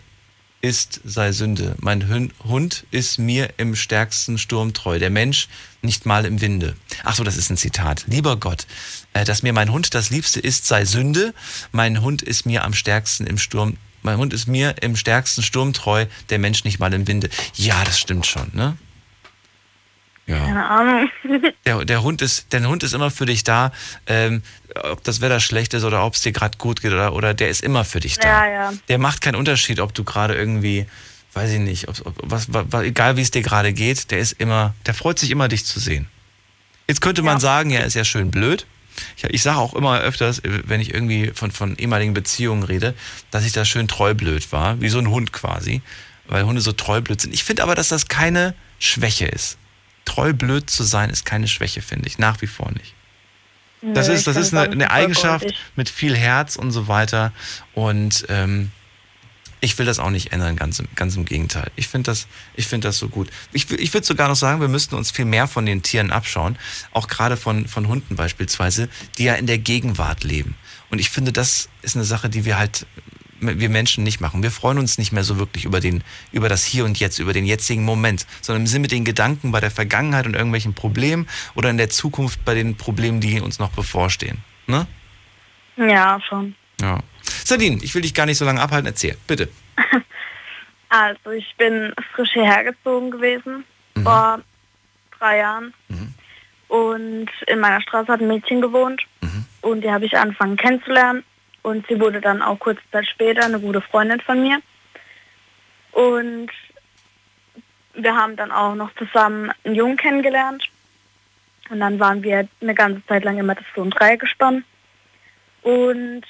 ist, 0.62 1.00
sei 1.04 1.32
Sünde. 1.32 1.76
Mein 1.80 2.10
Hund 2.44 2.86
ist 2.92 3.20
mir 3.20 3.54
im 3.58 3.76
stärksten 3.76 4.38
Sturm 4.38 4.74
treu. 4.74 4.98
Der 5.00 5.10
Mensch 5.10 5.48
nicht 5.82 6.06
mal 6.06 6.26
im 6.26 6.42
Winde. 6.42 6.76
Ach 7.04 7.16
so, 7.16 7.24
das 7.24 7.38
ist 7.38 7.50
ein 7.50 7.58
Zitat. 7.58 8.06
Lieber 8.08 8.36
Gott, 8.38 8.66
äh, 9.14 9.26
dass 9.26 9.44
mir 9.44 9.54
mein 9.54 9.72
Hund 9.72 9.94
das 9.94 10.10
Liebste 10.10 10.40
ist, 10.40 10.66
sei 10.66 10.86
Sünde. 10.86 11.34
Mein 11.72 12.02
Hund 12.02 12.22
ist 12.22 12.46
mir 12.46 12.64
am 12.64 12.74
stärksten 12.74 13.28
im 13.28 13.38
Sturm. 13.38 13.78
Mein 14.06 14.18
Hund 14.18 14.34
ist 14.34 14.48
mir 14.48 14.76
im 14.82 14.96
stärksten 14.96 15.42
Sturm 15.42 15.74
treu. 15.74 16.06
Der 16.30 16.38
Mensch 16.38 16.64
nicht 16.64 16.80
mal 16.80 16.94
im 16.94 17.08
Winde. 17.08 17.28
Ja, 17.56 17.84
das 17.84 18.00
stimmt 18.00 18.28
schon, 18.28 18.52
ne? 18.54 18.78
Ja. 20.28 20.40
Keine 20.46 20.66
Ahnung. 20.68 21.10
Der, 21.66 21.86
der, 21.86 22.04
Hund 22.04 22.22
ist, 22.22 22.52
der 22.54 22.68
Hund 22.68 22.84
ist 22.84 22.94
immer 22.94 23.10
für 23.12 23.26
dich 23.26 23.44
da, 23.44 23.72
ähm, 24.06 24.44
ob 24.84 25.04
das 25.04 25.22
Wetter 25.22 25.40
schlecht 25.40 25.74
ist 25.74 25.84
oder 25.84 26.04
ob 26.06 26.14
es 26.14 26.22
dir 26.22 26.32
gerade 26.32 26.58
gut 26.58 26.82
geht 26.82 26.94
oder, 26.94 27.14
oder 27.14 27.34
der 27.34 27.50
ist 27.50 27.64
immer 27.64 27.84
für 27.86 28.00
dich 28.00 28.18
da. 28.18 28.28
Ja, 28.28 28.52
ja. 28.52 28.74
Der 28.88 28.98
macht 28.98 29.22
keinen 29.22 29.36
Unterschied, 29.36 29.80
ob 29.80 29.94
du 29.94 30.04
gerade 30.04 30.36
irgendwie, 30.36 30.86
weiß 31.34 31.52
ich 31.52 31.60
nicht, 31.60 31.88
ob, 31.88 32.06
ob, 32.06 32.16
was, 32.24 32.48
was, 32.50 32.84
egal 32.84 33.18
wie 33.18 33.22
es 33.22 33.32
dir 33.32 33.42
gerade 33.42 33.74
geht, 33.74 34.12
der 34.12 34.20
ist 34.20 34.34
immer, 34.34 34.74
der 34.86 34.94
freut 34.94 35.18
sich 35.18 35.32
immer, 35.32 35.48
dich 35.48 35.66
zu 35.66 35.80
sehen. 35.80 36.08
Jetzt 36.88 37.02
könnte 37.02 37.24
man 37.24 37.40
sagen, 37.40 37.72
ja, 37.72 37.82
ist 37.82 37.96
ja 37.96 38.06
schön 38.06 38.30
blöd. 38.30 38.66
Ich, 39.18 39.24
ich 39.24 39.42
sage 39.42 39.58
auch 39.58 39.74
immer 39.74 40.00
öfters, 40.00 40.42
wenn 40.44 40.82
ich 40.82 40.94
irgendwie 40.94 41.32
von, 41.34 41.52
von 41.52 41.76
ehemaligen 41.78 42.14
Beziehungen 42.14 42.64
rede, 42.64 42.94
dass 43.32 43.46
ich 43.46 43.52
da 43.52 43.66
schön 43.66 43.88
treublöd 43.88 44.52
war, 44.52 44.82
wie 44.82 44.90
so 44.90 45.00
ein 45.00 45.10
Hund 45.10 45.34
quasi, 45.34 45.82
weil 46.28 46.44
Hunde 46.44 46.62
so 46.62 46.72
treublöd 46.72 47.22
sind. 47.22 47.34
Ich 47.34 47.44
finde 47.44 47.64
aber, 47.64 47.76
dass 47.76 47.90
das 47.90 48.08
keine 48.08 48.56
Schwäche 48.80 49.26
ist 49.26 49.58
treu 50.06 50.34
blöd 50.34 50.70
zu 50.70 50.84
sein 50.84 51.10
ist 51.10 51.26
keine 51.26 51.48
Schwäche, 51.48 51.82
finde 51.82 52.08
ich. 52.08 52.18
Nach 52.18 52.42
wie 52.42 52.48
vor 52.48 52.72
nicht. 52.72 52.94
Das 53.94 54.08
Nö, 54.08 54.14
ist, 54.14 54.26
das 54.26 54.36
ist 54.38 54.54
eine, 54.54 54.72
eine 54.72 54.92
Eigenschaft 54.92 55.54
mit 55.76 55.90
viel 55.90 56.16
Herz 56.16 56.56
und 56.56 56.72
so 56.72 56.88
weiter. 56.88 57.34
Und 57.74 58.26
ähm, 58.30 58.72
ich 59.66 59.78
will 59.78 59.86
das 59.86 60.00
auch 60.00 60.10
nicht 60.10 60.32
ändern, 60.32 60.56
ganz, 60.56 60.80
im- 60.80 60.88
ganz 60.96 61.16
im 61.16 61.26
Gegenteil. 61.26 61.70
Ich 61.76 61.88
finde 61.88 62.12
das, 62.12 62.28
ich 62.56 62.68
find 62.68 62.86
das 62.86 62.98
so 62.98 63.10
gut. 63.10 63.30
Ich, 63.52 63.70
ich 63.72 63.94
würde 63.94 64.06
sogar 64.08 64.28
noch 64.30 64.36
sagen, 64.36 64.62
wir 64.62 64.68
müssten 64.68 64.96
uns 64.96 65.12
viel 65.12 65.26
mehr 65.26 65.48
von 65.48 65.66
den 65.66 65.82
Tieren 65.84 66.12
abschauen. 66.12 66.58
Auch 66.92 67.08
gerade 67.08 67.36
von, 67.38 67.68
von 67.68 67.88
Hunden 67.88 68.16
beispielsweise, 68.16 68.88
die 69.18 69.26
ja 69.26 69.34
in 69.36 69.48
der 69.48 69.58
Gegenwart 69.58 70.24
leben. 70.24 70.56
Und 70.90 71.00
ich 71.00 71.10
finde, 71.10 71.32
das 71.34 71.68
ist 71.82 71.96
eine 71.96 72.06
Sache, 72.06 72.30
die 72.30 72.46
wir 72.46 72.58
halt, 72.58 72.86
wir 73.42 73.70
Menschen 73.70 74.04
nicht 74.04 74.22
machen. 74.22 74.44
Wir 74.44 74.52
freuen 74.52 74.78
uns 74.78 74.98
nicht 74.98 75.12
mehr 75.12 75.24
so 75.24 75.38
wirklich 75.38 75.66
über, 75.66 75.80
den, 75.82 76.04
über 76.32 76.48
das 76.48 76.64
Hier 76.64 76.86
und 76.86 77.00
Jetzt, 77.00 77.20
über 77.20 77.34
den 77.34 77.46
jetzigen 77.46 77.84
Moment, 77.84 78.26
sondern 78.42 78.66
sind 78.66 78.82
mit 78.82 78.92
den 78.92 79.04
Gedanken 79.04 79.52
bei 79.52 79.60
der 79.60 79.72
Vergangenheit 79.72 80.26
und 80.26 80.36
irgendwelchen 80.36 80.74
Problemen 80.74 81.28
oder 81.54 81.70
in 81.70 81.78
der 81.78 81.90
Zukunft 81.90 82.46
bei 82.46 82.54
den 82.54 82.76
Problemen, 82.78 83.20
die 83.20 83.42
uns 83.42 83.60
noch 83.60 83.72
bevorstehen. 83.72 84.38
Ne? 84.68 84.88
Ja, 85.78 86.20
schon. 86.30 86.56
Ja. 86.80 87.00
Sadine, 87.44 87.84
ich 87.84 87.94
will 87.94 88.02
dich 88.02 88.14
gar 88.14 88.26
nicht 88.26 88.38
so 88.38 88.46
lange 88.46 88.62
abhalten. 88.62 88.88
Erzähl, 88.88 89.18
bitte. 89.28 89.50
Also 90.88 91.32
ich 91.32 91.54
bin 91.58 91.94
frisch 92.14 92.32
hierher 92.32 92.64
gezogen 92.64 93.12
gewesen 93.12 93.66
vor 94.02 94.40
drei 95.18 95.40
Jahren. 95.40 95.74
Und 96.68 97.30
in 97.48 97.60
meiner 97.60 97.82
Straße 97.82 98.08
hat 98.08 98.22
ein 98.22 98.28
Mädchen 98.28 98.62
gewohnt. 98.62 99.02
Und 99.62 99.82
die 99.82 99.92
habe 99.92 100.06
ich 100.06 100.16
angefangen 100.16 100.58
kennenzulernen. 100.58 101.24
Und 101.64 101.88
sie 101.88 102.00
wurde 102.00 102.22
dann 102.22 102.42
auch 102.42 102.60
kurze 102.60 102.82
Zeit 102.92 103.08
später 103.08 103.44
eine 103.44 103.60
gute 103.60 103.82
Freundin 103.82 104.22
von 104.22 104.42
mir. 104.42 104.60
Und 105.92 106.52
wir 107.96 108.16
haben 108.16 108.36
dann 108.36 108.52
auch 108.52 108.76
noch 108.76 108.94
zusammen 108.96 109.52
einen 109.64 109.76
Jungen 109.76 109.98
kennengelernt. 109.98 110.64
Und 111.70 111.80
dann 111.80 112.00
waren 112.00 112.22
wir 112.22 112.48
eine 112.62 112.76
ganze 112.76 113.06
Zeit 113.08 113.24
lang 113.24 113.40
immer 113.40 113.56
das 113.56 113.66
so 113.76 113.82
ein 113.82 113.90
Dreiergespann. 113.90 114.64
Und 115.64 116.24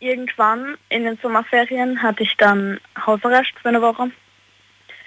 irgendwann 0.00 0.76
in 0.88 1.04
den 1.04 1.18
Sommerferien 1.22 2.02
hatte 2.02 2.22
ich 2.22 2.36
dann 2.36 2.80
Hausarrest 3.06 3.52
für 3.60 3.68
eine 3.68 3.80
Woche. 3.82 4.10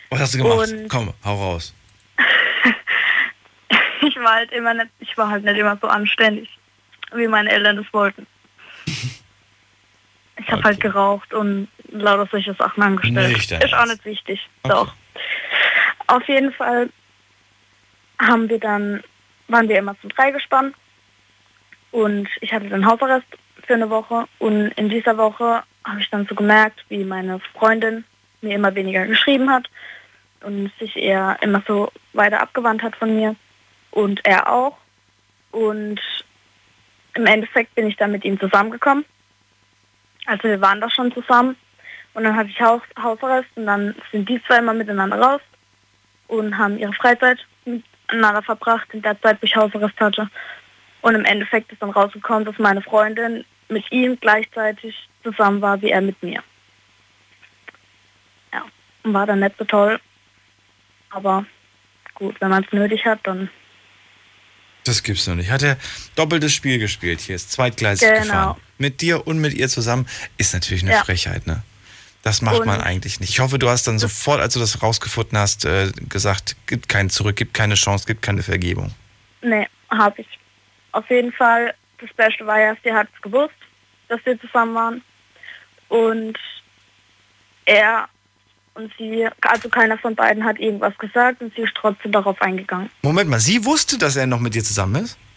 Was 0.09 0.19
hast 0.21 0.33
du 0.33 0.39
gemacht? 0.39 0.71
Und- 0.71 0.89
Komm, 0.89 1.13
hau 1.23 1.35
raus. 1.35 1.73
Ich 4.01 4.15
war 4.15 4.35
halt 4.35 4.51
immer 4.53 4.73
nicht, 4.73 4.87
ich 4.99 5.17
war 5.17 5.29
halt 5.29 5.43
nicht 5.43 5.57
immer 5.57 5.77
so 5.81 5.87
anständig, 5.87 6.49
wie 7.13 7.27
meine 7.27 7.49
Eltern 7.51 7.77
das 7.77 7.85
wollten. 7.93 8.25
Ich 10.41 10.49
habe 10.49 10.63
halt 10.63 10.79
geraucht 10.79 11.33
und 11.33 11.67
lauter 11.89 12.25
solche 12.31 12.53
Sachen 12.53 12.81
angestellt. 12.81 13.33
Nicht 13.33 13.51
Ist 13.51 13.73
auch 13.73 13.85
nicht 13.85 14.05
wichtig. 14.05 14.39
Doch. 14.63 14.93
Auf 16.07 16.25
jeden 16.29 16.53
Fall 16.53 16.89
haben 18.19 18.47
wir 18.49 18.57
dann, 18.57 19.03
waren 19.49 19.67
wir 19.67 19.77
immer 19.77 19.99
zum 19.99 20.09
Dreigespann 20.11 20.73
und 21.91 22.29
ich 22.39 22.53
hatte 22.53 22.69
dann 22.69 22.85
Hausarrest 22.85 23.27
für 23.69 23.75
eine 23.75 23.91
Woche 23.91 24.25
und 24.39 24.69
in 24.79 24.89
dieser 24.89 25.15
Woche 25.15 25.61
habe 25.85 25.99
ich 25.99 26.09
dann 26.09 26.25
so 26.25 26.33
gemerkt, 26.33 26.83
wie 26.89 27.03
meine 27.03 27.39
Freundin 27.53 28.03
mir 28.41 28.55
immer 28.55 28.73
weniger 28.73 29.05
geschrieben 29.05 29.47
hat 29.51 29.69
und 30.41 30.71
sich 30.79 30.95
eher 30.95 31.37
immer 31.41 31.61
so 31.67 31.91
weiter 32.13 32.41
abgewandt 32.41 32.81
hat 32.81 32.95
von 32.95 33.15
mir 33.15 33.35
und 33.91 34.25
er 34.25 34.51
auch. 34.51 34.75
Und 35.51 35.99
im 37.13 37.27
Endeffekt 37.27 37.75
bin 37.75 37.85
ich 37.85 37.95
dann 37.95 38.11
mit 38.11 38.25
ihm 38.25 38.39
zusammengekommen. 38.39 39.05
Also 40.25 40.45
wir 40.45 40.59
waren 40.61 40.81
da 40.81 40.89
schon 40.89 41.13
zusammen 41.13 41.55
und 42.15 42.23
dann 42.23 42.35
hatte 42.35 42.49
ich 42.49 42.59
Haus 42.59 42.81
Hausarrest 42.99 43.49
und 43.53 43.67
dann 43.67 43.93
sind 44.11 44.27
die 44.27 44.41
zwei 44.45 44.57
immer 44.57 44.73
miteinander 44.73 45.21
raus 45.21 45.41
und 46.27 46.57
haben 46.57 46.79
ihre 46.79 46.93
Freizeit 46.93 47.37
miteinander 47.65 48.41
verbracht 48.41 48.87
in 48.93 49.03
der 49.03 49.21
Zeit, 49.21 49.39
wo 49.39 49.45
ich 49.45 49.55
Hausarrest 49.55 49.99
hatte. 49.99 50.27
Und 51.03 51.13
im 51.13 51.25
Endeffekt 51.25 51.71
ist 51.71 51.83
dann 51.83 51.91
rausgekommen, 51.91 52.45
dass 52.45 52.57
meine 52.57 52.81
Freundin 52.81 53.45
mit 53.69 53.91
ihm 53.91 54.17
gleichzeitig 54.19 54.95
zusammen 55.23 55.61
war 55.61 55.81
wie 55.81 55.91
er 55.91 56.01
mit 56.01 56.21
mir. 56.23 56.41
Ja, 58.53 58.63
war 59.03 59.25
dann 59.25 59.39
nicht 59.39 59.55
so 59.57 59.65
toll. 59.65 59.99
Aber 61.11 61.45
gut, 62.15 62.39
wenn 62.41 62.49
man 62.49 62.63
es 62.63 62.71
nötig 62.71 63.05
hat, 63.05 63.19
dann 63.23 63.49
Das 64.85 65.03
gibt's 65.03 65.27
noch 65.27 65.35
nicht. 65.35 65.51
Hat 65.51 65.61
er 65.61 65.77
doppeltes 66.15 66.53
Spiel 66.53 66.79
gespielt. 66.79 67.19
Hier 67.21 67.35
ist 67.35 67.51
zweitgleisig 67.51 68.07
Genau. 68.07 68.21
gefahren. 68.23 68.61
Mit 68.77 69.01
dir 69.01 69.27
und 69.27 69.39
mit 69.39 69.53
ihr 69.53 69.67
zusammen. 69.69 70.07
Ist 70.37 70.53
natürlich 70.53 70.83
eine 70.83 70.93
Ja. 70.93 71.03
Frechheit, 71.03 71.45
ne? 71.47 71.63
Das 72.23 72.41
macht 72.41 72.65
man 72.65 72.79
Und- 72.79 72.85
eigentlich 72.85 73.19
nicht. 73.19 73.29
Ich 73.29 73.39
hoffe, 73.39 73.59
du 73.59 73.69
hast 73.69 73.87
dann 73.87 73.99
sofort, 73.99 74.41
als 74.41 74.53
du 74.53 74.59
das 74.59 74.81
rausgefunden 74.81 75.37
hast, 75.37 75.65
äh, 75.65 75.91
gesagt, 76.09 76.55
gibt 76.67 76.89
keinen 76.89 77.09
zurück, 77.09 77.35
gibt 77.35 77.53
keine 77.53 77.75
Chance, 77.75 78.05
gibt 78.05 78.21
keine 78.21 78.41
Vergebung. 78.43 78.93
Nee, 79.41 79.67
habe 79.89 80.21
ich. 80.21 80.27
Auf 80.91 81.09
jeden 81.09 81.31
Fall, 81.31 81.73
das 81.99 82.11
Beste 82.13 82.45
war 82.45 82.59
ja, 82.59 82.75
sie 82.83 82.91
hat 82.91 83.07
es 83.15 83.21
gewusst, 83.21 83.53
dass 84.09 84.19
wir 84.25 84.39
zusammen 84.39 84.75
waren. 84.75 85.01
Und 85.87 86.37
er 87.65 88.09
und 88.75 88.91
sie, 88.97 89.27
also 89.41 89.69
keiner 89.69 89.97
von 89.97 90.15
beiden 90.15 90.43
hat 90.43 90.57
irgendwas 90.59 90.97
gesagt 90.97 91.41
und 91.41 91.53
sie 91.55 91.61
ist 91.61 91.73
trotzdem 91.75 92.11
darauf 92.11 92.41
eingegangen. 92.41 92.89
Moment 93.01 93.29
mal, 93.29 93.39
sie 93.39 93.65
wusste, 93.65 93.97
dass 93.97 94.15
er 94.15 94.25
noch 94.25 94.39
mit 94.39 94.55
dir 94.55 94.63
zusammen 94.63 95.03
ist? 95.03 95.17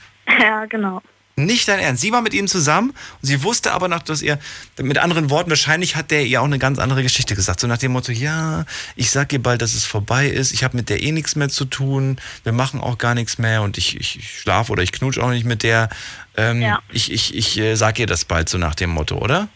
Ja, 0.40 0.64
genau. 0.66 1.02
Nicht 1.46 1.68
dein 1.68 1.78
Ernst. 1.78 2.00
Sie 2.02 2.12
war 2.12 2.22
mit 2.22 2.34
ihm 2.34 2.46
zusammen 2.48 2.90
und 2.90 2.96
sie 3.26 3.42
wusste 3.42 3.72
aber 3.72 3.88
noch, 3.88 4.02
dass 4.02 4.22
ihr, 4.22 4.38
mit 4.80 4.98
anderen 4.98 5.30
Worten, 5.30 5.50
wahrscheinlich 5.50 5.96
hat 5.96 6.10
der 6.10 6.24
ihr 6.24 6.40
auch 6.40 6.46
eine 6.46 6.58
ganz 6.58 6.78
andere 6.78 7.02
Geschichte 7.02 7.34
gesagt. 7.34 7.60
So 7.60 7.66
nach 7.66 7.78
dem 7.78 7.92
Motto, 7.92 8.12
ja, 8.12 8.64
ich 8.96 9.10
sag 9.10 9.32
ihr 9.32 9.42
bald, 9.42 9.62
dass 9.62 9.74
es 9.74 9.84
vorbei 9.84 10.26
ist, 10.28 10.52
ich 10.52 10.64
habe 10.64 10.76
mit 10.76 10.88
der 10.88 11.02
eh 11.02 11.12
nichts 11.12 11.36
mehr 11.36 11.48
zu 11.48 11.64
tun, 11.64 12.18
wir 12.44 12.52
machen 12.52 12.80
auch 12.80 12.98
gar 12.98 13.14
nichts 13.14 13.38
mehr 13.38 13.62
und 13.62 13.78
ich, 13.78 13.98
ich, 14.00 14.18
ich 14.18 14.40
schlafe 14.40 14.72
oder 14.72 14.82
ich 14.82 14.92
knutsch 14.92 15.18
auch 15.18 15.30
nicht 15.30 15.44
mit 15.44 15.62
der. 15.62 15.88
Ähm, 16.36 16.62
Ja. 16.62 16.80
Ich, 16.90 17.12
ich, 17.12 17.34
ich 17.34 17.58
äh, 17.58 17.74
sag 17.76 17.98
ihr 17.98 18.06
das 18.06 18.24
bald, 18.24 18.48
so 18.48 18.58
nach 18.58 18.74
dem 18.74 18.90
Motto, 18.90 19.16
oder? 19.18 19.48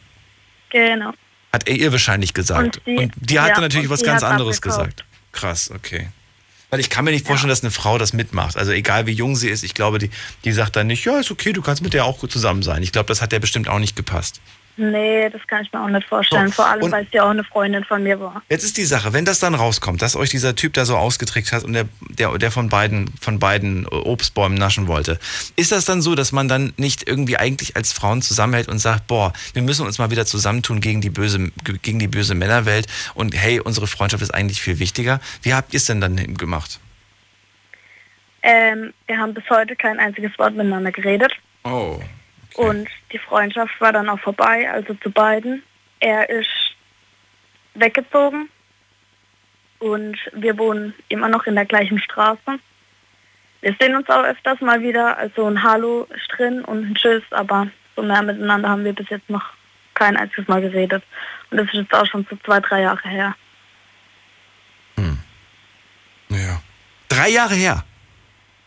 Genau. 0.71 1.13
Hat 1.53 1.69
er 1.69 1.75
ihr 1.77 1.93
wahrscheinlich 1.93 2.35
gesagt. 2.35 2.81
Und 2.87 2.99
sie- 2.99 3.11
die 3.17 3.41
hatte 3.41 3.53
ja, 3.55 3.61
natürlich 3.61 3.87
und 3.89 3.93
was 3.95 4.03
ganz 4.03 4.23
anderes 4.23 4.61
gesagt. 4.61 5.05
Krass, 5.33 5.71
okay. 5.71 6.09
Weil 6.71 6.81
ich 6.81 6.91
kann 6.91 7.05
mir 7.05 7.13
nicht 7.13 7.27
vorstellen, 7.27 7.49
dass 7.49 7.63
eine 7.63 7.71
Frau 7.71 7.97
das 7.97 8.13
mitmacht. 8.13 8.57
Also 8.57 8.73
egal 8.73 9.07
wie 9.07 9.13
jung 9.13 9.37
sie 9.37 9.49
ist, 9.49 9.63
ich 9.63 9.75
glaube, 9.75 9.99
die, 9.99 10.11
die 10.45 10.53
sagt 10.53 10.77
dann 10.77 10.89
nicht, 10.89 11.05
ja, 11.05 11.19
ist 11.19 11.31
okay, 11.31 11.53
du 11.53 11.63
kannst 11.63 11.83
mit 11.83 11.95
der 11.95 12.05
auch 12.05 12.19
gut 12.19 12.33
zusammen 12.33 12.63
sein. 12.63 12.83
Ich 12.83 12.93
glaube, 12.93 13.07
das 13.07 13.23
hat 13.23 13.33
der 13.33 13.39
bestimmt 13.39 13.69
auch 13.69 13.79
nicht 13.79 13.95
gepasst. 13.95 14.41
Nee, 14.79 15.31
das 15.31 15.41
kann 15.47 15.63
ich 15.63 15.73
mir 15.73 15.83
auch 15.83 15.89
nicht 15.89 16.07
vorstellen. 16.07 16.49
So, 16.49 16.55
Vor 16.55 16.67
allem, 16.67 16.93
weil 16.93 17.05
es 17.05 17.13
ja 17.13 17.25
auch 17.25 17.31
eine 17.31 17.45
Freundin 17.45 17.83
von 17.85 18.03
mir 18.03 18.21
war. 18.21 18.43
Jetzt 18.51 18.63
ist 18.63 18.77
die 18.77 18.85
Sache, 18.85 19.15
wenn 19.15 19.25
das 19.25 19.39
dann 19.39 19.55
rauskommt, 19.55 20.03
dass 20.03 20.17
euch 20.17 20.29
dieser 20.29 20.55
Typ 20.55 20.75
da 20.75 20.85
so 20.85 20.97
ausgetrickst 20.97 21.53
hat 21.53 21.65
und 21.65 21.73
der, 21.73 21.87
der, 22.11 22.37
der 22.37 22.51
von 22.51 22.69
beiden, 22.69 23.09
von 23.19 23.39
beiden 23.39 23.87
Obstbäumen 23.87 24.59
naschen 24.59 24.87
wollte, 24.87 25.19
ist 25.57 25.73
das 25.73 25.87
dann 25.87 26.03
so, 26.03 26.15
dass 26.15 26.31
man 26.31 26.49
dann 26.49 26.75
nicht 26.77 27.09
irgendwie 27.09 27.39
eigentlich 27.39 27.75
als 27.75 27.95
Frauen 27.95 28.21
zusammenhält 28.21 28.69
und 28.69 28.79
sagt, 28.79 29.07
boah, 29.07 29.33
wir 29.55 29.63
müssen 29.63 29.87
uns 29.87 29.99
mal 29.99 30.11
wieder 30.11 30.27
zusammentun 30.27 30.81
gegen 30.81 31.01
die 31.01 31.11
böse, 31.11 31.51
gegen 31.81 31.99
die 31.99 32.09
böse 32.09 32.35
Männerwelt 32.35 32.87
und 33.15 33.35
hey, 33.35 33.61
unsere 33.61 33.87
Freundschaft 33.87 34.23
ist 34.23 34.35
eigentlich 34.35 34.61
viel 34.61 34.79
wichtiger. 34.79 35.21
Wie 35.41 35.55
habt 35.55 35.73
ihr 35.73 35.79
es 35.79 35.87
denn 35.87 36.03
dann 36.03 36.17
gemacht? 36.35 36.81
Ähm, 38.43 38.93
wir 39.07 39.19
haben 39.19 39.33
bis 39.33 39.49
heute 39.49 39.75
kein 39.75 39.99
einziges 39.99 40.39
Wort 40.39 40.55
miteinander 40.55 40.93
geredet. 40.93 41.33
Oh. 41.65 41.99
Und 42.57 42.89
die 43.13 43.19
Freundschaft 43.19 43.79
war 43.81 43.93
dann 43.93 44.09
auch 44.09 44.21
vorbei, 44.21 44.71
also 44.71 44.95
zu 44.95 45.11
beiden. 45.11 45.63
Er 46.01 46.29
ist 46.31 46.49
weggezogen 47.75 48.49
und 49.79 50.17
wir 50.33 50.57
wohnen 50.59 50.95
immer 51.09 51.29
noch 51.29 51.47
in 51.47 51.55
der 51.55 51.67
gleichen 51.67 51.99
Straße. 51.99 52.59
Wir 53.61 53.77
sehen 53.81 53.95
uns 53.97 54.09
auch 54.09 54.23
öfters 54.25 54.61
mal 54.61 54.81
wieder, 54.83 55.17
also 55.19 55.47
ein 55.47 55.63
Hallo 55.63 56.07
ist 56.15 56.29
drin 56.37 56.63
und 56.65 56.91
ein 56.91 56.95
Tschüss, 56.95 57.23
aber 57.31 57.69
so 57.95 58.03
mehr 58.03 58.23
miteinander 58.23 58.69
haben 58.69 58.85
wir 58.85 58.93
bis 58.95 59.09
jetzt 59.11 59.29
noch 59.29 59.45
kein 59.95 60.17
einziges 60.17 60.47
Mal 60.49 60.61
geredet. 60.61 61.03
Und 61.51 61.57
das 61.59 61.67
ist 61.69 61.75
jetzt 61.75 61.95
auch 61.95 62.07
schon 62.07 62.27
so 62.31 62.37
zwei, 62.45 62.61
drei 62.61 62.83
Jahre 62.83 63.09
her. 63.09 63.35
Ja. 66.29 66.61
Drei 67.09 67.29
Jahre 67.31 67.55
her. 67.55 67.85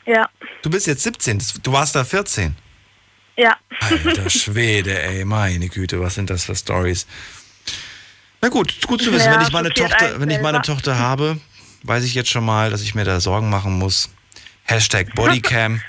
Ja, 0.06 0.30
Du 0.64 0.70
bist 0.70 0.88
jetzt 0.88 1.03
17, 1.03 1.38
das- 1.38 1.53
du 1.61 1.72
warst 1.72 1.95
da 1.95 2.03
14. 2.03 2.56
ja. 3.40 3.57
Alter 3.80 4.30
Schwede, 4.30 5.02
ey, 5.02 5.24
meine 5.26 5.70
Güte, 5.70 5.99
was 6.02 6.16
sind 6.16 6.30
das 6.30 6.44
für 6.44 6.56
Stories? 6.56 7.07
Na 8.41 8.49
gut, 8.49 8.86
gut 8.86 9.02
zu 9.02 9.11
wissen, 9.11 9.26
Ja, 9.26 9.36
wenn 9.36 9.41
ich 9.41 9.52
meine 9.52 9.70
Tochter, 9.70 10.20
wenn 10.20 10.30
ich 10.30 10.41
meine. 10.41 10.61
Tochter 10.61 10.99
habe, 10.99 11.40
weiß 11.84 12.03
ich 12.03 12.14
jetzt 12.14 12.30
schon 12.30 12.45
mal, 12.45 12.70
dass 12.70 12.82
ich 12.82 12.95
mir 12.95 13.06
da 13.06 13.20
Sorgen 13.20 13.49
machen 13.49 13.78
muss. 13.78 14.10
Hashtag 14.64 15.16
Bodycam, 15.16 15.82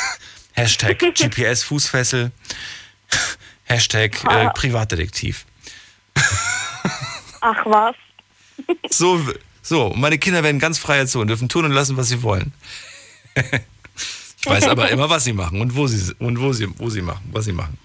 Hashtag 0.52 0.98
GPS-Fußfessel, 0.98 2.30
Hashtag 3.64 4.24
äh, 4.24 4.48
Privatdetektiv. 4.50 5.44
Ach 7.40 7.66
was. 7.66 7.94
So, 8.90 9.20
so, 9.62 9.92
meine 9.94 10.18
Kinder 10.18 10.42
werden 10.42 10.58
ganz 10.58 10.78
frei 10.78 10.96
erzogen, 10.98 11.28
dürfen 11.28 11.48
tun 11.48 11.66
und 11.66 11.72
lassen, 11.72 11.96
was 11.96 12.08
sie 12.08 12.22
wollen. 12.22 12.52
ich 14.44 14.50
weiß 14.50 14.68
aber 14.68 14.90
immer, 14.92 15.08
was 15.08 15.24
sie 15.24 15.32
machen 15.32 15.60
und 15.60 15.74
wo 15.74 15.86
sie, 15.86 16.12
und 16.18 16.40
wo 16.40 16.52
sie, 16.52 16.68
wo 16.78 16.90
sie 16.90 17.02
machen, 17.02 17.28
was 17.32 17.46
sie 17.46 17.52
machen. 17.52 17.78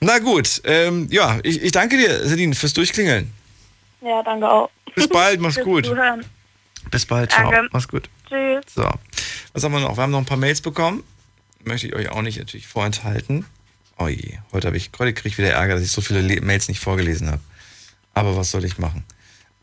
Na 0.00 0.18
gut, 0.18 0.60
ähm, 0.64 1.08
ja, 1.10 1.38
ich, 1.42 1.62
ich 1.62 1.72
danke 1.72 1.96
dir, 1.96 2.26
Celine, 2.26 2.54
fürs 2.54 2.74
Durchklingeln. 2.74 3.32
Ja, 4.02 4.22
danke 4.22 4.48
auch. 4.50 4.70
Bis 4.94 5.08
bald, 5.08 5.40
mach's 5.40 5.54
Fürs 5.54 5.64
gut. 5.64 5.86
Zuhören. 5.86 6.24
Bis 6.90 7.06
bald, 7.06 7.32
ciao. 7.32 7.50
Danke. 7.50 7.68
Mach's 7.72 7.88
gut. 7.88 8.08
Tschüss. 8.28 8.64
So, 8.74 8.88
was 9.52 9.64
haben 9.64 9.72
wir 9.72 9.80
noch? 9.80 9.96
Wir 9.96 10.02
haben 10.02 10.12
noch 10.12 10.18
ein 10.18 10.26
paar 10.26 10.36
Mails 10.36 10.60
bekommen. 10.60 11.02
Möchte 11.64 11.86
ich 11.86 11.94
euch 11.94 12.10
auch 12.10 12.22
nicht 12.22 12.38
natürlich 12.38 12.66
vorenthalten. 12.66 13.46
Oh 13.98 14.08
je, 14.08 14.38
heute 14.52 14.66
habe 14.66 14.76
ich, 14.76 14.90
heute 14.98 15.14
kriege 15.14 15.28
ich 15.28 15.38
wieder 15.38 15.50
Ärger, 15.52 15.74
dass 15.74 15.82
ich 15.82 15.90
so 15.90 16.00
viele 16.00 16.20
Le 16.20 16.40
Mails 16.40 16.68
nicht 16.68 16.80
vorgelesen 16.80 17.28
habe. 17.30 17.40
Aber 18.12 18.36
was 18.36 18.50
soll 18.50 18.64
ich 18.64 18.78
machen? 18.78 19.04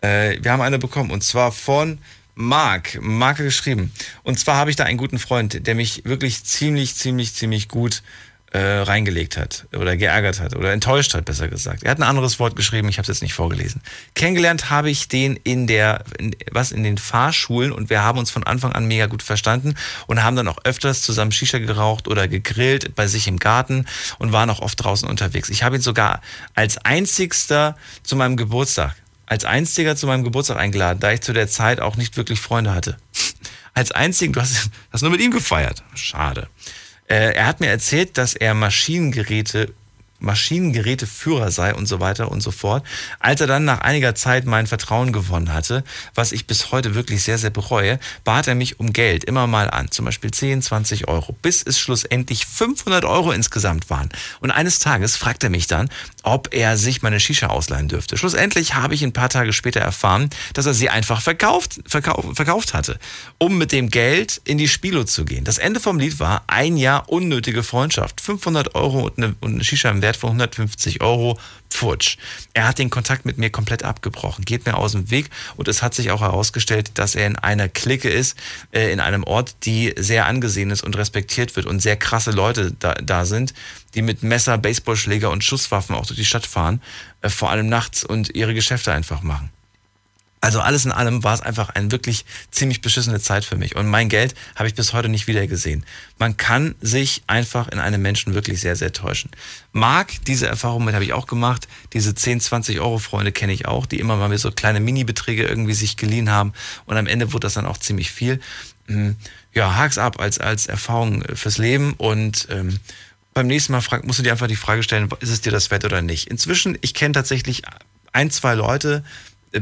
Äh, 0.01 0.39
wir 0.41 0.51
haben 0.51 0.61
eine 0.61 0.79
bekommen 0.79 1.11
und 1.11 1.23
zwar 1.23 1.51
von 1.51 1.99
Marc 2.41 2.99
hat 3.01 3.37
geschrieben. 3.37 3.91
Und 4.23 4.39
zwar 4.39 4.55
habe 4.55 4.69
ich 4.69 4.75
da 4.75 4.83
einen 4.83 4.97
guten 4.97 5.19
Freund, 5.19 5.65
der 5.65 5.75
mich 5.75 6.03
wirklich 6.05 6.43
ziemlich, 6.43 6.95
ziemlich, 6.95 7.33
ziemlich 7.33 7.67
gut 7.67 8.03
äh, 8.51 8.59
reingelegt 8.59 9.37
hat 9.37 9.65
oder 9.73 9.95
geärgert 9.95 10.41
hat 10.41 10.55
oder 10.55 10.73
enttäuscht 10.73 11.13
hat, 11.13 11.23
besser 11.23 11.47
gesagt. 11.47 11.83
Er 11.83 11.91
hat 11.91 11.99
ein 11.99 12.03
anderes 12.03 12.37
Wort 12.37 12.57
geschrieben, 12.57 12.89
ich 12.89 12.97
habe 12.97 13.03
es 13.03 13.07
jetzt 13.07 13.21
nicht 13.21 13.33
vorgelesen. 13.33 13.81
Kennengelernt 14.13 14.69
habe 14.69 14.89
ich 14.89 15.07
den 15.07 15.37
in 15.37 15.67
der, 15.67 16.03
in, 16.17 16.35
was 16.51 16.73
in 16.73 16.83
den 16.83 16.97
Fahrschulen 16.97 17.71
und 17.71 17.89
wir 17.89 18.03
haben 18.03 18.19
uns 18.19 18.29
von 18.29 18.43
Anfang 18.43 18.73
an 18.73 18.87
mega 18.87 19.05
gut 19.05 19.23
verstanden 19.23 19.75
und 20.07 20.21
haben 20.21 20.35
dann 20.35 20.49
auch 20.49 20.57
öfters 20.65 21.01
zusammen 21.01 21.31
Shisha 21.31 21.59
geraucht 21.59 22.09
oder 22.09 22.27
gegrillt 22.27 22.93
bei 22.93 23.07
sich 23.07 23.27
im 23.27 23.37
Garten 23.37 23.85
und 24.19 24.33
waren 24.33 24.49
auch 24.49 24.59
oft 24.59 24.83
draußen 24.83 25.07
unterwegs. 25.07 25.47
Ich 25.47 25.63
habe 25.63 25.77
ihn 25.77 25.81
sogar 25.81 26.21
als 26.53 26.77
einzigster 26.77 27.77
zu 28.03 28.17
meinem 28.17 28.35
Geburtstag, 28.35 28.95
als 29.31 29.45
einziger 29.45 29.95
zu 29.95 30.07
meinem 30.07 30.25
Geburtstag 30.25 30.57
eingeladen, 30.57 30.99
da 30.99 31.13
ich 31.13 31.21
zu 31.21 31.31
der 31.31 31.47
Zeit 31.47 31.79
auch 31.79 31.95
nicht 31.95 32.17
wirklich 32.17 32.41
Freunde 32.41 32.73
hatte. 32.73 32.97
Als 33.73 33.93
einzigen, 33.93 34.33
du 34.33 34.41
hast, 34.41 34.69
hast 34.91 35.03
nur 35.03 35.11
mit 35.11 35.21
ihm 35.21 35.31
gefeiert. 35.31 35.85
Schade. 35.95 36.49
Äh, 37.07 37.35
er 37.35 37.45
hat 37.45 37.61
mir 37.61 37.67
erzählt, 37.67 38.17
dass 38.17 38.33
er 38.33 38.53
Maschinengeräte 38.53 39.73
Maschinengeräteführer 40.21 41.51
sei 41.51 41.73
und 41.73 41.87
so 41.87 41.99
weiter 41.99 42.31
und 42.31 42.41
so 42.41 42.51
fort. 42.51 42.85
Als 43.19 43.41
er 43.41 43.47
dann 43.47 43.65
nach 43.65 43.81
einiger 43.81 44.15
Zeit 44.15 44.45
mein 44.45 44.67
Vertrauen 44.67 45.11
gewonnen 45.11 45.53
hatte, 45.53 45.83
was 46.15 46.31
ich 46.31 46.47
bis 46.47 46.71
heute 46.71 46.95
wirklich 46.95 47.23
sehr, 47.23 47.37
sehr 47.37 47.49
bereue, 47.49 47.99
bat 48.23 48.47
er 48.47 48.55
mich 48.55 48.79
um 48.79 48.93
Geld 48.93 49.23
immer 49.23 49.47
mal 49.47 49.69
an, 49.69 49.91
zum 49.91 50.05
Beispiel 50.05 50.31
10, 50.31 50.61
20 50.61 51.07
Euro, 51.07 51.35
bis 51.41 51.63
es 51.63 51.79
schlussendlich 51.79 52.45
500 52.45 53.05
Euro 53.05 53.31
insgesamt 53.31 53.89
waren. 53.89 54.09
Und 54.39 54.51
eines 54.51 54.79
Tages 54.79 55.15
fragt 55.17 55.43
er 55.43 55.49
mich 55.49 55.67
dann, 55.67 55.89
ob 56.23 56.53
er 56.53 56.77
sich 56.77 57.01
meine 57.01 57.19
Shisha 57.19 57.47
ausleihen 57.47 57.87
dürfte. 57.87 58.17
Schlussendlich 58.17 58.75
habe 58.75 58.93
ich 58.93 59.03
ein 59.03 59.13
paar 59.13 59.29
Tage 59.29 59.53
später 59.53 59.79
erfahren, 59.79 60.29
dass 60.53 60.65
er 60.65 60.73
sie 60.73 60.89
einfach 60.89 61.21
verkauft, 61.21 61.79
verkauft, 61.85 62.35
verkauft 62.35 62.73
hatte, 62.73 62.99
um 63.37 63.57
mit 63.57 63.71
dem 63.71 63.89
Geld 63.89 64.41
in 64.45 64.57
die 64.57 64.67
Spilo 64.67 65.03
zu 65.03 65.25
gehen. 65.25 65.43
Das 65.43 65.57
Ende 65.57 65.79
vom 65.79 65.99
Lied 65.99 66.19
war 66.19 66.43
ein 66.47 66.77
Jahr 66.77 67.09
unnötige 67.09 67.63
Freundschaft. 67.63 68.21
500 68.21 68.75
Euro 68.75 69.01
und 69.01 69.17
eine, 69.17 69.35
und 69.39 69.53
eine 69.53 69.63
Shisha 69.63 69.89
im 69.89 70.01
Wert 70.01 70.10
von 70.17 70.29
150 70.29 71.01
Euro. 71.01 71.39
Pfutsch. 71.69 72.17
Er 72.53 72.67
hat 72.67 72.79
den 72.79 72.89
Kontakt 72.89 73.25
mit 73.25 73.37
mir 73.37 73.49
komplett 73.49 73.83
abgebrochen, 73.83 74.43
geht 74.43 74.65
mir 74.65 74.75
aus 74.75 74.91
dem 74.91 75.09
Weg 75.09 75.29
und 75.55 75.67
es 75.67 75.81
hat 75.81 75.93
sich 75.93 76.11
auch 76.11 76.21
herausgestellt, 76.21 76.91
dass 76.95 77.15
er 77.15 77.25
in 77.25 77.37
einer 77.37 77.69
Clique 77.69 78.09
ist, 78.09 78.37
äh, 78.71 78.91
in 78.91 78.99
einem 78.99 79.23
Ort, 79.23 79.55
die 79.63 79.93
sehr 79.97 80.25
angesehen 80.25 80.69
ist 80.69 80.83
und 80.83 80.97
respektiert 80.97 81.55
wird 81.55 81.65
und 81.65 81.79
sehr 81.79 81.95
krasse 81.95 82.31
Leute 82.31 82.73
da, 82.77 82.93
da 82.95 83.25
sind, 83.25 83.53
die 83.95 84.01
mit 84.01 84.21
Messer, 84.21 84.57
Baseballschläger 84.57 85.31
und 85.31 85.43
Schusswaffen 85.43 85.95
auch 85.95 86.05
durch 86.05 86.19
die 86.19 86.25
Stadt 86.25 86.45
fahren, 86.45 86.81
äh, 87.21 87.29
vor 87.29 87.49
allem 87.49 87.69
nachts 87.69 88.03
und 88.03 88.35
ihre 88.35 88.53
Geschäfte 88.53 88.91
einfach 88.91 89.21
machen. 89.21 89.49
Also 90.41 90.59
alles 90.59 90.85
in 90.85 90.91
allem 90.91 91.23
war 91.23 91.35
es 91.35 91.41
einfach 91.41 91.69
eine 91.69 91.91
wirklich 91.91 92.25
ziemlich 92.49 92.81
beschissene 92.81 93.19
Zeit 93.19 93.45
für 93.45 93.57
mich. 93.57 93.75
Und 93.75 93.87
mein 93.87 94.09
Geld 94.09 94.33
habe 94.55 94.67
ich 94.67 94.73
bis 94.73 94.91
heute 94.91 95.07
nicht 95.07 95.27
wieder 95.27 95.45
gesehen. 95.45 95.85
Man 96.17 96.35
kann 96.35 96.73
sich 96.81 97.21
einfach 97.27 97.67
in 97.67 97.79
einem 97.79 98.01
Menschen 98.01 98.33
wirklich 98.33 98.59
sehr, 98.59 98.75
sehr 98.75 98.91
täuschen. 98.91 99.29
Marc, 99.71 100.25
diese 100.25 100.47
Erfahrung 100.47 100.83
mit 100.83 100.95
habe 100.95 101.05
ich 101.05 101.13
auch 101.13 101.27
gemacht. 101.27 101.67
Diese 101.93 102.15
10, 102.15 102.41
20 102.41 102.79
Euro 102.79 102.97
Freunde 102.97 103.31
kenne 103.31 103.53
ich 103.53 103.67
auch, 103.67 103.85
die 103.85 103.99
immer 103.99 104.15
mal 104.17 104.35
so 104.39 104.51
kleine 104.51 104.79
Mini-Beträge 104.79 105.43
irgendwie 105.45 105.75
sich 105.75 105.95
geliehen 105.95 106.31
haben. 106.31 106.53
Und 106.85 106.97
am 106.97 107.05
Ende 107.05 107.33
wurde 107.33 107.45
das 107.45 107.53
dann 107.53 107.67
auch 107.67 107.77
ziemlich 107.77 108.11
viel. 108.11 108.39
Hm, 108.87 109.17
Ja, 109.53 109.75
hak's 109.75 109.99
ab 109.99 110.19
als, 110.19 110.39
als 110.39 110.65
Erfahrung 110.65 111.23
fürs 111.35 111.59
Leben 111.59 111.93
und 111.97 112.47
ähm, 112.49 112.79
beim 113.33 113.47
nächsten 113.47 113.73
Mal 113.73 113.81
frag, 113.81 114.05
musst 114.05 114.19
du 114.19 114.23
dir 114.23 114.31
einfach 114.31 114.47
die 114.47 114.55
Frage 114.55 114.81
stellen, 114.81 115.09
ist 115.19 115.29
es 115.29 115.41
dir 115.41 115.51
das 115.51 115.71
wert 115.71 115.85
oder 115.85 116.01
nicht? 116.01 116.27
Inzwischen, 116.29 116.77
ich 116.81 116.93
kenne 116.93 117.13
tatsächlich 117.13 117.61
ein, 118.11 118.31
zwei 118.31 118.55
Leute, 118.55 119.03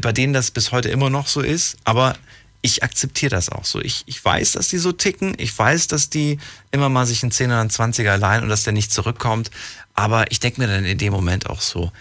bei 0.01 0.11
denen 0.11 0.33
das 0.33 0.51
bis 0.51 0.71
heute 0.71 0.89
immer 0.89 1.09
noch 1.09 1.27
so 1.27 1.41
ist, 1.41 1.77
aber 1.83 2.15
ich 2.61 2.83
akzeptiere 2.83 3.29
das 3.29 3.49
auch 3.49 3.65
so. 3.65 3.79
Ich, 3.79 4.03
ich 4.05 4.23
weiß, 4.23 4.53
dass 4.53 4.67
die 4.67 4.77
so 4.77 4.91
ticken. 4.91 5.33
Ich 5.37 5.57
weiß, 5.57 5.87
dass 5.87 6.09
die 6.09 6.39
immer 6.71 6.89
mal 6.89 7.05
sich 7.05 7.23
einen 7.23 7.31
10er 7.31 7.45
oder 7.45 7.61
einen 7.61 7.69
20er 7.69 8.17
leihen 8.17 8.43
und 8.43 8.49
dass 8.49 8.63
der 8.63 8.73
nicht 8.73 8.91
zurückkommt. 8.91 9.49
Aber 9.93 10.31
ich 10.31 10.39
denke 10.39 10.61
mir 10.61 10.67
dann 10.67 10.85
in 10.85 10.97
dem 10.97 11.13
Moment 11.13 11.49
auch 11.49 11.61
so, 11.61 11.91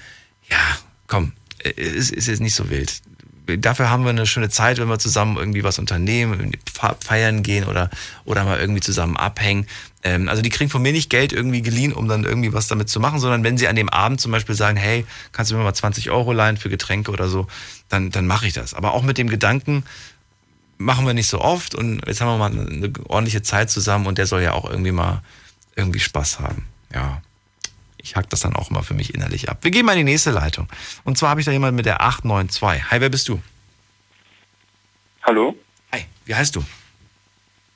ja, 0.50 0.78
komm, 1.06 1.32
es 1.62 2.10
ist 2.10 2.26
jetzt 2.26 2.40
nicht 2.40 2.54
so 2.54 2.70
wild. 2.70 3.00
Dafür 3.46 3.88
haben 3.88 4.02
wir 4.02 4.10
eine 4.10 4.26
schöne 4.26 4.50
Zeit, 4.50 4.78
wenn 4.78 4.88
wir 4.88 4.98
zusammen 4.98 5.36
irgendwie 5.38 5.64
was 5.64 5.78
unternehmen, 5.78 6.52
feiern 7.00 7.42
gehen 7.42 7.64
oder, 7.64 7.88
oder 8.24 8.44
mal 8.44 8.58
irgendwie 8.58 8.82
zusammen 8.82 9.16
abhängen. 9.16 9.66
Ähm, 10.04 10.28
also 10.28 10.42
die 10.42 10.50
kriegen 10.50 10.70
von 10.70 10.82
mir 10.82 10.92
nicht 10.92 11.10
Geld 11.10 11.32
irgendwie 11.32 11.62
geliehen, 11.62 11.92
um 11.92 12.08
dann 12.08 12.24
irgendwie 12.24 12.52
was 12.52 12.68
damit 12.68 12.88
zu 12.88 13.00
machen, 13.00 13.18
sondern 13.18 13.44
wenn 13.44 13.58
sie 13.58 13.68
an 13.68 13.76
dem 13.76 13.88
Abend 13.88 14.20
zum 14.20 14.32
Beispiel 14.32 14.54
sagen, 14.54 14.76
hey, 14.76 15.04
kannst 15.32 15.50
du 15.50 15.56
mir 15.56 15.64
mal 15.64 15.74
20 15.74 16.10
Euro 16.10 16.32
leihen 16.32 16.56
für 16.56 16.68
Getränke 16.68 17.10
oder 17.10 17.28
so, 17.28 17.46
dann, 17.88 18.10
dann 18.10 18.26
mache 18.26 18.46
ich 18.46 18.52
das. 18.52 18.74
Aber 18.74 18.94
auch 18.94 19.02
mit 19.02 19.18
dem 19.18 19.28
Gedanken, 19.28 19.84
machen 20.78 21.06
wir 21.06 21.14
nicht 21.14 21.28
so 21.28 21.40
oft 21.40 21.74
und 21.74 22.06
jetzt 22.06 22.20
haben 22.20 22.28
wir 22.28 22.38
mal 22.38 22.50
eine 22.52 22.92
ordentliche 23.08 23.42
Zeit 23.42 23.70
zusammen 23.70 24.06
und 24.06 24.18
der 24.18 24.26
soll 24.26 24.42
ja 24.42 24.52
auch 24.52 24.70
irgendwie 24.70 24.92
mal 24.92 25.22
irgendwie 25.74 26.00
Spaß 26.00 26.40
haben. 26.40 26.66
Ja. 26.94 27.22
Ich 28.00 28.14
hack 28.14 28.30
das 28.30 28.40
dann 28.40 28.54
auch 28.54 28.70
immer 28.70 28.84
für 28.84 28.94
mich 28.94 29.12
innerlich 29.12 29.48
ab. 29.50 29.58
Wir 29.62 29.72
gehen 29.72 29.84
mal 29.84 29.92
in 29.92 30.06
die 30.06 30.12
nächste 30.12 30.30
Leitung. 30.30 30.68
Und 31.04 31.18
zwar 31.18 31.30
habe 31.30 31.40
ich 31.40 31.46
da 31.46 31.52
jemanden 31.52 31.76
mit 31.76 31.84
der 31.84 32.00
892. 32.00 32.90
Hi, 32.90 33.00
wer 33.00 33.08
bist 33.08 33.28
du? 33.28 33.42
Hallo? 35.22 35.56
Hi, 35.92 36.06
wie 36.24 36.34
heißt 36.34 36.54
du? 36.54 36.64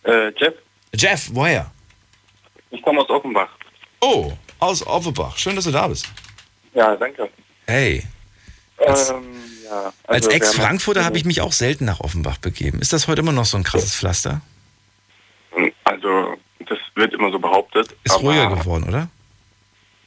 Äh, 0.04 0.28
Jeff? 0.38 0.54
Jeff, 0.94 1.28
woher? 1.32 1.70
Ich 2.72 2.82
komme 2.82 3.00
aus 3.00 3.10
Offenbach. 3.10 3.48
Oh, 4.00 4.32
aus 4.58 4.84
Offenbach. 4.86 5.36
Schön, 5.38 5.54
dass 5.54 5.64
du 5.64 5.70
da 5.70 5.86
bist. 5.86 6.08
Ja, 6.74 6.96
danke. 6.96 7.28
Hey. 7.66 8.02
Als, 8.78 9.10
ähm, 9.10 9.22
ja, 9.64 9.92
als 10.04 10.26
also 10.26 10.30
wir 10.30 10.36
Ex-Frankfurter 10.36 11.04
habe 11.04 11.16
ich 11.16 11.24
mich 11.24 11.40
auch 11.40 11.52
selten 11.52 11.84
nach 11.84 12.00
Offenbach 12.00 12.38
begeben. 12.38 12.80
Ist 12.80 12.92
das 12.92 13.06
heute 13.06 13.20
immer 13.20 13.32
noch 13.32 13.44
so 13.44 13.56
ein 13.56 13.62
krasses 13.62 13.94
Pflaster? 13.94 14.40
Also, 15.84 16.36
das 16.60 16.78
wird 16.94 17.12
immer 17.12 17.30
so 17.30 17.38
behauptet. 17.38 17.94
Ist 18.04 18.20
ruhiger 18.20 18.48
geworden, 18.48 18.84
oder? 18.88 19.08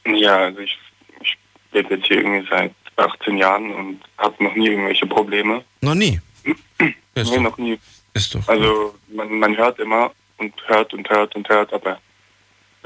Ja, 0.04 0.36
also 0.36 0.58
ich, 0.60 0.76
ich 1.20 1.38
lebe 1.72 1.94
jetzt 1.94 2.06
hier 2.06 2.18
irgendwie 2.18 2.46
seit 2.50 2.72
18 2.96 3.38
Jahren 3.38 3.72
und 3.72 4.00
habe 4.18 4.42
noch 4.42 4.54
nie 4.54 4.68
irgendwelche 4.68 5.06
Probleme. 5.06 5.64
Noch 5.80 5.94
nie. 5.94 6.20
Ist 7.14 7.30
nee, 7.30 7.36
doch- 7.36 7.42
noch 7.42 7.58
nie. 7.58 7.78
Ist 8.12 8.34
doch. 8.34 8.46
Also 8.48 8.94
man, 9.08 9.38
man 9.38 9.56
hört 9.56 9.78
immer 9.78 10.10
und 10.38 10.52
hört 10.66 10.92
und 10.92 11.08
hört 11.08 11.34
und 11.36 11.48
hört, 11.48 11.72
aber 11.72 11.98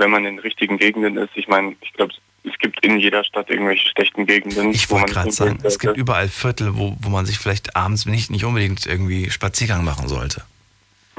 wenn 0.00 0.10
man 0.10 0.24
in 0.24 0.36
den 0.36 0.40
richtigen 0.40 0.78
Gegenden 0.78 1.16
ist, 1.16 1.30
ich 1.36 1.46
meine, 1.46 1.76
ich 1.82 1.92
glaube, 1.92 2.12
es 2.42 2.58
gibt 2.58 2.84
in 2.84 2.98
jeder 2.98 3.22
Stadt 3.22 3.50
irgendwelche 3.50 3.86
schlechten 3.88 4.26
Gegenden. 4.26 4.70
Ich 4.70 4.90
wollte 4.90 5.12
gerade 5.12 5.30
sagen, 5.30 5.58
es 5.62 5.78
gibt 5.78 5.96
überall 5.96 6.28
Viertel, 6.28 6.76
wo, 6.76 6.96
wo 7.00 7.10
man 7.10 7.26
sich 7.26 7.38
vielleicht 7.38 7.76
abends 7.76 8.06
nicht, 8.06 8.30
nicht 8.30 8.44
unbedingt 8.44 8.86
irgendwie 8.86 9.30
Spaziergang 9.30 9.84
machen 9.84 10.08
sollte. 10.08 10.42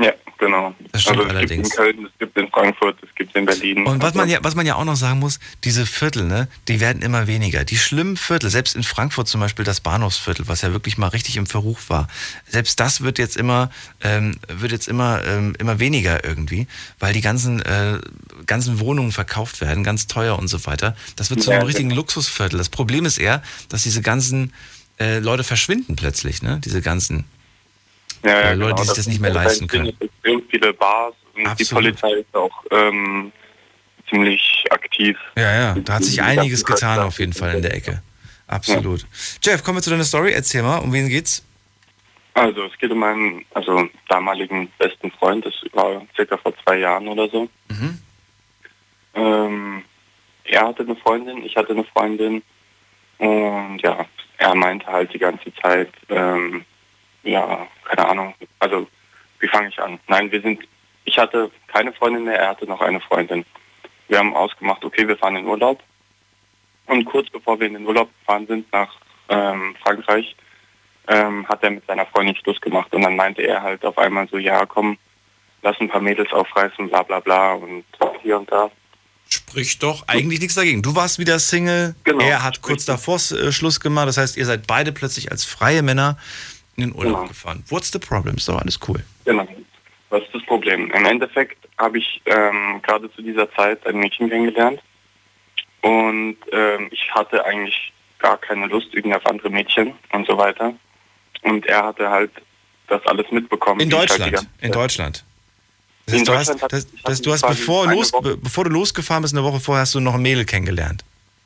Ja, 0.02 0.14
genau. 0.40 0.74
Das 0.92 1.04
stimmt 1.04 1.20
also 1.20 1.30
es 1.30 1.36
allerdings. 1.36 1.70
gibt 1.70 1.80
in 1.80 1.94
Köln, 1.94 2.06
es 2.06 2.20
gibt 2.20 2.38
in 2.38 2.48
Frankfurt, 2.50 2.98
es 3.04 3.14
gibt 3.14 3.36
in 3.36 3.46
Berlin. 3.46 3.86
Und 3.86 4.02
was 4.02 4.14
man 4.14 4.24
Also, 4.24 4.34
ja, 4.34 4.40
was 4.42 4.56
man 4.56 4.66
ja 4.66 4.76
auch 4.76 4.86
noch 4.86 4.96
sagen 4.96 5.20
muss, 5.20 5.40
diese 5.64 5.86
Viertel, 5.86 6.26
ne, 6.26 6.48
die 6.68 6.80
werden 6.80 7.02
immer 7.02 7.28
weniger. 7.28 7.64
Die 7.64 7.78
schlimmen 7.78 8.18
Viertel, 8.18 8.50
selbst 8.50 8.76
in 8.76 8.84
Frankfurt 8.84 9.28
zum 9.28 9.42
Beispiel 9.42 9.64
das 9.66 9.80
Bahnhofsviertel, 9.82 10.48
was 10.48 10.62
ja 10.62 10.72
wirklich 10.72 10.98
mal 10.98 11.08
richtig 11.10 11.38
im 11.38 11.46
Verruch 11.46 11.80
war, 11.88 12.08
selbst 12.48 12.80
das 12.80 13.02
wird 13.02 13.20
jetzt 13.20 13.38
immer, 13.38 13.70
ähm, 14.02 14.38
wird 14.48 14.72
jetzt 14.72 14.88
immer, 14.88 15.24
ähm, 15.26 15.54
immer 15.60 15.80
weniger 15.80 16.24
irgendwie, 16.26 16.68
weil 17.00 17.14
die 17.14 17.22
ganzen, 17.22 17.62
äh, 17.62 18.00
ganzen 18.48 18.80
Wohnungen 18.80 19.12
verkauft 19.12 19.62
werden, 19.62 19.84
ganz 19.84 20.08
teuer 20.08 20.40
und 20.40 20.48
so 20.48 20.66
weiter. 20.66 20.96
Das 21.16 21.30
wird 21.30 21.44
zu 21.44 21.52
Ja, 21.52 21.58
einem 21.58 21.68
richtigen 21.68 21.90
genau. 21.90 22.02
Luxusviertel. 22.02 22.58
Das 22.58 22.70
Problem 22.70 23.06
ist 23.06 23.18
eher, 23.20 23.44
dass 23.70 23.84
diese 23.84 24.02
ganzen 24.02 24.54
äh, 25.00 25.20
Leute 25.20 25.44
verschwinden 25.44 25.96
plötzlich, 25.96 26.42
ne? 26.42 26.60
Diese 26.64 26.82
ganzen 26.82 27.26
ja, 28.24 28.32
ja, 28.32 28.42
äh, 28.52 28.54
Leute, 28.56 28.76
die 28.76 28.82
sich 28.82 28.88
genau, 28.88 28.96
das 28.96 29.08
nicht 29.08 29.22
mehr 29.22 29.30
ist 29.32 29.36
leisten 29.36 29.68
können. 29.68 29.98
Extrem 30.00 30.44
viele 30.50 30.74
Bars 30.74 31.16
und 31.34 31.42
die 31.42 31.48
Absolut. 31.48 31.84
Polizei 31.84 32.12
ist 32.20 32.36
auch 32.36 32.64
ähm, 32.72 33.32
ziemlich 34.10 34.66
aktiv. 34.70 35.18
Ja, 35.36 35.54
ja, 35.54 35.76
da 35.76 35.94
hat 35.94 36.04
sich 36.04 36.16
Die 36.16 36.22
einiges 36.22 36.64
getan 36.64 37.00
auf 37.00 37.20
jeden 37.20 37.34
Fall 37.34 37.56
in 37.56 37.62
der 37.62 37.74
Ecke. 37.74 38.02
Absolut. 38.48 39.06
Jeff, 39.42 39.64
kommen 39.64 39.78
wir 39.78 39.82
zu 39.82 39.90
deiner 39.90 40.04
Story. 40.04 40.34
Erzähl 40.34 40.62
mal, 40.62 40.80
um 40.80 40.92
wen 40.92 41.08
geht's? 41.08 41.46
Also 42.34 42.66
es 42.66 42.78
geht 42.78 42.92
um 42.92 43.00
meinen 43.00 43.46
also 43.54 43.88
damaligen 44.08 44.72
besten 44.78 45.12
Freund, 45.12 45.46
das 45.46 45.54
war 45.74 46.02
circa 46.16 46.38
vor 46.38 46.54
zwei 46.64 46.78
Jahren 46.80 47.08
oder 47.08 47.28
so. 47.30 47.50
Mhm. 47.70 48.00
Ähm, 49.14 49.84
er 50.46 50.68
hatte 50.68 50.84
eine 50.84 50.96
Freundin, 50.96 51.44
ich 51.44 51.56
hatte 51.56 51.74
eine 51.74 51.84
Freundin 51.84 52.42
und 53.18 53.80
ja, 53.82 54.06
er 54.38 54.56
meinte 54.56 54.88
halt 54.88 55.14
die 55.14 55.20
ganze 55.20 55.54
Zeit, 55.56 55.92
ähm, 56.10 56.64
ja, 57.24 57.68
keine 57.86 58.08
Ahnung, 58.08 58.34
also 58.60 58.88
wie 59.40 59.48
fange 59.48 59.70
ich 59.70 59.80
an? 59.80 60.00
Nein, 60.08 60.32
wir 60.32 60.42
sind, 60.42 60.62
ich 61.06 61.18
hatte 61.18 61.52
keine 61.68 61.94
Freundin 61.94 62.26
mehr, 62.26 62.40
er 62.40 62.50
hatte 62.50 62.66
noch 62.66 62.82
eine 62.82 63.02
Freundin. 63.02 63.46
Wir 64.08 64.20
haben 64.20 64.36
ausgemacht, 64.36 64.84
okay, 64.84 65.08
wir 65.08 65.18
fahren 65.18 65.38
in 65.38 65.46
Urlaub. 65.46 65.82
Und 66.88 67.06
kurz 67.06 67.30
bevor 67.30 67.60
wir 67.60 67.68
in 67.68 67.74
den 67.74 67.86
Urlaub 67.86 68.10
gefahren 68.20 68.48
sind 68.48 68.72
nach 68.74 68.94
ähm, 69.30 69.76
Frankreich, 69.82 70.36
ähm, 71.08 71.48
hat 71.48 71.64
er 71.64 71.72
mit 71.72 71.86
seiner 71.88 72.06
Freundin 72.06 72.36
Schluss 72.36 72.60
gemacht. 72.60 72.94
Und 72.94 73.02
dann 73.04 73.16
meinte 73.16 73.42
er 73.42 73.62
halt 73.62 73.86
auf 73.86 73.98
einmal 73.98 74.28
so, 74.28 74.38
ja, 74.38 74.66
komm, 74.66 74.98
lass 75.62 75.80
ein 75.80 75.90
paar 75.90 76.02
Mädels 76.02 76.32
aufreißen, 76.34 76.90
bla 76.90 77.04
bla 77.04 77.20
bla 77.20 77.54
und 77.54 77.86
hier 78.22 78.38
und 78.38 78.52
da. 78.52 78.70
Spricht 79.30 79.82
doch 79.82 80.04
eigentlich 80.08 80.42
nichts 80.42 80.56
dagegen. 80.56 80.82
Du 80.82 80.94
warst 80.94 81.18
wieder 81.18 81.40
Single, 81.40 81.96
Genau. 82.04 82.24
er 82.24 82.44
hat 82.44 82.62
kurz 82.62 82.84
davor 82.84 83.16
äh, 83.16 83.52
Schluss 83.54 83.80
gemacht. 83.80 84.10
Das 84.10 84.18
heißt, 84.18 84.36
ihr 84.36 84.46
seid 84.46 84.68
beide 84.68 84.92
plötzlich 84.92 85.32
als 85.32 85.46
freie 85.46 85.82
Männer 85.84 86.18
in 86.78 86.84
den 86.84 86.96
Urlaub 86.96 87.16
Genau. 87.16 87.28
gefahren. 87.28 87.64
What's 87.70 87.92
the 87.92 88.00
problem? 88.00 88.36
Ist 88.36 88.48
doch 88.48 88.60
alles 88.60 88.80
cool. 88.88 89.04
Genau. 89.26 89.48
Was 90.10 90.24
ist 90.24 90.34
das 90.34 90.44
Problem? 90.46 90.92
Im 90.92 91.06
Endeffekt 91.06 91.58
habe 91.78 91.98
ich 92.00 92.22
ähm, 92.26 92.82
gerade 92.82 93.12
zu 93.14 93.22
dieser 93.22 93.52
Zeit 93.54 93.86
ein 93.88 93.98
Mädchen 93.98 94.30
kennengelernt 94.30 94.82
und 95.82 96.38
ähm, 96.52 96.90
ich 96.92 97.10
hatte 97.14 97.44
eigentlich 97.46 97.94
gar 98.20 98.38
keine 98.38 98.68
Lust 98.68 98.88
irgendwie 98.92 99.16
auf 99.16 99.26
andere 99.26 99.50
Mädchen 99.50 99.94
und 100.12 100.28
so 100.28 100.38
weiter. 100.38 100.74
Und 101.44 101.66
er 101.66 101.86
hatte 101.86 102.10
halt 102.10 102.32
das 102.88 103.04
alles 103.08 103.26
mitbekommen. 103.32 103.80
In 103.80 103.92
halt 103.94 104.10
Deutschland. 104.10 104.32
ganze 104.34 104.48
In 104.62 104.72
Deutschland. 104.72 105.24
Das 106.06 106.16
In 106.16 106.26
du 106.26 106.32
Deutschland 106.34 106.62
hast, 106.62 106.72
das, 106.74 106.88
das, 107.04 107.22
du 107.22 107.32
hast 107.32 107.48
bevor, 107.48 107.88
los, 107.88 108.12
bevor 108.42 108.66
du 108.66 108.70
losgefahren 108.70 109.22
bist, 109.22 109.34
eine 109.34 109.44
Woche 109.44 109.60
vorher 109.60 109.82
hast 109.82 109.96
du 109.96 110.00
noch 110.00 110.16
ein 110.16 110.22
Mädel 110.22 110.46
kennengelernt. 110.46 111.04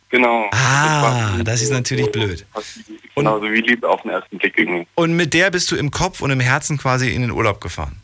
Genau. 0.09 0.49
Ah, 0.51 1.37
das 1.43 1.61
ist 1.61 1.71
natürlich 1.71 2.11
blöd. 2.11 2.45
Genau, 3.15 3.39
so 3.39 3.51
wie 3.51 3.61
Liebe 3.61 3.89
auf 3.89 4.01
den 4.03 4.11
ersten 4.11 4.37
Blick 4.37 4.57
irgendwie. 4.57 4.87
Und 4.95 5.15
mit 5.15 5.33
der 5.33 5.51
bist 5.51 5.71
du 5.71 5.75
im 5.75 5.91
Kopf 5.91 6.21
und 6.21 6.31
im 6.31 6.39
Herzen 6.39 6.77
quasi 6.77 7.13
in 7.13 7.21
den 7.21 7.31
Urlaub 7.31 7.59
gefahren. 7.59 7.97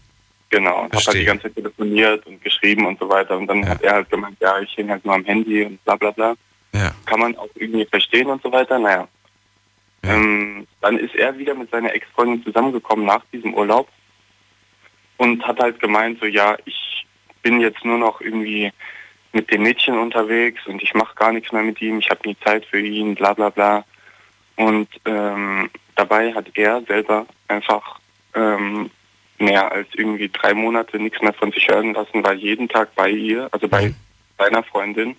Genau. 0.49 0.87
Ich 0.91 0.97
habe 0.97 1.05
halt 1.05 1.17
die 1.17 1.25
ganze 1.25 1.43
Zeit 1.43 1.55
telefoniert 1.55 2.25
und 2.27 2.41
geschrieben 2.43 2.85
und 2.85 2.99
so 2.99 3.07
weiter. 3.07 3.37
Und 3.37 3.47
dann 3.47 3.67
hat 3.67 3.81
er 3.83 3.93
halt 3.93 4.09
gemeint, 4.09 4.37
ja, 4.41 4.59
ich 4.59 4.75
hänge 4.75 4.91
halt 4.91 5.05
nur 5.05 5.15
am 5.15 5.23
Handy 5.23 5.63
und 5.63 5.83
bla 5.85 5.95
bla 5.95 6.11
bla. 6.11 6.33
Ja. 6.73 6.91
Kann 7.05 7.19
man 7.19 7.37
auch 7.37 7.49
irgendwie 7.55 7.85
verstehen 7.85 8.27
und 8.27 8.41
so 8.41 8.51
weiter. 8.51 8.77
Naja. 8.77 9.07
Ähm, 10.03 10.67
dann 10.81 10.97
ist 10.97 11.15
er 11.15 11.37
wieder 11.37 11.53
mit 11.53 11.69
seiner 11.69 11.93
Ex-Freundin 11.93 12.43
zusammengekommen 12.43 13.05
nach 13.05 13.23
diesem 13.31 13.53
Urlaub 13.53 13.87
und 15.17 15.45
hat 15.45 15.59
halt 15.59 15.79
gemeint, 15.79 16.19
so 16.19 16.25
ja, 16.25 16.57
ich 16.65 17.05
bin 17.43 17.61
jetzt 17.61 17.85
nur 17.85 17.99
noch 17.99 18.19
irgendwie 18.21 18.71
mit 19.33 19.51
dem 19.51 19.63
Mädchen 19.63 19.97
unterwegs 19.97 20.61
und 20.67 20.81
ich 20.81 20.93
mache 20.93 21.15
gar 21.15 21.31
nichts 21.31 21.51
mehr 21.51 21.63
mit 21.63 21.81
ihm, 21.81 21.99
ich 21.99 22.09
habe 22.09 22.27
nie 22.27 22.35
Zeit 22.43 22.65
für 22.65 22.79
ihn, 22.79 23.15
bla 23.15 23.33
bla 23.33 23.49
bla. 23.49 23.85
Und 24.57 24.89
ähm, 25.05 25.69
dabei 25.95 26.33
hat 26.33 26.47
er 26.55 26.81
selber 26.83 27.25
einfach 27.47 27.99
ähm, 28.35 28.89
mehr 29.39 29.71
als 29.71 29.87
irgendwie 29.93 30.29
drei 30.29 30.53
Monate 30.53 30.99
nichts 30.99 31.21
mehr 31.21 31.33
von 31.33 31.51
sich 31.51 31.67
hören 31.67 31.93
lassen, 31.93 32.23
war 32.23 32.33
jeden 32.33 32.67
Tag 32.69 32.93
bei 32.95 33.09
ihr, 33.09 33.47
also 33.51 33.67
bei 33.67 33.93
seiner 34.37 34.63
Freundin 34.63 35.15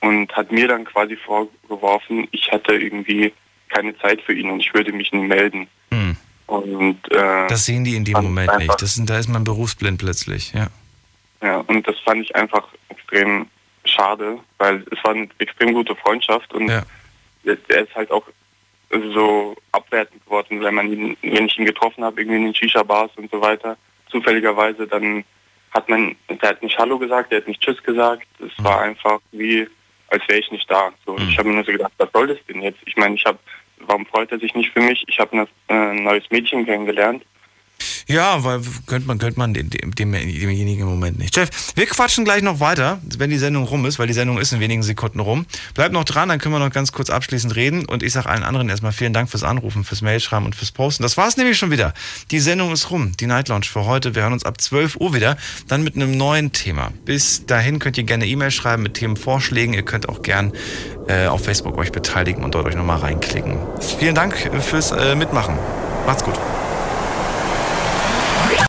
und 0.00 0.34
hat 0.34 0.50
mir 0.50 0.68
dann 0.68 0.84
quasi 0.84 1.16
vorgeworfen, 1.16 2.26
ich 2.32 2.50
hätte 2.50 2.74
irgendwie 2.74 3.32
keine 3.68 3.96
Zeit 3.98 4.20
für 4.22 4.34
ihn 4.34 4.50
und 4.50 4.60
ich 4.60 4.74
würde 4.74 4.92
mich 4.92 5.12
nie 5.12 5.26
melden. 5.26 5.68
Hm. 5.90 6.16
Und 6.46 7.00
äh, 7.12 7.46
Das 7.48 7.64
sehen 7.64 7.84
die 7.84 7.94
in 7.94 8.04
dem 8.04 8.20
Moment 8.22 8.58
nicht. 8.58 8.82
Das 8.82 8.94
sind, 8.94 9.08
da 9.08 9.18
ist 9.18 9.28
man 9.28 9.44
berufsblind 9.44 9.98
plötzlich. 9.98 10.52
Ja. 10.52 10.68
Ja, 11.42 11.58
und 11.66 11.86
das 11.86 11.98
fand 12.00 12.22
ich 12.22 12.34
einfach 12.34 12.68
extrem 12.88 13.46
schade, 13.84 14.38
weil 14.58 14.84
es 14.90 15.02
war 15.04 15.12
eine 15.12 15.28
extrem 15.38 15.74
gute 15.74 15.94
Freundschaft 15.96 16.52
und 16.54 16.68
er 16.68 16.86
er 17.44 17.82
ist 17.82 17.94
halt 17.94 18.10
auch 18.10 18.24
so 19.14 19.56
abwertend 19.72 20.24
geworden, 20.24 20.60
wenn 20.62 20.74
man 20.74 20.92
ihn, 20.92 21.16
wenn 21.22 21.46
ich 21.46 21.58
ihn 21.58 21.64
getroffen 21.64 22.04
habe, 22.04 22.20
irgendwie 22.20 22.36
in 22.36 22.44
den 22.44 22.54
Shisha-Bars 22.54 23.10
und 23.16 23.30
so 23.30 23.40
weiter, 23.40 23.76
zufälligerweise, 24.10 24.86
dann 24.86 25.24
hat 25.72 25.88
man, 25.88 26.14
der 26.28 26.50
hat 26.50 26.62
nicht 26.62 26.78
Hallo 26.78 26.98
gesagt, 26.98 27.32
der 27.32 27.38
hat 27.38 27.48
nicht 27.48 27.62
Tschüss 27.62 27.82
gesagt, 27.82 28.26
es 28.38 28.64
war 28.64 28.82
einfach 28.82 29.20
wie, 29.32 29.66
als 30.08 30.28
wäre 30.28 30.38
ich 30.38 30.50
nicht 30.50 30.70
da. 30.70 30.92
So, 31.06 31.16
Ich 31.16 31.38
habe 31.38 31.48
mir 31.48 31.54
nur 31.54 31.64
so 31.64 31.72
gedacht, 31.72 31.92
was 31.96 32.12
soll 32.12 32.26
das 32.26 32.38
denn 32.46 32.60
jetzt? 32.60 32.78
Ich 32.84 32.96
meine, 32.96 33.14
ich 33.14 33.24
habe, 33.24 33.38
warum 33.78 34.04
freut 34.04 34.30
er 34.30 34.38
sich 34.38 34.54
nicht 34.54 34.70
für 34.70 34.80
mich? 34.80 35.02
Ich 35.06 35.18
habe 35.18 35.48
äh, 35.68 35.74
ein 35.74 36.04
neues 36.04 36.30
Mädchen 36.30 36.66
kennengelernt. 36.66 37.24
Ja, 38.06 38.44
weil 38.44 38.60
könnte 38.86 39.06
man, 39.06 39.18
könnte 39.18 39.38
man 39.38 39.54
dem, 39.54 39.70
dem, 39.70 39.94
dem, 39.94 40.12
demjenigen 40.12 40.82
im 40.82 40.88
Moment 40.88 41.18
nicht. 41.18 41.36
Jeff, 41.36 41.48
wir 41.74 41.86
quatschen 41.86 42.24
gleich 42.24 42.42
noch 42.42 42.60
weiter, 42.60 43.00
wenn 43.18 43.30
die 43.30 43.38
Sendung 43.38 43.64
rum 43.64 43.86
ist, 43.86 43.98
weil 43.98 44.06
die 44.06 44.12
Sendung 44.12 44.38
ist 44.38 44.52
in 44.52 44.60
wenigen 44.60 44.82
Sekunden 44.82 45.20
rum. 45.20 45.46
Bleib 45.74 45.92
noch 45.92 46.04
dran, 46.04 46.28
dann 46.28 46.38
können 46.38 46.54
wir 46.54 46.58
noch 46.58 46.72
ganz 46.72 46.92
kurz 46.92 47.10
abschließend 47.10 47.54
reden. 47.56 47.84
Und 47.84 48.02
ich 48.02 48.12
sage 48.12 48.28
allen 48.28 48.42
anderen 48.42 48.68
erstmal 48.68 48.92
vielen 48.92 49.12
Dank 49.12 49.30
fürs 49.30 49.42
Anrufen, 49.42 49.84
fürs 49.84 50.02
Mailschreiben 50.02 50.46
und 50.46 50.54
fürs 50.54 50.72
Posten. 50.72 51.02
Das 51.02 51.16
war's 51.16 51.36
nämlich 51.36 51.58
schon 51.58 51.70
wieder. 51.70 51.94
Die 52.30 52.40
Sendung 52.40 52.72
ist 52.72 52.90
rum, 52.90 53.12
die 53.18 53.26
Night 53.26 53.48
Lounge 53.48 53.66
für 53.66 53.86
heute. 53.86 54.14
Wir 54.14 54.22
hören 54.22 54.32
uns 54.32 54.44
ab 54.44 54.60
12 54.60 54.96
Uhr 54.96 55.14
wieder, 55.14 55.36
dann 55.68 55.82
mit 55.82 55.96
einem 55.96 56.16
neuen 56.16 56.52
Thema. 56.52 56.92
Bis 57.04 57.46
dahin 57.46 57.78
könnt 57.78 57.98
ihr 57.98 58.04
gerne 58.04 58.26
E-Mail 58.26 58.50
schreiben 58.50 58.82
mit 58.82 58.94
Themenvorschlägen. 58.94 59.74
Ihr 59.74 59.82
könnt 59.82 60.08
auch 60.08 60.22
gern 60.22 60.52
äh, 61.08 61.26
auf 61.26 61.44
Facebook 61.44 61.78
euch 61.78 61.92
beteiligen 61.92 62.44
und 62.44 62.54
dort 62.54 62.66
euch 62.66 62.76
nochmal 62.76 62.98
reinklicken. 62.98 63.58
Vielen 63.98 64.14
Dank 64.14 64.36
fürs 64.62 64.92
äh, 64.92 65.14
Mitmachen. 65.14 65.58
Macht's 66.06 66.24
gut. 66.24 66.38